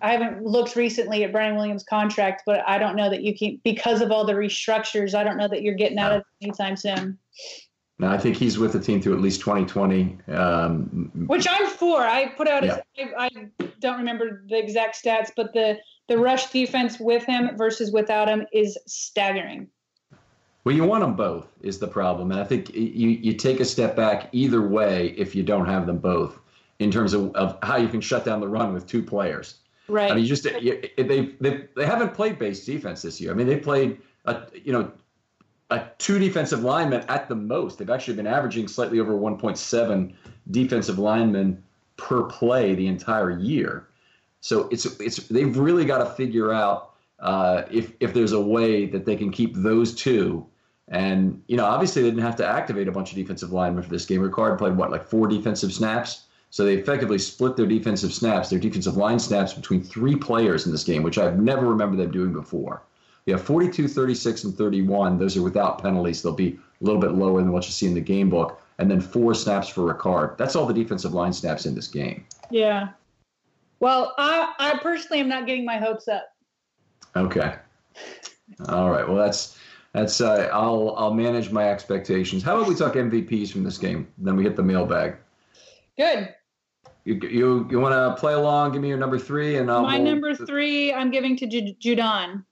I 0.02 0.12
haven't 0.12 0.44
looked 0.44 0.76
recently 0.76 1.24
at 1.24 1.32
Brandon 1.32 1.56
Williams' 1.56 1.86
contract, 1.86 2.44
but 2.46 2.68
I 2.68 2.78
don't 2.78 2.98
know 2.98 3.10
that 3.10 3.24
you 3.24 3.38
can 3.38 3.62
because 3.64 4.02
of 4.02 4.12
all 4.12 4.26
the 4.26 4.34
restructures. 4.34 5.14
I 5.14 5.24
don't 5.24 5.38
know 5.38 5.48
that 5.48 5.62
you're 5.62 5.76
getting 5.76 5.98
out 5.98 6.12
of 6.12 6.18
it 6.20 6.46
anytime 6.46 6.76
soon. 6.76 7.18
Now, 8.00 8.12
I 8.12 8.18
think 8.18 8.36
he's 8.36 8.60
with 8.60 8.74
the 8.74 8.80
team 8.80 9.02
through 9.02 9.16
at 9.16 9.22
least 9.22 9.42
2020. 9.42 10.20
Um, 10.28 11.12
Which 11.28 11.48
I'm 11.50 11.68
for. 11.68 12.02
I 12.02 12.28
put 12.28 12.48
out. 12.48 12.64
Yeah. 12.64 12.82
A, 13.00 13.20
I, 13.20 13.26
I 13.26 13.70
don't 13.80 13.98
remember 13.98 14.44
the 14.48 14.58
exact 14.58 15.04
stats, 15.04 15.32
but 15.36 15.54
the 15.54 15.78
the 16.08 16.18
rush 16.18 16.52
defense 16.52 17.00
with 17.00 17.26
him 17.26 17.58
versus 17.58 17.92
without 17.92 18.30
him 18.30 18.46
is 18.54 18.78
staggering. 18.86 19.68
Well, 20.64 20.76
you 20.76 20.84
want 20.84 21.02
them 21.02 21.16
both 21.16 21.48
is 21.62 21.80
the 21.80 21.88
problem, 21.88 22.32
and 22.32 22.40
I 22.40 22.44
think 22.44 22.74
you 22.76 23.10
you 23.10 23.34
take 23.34 23.60
a 23.60 23.66
step 23.66 23.96
back 23.96 24.30
either 24.32 24.68
way 24.68 25.16
if 25.18 25.34
you 25.34 25.42
don't 25.42 25.66
have 25.66 25.88
them 25.88 25.98
both 25.98 26.40
in 26.80 26.92
terms 26.92 27.14
of, 27.14 27.34
of 27.36 27.58
how 27.64 27.78
you 27.78 27.88
can 27.88 28.02
shut 28.02 28.26
down 28.26 28.42
the 28.42 28.48
run 28.48 28.74
with 28.74 28.86
two 28.86 29.02
players. 29.02 29.56
Right. 29.88 30.12
I 30.12 30.16
mean, 30.16 30.24
you 30.24 30.30
just 30.30 30.44
you, 30.62 30.82
they 30.98 31.34
they 31.40 31.68
they 31.76 31.86
haven't 31.86 32.14
played 32.14 32.38
base 32.38 32.66
defense 32.66 33.02
this 33.02 33.20
year. 33.20 33.32
I 33.32 33.34
mean, 33.34 33.48
they 33.48 33.58
played 33.58 34.00
a 34.26 34.44
you 34.54 34.74
know 34.74 34.92
a 35.70 35.84
two 35.98 36.20
defensive 36.20 36.64
linemen 36.64 37.04
at 37.10 37.28
the 37.28 37.36
most. 37.36 37.78
They've 37.78 37.90
actually 37.90 38.16
been 38.16 38.28
averaging 38.28 38.68
slightly 38.68 39.00
over 39.00 39.14
1.7 39.14 40.14
defensive 40.52 40.98
linemen 40.98 41.64
per 41.98 42.24
play 42.24 42.76
the 42.76 42.88
entire 42.88 43.32
year. 43.32 43.88
So 44.42 44.70
it's 44.72 44.86
it's 45.00 45.18
they've 45.28 45.58
really 45.58 45.86
got 45.86 45.98
to 45.98 46.06
figure 46.06 46.54
out 46.54 46.94
uh, 47.20 47.64
if 47.72 47.92
if 48.00 48.14
there's 48.14 48.32
a 48.32 48.42
way 48.42 48.86
that 48.86 49.06
they 49.06 49.16
can 49.16 49.32
keep 49.32 49.56
those 49.56 49.94
two. 49.94 50.46
And 50.88 51.42
you 51.48 51.58
know, 51.58 51.66
obviously 51.66 52.02
they 52.02 52.10
didn't 52.10 52.24
have 52.24 52.38
to 52.38 52.48
activate 52.48 52.88
a 52.88 52.92
bunch 52.92 53.12
of 53.12 53.18
defensive 53.18 53.52
linemen 53.52 53.84
for 53.84 53.90
this 53.90 54.06
game. 54.06 54.22
Ricard 54.22 54.58
played 54.58 54.78
what 54.78 54.92
like 54.92 55.06
four 55.06 55.28
defensive 55.28 55.74
snaps. 55.74 56.24
So 56.50 56.64
they 56.64 56.76
effectively 56.76 57.20
split 57.20 57.58
their 57.58 57.66
defensive 57.66 58.14
snaps, 58.14 58.50
their 58.50 58.60
defensive 58.60 58.96
line 58.96 59.20
snaps 59.20 59.54
between 59.54 59.84
three 59.84 60.16
players 60.16 60.66
in 60.66 60.72
this 60.72 60.86
game, 60.86 61.04
which 61.04 61.18
I've 61.18 61.38
never 61.38 61.68
remembered 61.68 62.00
them 62.00 62.12
doing 62.12 62.32
before. 62.32 62.84
Have 63.34 63.44
42, 63.44 63.88
36, 63.88 64.44
and 64.46 64.58
31. 64.58 65.18
Those 65.18 65.36
are 65.36 65.42
without 65.42 65.82
penalties. 65.82 66.22
They'll 66.22 66.34
be 66.34 66.58
a 66.82 66.84
little 66.84 67.02
bit 67.02 67.12
lower 67.12 67.42
than 67.42 67.52
what 67.52 67.66
you 67.66 67.72
see 67.72 67.86
in 67.88 67.94
the 67.94 68.02
game 68.02 68.30
book. 68.30 68.62
And 68.80 68.90
then 68.90 69.02
four 69.02 69.34
snaps 69.34 69.68
for 69.68 69.94
Ricard. 69.94 70.38
That's 70.38 70.56
all 70.56 70.66
the 70.66 70.74
defensive 70.74 71.14
line 71.14 71.34
snaps 71.34 71.66
in 71.66 71.76
this 71.76 71.88
game. 71.88 72.26
Yeah. 72.52 72.90
Well, 73.80 74.14
I 74.18 74.54
I 74.60 74.80
personally 74.80 75.20
am 75.20 75.28
not 75.28 75.46
getting 75.46 75.66
my 75.66 75.78
hopes 75.78 76.08
up. 76.08 76.28
Okay. 77.16 77.56
All 78.70 78.90
right. 78.90 79.08
Well, 79.08 79.18
that's 79.18 79.58
that's. 79.94 80.22
Uh, 80.22 80.50
I'll 80.54 80.96
I'll 80.98 81.14
manage 81.14 81.52
my 81.52 81.70
expectations. 81.70 82.44
How 82.44 82.56
about 82.56 82.68
we 82.70 82.76
talk 82.76 82.94
MVPs 82.94 83.52
from 83.52 83.64
this 83.64 83.78
game? 83.78 84.08
Then 84.18 84.36
we 84.36 84.44
hit 84.44 84.56
the 84.56 84.64
mailbag. 84.64 85.18
Good. 85.98 86.34
You 87.06 87.16
you 87.16 87.68
you 87.70 87.80
want 87.80 87.94
to 87.94 88.20
play 88.20 88.34
along? 88.34 88.74
Give 88.74 88.82
me 88.82 88.90
your 88.90 88.98
number 88.98 89.20
three, 89.20 89.58
and 89.58 89.72
I'll. 89.72 89.82
My 89.82 89.98
we'll- 89.98 90.06
number 90.06 90.36
three, 90.36 90.94
I'm 90.94 91.12
giving 91.12 91.36
to 91.38 91.48
Ju- 91.48 91.76
Judon. 91.82 92.44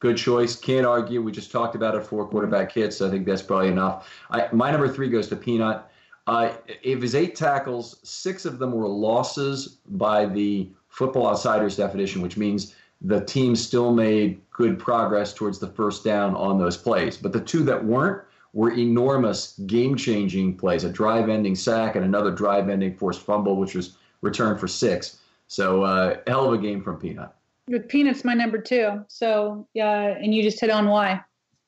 Good 0.00 0.16
choice. 0.16 0.56
Can't 0.56 0.86
argue. 0.86 1.20
We 1.20 1.30
just 1.30 1.52
talked 1.52 1.74
about 1.74 1.94
it 1.94 2.04
four 2.04 2.26
quarterback 2.26 2.72
hits. 2.72 3.02
I 3.02 3.10
think 3.10 3.26
that's 3.26 3.42
probably 3.42 3.68
enough. 3.68 4.08
I, 4.30 4.48
my 4.50 4.70
number 4.70 4.88
three 4.88 5.10
goes 5.10 5.28
to 5.28 5.36
Peanut. 5.36 5.86
Uh, 6.26 6.52
of 6.84 7.02
his 7.02 7.14
eight 7.14 7.36
tackles, 7.36 7.98
six 8.02 8.44
of 8.44 8.58
them 8.58 8.72
were 8.72 8.88
losses 8.88 9.78
by 9.88 10.24
the 10.24 10.70
Football 10.88 11.28
Outsiders 11.28 11.76
definition, 11.76 12.22
which 12.22 12.36
means 12.36 12.74
the 13.02 13.24
team 13.24 13.54
still 13.54 13.92
made 13.92 14.40
good 14.50 14.78
progress 14.78 15.34
towards 15.34 15.58
the 15.58 15.66
first 15.66 16.02
down 16.04 16.34
on 16.34 16.58
those 16.58 16.76
plays. 16.76 17.16
But 17.16 17.32
the 17.32 17.40
two 17.40 17.62
that 17.64 17.84
weren't 17.84 18.22
were 18.52 18.72
enormous 18.72 19.58
game 19.66 19.96
changing 19.96 20.56
plays 20.56 20.84
a 20.84 20.90
drive 20.90 21.28
ending 21.28 21.54
sack 21.54 21.96
and 21.96 22.04
another 22.04 22.30
drive 22.30 22.68
ending 22.68 22.94
forced 22.94 23.20
fumble, 23.20 23.56
which 23.56 23.74
was 23.74 23.96
returned 24.22 24.60
for 24.60 24.68
six. 24.68 25.18
So, 25.46 25.82
uh, 25.82 26.18
hell 26.26 26.46
of 26.46 26.58
a 26.58 26.62
game 26.62 26.82
from 26.82 26.98
Peanut. 26.98 27.34
With 27.70 27.88
Peanuts 27.88 28.24
my 28.24 28.34
number 28.34 28.58
two. 28.58 29.04
So 29.08 29.66
yeah, 29.74 30.08
and 30.08 30.34
you 30.34 30.42
just 30.42 30.60
hit 30.60 30.70
on 30.70 30.88
why. 30.88 31.22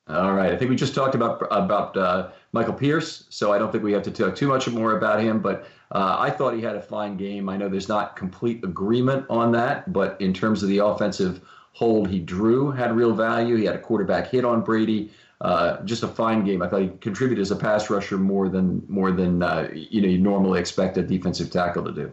All 0.07 0.33
right. 0.33 0.51
I 0.51 0.57
think 0.57 0.69
we 0.69 0.75
just 0.75 0.93
talked 0.93 1.15
about 1.15 1.41
about 1.49 1.95
uh, 1.95 2.29
Michael 2.51 2.73
Pierce, 2.73 3.25
so 3.29 3.53
I 3.53 3.57
don't 3.57 3.71
think 3.71 3.85
we 3.85 3.93
have 3.93 4.03
to 4.03 4.11
talk 4.11 4.35
too 4.35 4.47
much 4.47 4.69
more 4.69 4.97
about 4.97 5.21
him. 5.21 5.39
But 5.39 5.65
uh, 5.93 6.17
I 6.19 6.29
thought 6.29 6.55
he 6.55 6.61
had 6.61 6.75
a 6.75 6.81
fine 6.81 7.15
game. 7.15 7.47
I 7.47 7.55
know 7.55 7.69
there's 7.69 7.87
not 7.87 8.17
complete 8.17 8.63
agreement 8.65 9.25
on 9.29 9.53
that, 9.53 9.93
but 9.93 10.19
in 10.19 10.33
terms 10.33 10.61
of 10.61 10.67
the 10.67 10.79
offensive 10.79 11.41
hold 11.71 12.09
he 12.09 12.19
drew, 12.19 12.69
had 12.69 12.95
real 12.95 13.13
value. 13.15 13.55
He 13.55 13.65
had 13.65 13.75
a 13.75 13.79
quarterback 13.79 14.29
hit 14.29 14.43
on 14.43 14.61
Brady. 14.61 15.11
Uh, 15.39 15.81
just 15.83 16.03
a 16.03 16.07
fine 16.07 16.43
game. 16.43 16.61
I 16.61 16.67
thought 16.67 16.81
he 16.81 16.91
contributed 16.99 17.41
as 17.41 17.51
a 17.51 17.55
pass 17.55 17.89
rusher 17.89 18.17
more 18.17 18.49
than 18.49 18.83
more 18.89 19.11
than 19.11 19.41
uh, 19.41 19.69
you 19.73 20.01
know 20.01 20.07
you 20.09 20.17
normally 20.17 20.59
expect 20.59 20.97
a 20.97 21.03
defensive 21.03 21.49
tackle 21.49 21.83
to 21.85 21.93
do. 21.93 22.11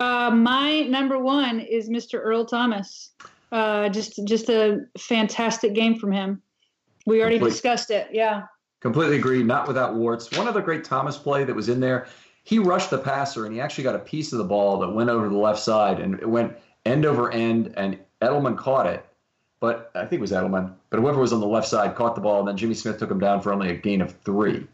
Uh, 0.00 0.30
my 0.30 0.80
number 0.82 1.18
one 1.18 1.60
is 1.60 1.90
Mr. 1.90 2.18
Earl 2.22 2.46
Thomas. 2.46 3.10
Uh, 3.52 3.88
just 3.90 4.20
just 4.26 4.48
a 4.48 4.80
fantastic 4.98 5.74
game 5.74 5.98
from 5.98 6.10
him. 6.10 6.40
We 7.06 7.20
already 7.20 7.36
Complete. 7.36 7.52
discussed 7.52 7.90
it. 7.90 8.08
Yeah. 8.10 8.44
Completely 8.80 9.16
agree. 9.16 9.42
Not 9.42 9.68
without 9.68 9.94
warts. 9.94 10.30
One 10.36 10.48
other 10.48 10.62
great 10.62 10.84
Thomas 10.84 11.18
play 11.18 11.44
that 11.44 11.54
was 11.54 11.68
in 11.68 11.80
there. 11.80 12.06
He 12.44 12.58
rushed 12.58 12.90
the 12.90 12.98
passer 12.98 13.44
and 13.44 13.54
he 13.54 13.60
actually 13.60 13.84
got 13.84 13.94
a 13.94 13.98
piece 13.98 14.32
of 14.32 14.38
the 14.38 14.44
ball 14.44 14.78
that 14.78 14.88
went 14.88 15.10
over 15.10 15.28
the 15.28 15.36
left 15.36 15.60
side 15.60 16.00
and 16.00 16.14
it 16.14 16.28
went 16.28 16.56
end 16.86 17.04
over 17.04 17.30
end 17.30 17.74
and 17.76 17.98
Edelman 18.22 18.56
caught 18.56 18.86
it. 18.86 19.04
But 19.60 19.90
I 19.94 20.00
think 20.00 20.14
it 20.14 20.20
was 20.20 20.32
Edelman. 20.32 20.72
But 20.88 21.00
whoever 21.00 21.20
was 21.20 21.34
on 21.34 21.40
the 21.40 21.46
left 21.46 21.68
side 21.68 21.94
caught 21.94 22.14
the 22.14 22.22
ball 22.22 22.38
and 22.38 22.48
then 22.48 22.56
Jimmy 22.56 22.74
Smith 22.74 22.98
took 22.98 23.10
him 23.10 23.20
down 23.20 23.42
for 23.42 23.52
only 23.52 23.68
a 23.68 23.74
gain 23.74 24.00
of 24.00 24.18
three. 24.22 24.66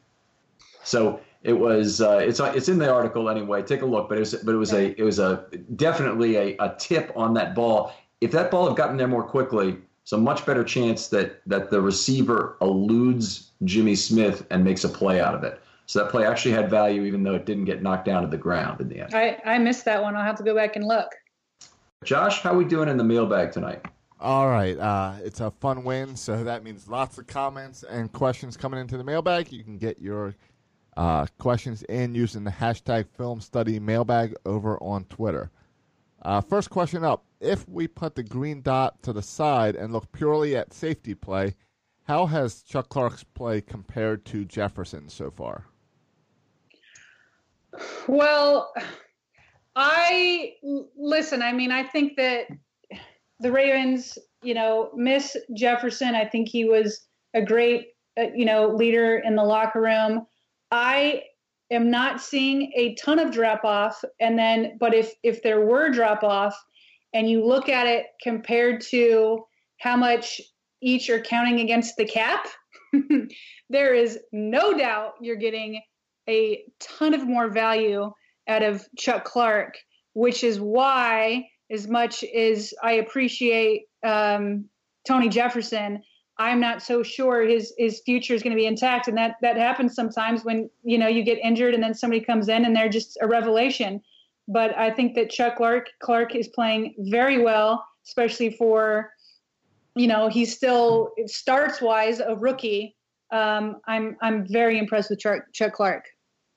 So 0.84 1.20
it 1.46 1.52
was 1.52 2.00
uh, 2.00 2.18
it's 2.18 2.40
it's 2.40 2.68
in 2.68 2.78
the 2.78 2.92
article 2.92 3.30
anyway. 3.30 3.62
Take 3.62 3.82
a 3.82 3.86
look. 3.86 4.08
But 4.08 4.18
it 4.18 4.20
was 4.20 4.34
but 4.34 4.52
it 4.52 4.58
was 4.58 4.72
a 4.72 5.00
it 5.00 5.04
was 5.04 5.20
a 5.20 5.46
definitely 5.76 6.36
a, 6.36 6.56
a 6.58 6.74
tip 6.76 7.12
on 7.14 7.34
that 7.34 7.54
ball. 7.54 7.94
If 8.20 8.32
that 8.32 8.50
ball 8.50 8.66
had 8.66 8.76
gotten 8.76 8.96
there 8.96 9.06
more 9.06 9.22
quickly, 9.22 9.76
it's 10.02 10.10
a 10.10 10.18
much 10.18 10.44
better 10.44 10.64
chance 10.64 11.06
that 11.08 11.42
that 11.46 11.70
the 11.70 11.80
receiver 11.80 12.56
eludes 12.60 13.52
Jimmy 13.62 13.94
Smith 13.94 14.44
and 14.50 14.64
makes 14.64 14.82
a 14.82 14.88
play 14.88 15.20
out 15.20 15.36
of 15.36 15.44
it. 15.44 15.60
So 15.86 16.00
that 16.00 16.10
play 16.10 16.26
actually 16.26 16.50
had 16.50 16.68
value, 16.68 17.02
even 17.02 17.22
though 17.22 17.36
it 17.36 17.46
didn't 17.46 17.66
get 17.66 17.80
knocked 17.80 18.06
down 18.06 18.22
to 18.22 18.28
the 18.28 18.36
ground 18.36 18.80
in 18.80 18.88
the 18.88 19.02
end. 19.02 19.14
I, 19.14 19.40
I 19.44 19.58
missed 19.58 19.84
that 19.84 20.02
one. 20.02 20.16
I'll 20.16 20.24
have 20.24 20.36
to 20.38 20.42
go 20.42 20.52
back 20.52 20.74
and 20.74 20.84
look. 20.84 21.12
Josh, 22.02 22.40
how 22.40 22.54
are 22.54 22.56
we 22.56 22.64
doing 22.64 22.88
in 22.88 22.96
the 22.96 23.04
mailbag 23.04 23.52
tonight? 23.52 23.84
All 24.18 24.48
right. 24.48 24.76
Uh, 24.76 25.14
it's 25.22 25.38
a 25.38 25.52
fun 25.52 25.84
win, 25.84 26.16
so 26.16 26.42
that 26.42 26.64
means 26.64 26.88
lots 26.88 27.18
of 27.18 27.28
comments 27.28 27.84
and 27.88 28.12
questions 28.12 28.56
coming 28.56 28.80
into 28.80 28.96
the 28.96 29.04
mailbag. 29.04 29.52
You 29.52 29.62
can 29.62 29.78
get 29.78 30.00
your 30.00 30.34
uh, 30.96 31.26
questions 31.38 31.82
in 31.84 32.14
using 32.14 32.44
the 32.44 32.50
hashtag 32.50 33.06
Film 33.16 33.40
Study 33.40 33.78
Mailbag 33.78 34.34
over 34.44 34.78
on 34.82 35.04
Twitter. 35.04 35.50
Uh, 36.22 36.40
first 36.40 36.70
question 36.70 37.04
up. 37.04 37.24
If 37.40 37.68
we 37.68 37.86
put 37.86 38.14
the 38.14 38.22
green 38.22 38.62
dot 38.62 39.02
to 39.02 39.12
the 39.12 39.22
side 39.22 39.76
and 39.76 39.92
look 39.92 40.10
purely 40.12 40.56
at 40.56 40.72
safety 40.72 41.14
play, 41.14 41.54
how 42.04 42.26
has 42.26 42.62
Chuck 42.62 42.88
Clark's 42.88 43.24
play 43.24 43.60
compared 43.60 44.24
to 44.26 44.44
Jefferson 44.44 45.08
so 45.08 45.30
far? 45.30 45.66
Well, 48.08 48.72
I 49.74 50.54
listen, 50.96 51.42
I 51.42 51.52
mean, 51.52 51.70
I 51.70 51.82
think 51.82 52.16
that 52.16 52.46
the 53.40 53.52
Ravens, 53.52 54.16
you 54.42 54.54
know, 54.54 54.90
miss 54.94 55.36
Jefferson. 55.54 56.14
I 56.14 56.24
think 56.24 56.48
he 56.48 56.64
was 56.64 57.06
a 57.34 57.42
great, 57.42 57.88
uh, 58.18 58.28
you 58.34 58.46
know, 58.46 58.68
leader 58.68 59.18
in 59.18 59.36
the 59.36 59.44
locker 59.44 59.82
room. 59.82 60.26
I 60.70 61.22
am 61.70 61.90
not 61.90 62.20
seeing 62.20 62.72
a 62.76 62.94
ton 62.94 63.18
of 63.18 63.32
drop 63.32 63.64
off 63.64 64.02
and 64.20 64.38
then 64.38 64.76
but 64.78 64.94
if 64.94 65.12
if 65.22 65.42
there 65.42 65.64
were 65.64 65.90
drop 65.90 66.22
off 66.22 66.56
and 67.12 67.28
you 67.28 67.44
look 67.44 67.68
at 67.68 67.86
it 67.86 68.06
compared 68.22 68.80
to 68.80 69.44
how 69.80 69.96
much 69.96 70.40
each 70.80 71.10
are 71.10 71.20
counting 71.20 71.60
against 71.60 71.96
the 71.96 72.04
cap 72.04 72.46
there 73.70 73.94
is 73.94 74.18
no 74.32 74.76
doubt 74.76 75.14
you're 75.20 75.36
getting 75.36 75.80
a 76.28 76.62
ton 76.80 77.14
of 77.14 77.26
more 77.26 77.50
value 77.50 78.10
out 78.48 78.62
of 78.62 78.86
Chuck 78.96 79.24
Clark 79.24 79.76
which 80.12 80.44
is 80.44 80.60
why 80.60 81.48
as 81.70 81.88
much 81.88 82.22
as 82.24 82.72
I 82.82 82.92
appreciate 82.92 83.86
um, 84.04 84.66
Tony 85.06 85.28
Jefferson 85.28 86.02
I'm 86.38 86.60
not 86.60 86.82
so 86.82 87.02
sure 87.02 87.46
his 87.46 87.72
his 87.78 88.00
future 88.00 88.34
is 88.34 88.42
going 88.42 88.54
to 88.54 88.60
be 88.60 88.66
intact. 88.66 89.08
And 89.08 89.16
that 89.16 89.36
that 89.40 89.56
happens 89.56 89.94
sometimes 89.94 90.44
when 90.44 90.68
you 90.82 90.98
know 90.98 91.08
you 91.08 91.22
get 91.22 91.38
injured 91.38 91.74
and 91.74 91.82
then 91.82 91.94
somebody 91.94 92.20
comes 92.20 92.48
in 92.48 92.64
and 92.64 92.76
they're 92.76 92.88
just 92.88 93.18
a 93.22 93.26
revelation. 93.26 94.02
But 94.48 94.76
I 94.76 94.90
think 94.90 95.14
that 95.14 95.30
Chuck 95.30 95.56
Clark 95.56 95.88
Clark 96.00 96.34
is 96.34 96.48
playing 96.48 96.94
very 96.98 97.42
well, 97.42 97.84
especially 98.06 98.50
for 98.50 99.12
you 99.94 100.06
know 100.06 100.28
he's 100.28 100.54
still 100.54 101.12
starts 101.26 101.80
wise 101.80 102.20
a 102.20 102.36
rookie. 102.36 102.96
Um, 103.32 103.80
I'm 103.86 104.16
I'm 104.20 104.46
very 104.46 104.78
impressed 104.78 105.10
with 105.10 105.18
Chuck, 105.20 105.40
Chuck 105.52 105.72
Clark. 105.72 106.04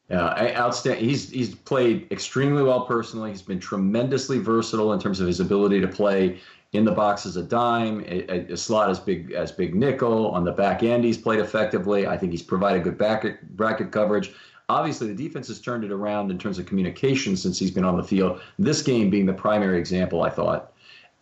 Yeah, 0.10 0.58
outstanding. 0.58 1.08
He's 1.08 1.30
he's 1.30 1.54
played 1.54 2.12
extremely 2.12 2.64
well 2.64 2.86
personally. 2.86 3.30
He's 3.30 3.44
been 3.44 3.60
tremendously 3.60 4.40
versatile 4.40 4.92
in 4.94 5.00
terms 5.00 5.20
of 5.20 5.28
his 5.28 5.40
ability 5.40 5.80
to 5.82 5.88
play 5.88 6.40
in 6.74 6.86
the 6.86 6.92
box 6.92 7.26
as 7.26 7.36
a 7.36 7.44
dime, 7.44 8.02
a, 8.08 8.52
a, 8.52 8.58
slot 8.58 8.90
as 8.90 9.00
big 9.00 9.32
as 9.32 9.52
big 9.52 9.74
nickel. 9.74 10.30
On 10.32 10.44
the 10.44 10.52
back 10.52 10.84
end, 10.84 11.04
he's 11.04 11.18
played 11.18 11.40
effectively. 11.40 12.06
I 12.06 12.18
think 12.18 12.32
he's 12.32 12.44
provided 12.44 12.84
good 12.84 12.98
bracket, 12.98 13.56
bracket 13.56 13.92
coverage. 13.92 14.32
Obviously, 14.70 15.08
the 15.08 15.16
defense 15.16 15.48
has 15.48 15.60
turned 15.60 15.84
it 15.84 15.92
around 15.92 16.30
in 16.30 16.38
terms 16.38 16.60
of 16.60 16.68
communication 16.68 17.36
since 17.36 17.58
he's 17.58 17.72
been 17.72 17.84
on 17.84 17.98
the 17.98 18.04
field. 18.04 18.40
This 18.60 18.84
game 18.84 19.10
being 19.10 19.26
the 19.26 19.34
primary 19.34 19.80
example, 19.80 20.22
I 20.22 20.30
thought. 20.30 20.74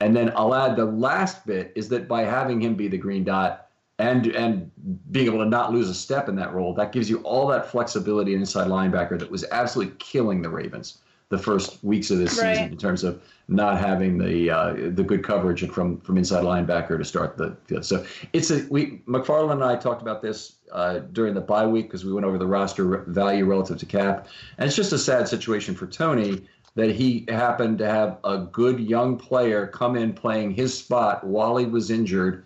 And 0.02 0.16
then 0.16 0.34
I'll 0.36 0.54
add 0.54 0.76
the 0.76 0.86
last 0.86 1.46
bit 1.46 1.72
is 1.76 1.88
that 1.90 2.10
by 2.10 2.24
having 2.24 2.62
him 2.62 2.76
be 2.76 2.90
the 2.90 2.98
green 2.98 3.24
dot 3.24 3.70
and 4.00 4.28
and 4.28 4.70
being 5.12 5.26
able 5.26 5.40
to 5.40 5.50
not 5.50 5.72
lose 5.72 5.90
a 5.90 5.94
step 5.94 6.28
in 6.28 6.36
that 6.36 6.54
role, 6.54 6.74
that 6.74 6.92
gives 6.92 7.10
you 7.10 7.20
all 7.20 7.48
that 7.48 7.72
flexibility 7.72 8.36
inside 8.36 8.68
linebacker 8.68 9.18
that 9.18 9.32
was 9.32 9.46
absolutely 9.50 9.96
killing 9.98 10.42
the 10.42 10.50
Ravens 10.50 11.00
the 11.30 11.38
first 11.38 11.84
weeks 11.84 12.10
of 12.10 12.20
this 12.20 12.40
right. 12.40 12.56
season 12.56 12.72
in 12.72 12.78
terms 12.78 13.04
of 13.04 13.22
not 13.50 13.78
having 13.78 14.18
the 14.18 14.50
uh, 14.50 14.74
the 14.74 15.04
good 15.04 15.24
coverage 15.24 15.68
from 15.70 16.00
from 16.00 16.18
inside 16.18 16.44
linebacker 16.44 16.98
to 16.98 17.04
start 17.04 17.38
the 17.38 17.56
field. 17.66 17.86
So 17.86 18.06
it's 18.34 18.50
a 18.52 18.66
we 18.70 19.00
McFarland 19.08 19.54
and 19.54 19.64
I 19.64 19.76
talked 19.76 20.02
about 20.02 20.22
this 20.22 20.54
uh, 20.72 21.00
during 21.12 21.34
the 21.34 21.42
bye 21.42 21.68
week 21.68 21.88
because 21.88 22.06
we 22.06 22.14
went 22.14 22.26
over 22.26 22.38
the 22.38 22.48
roster 22.48 23.00
value 23.08 23.46
relative 23.46 23.78
to 23.80 23.86
cap, 23.86 24.28
and 24.58 24.68
it's 24.68 24.76
just 24.76 24.94
a 24.94 24.98
sad 24.98 25.28
situation 25.28 25.76
for 25.76 25.88
Tony 25.88 26.44
that 26.76 26.92
he 26.92 27.26
happened 27.28 27.80
to 27.80 27.90
have 27.90 28.20
a 28.24 28.38
good 28.38 28.80
young 28.80 29.18
player 29.18 29.66
come 29.68 29.96
in 29.96 30.14
playing 30.14 30.52
his 30.52 30.78
spot 30.78 31.26
while 31.26 31.58
he 31.58 31.66
was 31.66 31.92
injured. 31.92 32.46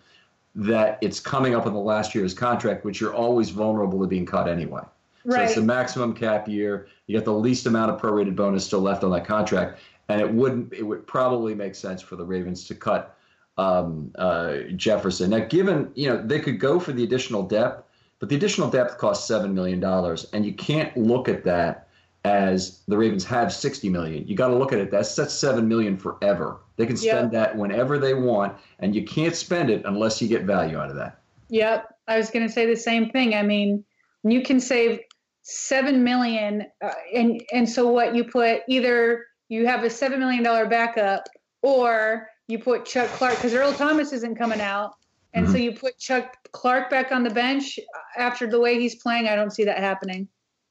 That 0.54 0.98
it's 1.02 1.22
coming 1.22 1.56
up 1.56 1.66
on 1.66 1.74
the 1.74 1.80
last 1.80 2.14
year 2.14 2.24
of 2.24 2.26
his 2.26 2.38
contract, 2.38 2.84
which 2.84 3.00
you're 3.00 3.14
always 3.14 3.52
vulnerable 3.52 4.02
to 4.02 4.08
being 4.08 4.26
cut 4.26 4.50
anyway. 4.50 4.82
Right. 5.24 5.38
So 5.38 5.44
it's 5.44 5.56
the 5.56 5.62
maximum 5.62 6.14
cap 6.14 6.48
year. 6.48 6.88
You 7.08 7.18
get 7.18 7.26
the 7.26 7.34
least 7.34 7.66
amount 7.66 7.92
of 7.92 8.02
prorated 8.02 8.36
bonus 8.36 8.66
still 8.66 8.82
left 8.82 9.04
on 9.04 9.12
that 9.12 9.26
contract, 9.26 9.80
and 10.10 10.22
it 10.22 10.32
wouldn't. 10.32 10.74
It 10.74 10.84
would 10.84 11.06
probably 11.08 11.56
make 11.56 11.76
sense 11.76 12.02
for 12.02 12.16
the 12.16 12.26
Ravens 12.26 12.66
to 12.68 12.76
cut 12.76 13.18
um, 13.58 14.12
uh, 14.16 14.58
Jefferson. 14.76 15.30
Now, 15.30 15.39
given 15.39 15.92
you 15.96 16.10
know 16.10 16.22
they 16.22 16.39
could 16.39 16.60
go 16.60 16.80
for 16.80 16.92
the 16.92 17.04
additional 17.04 17.43
depth, 17.43 17.84
but 18.20 18.30
the 18.30 18.36
additional 18.36 18.70
depth 18.70 18.98
costs 18.98 19.28
seven 19.28 19.54
million 19.54 19.80
dollars, 19.80 20.26
and 20.34 20.46
you 20.46 20.54
can't 20.54 20.96
look 20.98 21.30
at 21.30 21.43
that 21.43 21.88
as 22.24 22.82
the 22.88 22.98
Ravens 22.98 23.24
have 23.26 23.52
60 23.52 23.89
million. 23.89 24.28
You 24.28 24.36
got 24.36 24.50
to 24.50 24.56
look 24.56 24.72
at 24.74 24.80
it. 24.80 24.92
That's 24.92 25.16
that's 25.16 25.34
7 25.34 25.68
million 25.68 25.98
forever. 25.98 26.60
They 26.78 26.86
can 26.86 26.98
spend 26.98 27.32
yep. 27.34 27.54
that 27.54 27.58
whenever 27.58 27.98
they 27.98 28.14
want 28.14 28.58
and 28.80 28.96
you 28.96 29.04
can't 29.04 29.36
spend 29.36 29.70
it 29.70 29.84
unless 29.86 30.22
you 30.22 30.28
get 30.28 30.43
value 30.43 30.78
out 30.78 30.89
of 30.89 30.96
that. 30.98 31.20
Yep. 31.50 31.96
I 32.08 32.18
was 32.18 32.30
going 32.30 32.46
to 32.46 32.52
say 32.52 32.66
the 32.66 32.76
same 32.76 33.10
thing. 33.10 33.34
I 33.34 33.42
mean, 33.42 33.84
you 34.24 34.43
can 34.43 34.60
save 34.60 35.00
seven 35.42 36.04
million, 36.04 36.66
uh, 36.84 36.92
and 37.13 37.42
and 37.51 37.70
so 37.70 37.88
what 37.88 38.16
you 38.16 38.24
put 38.24 38.62
either 38.68 39.26
you 39.50 39.68
have 39.68 39.84
a 39.84 39.89
seven 39.89 40.20
million 40.20 40.43
dollar 40.43 40.66
backup 40.66 41.28
or 41.62 42.28
you 42.47 42.59
put 42.59 42.86
Chuck 42.86 43.09
Clark 43.09 43.36
because 43.36 43.54
Earl 43.54 43.74
Thomas 43.74 44.13
isn't 44.13 44.36
coming 44.36 44.62
out, 44.62 44.96
and 45.34 45.46
mm-hmm. 45.46 45.54
so 45.54 45.59
you 45.59 45.74
put 45.74 45.97
Chuck 45.97 46.36
Clark 46.51 46.89
back 46.89 47.12
on 47.12 47.24
the 47.24 47.30
bench 47.30 47.80
after 48.18 48.47
the 48.47 48.59
way 48.59 48.80
he's 48.80 48.96
playing. 48.96 49.28
I 49.28 49.36
don't 49.36 49.51
see 49.51 49.66
that 49.66 49.78
happening. 49.78 50.28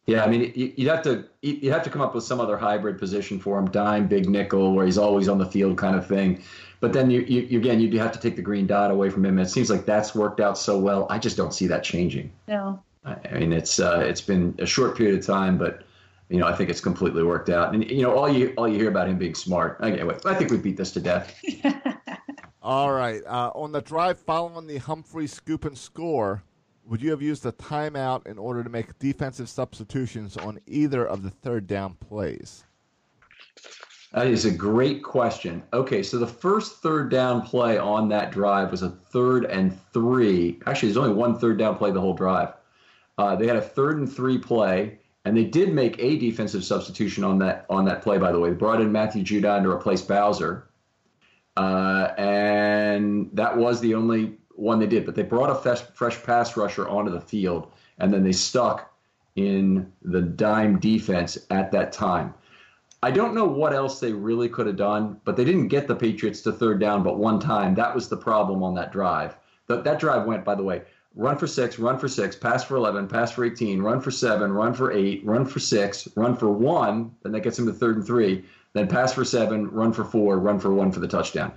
Yeah, 0.06 0.24
I 0.24 0.28
mean, 0.28 0.52
you'd 0.54 0.88
have 0.88 1.02
to 1.02 1.26
you'd 1.42 1.72
have 1.72 1.82
to 1.84 1.90
come 1.90 2.00
up 2.00 2.14
with 2.14 2.24
some 2.24 2.40
other 2.40 2.56
hybrid 2.56 2.98
position 2.98 3.38
for 3.38 3.58
him, 3.58 3.70
dime, 3.70 4.08
big 4.08 4.28
nickel, 4.28 4.74
where 4.74 4.86
he's 4.86 4.98
always 4.98 5.28
on 5.28 5.38
the 5.38 5.46
field, 5.46 5.76
kind 5.78 5.94
of 5.94 6.06
thing. 6.06 6.42
But 6.80 6.92
then 6.92 7.10
you, 7.10 7.20
you 7.20 7.58
again, 7.58 7.80
you'd 7.80 7.92
have 7.94 8.12
to 8.12 8.18
take 8.18 8.36
the 8.36 8.42
green 8.42 8.66
dot 8.66 8.90
away 8.90 9.10
from 9.10 9.24
him. 9.24 9.38
And 9.38 9.46
It 9.46 9.50
seems 9.50 9.70
like 9.70 9.84
that's 9.84 10.14
worked 10.14 10.40
out 10.40 10.56
so 10.56 10.78
well. 10.78 11.06
I 11.10 11.18
just 11.18 11.36
don't 11.36 11.52
see 11.52 11.66
that 11.66 11.84
changing. 11.84 12.32
No. 12.48 12.82
I 13.04 13.38
mean, 13.38 13.52
it's 13.52 13.80
uh, 13.80 14.00
it's 14.00 14.20
been 14.20 14.54
a 14.58 14.66
short 14.66 14.96
period 14.96 15.18
of 15.18 15.26
time, 15.26 15.56
but 15.56 15.84
you 16.28 16.38
know, 16.38 16.46
I 16.46 16.54
think 16.54 16.70
it's 16.70 16.80
completely 16.80 17.22
worked 17.22 17.48
out. 17.48 17.74
And 17.74 17.88
you 17.90 18.02
know, 18.02 18.14
all 18.14 18.28
you 18.28 18.52
all 18.56 18.68
you 18.68 18.76
hear 18.76 18.88
about 18.88 19.08
him 19.08 19.18
being 19.18 19.34
smart. 19.34 19.78
Anyway, 19.82 20.16
I 20.24 20.34
think 20.34 20.50
we 20.50 20.58
beat 20.58 20.76
this 20.76 20.92
to 20.92 21.00
death. 21.00 21.34
all 22.62 22.92
right. 22.92 23.22
Uh, 23.26 23.50
on 23.54 23.72
the 23.72 23.80
drive 23.80 24.18
following 24.18 24.66
the 24.66 24.78
Humphrey 24.78 25.26
scoop 25.26 25.64
and 25.64 25.76
score, 25.76 26.42
would 26.84 27.00
you 27.02 27.10
have 27.10 27.22
used 27.22 27.46
a 27.46 27.52
timeout 27.52 28.26
in 28.26 28.38
order 28.38 28.62
to 28.62 28.68
make 28.68 28.98
defensive 28.98 29.48
substitutions 29.48 30.36
on 30.36 30.60
either 30.66 31.06
of 31.06 31.22
the 31.22 31.30
third 31.30 31.66
down 31.66 31.94
plays? 31.94 32.64
That 34.12 34.26
is 34.26 34.44
a 34.44 34.50
great 34.50 35.02
question. 35.02 35.62
Okay, 35.72 36.02
so 36.02 36.18
the 36.18 36.26
first 36.26 36.82
third 36.82 37.10
down 37.10 37.42
play 37.42 37.78
on 37.78 38.08
that 38.08 38.32
drive 38.32 38.72
was 38.72 38.82
a 38.82 38.90
third 38.90 39.44
and 39.44 39.78
three. 39.92 40.58
Actually, 40.66 40.88
there's 40.88 40.96
only 40.96 41.14
one 41.14 41.38
third 41.38 41.58
down 41.58 41.76
play 41.76 41.92
the 41.92 42.00
whole 42.00 42.14
drive. 42.14 42.52
Uh, 43.20 43.36
they 43.36 43.46
had 43.46 43.56
a 43.56 43.60
third 43.60 43.98
and 43.98 44.10
three 44.10 44.38
play, 44.38 44.98
and 45.26 45.36
they 45.36 45.44
did 45.44 45.74
make 45.74 45.98
a 45.98 46.16
defensive 46.16 46.64
substitution 46.64 47.22
on 47.22 47.38
that 47.38 47.66
on 47.68 47.84
that 47.84 48.00
play. 48.00 48.16
By 48.16 48.32
the 48.32 48.40
way, 48.40 48.48
they 48.48 48.56
brought 48.56 48.80
in 48.80 48.90
Matthew 48.90 49.22
Judon 49.22 49.62
to 49.62 49.70
replace 49.70 50.00
Bowser, 50.00 50.70
uh, 51.54 52.14
and 52.16 53.28
that 53.34 53.58
was 53.58 53.78
the 53.82 53.94
only 53.94 54.38
one 54.54 54.78
they 54.78 54.86
did. 54.86 55.04
But 55.04 55.16
they 55.16 55.22
brought 55.22 55.50
a 55.50 55.54
fresh, 55.54 55.82
fresh 55.92 56.22
pass 56.22 56.56
rusher 56.56 56.88
onto 56.88 57.10
the 57.10 57.20
field, 57.20 57.70
and 57.98 58.10
then 58.10 58.24
they 58.24 58.32
stuck 58.32 58.90
in 59.36 59.92
the 60.00 60.22
dime 60.22 60.80
defense 60.80 61.36
at 61.50 61.70
that 61.72 61.92
time. 61.92 62.32
I 63.02 63.10
don't 63.10 63.34
know 63.34 63.44
what 63.44 63.74
else 63.74 64.00
they 64.00 64.14
really 64.14 64.48
could 64.48 64.66
have 64.66 64.76
done, 64.76 65.20
but 65.24 65.36
they 65.36 65.44
didn't 65.44 65.68
get 65.68 65.88
the 65.88 65.94
Patriots 65.94 66.40
to 66.42 66.52
third 66.52 66.80
down 66.80 67.02
but 67.02 67.18
one 67.18 67.38
time. 67.38 67.74
That 67.74 67.94
was 67.94 68.08
the 68.08 68.16
problem 68.16 68.62
on 68.62 68.74
that 68.76 68.92
drive. 68.92 69.36
That, 69.66 69.84
that 69.84 70.00
drive 70.00 70.26
went, 70.26 70.42
by 70.42 70.54
the 70.54 70.62
way, 70.62 70.82
run 71.14 71.36
for 71.36 71.46
six, 71.46 71.78
run 71.78 71.98
for 71.98 72.08
six, 72.08 72.36
pass 72.36 72.64
for 72.64 72.76
11, 72.76 73.08
pass 73.08 73.32
for 73.32 73.44
18, 73.44 73.82
run 73.82 74.00
for 74.00 74.10
seven, 74.10 74.52
run 74.52 74.74
for 74.74 74.92
eight, 74.92 75.24
run 75.24 75.44
for 75.44 75.58
six, 75.58 76.08
run 76.16 76.36
for 76.36 76.50
one. 76.50 77.14
Then 77.22 77.32
that 77.32 77.40
gets 77.40 77.56
them 77.56 77.66
to 77.66 77.72
third 77.72 77.96
and 77.96 78.06
three. 78.06 78.44
Then 78.72 78.88
pass 78.88 79.12
for 79.12 79.24
seven, 79.24 79.68
run 79.70 79.92
for 79.92 80.04
four, 80.04 80.38
run 80.38 80.60
for 80.60 80.72
one 80.72 80.92
for 80.92 81.00
the 81.00 81.08
touchdown. 81.08 81.52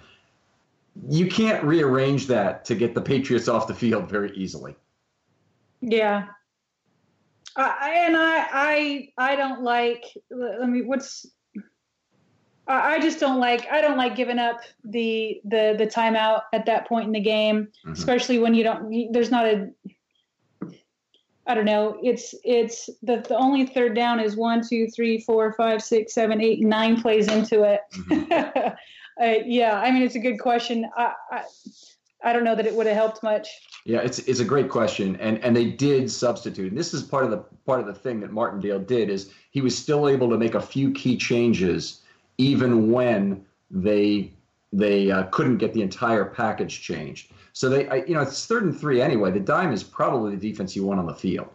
You 1.07 1.27
can't 1.27 1.63
rearrange 1.63 2.27
that 2.27 2.65
to 2.65 2.75
get 2.75 2.93
the 2.93 3.01
Patriots 3.01 3.47
off 3.47 3.67
the 3.67 3.73
field 3.73 4.09
very 4.09 4.35
easily. 4.35 4.75
Yeah, 5.81 6.27
uh, 7.55 7.73
and 7.84 8.17
I, 8.17 8.47
I, 8.51 9.09
I 9.17 9.35
don't 9.35 9.61
like. 9.61 10.05
I 10.61 10.65
mean, 10.65 10.88
what's? 10.88 11.25
I 12.68 12.99
just 12.99 13.19
don't 13.19 13.40
like. 13.40 13.68
I 13.72 13.81
don't 13.81 13.98
like 13.98 14.15
giving 14.15 14.40
up 14.40 14.61
the 14.85 15.41
the 15.44 15.76
the 15.77 15.85
timeout 15.85 16.44
at 16.53 16.65
that 16.65 16.88
point 16.88 17.07
in 17.07 17.11
the 17.11 17.19
game, 17.19 17.68
mm-hmm. 17.84 17.91
especially 17.91 18.40
when 18.40 18.53
you 18.53 18.64
don't. 18.64 19.11
There's 19.11 19.31
not 19.31 19.45
a. 19.45 19.69
I 21.45 21.56
don't 21.56 21.65
know. 21.65 21.99
It's 22.02 22.34
it's 22.45 22.90
the 23.02 23.18
the 23.18 23.35
only 23.35 23.65
third 23.65 23.95
down 23.95 24.22
is 24.22 24.38
one, 24.38 24.65
two, 24.65 24.88
three, 24.88 25.19
four, 25.19 25.52
five, 25.53 25.84
six, 25.84 26.14
seven, 26.14 26.40
eight, 26.40 26.61
nine 26.61 27.02
plays 27.02 27.27
into 27.27 27.64
it. 27.64 27.81
Mm-hmm. 27.94 28.31
uh, 29.22 29.34
yeah, 29.45 29.81
I 29.81 29.91
mean 29.91 30.03
it's 30.03 30.15
a 30.15 30.19
good 30.19 30.40
question. 30.40 30.90
I, 30.95 31.14
I 31.31 31.44
I 32.23 32.31
don't 32.31 32.45
know 32.45 32.56
that 32.56 32.65
it 32.65 32.73
would 32.73 32.88
have 32.88 32.95
helped 32.95 33.23
much. 33.23 33.49
Yeah, 33.85 33.99
it's 33.99 34.19
it's 34.19 34.40
a 34.40 34.45
great 34.45 34.69
question, 34.69 35.18
and 35.18 35.38
and 35.40 35.53
they 35.53 35.65
did 35.65 36.10
substitute. 36.10 36.69
And 36.69 36.77
this 36.77 36.94
is 36.94 37.03
part 37.03 37.26
of 37.26 37.31
the 37.31 37.40
part 37.65 37.81
of 37.81 37.88
the 37.88 37.94
thing 37.94 38.22
that 38.22 38.31
Martindale 38.31 38.80
did 38.80 39.10
is 39.10 39.31
he 39.52 39.60
was 39.60 39.77
still 39.77 40.07
able 40.07 40.30
to 40.30 40.38
make 40.38 40.56
a 40.56 40.61
few 40.61 40.91
key 40.94 41.18
changes 41.18 41.99
even 42.38 42.91
when 42.91 43.45
they 43.69 44.31
they 44.72 45.11
uh, 45.11 45.23
couldn't 45.26 45.57
get 45.57 45.73
the 45.73 45.81
entire 45.81 46.26
package 46.26 46.81
changed. 46.81 47.31
So 47.53 47.69
they, 47.69 47.88
I, 47.88 47.97
you 47.97 48.15
know, 48.15 48.22
it's 48.22 48.47
third 48.47 48.64
and 48.64 48.77
three 48.77 49.01
anyway. 49.01 49.30
The 49.30 49.39
dime 49.39 49.72
is 49.72 49.84
probably 49.84 50.35
the 50.35 50.49
defense 50.49 50.76
you 50.76 50.84
want 50.84 50.99
on 50.99 51.05
the 51.05 51.14
field. 51.14 51.47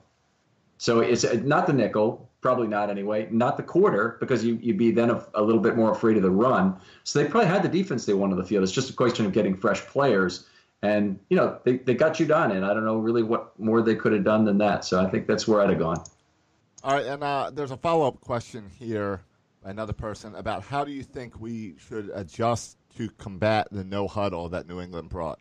So 0.78 1.00
it's 1.00 1.24
uh, 1.24 1.40
not 1.42 1.66
the 1.66 1.72
nickel, 1.72 2.30
probably 2.40 2.68
not 2.68 2.88
anyway, 2.88 3.26
not 3.32 3.56
the 3.56 3.64
quarter 3.64 4.16
because 4.20 4.44
you 4.44 4.59
you'd 4.62 4.78
be 4.78 4.92
then 4.92 5.10
a, 5.10 5.24
a 5.34 5.42
little 5.42 5.60
bit 5.60 5.74
more 5.74 5.90
afraid 5.90 6.16
of 6.16 6.22
the 6.22 6.30
run. 6.30 6.76
So 7.02 7.20
they 7.20 7.28
probably 7.28 7.48
had 7.48 7.64
the 7.64 7.68
defense 7.68 8.06
they 8.06 8.14
wanted 8.14 8.34
on 8.34 8.38
the 8.38 8.46
field. 8.46 8.62
It's 8.62 8.72
just 8.72 8.90
a 8.90 8.92
question 8.92 9.26
of 9.26 9.32
getting 9.32 9.56
fresh 9.56 9.80
players 9.86 10.46
and, 10.82 11.18
you 11.28 11.36
know, 11.36 11.59
they, 11.64 11.78
they 11.78 11.94
got 11.94 12.14
Judon. 12.14 12.52
And 12.52 12.64
I 12.64 12.72
don't 12.72 12.84
know 12.84 12.98
really 12.98 13.22
what 13.22 13.59
more 13.59 13.82
they 13.82 13.96
could 13.96 14.12
have 14.12 14.24
done 14.24 14.44
than 14.44 14.59
that. 14.59 14.84
So 14.84 15.00
I 15.00 15.10
think 15.10 15.26
that's 15.26 15.48
where 15.48 15.60
I'd 15.60 15.70
have 15.70 15.78
gone. 15.78 16.02
All 16.84 16.94
right. 16.94 17.06
And 17.06 17.24
uh, 17.24 17.50
there's 17.52 17.72
a 17.72 17.76
follow 17.76 18.06
up 18.06 18.20
question 18.20 18.70
here 18.78 19.20
another 19.64 19.93
person 19.93 20.35
about 20.35 20.62
how 20.62 20.85
do 20.85 20.93
you 20.93 21.02
think 21.02 21.40
we 21.40 21.74
should 21.78 22.10
adjust 22.14 22.76
to 22.97 23.09
combat 23.18 23.68
the 23.70 23.85
no 23.85 24.09
huddle 24.09 24.48
that 24.48 24.66
New 24.66 24.80
England 24.80 25.09
brought? 25.09 25.39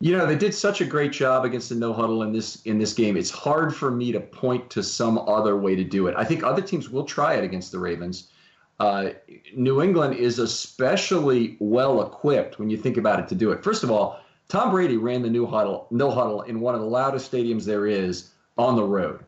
You 0.00 0.16
know, 0.16 0.26
they 0.26 0.36
did 0.36 0.54
such 0.54 0.80
a 0.80 0.84
great 0.84 1.10
job 1.10 1.44
against 1.44 1.70
the 1.70 1.74
no 1.74 1.92
huddle 1.92 2.22
in 2.22 2.32
this 2.32 2.62
in 2.62 2.78
this 2.78 2.94
game. 2.94 3.16
It's 3.16 3.30
hard 3.30 3.74
for 3.74 3.90
me 3.90 4.12
to 4.12 4.20
point 4.20 4.70
to 4.70 4.82
some 4.82 5.18
other 5.18 5.56
way 5.56 5.74
to 5.74 5.82
do 5.82 6.06
it. 6.06 6.14
I 6.16 6.24
think 6.24 6.44
other 6.44 6.62
teams 6.62 6.88
will 6.88 7.04
try 7.04 7.34
it 7.34 7.42
against 7.42 7.72
the 7.72 7.80
Ravens. 7.80 8.30
Uh, 8.78 9.10
New 9.56 9.82
England 9.82 10.14
is 10.14 10.38
especially 10.38 11.56
well 11.58 12.06
equipped 12.06 12.60
when 12.60 12.70
you 12.70 12.76
think 12.76 12.96
about 12.96 13.18
it 13.18 13.26
to 13.28 13.34
do 13.34 13.50
it. 13.50 13.64
First 13.64 13.82
of 13.82 13.90
all, 13.90 14.20
Tom 14.48 14.70
Brady 14.70 14.96
ran 14.96 15.20
the 15.20 15.28
new 15.28 15.46
huddle, 15.46 15.88
no 15.90 16.12
huddle 16.12 16.42
in 16.42 16.60
one 16.60 16.76
of 16.76 16.80
the 16.80 16.86
loudest 16.86 17.30
stadiums 17.30 17.64
there 17.64 17.86
is 17.86 18.30
on 18.56 18.76
the 18.76 18.84
road. 18.84 19.24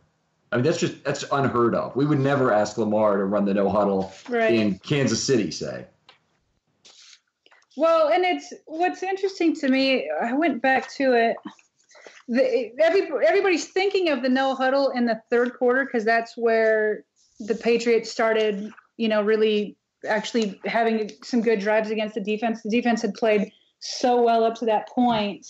I 0.52 0.56
mean, 0.56 0.64
that's 0.64 0.78
just 0.78 1.04
that's 1.04 1.24
unheard 1.30 1.74
of. 1.74 1.94
We 1.94 2.06
would 2.06 2.18
never 2.18 2.52
ask 2.52 2.76
Lamar 2.76 3.16
to 3.16 3.24
run 3.24 3.44
the 3.44 3.54
no 3.54 3.68
huddle 3.68 4.12
right. 4.28 4.52
in 4.52 4.78
Kansas 4.80 5.22
City, 5.22 5.50
say. 5.50 5.86
Well, 7.76 8.08
and 8.08 8.24
it's 8.24 8.52
what's 8.66 9.02
interesting 9.02 9.54
to 9.56 9.68
me. 9.68 10.10
I 10.20 10.32
went 10.32 10.60
back 10.60 10.92
to 10.94 11.12
it. 11.12 11.36
The, 12.28 12.70
every, 12.80 13.08
everybody's 13.26 13.68
thinking 13.68 14.10
of 14.10 14.22
the 14.22 14.28
no 14.28 14.54
huddle 14.54 14.90
in 14.90 15.06
the 15.06 15.20
third 15.30 15.54
quarter 15.54 15.84
because 15.84 16.04
that's 16.04 16.36
where 16.36 17.04
the 17.40 17.54
Patriots 17.54 18.10
started 18.10 18.72
you 19.00 19.08
know, 19.08 19.22
really 19.22 19.78
actually 20.06 20.60
having 20.66 21.10
some 21.24 21.40
good 21.40 21.58
drives 21.58 21.90
against 21.90 22.14
the 22.14 22.20
defense. 22.20 22.60
The 22.62 22.68
defense 22.68 23.00
had 23.00 23.14
played 23.14 23.50
so 23.78 24.20
well 24.20 24.44
up 24.44 24.56
to 24.56 24.66
that 24.66 24.90
point. 24.90 25.46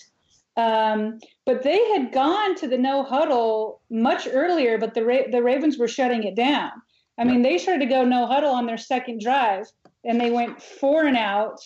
Um, 0.56 1.18
but 1.46 1.62
they 1.62 1.88
had 1.92 2.12
gone 2.12 2.54
to 2.56 2.68
the 2.68 2.78
no 2.78 3.02
huddle 3.02 3.80
much 3.90 4.28
earlier, 4.30 4.78
but 4.78 4.94
the 4.94 5.04
Ra- 5.04 5.30
the 5.30 5.42
Ravens 5.42 5.78
were 5.78 5.88
shutting 5.88 6.24
it 6.24 6.34
down. 6.34 6.70
I 7.18 7.24
mean, 7.24 7.42
they 7.42 7.58
started 7.58 7.80
to 7.80 7.90
go 7.90 8.02
no 8.02 8.26
huddle 8.26 8.52
on 8.52 8.64
their 8.64 8.78
second 8.78 9.20
drive, 9.20 9.66
and 10.04 10.18
they 10.18 10.30
went 10.30 10.62
four 10.62 11.04
and 11.04 11.16
out. 11.16 11.60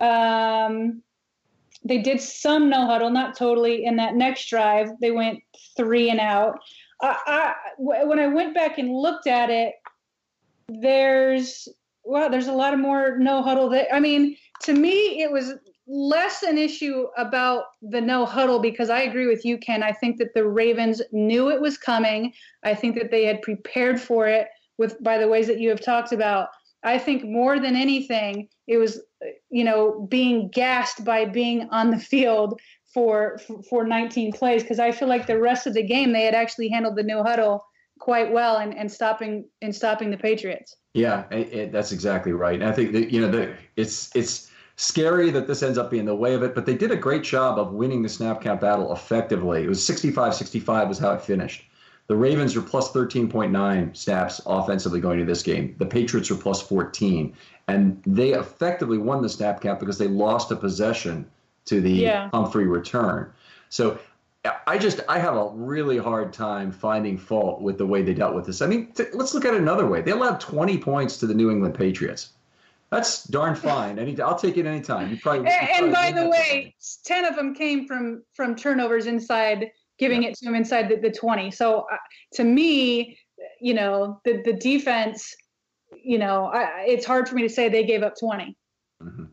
Um, 0.00 1.02
they 1.84 1.98
did 1.98 2.20
some 2.20 2.68
no 2.68 2.86
huddle, 2.86 3.10
not 3.10 3.36
totally. 3.36 3.84
In 3.84 3.96
that 3.96 4.16
next 4.16 4.48
drive, 4.50 4.90
they 5.00 5.12
went 5.12 5.38
three 5.76 6.10
and 6.10 6.18
out. 6.18 6.58
I, 7.00 7.16
I, 7.26 7.54
when 7.78 8.18
I 8.18 8.26
went 8.26 8.54
back 8.54 8.78
and 8.78 8.92
looked 8.92 9.26
at 9.26 9.48
it, 9.48 9.74
there's 10.68 11.68
well, 12.04 12.28
there's 12.28 12.48
a 12.48 12.52
lot 12.52 12.74
of 12.74 12.80
more 12.80 13.16
no 13.18 13.42
huddle. 13.42 13.70
That 13.70 13.94
I 13.94 14.00
mean, 14.00 14.36
to 14.62 14.72
me, 14.72 15.22
it 15.22 15.30
was 15.30 15.52
less 15.90 16.44
an 16.44 16.56
issue 16.56 17.06
about 17.16 17.64
the 17.82 18.00
no 18.00 18.24
huddle 18.24 18.60
because 18.60 18.90
I 18.90 19.00
agree 19.02 19.26
with 19.26 19.44
you, 19.44 19.58
Ken. 19.58 19.82
I 19.82 19.90
think 19.90 20.18
that 20.18 20.32
the 20.34 20.46
Ravens 20.46 21.02
knew 21.10 21.50
it 21.50 21.60
was 21.60 21.76
coming. 21.76 22.32
I 22.62 22.74
think 22.74 22.94
that 22.94 23.10
they 23.10 23.24
had 23.24 23.42
prepared 23.42 24.00
for 24.00 24.28
it 24.28 24.46
with 24.78 25.02
by 25.02 25.18
the 25.18 25.26
ways 25.26 25.48
that 25.48 25.58
you 25.58 25.68
have 25.68 25.80
talked 25.80 26.12
about. 26.12 26.48
I 26.84 26.96
think 26.96 27.24
more 27.24 27.58
than 27.58 27.74
anything, 27.74 28.48
it 28.68 28.76
was 28.76 29.00
you 29.50 29.64
know 29.64 30.06
being 30.08 30.48
gassed 30.50 31.04
by 31.04 31.24
being 31.24 31.68
on 31.70 31.90
the 31.90 31.98
field 31.98 32.60
for 32.94 33.38
for 33.68 33.84
19 33.84 34.32
plays 34.32 34.62
because 34.62 34.78
I 34.78 34.92
feel 34.92 35.08
like 35.08 35.26
the 35.26 35.40
rest 35.40 35.66
of 35.66 35.74
the 35.74 35.82
game 35.82 36.12
they 36.12 36.24
had 36.24 36.34
actually 36.34 36.68
handled 36.68 36.96
the 36.96 37.02
no 37.02 37.24
huddle 37.24 37.64
quite 37.98 38.32
well 38.32 38.58
and, 38.58 38.76
and 38.78 38.90
stopping 38.90 39.44
and 39.60 39.74
stopping 39.74 40.10
the 40.10 40.16
Patriots. 40.16 40.76
Yeah, 40.94 41.24
it, 41.30 41.52
it, 41.52 41.72
that's 41.72 41.92
exactly 41.92 42.32
right. 42.32 42.54
And 42.54 42.68
I 42.68 42.72
think 42.72 42.92
that 42.92 43.10
you 43.10 43.20
know 43.20 43.30
the, 43.30 43.54
it's 43.76 44.14
it's 44.14 44.49
scary 44.80 45.30
that 45.30 45.46
this 45.46 45.62
ends 45.62 45.76
up 45.76 45.90
being 45.90 46.06
the 46.06 46.14
way 46.14 46.32
of 46.32 46.42
it, 46.42 46.54
but 46.54 46.64
they 46.64 46.74
did 46.74 46.90
a 46.90 46.96
great 46.96 47.22
job 47.22 47.58
of 47.58 47.72
winning 47.72 48.00
the 48.00 48.08
snap 48.08 48.40
count 48.40 48.62
battle 48.62 48.94
effectively. 48.94 49.62
It 49.62 49.68
was 49.68 49.78
65-65 49.86 50.88
was 50.88 50.98
how 50.98 51.12
it 51.12 51.20
finished. 51.20 51.64
The 52.06 52.16
Ravens 52.16 52.56
were 52.56 52.62
plus 52.62 52.90
13.9 52.90 53.94
snaps 53.94 54.40
offensively 54.46 54.98
going 54.98 55.18
to 55.18 55.26
this 55.26 55.42
game. 55.42 55.76
The 55.78 55.84
Patriots 55.84 56.30
were 56.30 56.36
plus 56.36 56.62
14. 56.62 57.36
And 57.68 58.02
they 58.06 58.32
effectively 58.32 58.96
won 58.96 59.20
the 59.20 59.28
snap 59.28 59.60
count 59.60 59.80
because 59.80 59.98
they 59.98 60.08
lost 60.08 60.50
a 60.50 60.56
possession 60.56 61.30
to 61.66 61.82
the 61.82 61.92
yeah. 61.92 62.30
Humphrey 62.32 62.66
return. 62.66 63.30
So 63.68 63.98
I 64.66 64.78
just 64.78 65.00
I 65.10 65.18
have 65.18 65.36
a 65.36 65.50
really 65.50 65.98
hard 65.98 66.32
time 66.32 66.72
finding 66.72 67.18
fault 67.18 67.60
with 67.60 67.76
the 67.76 67.86
way 67.86 68.00
they 68.02 68.14
dealt 68.14 68.34
with 68.34 68.46
this. 68.46 68.62
I 68.62 68.66
mean, 68.66 68.86
t- 68.92 69.04
let's 69.12 69.34
look 69.34 69.44
at 69.44 69.52
it 69.52 69.60
another 69.60 69.86
way. 69.86 70.00
They 70.00 70.12
allowed 70.12 70.40
20 70.40 70.78
points 70.78 71.18
to 71.18 71.26
the 71.26 71.34
New 71.34 71.50
England 71.50 71.74
Patriots. 71.74 72.30
That's 72.90 73.24
darn 73.24 73.54
fine. 73.56 73.98
Any, 73.98 74.20
I'll 74.20 74.38
take 74.38 74.56
it 74.56 74.66
anytime. 74.66 75.10
You 75.10 75.18
probably. 75.18 75.50
And, 75.50 75.84
and 75.84 75.92
by 75.92 76.12
the 76.12 76.28
way, 76.28 76.74
ten 77.04 77.24
of 77.24 77.36
them 77.36 77.54
came 77.54 77.86
from 77.86 78.22
from 78.34 78.54
turnovers 78.54 79.06
inside, 79.06 79.70
giving 79.98 80.22
yeah. 80.22 80.30
it 80.30 80.34
to 80.36 80.44
them 80.44 80.54
inside 80.54 80.88
the, 80.88 80.96
the 80.96 81.10
20. 81.10 81.50
So 81.50 81.86
uh, 81.92 81.96
to 82.34 82.44
me, 82.44 83.18
you 83.60 83.74
know, 83.74 84.20
the 84.24 84.42
the 84.44 84.52
defense, 84.52 85.34
you 86.02 86.18
know, 86.18 86.46
I, 86.46 86.84
it's 86.86 87.06
hard 87.06 87.28
for 87.28 87.34
me 87.34 87.42
to 87.42 87.48
say 87.48 87.68
they 87.68 87.84
gave 87.84 88.02
up 88.02 88.14
20. 88.18 88.56
Mm-hmm. 89.02 89.24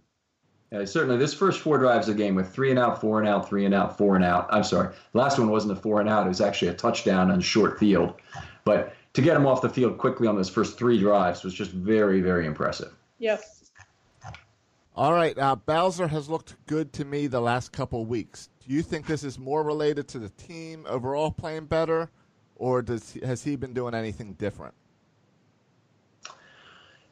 Yeah, 0.72 0.84
certainly. 0.84 1.18
This 1.18 1.34
first 1.34 1.62
four 1.62 1.78
drives 1.78 2.10
of 2.10 2.18
the 2.18 2.24
game 2.24 2.36
with 2.36 2.54
three 2.54 2.72
and 2.72 2.80
out, 2.80 3.00
four 3.00 3.20
and 3.20 3.28
out, 3.28 3.48
three 3.48 3.64
and 3.64 3.74
out, 3.74 3.98
four 3.98 4.18
and 4.18 4.26
out. 4.26 4.48
I'm 4.52 4.66
sorry. 4.66 4.94
Last 5.14 5.40
one 5.40 5.50
wasn't 5.50 5.72
a 5.72 5.82
four 5.82 6.02
and 6.02 6.10
out. 6.10 6.26
It 6.26 6.30
was 6.30 6.42
actually 6.42 6.68
a 6.70 6.74
touchdown 6.74 7.32
on 7.32 7.40
short 7.40 7.80
field. 7.80 8.16
But 8.66 8.94
to 9.14 9.22
get 9.22 9.38
him 9.38 9.48
off 9.48 9.62
the 9.62 9.70
field 9.70 9.98
quickly 9.98 10.28
on 10.28 10.36
those 10.36 10.50
first 10.50 10.78
three 10.78 11.00
drives 11.00 11.44
was 11.44 11.54
just 11.54 11.72
very, 11.72 12.20
very 12.20 12.46
impressive. 12.46 12.94
Yep. 13.20 13.42
All 14.96 15.14
right. 15.14 15.38
Uh, 15.38 15.56
Bowser 15.56 16.08
has 16.08 16.28
looked 16.28 16.56
good 16.66 16.92
to 16.94 17.06
me 17.06 17.28
the 17.28 17.40
last 17.42 17.72
couple 17.72 18.06
weeks. 18.06 18.50
Do 18.68 18.74
you 18.74 18.82
think 18.82 19.06
this 19.06 19.24
is 19.24 19.38
more 19.38 19.64
related 19.64 20.08
to 20.10 20.20
the 20.20 20.30
team 20.30 20.86
overall 20.90 21.32
playing 21.32 21.66
better, 21.66 22.10
or 22.56 22.82
does 22.82 23.14
has 23.24 23.44
he 23.44 23.56
been 23.56 23.74
doing 23.74 23.94
anything 23.94 24.34
different? 24.34 24.74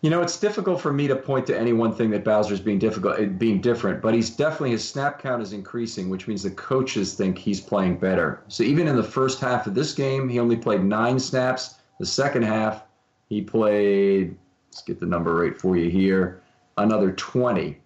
You 0.02 0.10
know, 0.12 0.22
it's 0.22 0.40
difficult 0.40 0.82
for 0.82 0.94
me 0.94 1.08
to 1.08 1.16
point 1.16 1.48
to 1.48 1.60
any 1.60 1.74
one 1.74 1.92
thing 1.94 2.12
that 2.12 2.24
Bowser's 2.24 2.60
being 2.60 2.78
difficult, 2.78 3.20
eh, 3.20 3.26
being 3.26 3.60
different, 3.60 4.02
but 4.04 4.14
he's 4.14 4.30
definitely 4.30 4.72
his 4.72 4.88
snap 4.88 5.20
count 5.20 5.42
is 5.42 5.54
increasing, 5.54 6.10
which 6.10 6.28
means 6.28 6.44
the 6.44 6.52
coaches 6.52 7.16
think 7.16 7.38
he's 7.38 7.60
playing 7.60 7.98
better. 7.98 8.44
So 8.48 8.64
even 8.64 8.88
in 8.88 8.96
the 8.96 9.04
first 9.04 9.40
half 9.40 9.66
of 9.66 9.74
this 9.74 9.94
game, 9.94 10.30
he 10.30 10.40
only 10.40 10.58
played 10.58 10.84
nine 10.84 11.20
snaps. 11.20 11.76
The 12.00 12.06
second 12.06 12.44
half, 12.44 12.84
he 13.30 13.42
played. 13.42 14.38
Let's 14.76 14.84
get 14.84 15.00
the 15.00 15.06
number 15.06 15.34
right 15.34 15.58
for 15.58 15.78
you 15.78 15.90
here. 15.90 16.42
Another 16.78 17.14
20. 17.14 17.78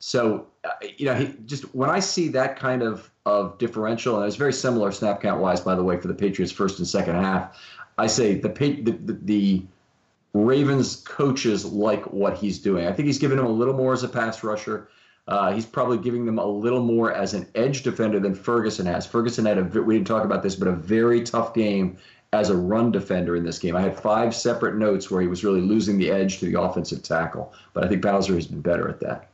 So, 0.00 0.46
uh, 0.64 0.72
you 0.98 1.06
know, 1.06 1.14
he, 1.14 1.34
just 1.46 1.74
when 1.74 1.88
I 1.88 2.00
see 2.00 2.28
that 2.28 2.58
kind 2.58 2.82
of 2.82 3.10
of 3.24 3.56
differential, 3.56 4.18
and 4.18 4.26
it's 4.26 4.36
very 4.36 4.52
similar 4.52 4.92
snap 4.92 5.22
count 5.22 5.40
wise, 5.40 5.62
by 5.62 5.74
the 5.74 5.82
way, 5.82 5.96
for 5.96 6.08
the 6.08 6.14
Patriots 6.14 6.52
first 6.52 6.78
and 6.78 6.86
second 6.86 7.14
half. 7.14 7.58
I 7.96 8.06
say 8.06 8.34
the 8.34 8.50
the, 8.50 9.18
the, 9.22 9.62
Ravens 10.34 10.96
coaches 10.96 11.64
like 11.64 12.04
what 12.12 12.36
he's 12.36 12.58
doing. 12.58 12.86
I 12.86 12.92
think 12.92 13.06
he's 13.06 13.18
giving 13.18 13.38
them 13.38 13.46
a 13.46 13.50
little 13.50 13.72
more 13.72 13.94
as 13.94 14.02
a 14.02 14.08
pass 14.08 14.44
rusher. 14.44 14.90
Uh, 15.26 15.54
he's 15.54 15.64
probably 15.64 15.96
giving 15.96 16.26
them 16.26 16.38
a 16.38 16.44
little 16.44 16.82
more 16.82 17.14
as 17.14 17.32
an 17.32 17.48
edge 17.54 17.82
defender 17.82 18.20
than 18.20 18.34
Ferguson 18.34 18.84
has. 18.84 19.06
Ferguson 19.06 19.46
had 19.46 19.56
a 19.56 19.62
we 19.62 19.94
didn't 19.94 20.06
talk 20.06 20.26
about 20.26 20.42
this, 20.42 20.54
but 20.54 20.68
a 20.68 20.72
very 20.72 21.22
tough 21.22 21.54
game 21.54 21.96
as 22.32 22.50
a 22.50 22.56
run 22.56 22.90
defender 22.90 23.36
in 23.36 23.44
this 23.44 23.58
game. 23.58 23.76
I 23.76 23.80
had 23.80 23.98
five 23.98 24.34
separate 24.34 24.76
notes 24.76 25.10
where 25.10 25.20
he 25.20 25.28
was 25.28 25.44
really 25.44 25.60
losing 25.60 25.98
the 25.98 26.10
edge 26.10 26.38
to 26.40 26.46
the 26.46 26.60
offensive 26.60 27.02
tackle, 27.02 27.52
but 27.72 27.84
I 27.84 27.88
think 27.88 28.02
Bowser 28.02 28.34
has 28.34 28.46
been 28.46 28.60
better 28.60 28.88
at 28.88 29.00
that. 29.00 29.30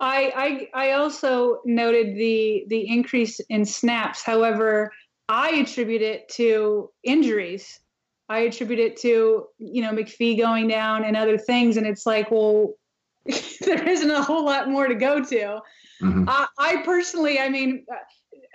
I, 0.00 0.68
I 0.74 0.88
I 0.88 0.92
also 0.92 1.60
noted 1.64 2.16
the 2.16 2.64
the 2.68 2.88
increase 2.88 3.40
in 3.48 3.64
snaps. 3.64 4.22
However, 4.22 4.92
I 5.28 5.50
attribute 5.50 6.02
it 6.02 6.28
to 6.30 6.90
injuries. 7.02 7.80
I 8.28 8.40
attribute 8.40 8.78
it 8.78 8.96
to 8.98 9.46
you 9.58 9.82
know 9.82 9.90
McPhee 9.90 10.38
going 10.38 10.68
down 10.68 11.04
and 11.04 11.16
other 11.16 11.36
things, 11.36 11.76
and 11.76 11.86
it's 11.86 12.06
like, 12.06 12.30
well, 12.30 12.74
there 13.60 13.88
isn't 13.88 14.10
a 14.10 14.22
whole 14.22 14.44
lot 14.44 14.70
more 14.70 14.86
to 14.86 14.94
go 14.94 15.22
to. 15.24 15.60
Mm-hmm. 16.00 16.28
I, 16.28 16.46
I 16.58 16.82
personally, 16.84 17.40
I 17.40 17.48
mean, 17.48 17.84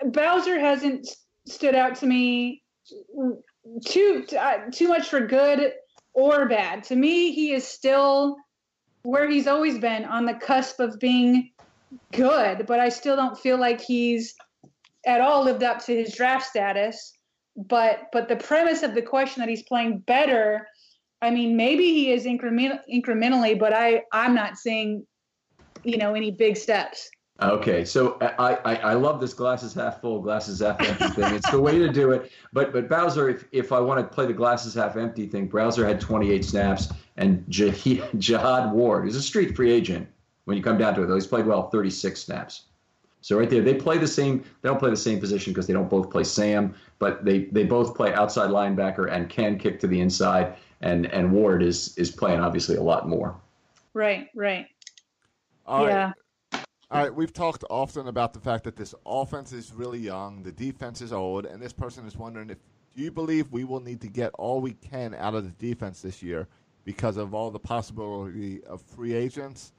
Bowser 0.06 0.58
hasn't 0.58 1.08
stood 1.46 1.74
out 1.74 1.96
to 1.96 2.06
me 2.06 2.63
too 3.84 4.24
uh, 4.38 4.58
too 4.72 4.88
much 4.88 5.08
for 5.08 5.20
good 5.20 5.72
or 6.12 6.48
bad. 6.48 6.84
To 6.84 6.96
me, 6.96 7.32
he 7.32 7.52
is 7.52 7.66
still 7.66 8.36
where 9.02 9.28
he's 9.28 9.46
always 9.46 9.78
been 9.78 10.04
on 10.04 10.24
the 10.24 10.34
cusp 10.34 10.80
of 10.80 10.98
being 10.98 11.50
good, 12.12 12.66
but 12.66 12.80
I 12.80 12.88
still 12.88 13.16
don't 13.16 13.38
feel 13.38 13.58
like 13.58 13.80
he's 13.80 14.34
at 15.06 15.20
all 15.20 15.44
lived 15.44 15.62
up 15.62 15.84
to 15.84 15.94
his 15.94 16.14
draft 16.14 16.46
status. 16.46 17.12
But 17.56 18.06
but 18.12 18.28
the 18.28 18.36
premise 18.36 18.82
of 18.82 18.94
the 18.94 19.02
question 19.02 19.40
that 19.40 19.48
he's 19.48 19.62
playing 19.62 20.00
better, 20.00 20.66
I 21.22 21.30
mean, 21.30 21.56
maybe 21.56 21.84
he 21.84 22.12
is 22.12 22.26
increment, 22.26 22.80
incrementally, 22.92 23.58
but 23.58 23.72
I 23.72 24.02
I'm 24.12 24.34
not 24.34 24.56
seeing, 24.56 25.06
you 25.84 25.98
know, 25.98 26.14
any 26.14 26.32
big 26.32 26.56
steps. 26.56 27.08
Okay, 27.42 27.84
so 27.84 28.16
I, 28.20 28.54
I, 28.64 28.76
I 28.76 28.92
love 28.94 29.20
this 29.20 29.34
glasses 29.34 29.74
half 29.74 30.00
full, 30.00 30.20
glasses 30.20 30.60
half 30.60 30.80
empty 30.80 31.08
thing. 31.08 31.34
It's 31.34 31.50
the 31.50 31.60
way 31.60 31.78
to 31.78 31.88
do 31.88 32.12
it. 32.12 32.30
But 32.52 32.72
but 32.72 32.88
Bowser, 32.88 33.28
if, 33.28 33.44
if 33.50 33.72
I 33.72 33.80
want 33.80 34.00
to 34.00 34.14
play 34.14 34.26
the 34.26 34.32
glasses 34.32 34.72
half 34.74 34.96
empty 34.96 35.26
thing, 35.26 35.48
Bowser 35.48 35.84
had 35.84 36.00
28 36.00 36.44
snaps, 36.44 36.92
and 37.16 37.44
Jihad 37.48 38.72
Ward 38.72 39.08
is 39.08 39.16
a 39.16 39.22
street 39.22 39.56
free 39.56 39.72
agent. 39.72 40.06
When 40.44 40.56
you 40.56 40.62
come 40.62 40.78
down 40.78 40.94
to 40.94 41.02
it, 41.02 41.06
though, 41.06 41.14
he's 41.14 41.26
played 41.26 41.46
well 41.46 41.70
36 41.70 42.20
snaps. 42.20 42.64
So 43.20 43.38
right 43.38 43.50
there, 43.50 43.62
they 43.62 43.74
play 43.74 43.98
the 43.98 44.06
same. 44.06 44.44
They 44.62 44.68
don't 44.68 44.78
play 44.78 44.90
the 44.90 44.96
same 44.96 45.18
position 45.18 45.52
because 45.52 45.66
they 45.66 45.72
don't 45.72 45.90
both 45.90 46.10
play 46.10 46.22
Sam, 46.22 46.72
but 47.00 47.24
they 47.24 47.46
they 47.46 47.64
both 47.64 47.96
play 47.96 48.14
outside 48.14 48.50
linebacker 48.50 49.10
and 49.10 49.28
can 49.28 49.58
kick 49.58 49.80
to 49.80 49.88
the 49.88 50.00
inside. 50.00 50.54
And 50.82 51.06
and 51.06 51.32
Ward 51.32 51.64
is 51.64 51.98
is 51.98 52.12
playing 52.12 52.38
obviously 52.40 52.76
a 52.76 52.82
lot 52.82 53.08
more. 53.08 53.34
Right, 53.92 54.28
right. 54.36 54.66
All 55.66 55.88
yeah. 55.88 56.04
Right. 56.04 56.14
All 56.90 57.02
right, 57.02 57.14
we've 57.14 57.32
talked 57.32 57.64
often 57.70 58.08
about 58.08 58.34
the 58.34 58.40
fact 58.40 58.64
that 58.64 58.76
this 58.76 58.94
offense 59.06 59.52
is 59.52 59.72
really 59.72 59.98
young, 59.98 60.42
the 60.42 60.52
defense 60.52 61.00
is 61.00 61.12
old, 61.12 61.46
and 61.46 61.60
this 61.60 61.72
person 61.72 62.06
is 62.06 62.16
wondering 62.16 62.50
if 62.50 62.58
do 62.94 63.02
you 63.02 63.10
believe 63.10 63.50
we 63.50 63.64
will 63.64 63.80
need 63.80 64.00
to 64.02 64.08
get 64.08 64.30
all 64.34 64.60
we 64.60 64.74
can 64.74 65.14
out 65.14 65.34
of 65.34 65.44
the 65.44 65.66
defense 65.66 66.00
this 66.00 66.22
year 66.22 66.46
because 66.84 67.16
of 67.16 67.34
all 67.34 67.50
the 67.50 67.58
possibility 67.58 68.62
of 68.64 68.82
free 68.82 69.14
agents? 69.14 69.72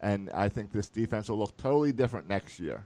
And 0.00 0.30
I 0.30 0.48
think 0.48 0.70
this 0.70 0.88
defense 0.88 1.28
will 1.28 1.38
look 1.38 1.56
totally 1.56 1.92
different 1.92 2.28
next 2.28 2.60
year. 2.60 2.84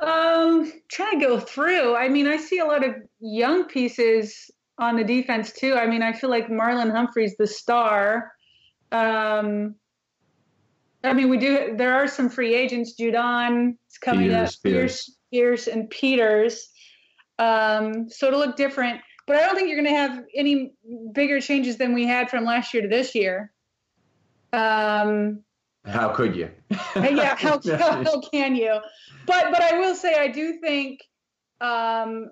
Um, 0.00 0.72
trying 0.88 1.20
to 1.20 1.26
go 1.26 1.38
through. 1.38 1.94
I 1.94 2.08
mean, 2.08 2.26
I 2.26 2.36
see 2.36 2.58
a 2.58 2.64
lot 2.64 2.84
of 2.84 2.94
young 3.20 3.64
pieces 3.64 4.50
on 4.78 4.96
the 4.96 5.04
defense 5.04 5.52
too. 5.52 5.74
I 5.74 5.86
mean, 5.86 6.02
I 6.02 6.12
feel 6.12 6.30
like 6.30 6.48
Marlon 6.48 6.90
Humphrey's 6.90 7.36
the 7.36 7.46
star. 7.46 8.32
Um, 8.92 9.76
I 11.02 11.12
mean, 11.12 11.28
we 11.28 11.38
do. 11.38 11.74
There 11.76 11.94
are 11.94 12.06
some 12.06 12.28
free 12.28 12.54
agents. 12.54 12.94
Judon 12.98 13.76
is 13.90 13.98
coming 13.98 14.28
Peters, 14.28 14.50
up. 14.50 14.62
Pierce, 14.62 15.18
Pierce, 15.32 15.66
and 15.66 15.88
Peters. 15.88 16.68
Um, 17.38 18.10
so 18.10 18.26
it'll 18.26 18.40
look 18.40 18.56
different. 18.56 19.00
But 19.26 19.36
I 19.36 19.46
don't 19.46 19.54
think 19.54 19.68
you're 19.68 19.80
going 19.80 19.94
to 19.94 19.98
have 19.98 20.24
any 20.34 20.72
bigger 21.12 21.40
changes 21.40 21.78
than 21.78 21.94
we 21.94 22.06
had 22.06 22.28
from 22.28 22.44
last 22.44 22.74
year 22.74 22.82
to 22.82 22.88
this 22.88 23.14
year. 23.14 23.52
Um, 24.52 25.42
how 25.86 26.10
could 26.10 26.36
you? 26.36 26.50
yeah, 26.96 27.36
how, 27.38 27.60
how, 27.64 28.04
how, 28.04 28.20
can 28.20 28.54
you? 28.54 28.78
But 29.26 29.50
but 29.50 29.62
I 29.62 29.78
will 29.78 29.94
say 29.94 30.14
I 30.14 30.28
do 30.28 30.58
think 30.60 31.00
um, 31.60 32.30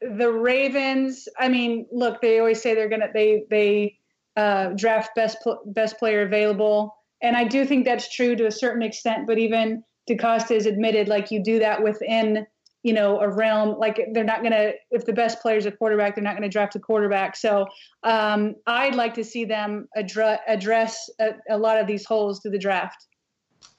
the 0.00 0.30
Ravens. 0.30 1.28
I 1.38 1.48
mean, 1.48 1.86
look, 1.92 2.20
they 2.22 2.38
always 2.38 2.62
say 2.62 2.74
they're 2.74 2.88
gonna 2.88 3.10
they 3.12 3.44
they 3.50 3.98
uh, 4.36 4.70
draft 4.76 5.10
best 5.14 5.38
best 5.66 5.98
player 5.98 6.22
available. 6.22 6.94
And 7.26 7.36
I 7.36 7.42
do 7.42 7.66
think 7.66 7.84
that's 7.84 8.14
true 8.14 8.36
to 8.36 8.46
a 8.46 8.52
certain 8.52 8.82
extent, 8.82 9.26
but 9.26 9.36
even 9.36 9.82
DeCosta 10.08 10.54
has 10.54 10.64
admitted 10.64 11.08
like 11.08 11.32
you 11.32 11.42
do 11.42 11.58
that 11.58 11.82
within, 11.82 12.46
you 12.84 12.92
know, 12.92 13.18
a 13.18 13.28
realm 13.28 13.80
like 13.80 14.00
they're 14.12 14.22
not 14.22 14.42
going 14.42 14.52
to 14.52 14.74
if 14.92 15.04
the 15.06 15.12
best 15.12 15.42
player 15.42 15.56
is 15.56 15.66
a 15.66 15.72
quarterback, 15.72 16.14
they're 16.14 16.22
not 16.22 16.34
going 16.34 16.48
to 16.48 16.48
draft 16.48 16.76
a 16.76 16.78
quarterback. 16.78 17.34
So 17.34 17.66
um, 18.04 18.54
I'd 18.68 18.94
like 18.94 19.12
to 19.14 19.24
see 19.24 19.44
them 19.44 19.88
address 19.96 20.38
address 20.46 21.10
a, 21.18 21.30
a, 21.50 21.58
lot 21.58 21.80
of 21.80 21.88
these 21.88 22.06
holes 22.06 22.38
through 22.40 22.52
the 22.52 22.60
draft. 22.60 23.08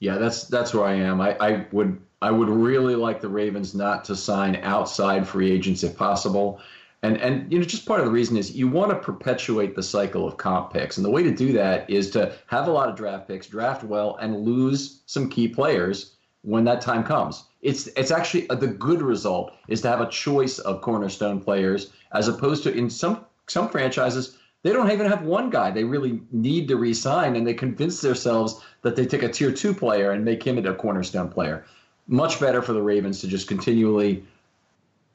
Yeah, 0.01 0.17
that's 0.17 0.43
that's 0.47 0.73
where 0.73 0.83
I 0.83 0.95
am. 0.95 1.21
I, 1.21 1.37
I 1.39 1.65
would 1.71 2.01
I 2.21 2.31
would 2.31 2.49
really 2.49 2.95
like 2.95 3.21
the 3.21 3.29
Ravens 3.29 3.73
not 3.73 4.03
to 4.05 4.15
sign 4.17 4.57
outside 4.57 5.25
free 5.25 5.49
agents 5.49 5.83
if 5.83 5.95
possible. 5.95 6.59
And 7.03 7.17
and 7.17 7.51
you 7.51 7.59
know, 7.59 7.65
just 7.65 7.85
part 7.85 7.99
of 7.99 8.05
the 8.05 8.11
reason 8.11 8.37
is 8.37 8.55
you 8.55 8.67
want 8.67 8.91
to 8.91 8.97
perpetuate 8.97 9.75
the 9.75 9.83
cycle 9.83 10.27
of 10.27 10.37
comp 10.37 10.73
picks, 10.73 10.97
and 10.97 11.05
the 11.05 11.11
way 11.11 11.23
to 11.23 11.31
do 11.31 11.53
that 11.53 11.89
is 11.89 12.09
to 12.11 12.33
have 12.47 12.67
a 12.67 12.71
lot 12.71 12.89
of 12.89 12.95
draft 12.95 13.27
picks, 13.27 13.47
draft 13.47 13.83
well, 13.83 14.17
and 14.19 14.41
lose 14.41 15.01
some 15.05 15.29
key 15.29 15.47
players 15.47 16.15
when 16.41 16.63
that 16.65 16.81
time 16.81 17.03
comes. 17.03 17.43
It's 17.61 17.87
it's 17.87 18.11
actually 18.11 18.49
uh, 18.49 18.55
the 18.55 18.67
good 18.67 19.01
result 19.01 19.53
is 19.67 19.81
to 19.81 19.89
have 19.89 20.01
a 20.01 20.09
choice 20.09 20.59
of 20.59 20.81
cornerstone 20.81 21.39
players 21.39 21.91
as 22.13 22.27
opposed 22.27 22.63
to 22.63 22.73
in 22.73 22.89
some 22.89 23.25
some 23.47 23.69
franchises 23.69 24.37
they 24.63 24.73
don't 24.73 24.91
even 24.91 25.05
have 25.05 25.21
one 25.21 25.49
guy 25.49 25.71
they 25.71 25.83
really 25.83 26.19
need 26.31 26.67
to 26.67 26.77
re-sign, 26.77 27.35
and 27.35 27.45
they 27.45 27.53
convince 27.53 28.01
themselves 28.01 28.61
that 28.81 28.95
they 28.95 29.05
take 29.05 29.23
a 29.23 29.29
tier 29.29 29.51
two 29.51 29.73
player 29.73 30.11
and 30.11 30.25
make 30.25 30.45
him 30.45 30.57
into 30.57 30.71
a 30.71 30.75
cornerstone 30.75 31.29
player. 31.29 31.65
Much 32.07 32.39
better 32.39 32.61
for 32.61 32.73
the 32.73 32.81
Ravens 32.81 33.21
to 33.21 33.27
just 33.27 33.47
continually 33.47 34.25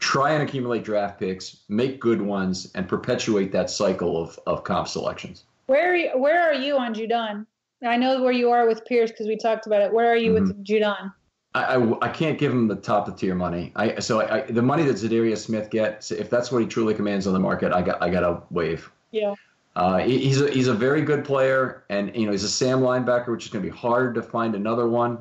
try 0.03 0.33
and 0.33 0.43
accumulate 0.43 0.83
draft 0.83 1.21
picks, 1.21 1.59
make 1.69 2.01
good 2.01 2.21
ones, 2.21 2.73
and 2.75 2.89
perpetuate 2.89 3.53
that 3.53 3.71
cycle 3.71 4.21
of, 4.21 4.39
of 4.49 4.65
comp 4.65 4.89
selections. 4.89 5.45
Where 5.67 5.93
are 5.93 5.97
you, 5.97 6.11
where 6.19 6.43
are 6.43 6.55
you 6.55 6.77
on 6.77 6.93
Judon? 6.93 7.47
I 7.87 7.97
know 7.97 8.21
where 8.21 8.33
you 8.33 8.51
are 8.51 8.67
with 8.67 8.85
Pierce 8.85 9.13
because 9.13 9.29
we 9.29 9.37
talked 9.37 9.67
about 9.67 9.81
it. 9.81 9.93
Where 9.93 10.11
are 10.11 10.17
you 10.17 10.33
mm-hmm. 10.33 10.49
with 10.49 10.65
Judon? 10.65 11.13
I, 11.55 11.77
I, 11.77 12.07
I, 12.07 12.09
can't 12.09 12.37
give 12.37 12.51
him 12.51 12.67
the 12.67 12.77
top 12.77 13.07
of 13.07 13.17
tier 13.17 13.35
money. 13.35 13.73
I 13.77 14.01
so 14.01 14.23
I, 14.23 14.41
the 14.41 14.63
money 14.63 14.83
that 14.85 14.97
Za'Darius 14.97 15.39
Smith 15.39 15.71
gets, 15.71 16.11
if 16.11 16.29
that's 16.29 16.51
what 16.51 16.63
he 16.63 16.67
truly 16.67 16.95
commands 16.95 17.27
on 17.27 17.33
the 17.33 17.41
market, 17.41 17.73
I 17.73 17.83
got 17.83 18.03
I 18.03 18.11
got 18.11 18.21
to 18.21 18.43
waive. 18.51 18.91
Yeah. 19.11 19.35
Uh, 19.77 19.99
he, 19.99 20.19
he's 20.19 20.41
a, 20.41 20.51
he's 20.51 20.69
a 20.69 20.75
very 20.75 21.03
good 21.03 21.25
player, 21.25 21.85
and 21.91 22.15
you 22.17 22.27
know 22.27 22.33
he's 22.33 22.45
a 22.45 22.49
Sam 22.49 22.81
linebacker, 22.81 23.29
which 23.29 23.45
is 23.45 23.53
going 23.53 23.65
to 23.65 23.71
be 23.71 23.77
hard 23.77 24.15
to 24.15 24.23
find 24.23 24.55
another 24.55 24.89
one. 24.89 25.19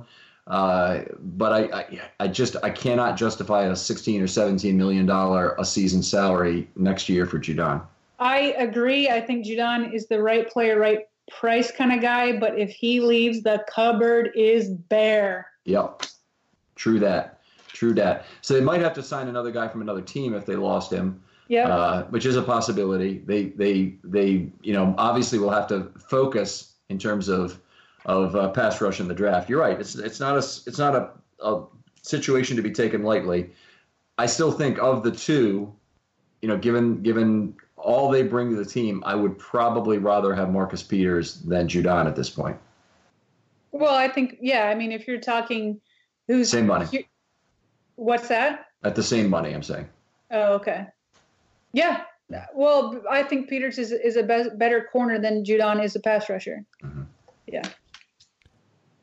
Uh, 0.48 1.02
but 1.20 1.54
I, 1.54 1.80
I, 1.80 2.02
I, 2.22 2.28
just 2.28 2.56
I 2.64 2.72
cannot 2.72 3.16
justify 3.16 3.66
a 3.66 3.76
16 3.76 4.22
or 4.22 4.28
17 4.28 4.76
million 4.76 5.06
dollar 5.06 5.56
a 5.60 5.66
season 5.66 6.02
salary 6.02 6.68
next 6.76 7.08
year 7.10 7.26
for 7.26 7.38
Judon. 7.40 7.82
I 8.20 8.54
agree. 8.58 9.10
I 9.10 9.22
think 9.22 9.46
Judon 9.46 9.94
is 9.94 10.08
the 10.08 10.22
right 10.22 10.50
player, 10.50 10.80
right 10.80 11.08
price 11.30 11.72
kind 11.72 11.92
of 11.92 12.02
guy. 12.02 12.38
But 12.38 12.58
if 12.60 12.72
he 12.72 13.00
leaves, 13.00 13.44
the 13.44 13.64
cupboard 13.74 14.32
is 14.36 14.70
bare. 14.70 15.48
Yep, 15.66 16.04
true 16.76 17.00
that. 17.00 17.42
True 17.68 17.94
that. 17.96 18.26
So 18.42 18.54
they 18.54 18.62
might 18.62 18.82
have 18.82 18.94
to 18.96 19.04
sign 19.04 19.28
another 19.28 19.52
guy 19.52 19.68
from 19.68 19.82
another 19.82 20.02
team 20.02 20.34
if 20.34 20.46
they 20.46 20.56
lost 20.56 20.92
him. 20.92 21.24
Yeah. 21.48 21.68
Uh, 21.68 22.04
which 22.06 22.26
is 22.26 22.36
a 22.36 22.42
possibility. 22.42 23.20
They 23.26 23.46
they 23.46 23.96
they 24.04 24.52
you 24.62 24.74
know 24.74 24.96
obviously 24.98 25.40
will 25.40 25.50
have 25.50 25.68
to 25.68 25.92
focus 26.08 26.76
in 26.90 26.98
terms 26.98 27.28
of 27.28 27.60
of 28.06 28.36
uh, 28.36 28.50
pass 28.50 28.82
rush 28.82 29.00
in 29.00 29.08
the 29.08 29.14
draft. 29.14 29.50
You're 29.50 29.60
right. 29.60 29.80
It's 29.80 29.96
it's 29.96 30.20
not 30.20 30.36
a 30.36 30.40
it's 30.40 30.78
not 30.78 30.96
a, 30.96 31.10
a 31.44 31.64
situation 32.02 32.56
to 32.58 32.62
be 32.62 32.72
taken 32.72 33.04
lightly. 33.04 33.52
I 34.18 34.26
still 34.26 34.52
think 34.52 34.80
of 34.80 35.04
the 35.04 35.12
two, 35.12 35.74
you 36.42 36.48
know, 36.48 36.58
given 36.58 37.02
given 37.02 37.56
all 37.78 38.10
they 38.10 38.24
bring 38.24 38.50
to 38.52 38.56
the 38.56 38.66
team, 38.66 39.04
I 39.06 39.16
would 39.16 39.38
probably 39.38 39.98
rather 39.98 40.34
have 40.34 40.52
Marcus 40.52 40.84
Peters 40.84 41.36
than 41.42 41.68
Judon 41.68 42.06
at 42.06 42.16
this 42.16 42.30
point. 42.30 42.58
Well, 43.72 43.96
I 43.96 44.08
think 44.08 44.38
yeah. 44.42 44.66
I 44.66 44.76
mean, 44.76 44.92
if 44.92 45.08
you're 45.08 45.20
talking, 45.20 45.80
who's 46.28 46.50
Same 46.50 46.68
money. 46.68 47.08
What's 47.96 48.28
that? 48.30 48.68
At 48.84 48.96
the 48.96 49.04
same 49.04 49.30
money, 49.30 49.54
I'm 49.54 49.64
saying. 49.64 49.88
Oh, 50.32 50.54
okay. 50.54 50.88
Yeah. 51.74 52.04
Well, 52.54 53.02
I 53.10 53.24
think 53.24 53.50
Peters 53.50 53.78
is 53.78 53.92
is 53.92 54.16
a 54.16 54.24
be- 54.24 54.56
better 54.56 54.88
corner 54.92 55.20
than 55.20 55.44
Judon 55.44 55.84
is 55.84 55.96
a 55.96 56.00
pass 56.00 56.30
rusher. 56.30 56.64
Mm-hmm. 56.84 57.04
Yeah. 57.48 57.64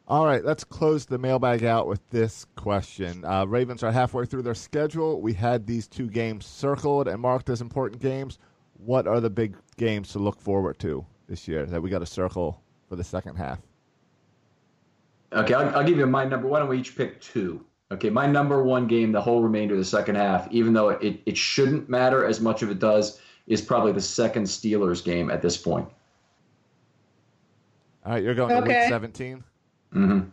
All 0.09 0.25
right, 0.25 0.43
let's 0.43 0.65
close 0.65 1.05
the 1.05 1.19
mailbag 1.19 1.65
out 1.65 1.87
with 1.87 2.01
this 2.09 2.47
question. 2.57 3.23
Uh, 3.27 3.45
Ravens 3.45 3.83
are 3.83 3.93
halfway 3.93 4.25
through 4.25 4.41
their 4.41 4.55
schedule. 4.55 5.21
We 5.21 5.35
had 5.35 5.67
these 5.67 5.87
two 5.87 6.09
games 6.09 6.47
circled 6.47 7.09
and 7.09 7.21
marked 7.21 7.51
as 7.51 7.61
important 7.61 8.01
games. 8.01 8.39
What 8.79 9.07
are 9.07 9.21
the 9.21 9.29
big 9.29 9.55
games 9.77 10.11
to 10.13 10.19
look 10.19 10.41
forward 10.41 10.79
to 10.79 11.05
this 11.29 11.47
year 11.47 11.67
that 11.67 11.83
we 11.83 11.91
got 11.91 11.99
to 11.99 12.07
circle 12.07 12.63
for 12.89 12.97
the 12.97 13.05
second 13.05 13.37
half? 13.37 13.59
Okay, 15.35 15.53
I'll, 15.53 15.77
I'll 15.77 15.85
give 15.85 15.99
you 15.99 16.07
my 16.07 16.25
number. 16.25 16.49
Why 16.49 16.61
don't 16.61 16.71
we 16.71 16.79
each 16.79 16.97
pick 16.97 17.21
two? 17.21 17.63
Okay, 17.93 18.09
my 18.09 18.27
number 18.27 18.63
one 18.63 18.87
game, 18.87 19.13
the 19.13 19.21
whole 19.21 19.43
remainder 19.43 19.75
of 19.75 19.79
the 19.81 19.85
second 19.85 20.15
half, 20.15 20.51
even 20.51 20.73
though 20.73 20.89
it, 20.89 21.21
it 21.27 21.37
shouldn't 21.37 21.91
matter 21.91 22.25
as 22.25 22.41
much 22.41 22.63
of 22.63 22.71
it 22.71 22.79
does, 22.79 23.21
is 23.47 23.61
probably 23.61 23.93
the 23.93 24.01
second 24.01 24.45
Steelers 24.45 25.05
game 25.05 25.31
at 25.31 25.43
this 25.43 25.59
point. 25.59 25.87
All 28.07 28.13
right, 28.13 28.23
you're 28.23 28.35
going 28.35 28.49
to 28.49 28.63
Okay. 28.63 28.81
week 28.81 28.89
17. 28.89 29.45
Mm-hmm. 29.95 30.29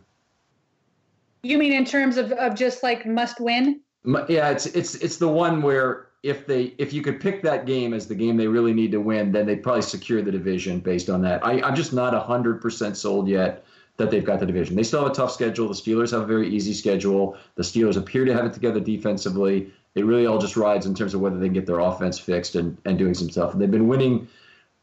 You 1.42 1.58
mean 1.58 1.72
in 1.72 1.84
terms 1.84 2.16
of, 2.16 2.32
of 2.32 2.54
just 2.54 2.82
like 2.82 3.06
must 3.06 3.40
win? 3.40 3.80
Yeah, 4.28 4.50
it's 4.50 4.66
it's 4.66 4.94
it's 4.96 5.16
the 5.16 5.28
one 5.28 5.62
where 5.62 6.08
if 6.22 6.46
they 6.46 6.74
if 6.78 6.92
you 6.92 7.02
could 7.02 7.20
pick 7.20 7.42
that 7.42 7.66
game 7.66 7.94
as 7.94 8.06
the 8.06 8.14
game 8.14 8.36
they 8.36 8.48
really 8.48 8.72
need 8.72 8.92
to 8.92 9.00
win, 9.00 9.32
then 9.32 9.46
they'd 9.46 9.62
probably 9.62 9.82
secure 9.82 10.22
the 10.22 10.32
division 10.32 10.80
based 10.80 11.08
on 11.08 11.22
that. 11.22 11.44
I, 11.44 11.60
I'm 11.62 11.74
just 11.74 11.92
not 11.92 12.14
hundred 12.14 12.60
percent 12.60 12.96
sold 12.96 13.28
yet 13.28 13.64
that 13.96 14.10
they've 14.10 14.24
got 14.24 14.40
the 14.40 14.46
division. 14.46 14.76
They 14.76 14.82
still 14.82 15.02
have 15.02 15.12
a 15.12 15.14
tough 15.14 15.32
schedule. 15.32 15.68
The 15.68 15.74
Steelers 15.74 16.10
have 16.10 16.22
a 16.22 16.26
very 16.26 16.48
easy 16.48 16.74
schedule. 16.74 17.36
The 17.54 17.62
Steelers 17.62 17.96
appear 17.96 18.24
to 18.24 18.34
have 18.34 18.44
it 18.44 18.52
together 18.52 18.80
defensively. 18.80 19.72
It 19.94 20.04
really 20.04 20.26
all 20.26 20.38
just 20.38 20.56
rides 20.56 20.84
in 20.84 20.94
terms 20.94 21.14
of 21.14 21.20
whether 21.20 21.38
they 21.38 21.46
can 21.46 21.54
get 21.54 21.64
their 21.64 21.80
offense 21.80 22.18
fixed 22.18 22.56
and, 22.56 22.76
and 22.84 22.98
doing 22.98 23.14
some 23.14 23.30
stuff. 23.30 23.52
And 23.52 23.60
they've 23.60 23.70
been 23.70 23.88
winning 23.88 24.28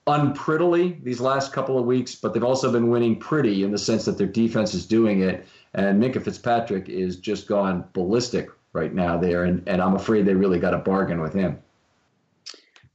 unprettily 0.08 1.00
these 1.04 1.22
last 1.22 1.54
couple 1.54 1.78
of 1.80 1.86
weeks, 1.86 2.16
but 2.16 2.34
they've 2.34 2.44
also 2.44 2.72
been 2.72 2.90
winning 2.90 3.18
pretty 3.18 3.64
in 3.64 3.72
the 3.72 3.78
sense 3.78 4.06
that 4.06 4.18
their 4.18 4.28
defense 4.28 4.74
is 4.74 4.86
doing 4.86 5.22
it. 5.22 5.48
And 5.74 6.02
Minkah 6.02 6.22
Fitzpatrick 6.24 6.90
is 6.90 7.16
just 7.18 7.48
gone 7.48 7.86
ballistic 7.94 8.50
right 8.74 8.94
now 8.94 9.18
there, 9.18 9.46
and, 9.46 9.64
and 9.68 9.82
I'm 9.82 9.96
afraid 9.96 10.26
they 10.26 10.34
really 10.34 10.60
got 10.60 10.74
a 10.74 10.80
bargain 10.80 11.22
with 11.22 11.34
him. 11.34 11.60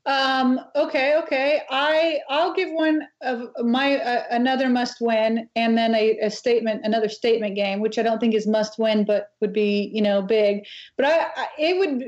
Um, 0.07 0.61
okay, 0.75 1.17
okay. 1.23 1.63
I 1.71 2.21
I'll 2.31 2.55
give 2.55 2.71
one 2.73 3.03
of 3.21 3.51
my 3.59 3.99
uh, 3.99 4.25
another 4.31 4.71
must 4.71 5.03
win, 5.03 5.51
and 5.55 5.77
then 5.77 5.95
a, 5.95 6.19
a 6.21 6.31
statement, 6.31 6.81
another 6.85 7.11
statement 7.11 7.57
game, 7.57 7.81
which 7.81 7.99
I 7.99 8.03
don't 8.03 8.19
think 8.19 8.35
is 8.35 8.47
must 8.47 8.79
win, 8.79 9.05
but 9.05 9.33
would 9.43 9.53
be 9.53 9.91
you 9.93 10.01
know 10.01 10.23
big. 10.23 10.65
But 10.97 11.07
I, 11.07 11.27
I 11.37 11.47
it 11.59 11.79
would 11.79 12.05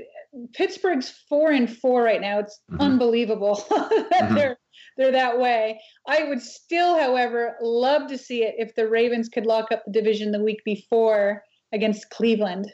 Pittsburgh's 0.55 1.11
four 1.29 1.51
and 1.51 1.69
four 1.71 2.03
right 2.03 2.23
now. 2.23 2.39
It's 2.39 2.61
Mhm. 2.71 2.81
unbelievable 2.81 3.67
that 3.71 4.31
Mhm. 4.31 4.35
they're 4.35 4.59
they're 4.97 5.13
that 5.13 5.39
way. 5.39 5.81
I 6.07 6.25
would 6.25 6.43
still, 6.43 6.99
however, 6.99 7.57
love 7.61 8.09
to 8.09 8.19
see 8.19 8.45
it 8.45 8.55
if 8.59 8.75
the 8.75 8.89
Ravens 8.89 9.29
could 9.29 9.47
lock 9.47 9.73
up 9.73 9.83
the 9.87 9.93
division 9.93 10.33
the 10.33 10.43
week 10.43 10.63
before 10.65 11.43
against 11.73 12.11
Cleveland 12.11 12.67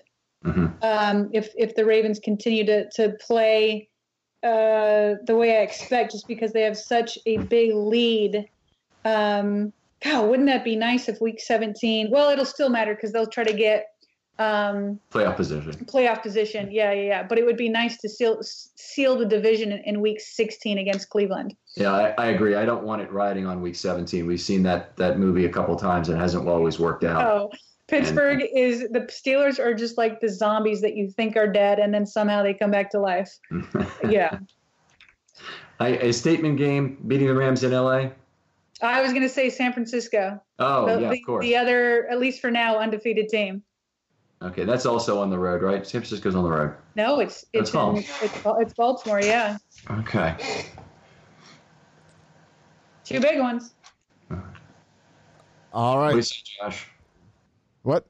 hmm 0.45 0.67
um, 0.83 1.31
if 1.33 1.51
if 1.57 1.75
the 1.75 1.85
Ravens 1.85 2.19
continue 2.19 2.65
to 2.67 2.89
to 2.91 3.17
play 3.21 3.89
uh, 4.43 5.15
the 5.27 5.37
way 5.37 5.59
I 5.59 5.63
expect, 5.63 6.13
just 6.13 6.29
because 6.29 6.53
they 6.53 6.63
have 6.63 6.77
such 6.77 7.19
a 7.27 7.39
big 7.39 7.75
lead. 7.75 8.45
Um, 9.05 9.73
God, 10.05 10.29
wouldn't 10.29 10.49
that 10.49 10.65
be 10.65 10.77
nice 10.77 11.09
if 11.09 11.21
Week 11.21 11.41
17? 11.41 12.11
Well, 12.11 12.31
it'll 12.31 12.45
still 12.45 12.69
matter 12.69 12.95
because 12.95 13.13
they'll 13.13 13.27
try 13.27 13.45
to 13.45 13.55
get 13.55 13.87
um, 14.39 15.01
Playoff 15.11 15.37
position. 15.37 15.73
playoff 15.87 16.23
position. 16.23 16.71
Yeah, 16.71 16.93
yeah, 16.93 17.03
yeah. 17.03 17.23
But 17.23 17.39
it 17.39 17.47
would 17.47 17.57
be 17.57 17.69
nice 17.69 17.97
to 17.99 18.09
seal 18.09 18.39
seal 18.43 19.17
the 19.17 19.25
division 19.25 19.73
in, 19.73 19.79
in 19.85 20.01
Week 20.01 20.21
16 20.21 20.79
against 20.79 21.09
Cleveland. 21.09 21.57
Yeah, 21.75 21.93
I, 21.93 22.15
I 22.19 22.27
agree. 22.29 22.55
I 22.55 22.65
don't 22.65 22.85
want 22.85 23.03
it 23.03 23.11
riding 23.13 23.47
on 23.47 23.61
week 23.61 23.77
17. 23.77 24.27
We've 24.27 24.41
seen 24.41 24.63
that 24.65 24.97
that 24.97 25.19
movie 25.19 25.47
a 25.47 25.49
couple 25.49 25.75
times 25.77 26.09
and 26.09 26.19
it 26.19 26.21
hasn't 26.21 26.47
always 26.49 26.79
worked 26.79 27.05
out. 27.05 27.25
Oh, 27.27 27.51
Pittsburgh 27.89 28.43
is 28.55 28.81
the 28.91 29.01
Steelers 29.03 29.59
are 29.59 29.73
just 29.73 29.97
like 29.97 30.21
the 30.21 30.29
zombies 30.29 30.81
that 30.81 30.97
you 30.97 31.09
think 31.11 31.37
are 31.37 31.47
dead, 31.47 31.79
and 31.79 31.95
then 31.95 32.05
somehow 32.05 32.43
they 32.43 32.53
come 32.53 32.71
back 32.71 32.91
to 32.91 33.01
life. 33.01 33.33
Yeah. 34.09 34.39
a, 35.81 36.09
a 36.09 36.13
statement 36.13 36.59
game 36.59 36.99
beating 37.07 37.29
the 37.29 37.35
Rams 37.35 37.63
in 37.63 37.73
LA. 37.73 38.09
I 38.83 39.01
was 39.03 39.13
going 39.13 39.23
to 39.23 39.29
say 39.29 39.49
San 39.51 39.73
Francisco. 39.73 40.41
Oh, 40.59 40.87
the, 40.87 41.01
yeah, 41.01 41.11
of 41.13 41.19
course. 41.25 41.45
the 41.45 41.57
other, 41.57 42.07
at 42.09 42.19
least 42.19 42.41
for 42.41 42.51
now, 42.51 42.79
undefeated 42.79 43.29
team. 43.29 43.63
Okay, 44.43 44.65
that's 44.65 44.85
also 44.85 45.21
on 45.21 45.31
the 45.31 45.39
road, 45.39 45.63
right? 45.63 45.87
San 45.87 46.03
Francisco's 46.03 46.35
on 46.35 46.45
the 46.45 46.51
road. 46.51 46.75
No, 46.95 47.21
it's 47.21 47.47
it's 47.53 47.73
in, 47.73 47.97
it's, 47.97 48.23
it's 48.23 48.75
Baltimore. 48.75 49.21
Yeah, 49.21 49.57
Okay. 49.91 50.37
two 53.05 53.21
big 53.21 53.39
ones. 53.39 53.73
All 55.73 55.99
right. 55.99 56.07
What 56.07 56.11
do 56.13 56.17
you 56.17 56.23
say, 56.23 56.37
Josh? 56.61 56.87
What? 57.83 58.07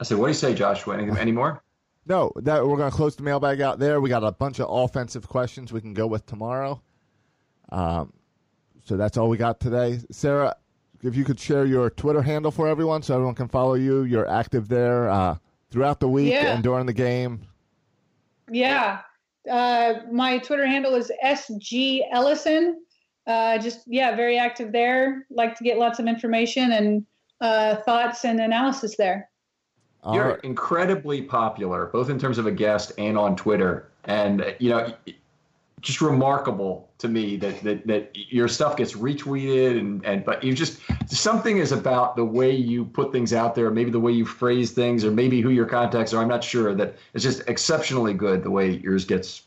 I 0.00 0.04
said, 0.04 0.18
what 0.18 0.26
do 0.26 0.30
you 0.30 0.34
say, 0.34 0.54
Josh? 0.54 0.86
Any, 0.88 1.10
any 1.18 1.32
more? 1.32 1.62
No, 2.06 2.30
that 2.36 2.66
we're 2.66 2.76
going 2.76 2.90
to 2.90 2.96
close 2.96 3.16
the 3.16 3.22
mailbag 3.22 3.60
out 3.60 3.78
there. 3.78 4.00
We 4.00 4.08
got 4.08 4.22
a 4.22 4.30
bunch 4.32 4.60
of 4.60 4.68
offensive 4.70 5.26
questions 5.28 5.72
we 5.72 5.80
can 5.80 5.94
go 5.94 6.06
with 6.06 6.24
tomorrow. 6.26 6.80
Um, 7.72 8.12
so 8.84 8.96
that's 8.96 9.16
all 9.16 9.28
we 9.28 9.38
got 9.38 9.58
today. 9.58 9.98
Sarah, 10.10 10.54
if 11.02 11.16
you 11.16 11.24
could 11.24 11.38
share 11.38 11.64
your 11.64 11.90
Twitter 11.90 12.22
handle 12.22 12.50
for 12.50 12.68
everyone 12.68 13.02
so 13.02 13.14
everyone 13.14 13.34
can 13.34 13.48
follow 13.48 13.74
you. 13.74 14.02
You're 14.02 14.28
active 14.28 14.68
there 14.68 15.08
uh, 15.08 15.36
throughout 15.70 16.00
the 16.00 16.08
week 16.08 16.32
Yeah. 16.32 16.54
and 16.54 16.62
during 16.62 16.86
the 16.86 16.92
game. 16.92 17.40
Yeah, 18.50 19.00
uh, 19.50 19.94
my 20.12 20.38
Twitter 20.38 20.66
handle 20.66 20.94
is 20.94 21.10
sg 21.24 22.02
ellison. 22.12 22.80
Uh, 23.26 23.58
just 23.58 23.80
yeah, 23.86 24.14
very 24.14 24.38
active 24.38 24.70
there. 24.72 25.26
Like 25.30 25.56
to 25.56 25.64
get 25.64 25.78
lots 25.78 25.98
of 25.98 26.06
information 26.06 26.72
and 26.72 27.04
uh, 27.40 27.76
thoughts 27.76 28.24
and 28.24 28.40
analysis 28.40 28.96
there. 28.96 29.28
You're 30.12 30.34
right. 30.34 30.44
incredibly 30.44 31.22
popular, 31.22 31.86
both 31.86 32.10
in 32.10 32.18
terms 32.18 32.38
of 32.38 32.46
a 32.46 32.52
guest 32.52 32.92
and 32.96 33.18
on 33.18 33.34
Twitter. 33.34 33.90
And, 34.04 34.54
you 34.60 34.70
know, 34.70 34.94
just 35.80 36.00
remarkable 36.00 36.90
to 36.98 37.08
me 37.08 37.36
that, 37.36 37.62
that, 37.62 37.86
that 37.86 38.10
your 38.14 38.48
stuff 38.48 38.76
gets 38.76 38.94
retweeted 38.94 39.78
and, 39.78 40.04
and 40.06 40.24
but 40.24 40.42
you 40.42 40.54
just 40.54 40.80
something 41.06 41.58
is 41.58 41.70
about 41.70 42.16
the 42.16 42.24
way 42.24 42.50
you 42.50 42.84
put 42.84 43.12
things 43.12 43.32
out 43.32 43.54
there, 43.54 43.70
maybe 43.70 43.90
the 43.90 44.00
way 44.00 44.12
you 44.12 44.24
phrase 44.24 44.72
things, 44.72 45.04
or 45.04 45.10
maybe 45.10 45.40
who 45.40 45.50
your 45.50 45.66
contacts 45.66 46.14
are. 46.14 46.22
I'm 46.22 46.28
not 46.28 46.42
sure 46.42 46.74
that 46.74 46.96
it's 47.12 47.22
just 47.22 47.42
exceptionally 47.46 48.14
good 48.14 48.42
the 48.42 48.50
way 48.50 48.70
yours 48.70 49.04
gets 49.04 49.42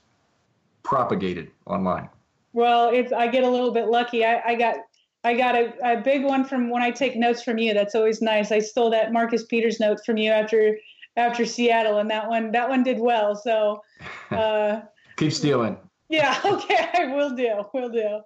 propagated 0.84 1.50
online. 1.66 2.10
Well, 2.54 2.90
it's 2.90 3.12
I 3.12 3.28
get 3.28 3.44
a 3.44 3.50
little 3.50 3.72
bit 3.72 3.88
lucky. 3.88 4.24
I, 4.24 4.42
I 4.46 4.56
got 4.56 4.76
I 5.24 5.36
got 5.36 5.56
a, 5.56 5.74
a 5.84 6.02
big 6.02 6.24
one 6.24 6.46
from 6.46 6.70
when 6.70 6.82
I 6.82 6.92
take 6.92 7.16
notes 7.16 7.42
from 7.42 7.58
you. 7.58 7.74
That's 7.74 7.96
always 7.96 8.22
nice. 8.22 8.52
I 8.52 8.60
stole 8.60 8.92
that 8.92 9.12
Marcus 9.12 9.44
Peters 9.44 9.80
note 9.80 10.06
from 10.06 10.18
you 10.18 10.32
after 10.32 10.78
after 11.18 11.46
Seattle, 11.46 11.98
and 11.98 12.10
that 12.12 12.30
one 12.30 12.52
that 12.52 12.70
one 12.70 12.84
did 12.84 13.00
well. 13.00 13.36
So, 13.36 13.84
uh, 14.32 14.82
Keep 15.18 15.34
stealing. 15.34 15.78
Yeah, 16.10 16.40
okay, 16.46 16.90
I 16.94 17.16
will 17.16 17.32
do. 17.32 17.64
Will 17.74 17.90
do. 17.90 18.20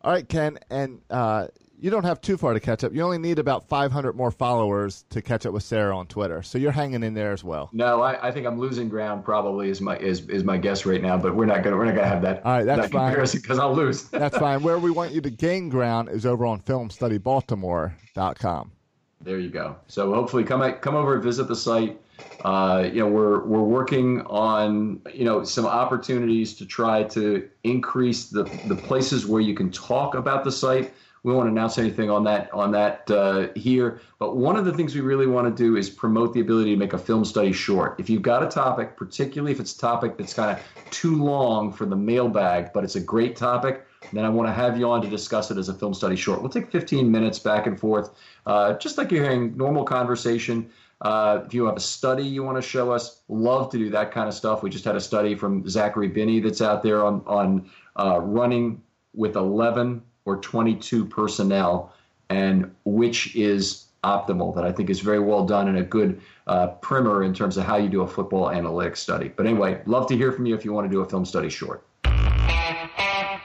All 0.00 0.12
right, 0.12 0.28
Ken, 0.28 0.58
and 0.70 1.00
uh, 1.08 1.46
you 1.78 1.90
don't 1.90 2.04
have 2.04 2.20
too 2.20 2.36
far 2.36 2.52
to 2.52 2.60
catch 2.60 2.84
up. 2.84 2.94
You 2.94 3.02
only 3.02 3.18
need 3.18 3.38
about 3.38 3.68
500 3.68 4.14
more 4.14 4.30
followers 4.30 5.04
to 5.10 5.20
catch 5.20 5.46
up 5.46 5.52
with 5.52 5.62
Sarah 5.62 5.96
on 5.96 6.06
Twitter, 6.06 6.42
so 6.42 6.58
you're 6.58 6.72
hanging 6.72 7.02
in 7.02 7.14
there 7.14 7.32
as 7.32 7.44
well. 7.44 7.70
No, 7.72 8.02
I, 8.02 8.28
I 8.28 8.30
think 8.30 8.46
I'm 8.46 8.58
losing 8.58 8.88
ground. 8.88 9.24
Probably 9.24 9.70
is 9.70 9.80
my 9.80 9.96
is, 9.98 10.28
is 10.28 10.44
my 10.44 10.56
guess 10.56 10.86
right 10.86 11.02
now, 11.02 11.16
but 11.16 11.34
we're 11.34 11.46
not 11.46 11.62
gonna 11.62 11.76
we're 11.76 11.86
not 11.86 11.94
gonna 11.94 12.06
have 12.06 12.22
that. 12.22 12.44
All 12.44 12.52
right, 12.52 12.64
that's 12.64 12.82
that 12.82 12.90
fine. 12.90 13.08
comparison 13.08 13.40
because 13.42 13.58
I'll 13.58 13.74
lose. 13.74 14.04
That's 14.10 14.38
fine. 14.38 14.62
Where 14.62 14.78
we 14.78 14.90
want 14.90 15.12
you 15.12 15.20
to 15.20 15.30
gain 15.30 15.68
ground 15.68 16.08
is 16.08 16.24
over 16.24 16.46
on 16.46 16.60
filmstudybaltimore.com. 16.60 18.72
There 19.20 19.38
you 19.38 19.50
go. 19.50 19.76
So 19.86 20.14
hopefully 20.14 20.44
come 20.44 20.72
come 20.80 20.94
over 20.94 21.14
and 21.14 21.22
visit 21.22 21.48
the 21.48 21.56
site. 21.56 22.00
Uh, 22.44 22.88
you 22.92 23.00
know, 23.00 23.08
we're 23.08 23.44
we're 23.44 23.62
working 23.62 24.20
on 24.22 25.00
you 25.12 25.24
know 25.24 25.44
some 25.44 25.66
opportunities 25.66 26.54
to 26.54 26.66
try 26.66 27.02
to 27.02 27.48
increase 27.62 28.26
the 28.26 28.44
the 28.66 28.76
places 28.76 29.26
where 29.26 29.40
you 29.40 29.54
can 29.54 29.70
talk 29.70 30.14
about 30.14 30.44
the 30.44 30.52
site. 30.52 30.92
We 31.22 31.32
won't 31.32 31.48
announce 31.48 31.78
anything 31.78 32.10
on 32.10 32.24
that 32.24 32.52
on 32.52 32.70
that 32.72 33.10
uh, 33.10 33.48
here, 33.56 34.02
but 34.18 34.36
one 34.36 34.56
of 34.56 34.66
the 34.66 34.74
things 34.74 34.94
we 34.94 35.00
really 35.00 35.26
want 35.26 35.56
to 35.56 35.62
do 35.62 35.76
is 35.76 35.88
promote 35.88 36.34
the 36.34 36.40
ability 36.40 36.72
to 36.72 36.76
make 36.76 36.92
a 36.92 36.98
film 36.98 37.24
study 37.24 37.52
short. 37.52 37.98
If 37.98 38.10
you've 38.10 38.20
got 38.20 38.42
a 38.42 38.46
topic, 38.46 38.98
particularly 38.98 39.52
if 39.52 39.58
it's 39.58 39.74
a 39.74 39.78
topic 39.78 40.18
that's 40.18 40.34
kind 40.34 40.50
of 40.50 40.62
too 40.90 41.24
long 41.24 41.72
for 41.72 41.86
the 41.86 41.96
mailbag, 41.96 42.74
but 42.74 42.84
it's 42.84 42.96
a 42.96 43.00
great 43.00 43.36
topic, 43.36 43.86
then 44.12 44.26
I 44.26 44.28
want 44.28 44.48
to 44.48 44.52
have 44.52 44.78
you 44.78 44.90
on 44.90 45.00
to 45.00 45.08
discuss 45.08 45.50
it 45.50 45.56
as 45.56 45.70
a 45.70 45.74
film 45.74 45.94
study 45.94 46.16
short. 46.16 46.42
We'll 46.42 46.50
take 46.50 46.70
15 46.70 47.10
minutes 47.10 47.38
back 47.38 47.66
and 47.66 47.80
forth, 47.80 48.10
uh, 48.44 48.74
just 48.74 48.98
like 48.98 49.10
you're 49.10 49.22
hearing 49.22 49.56
normal 49.56 49.84
conversation. 49.84 50.70
Uh, 51.00 51.40
if 51.44 51.52
you 51.52 51.66
have 51.66 51.76
a 51.76 51.80
study 51.80 52.24
you 52.24 52.42
want 52.42 52.56
to 52.56 52.62
show 52.62 52.90
us, 52.90 53.20
love 53.28 53.70
to 53.70 53.78
do 53.78 53.90
that 53.90 54.12
kind 54.12 54.28
of 54.28 54.34
stuff. 54.34 54.62
We 54.62 54.70
just 54.70 54.84
had 54.84 54.96
a 54.96 55.00
study 55.00 55.34
from 55.34 55.68
Zachary 55.68 56.08
Binney 56.08 56.40
that's 56.40 56.62
out 56.62 56.82
there 56.82 57.04
on 57.04 57.22
on 57.26 57.70
uh, 57.96 58.20
running 58.20 58.82
with 59.14 59.36
11 59.36 60.02
or 60.24 60.36
22 60.38 61.04
personnel 61.06 61.92
and 62.30 62.74
which 62.84 63.36
is 63.36 63.86
optimal. 64.02 64.54
That 64.54 64.64
I 64.64 64.72
think 64.72 64.90
is 64.90 65.00
very 65.00 65.20
well 65.20 65.44
done 65.44 65.68
and 65.68 65.78
a 65.78 65.82
good 65.82 66.20
uh, 66.46 66.68
primer 66.68 67.22
in 67.22 67.34
terms 67.34 67.56
of 67.56 67.64
how 67.64 67.76
you 67.76 67.88
do 67.88 68.02
a 68.02 68.06
football 68.06 68.46
analytics 68.48 68.98
study. 68.98 69.28
But 69.28 69.46
anyway, 69.46 69.82
love 69.86 70.06
to 70.08 70.16
hear 70.16 70.32
from 70.32 70.46
you 70.46 70.54
if 70.54 70.64
you 70.64 70.72
want 70.72 70.86
to 70.86 70.90
do 70.90 71.00
a 71.00 71.08
film 71.08 71.24
study 71.24 71.50
short. 71.50 71.86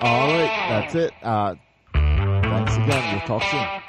All 0.01 0.27
right, 0.31 0.67
that's 0.69 0.95
it. 0.95 1.11
Uh, 1.21 1.55
thanks 1.93 2.75
again. 2.75 3.15
We'll 3.15 3.39
talk 3.39 3.43
soon. 3.43 3.88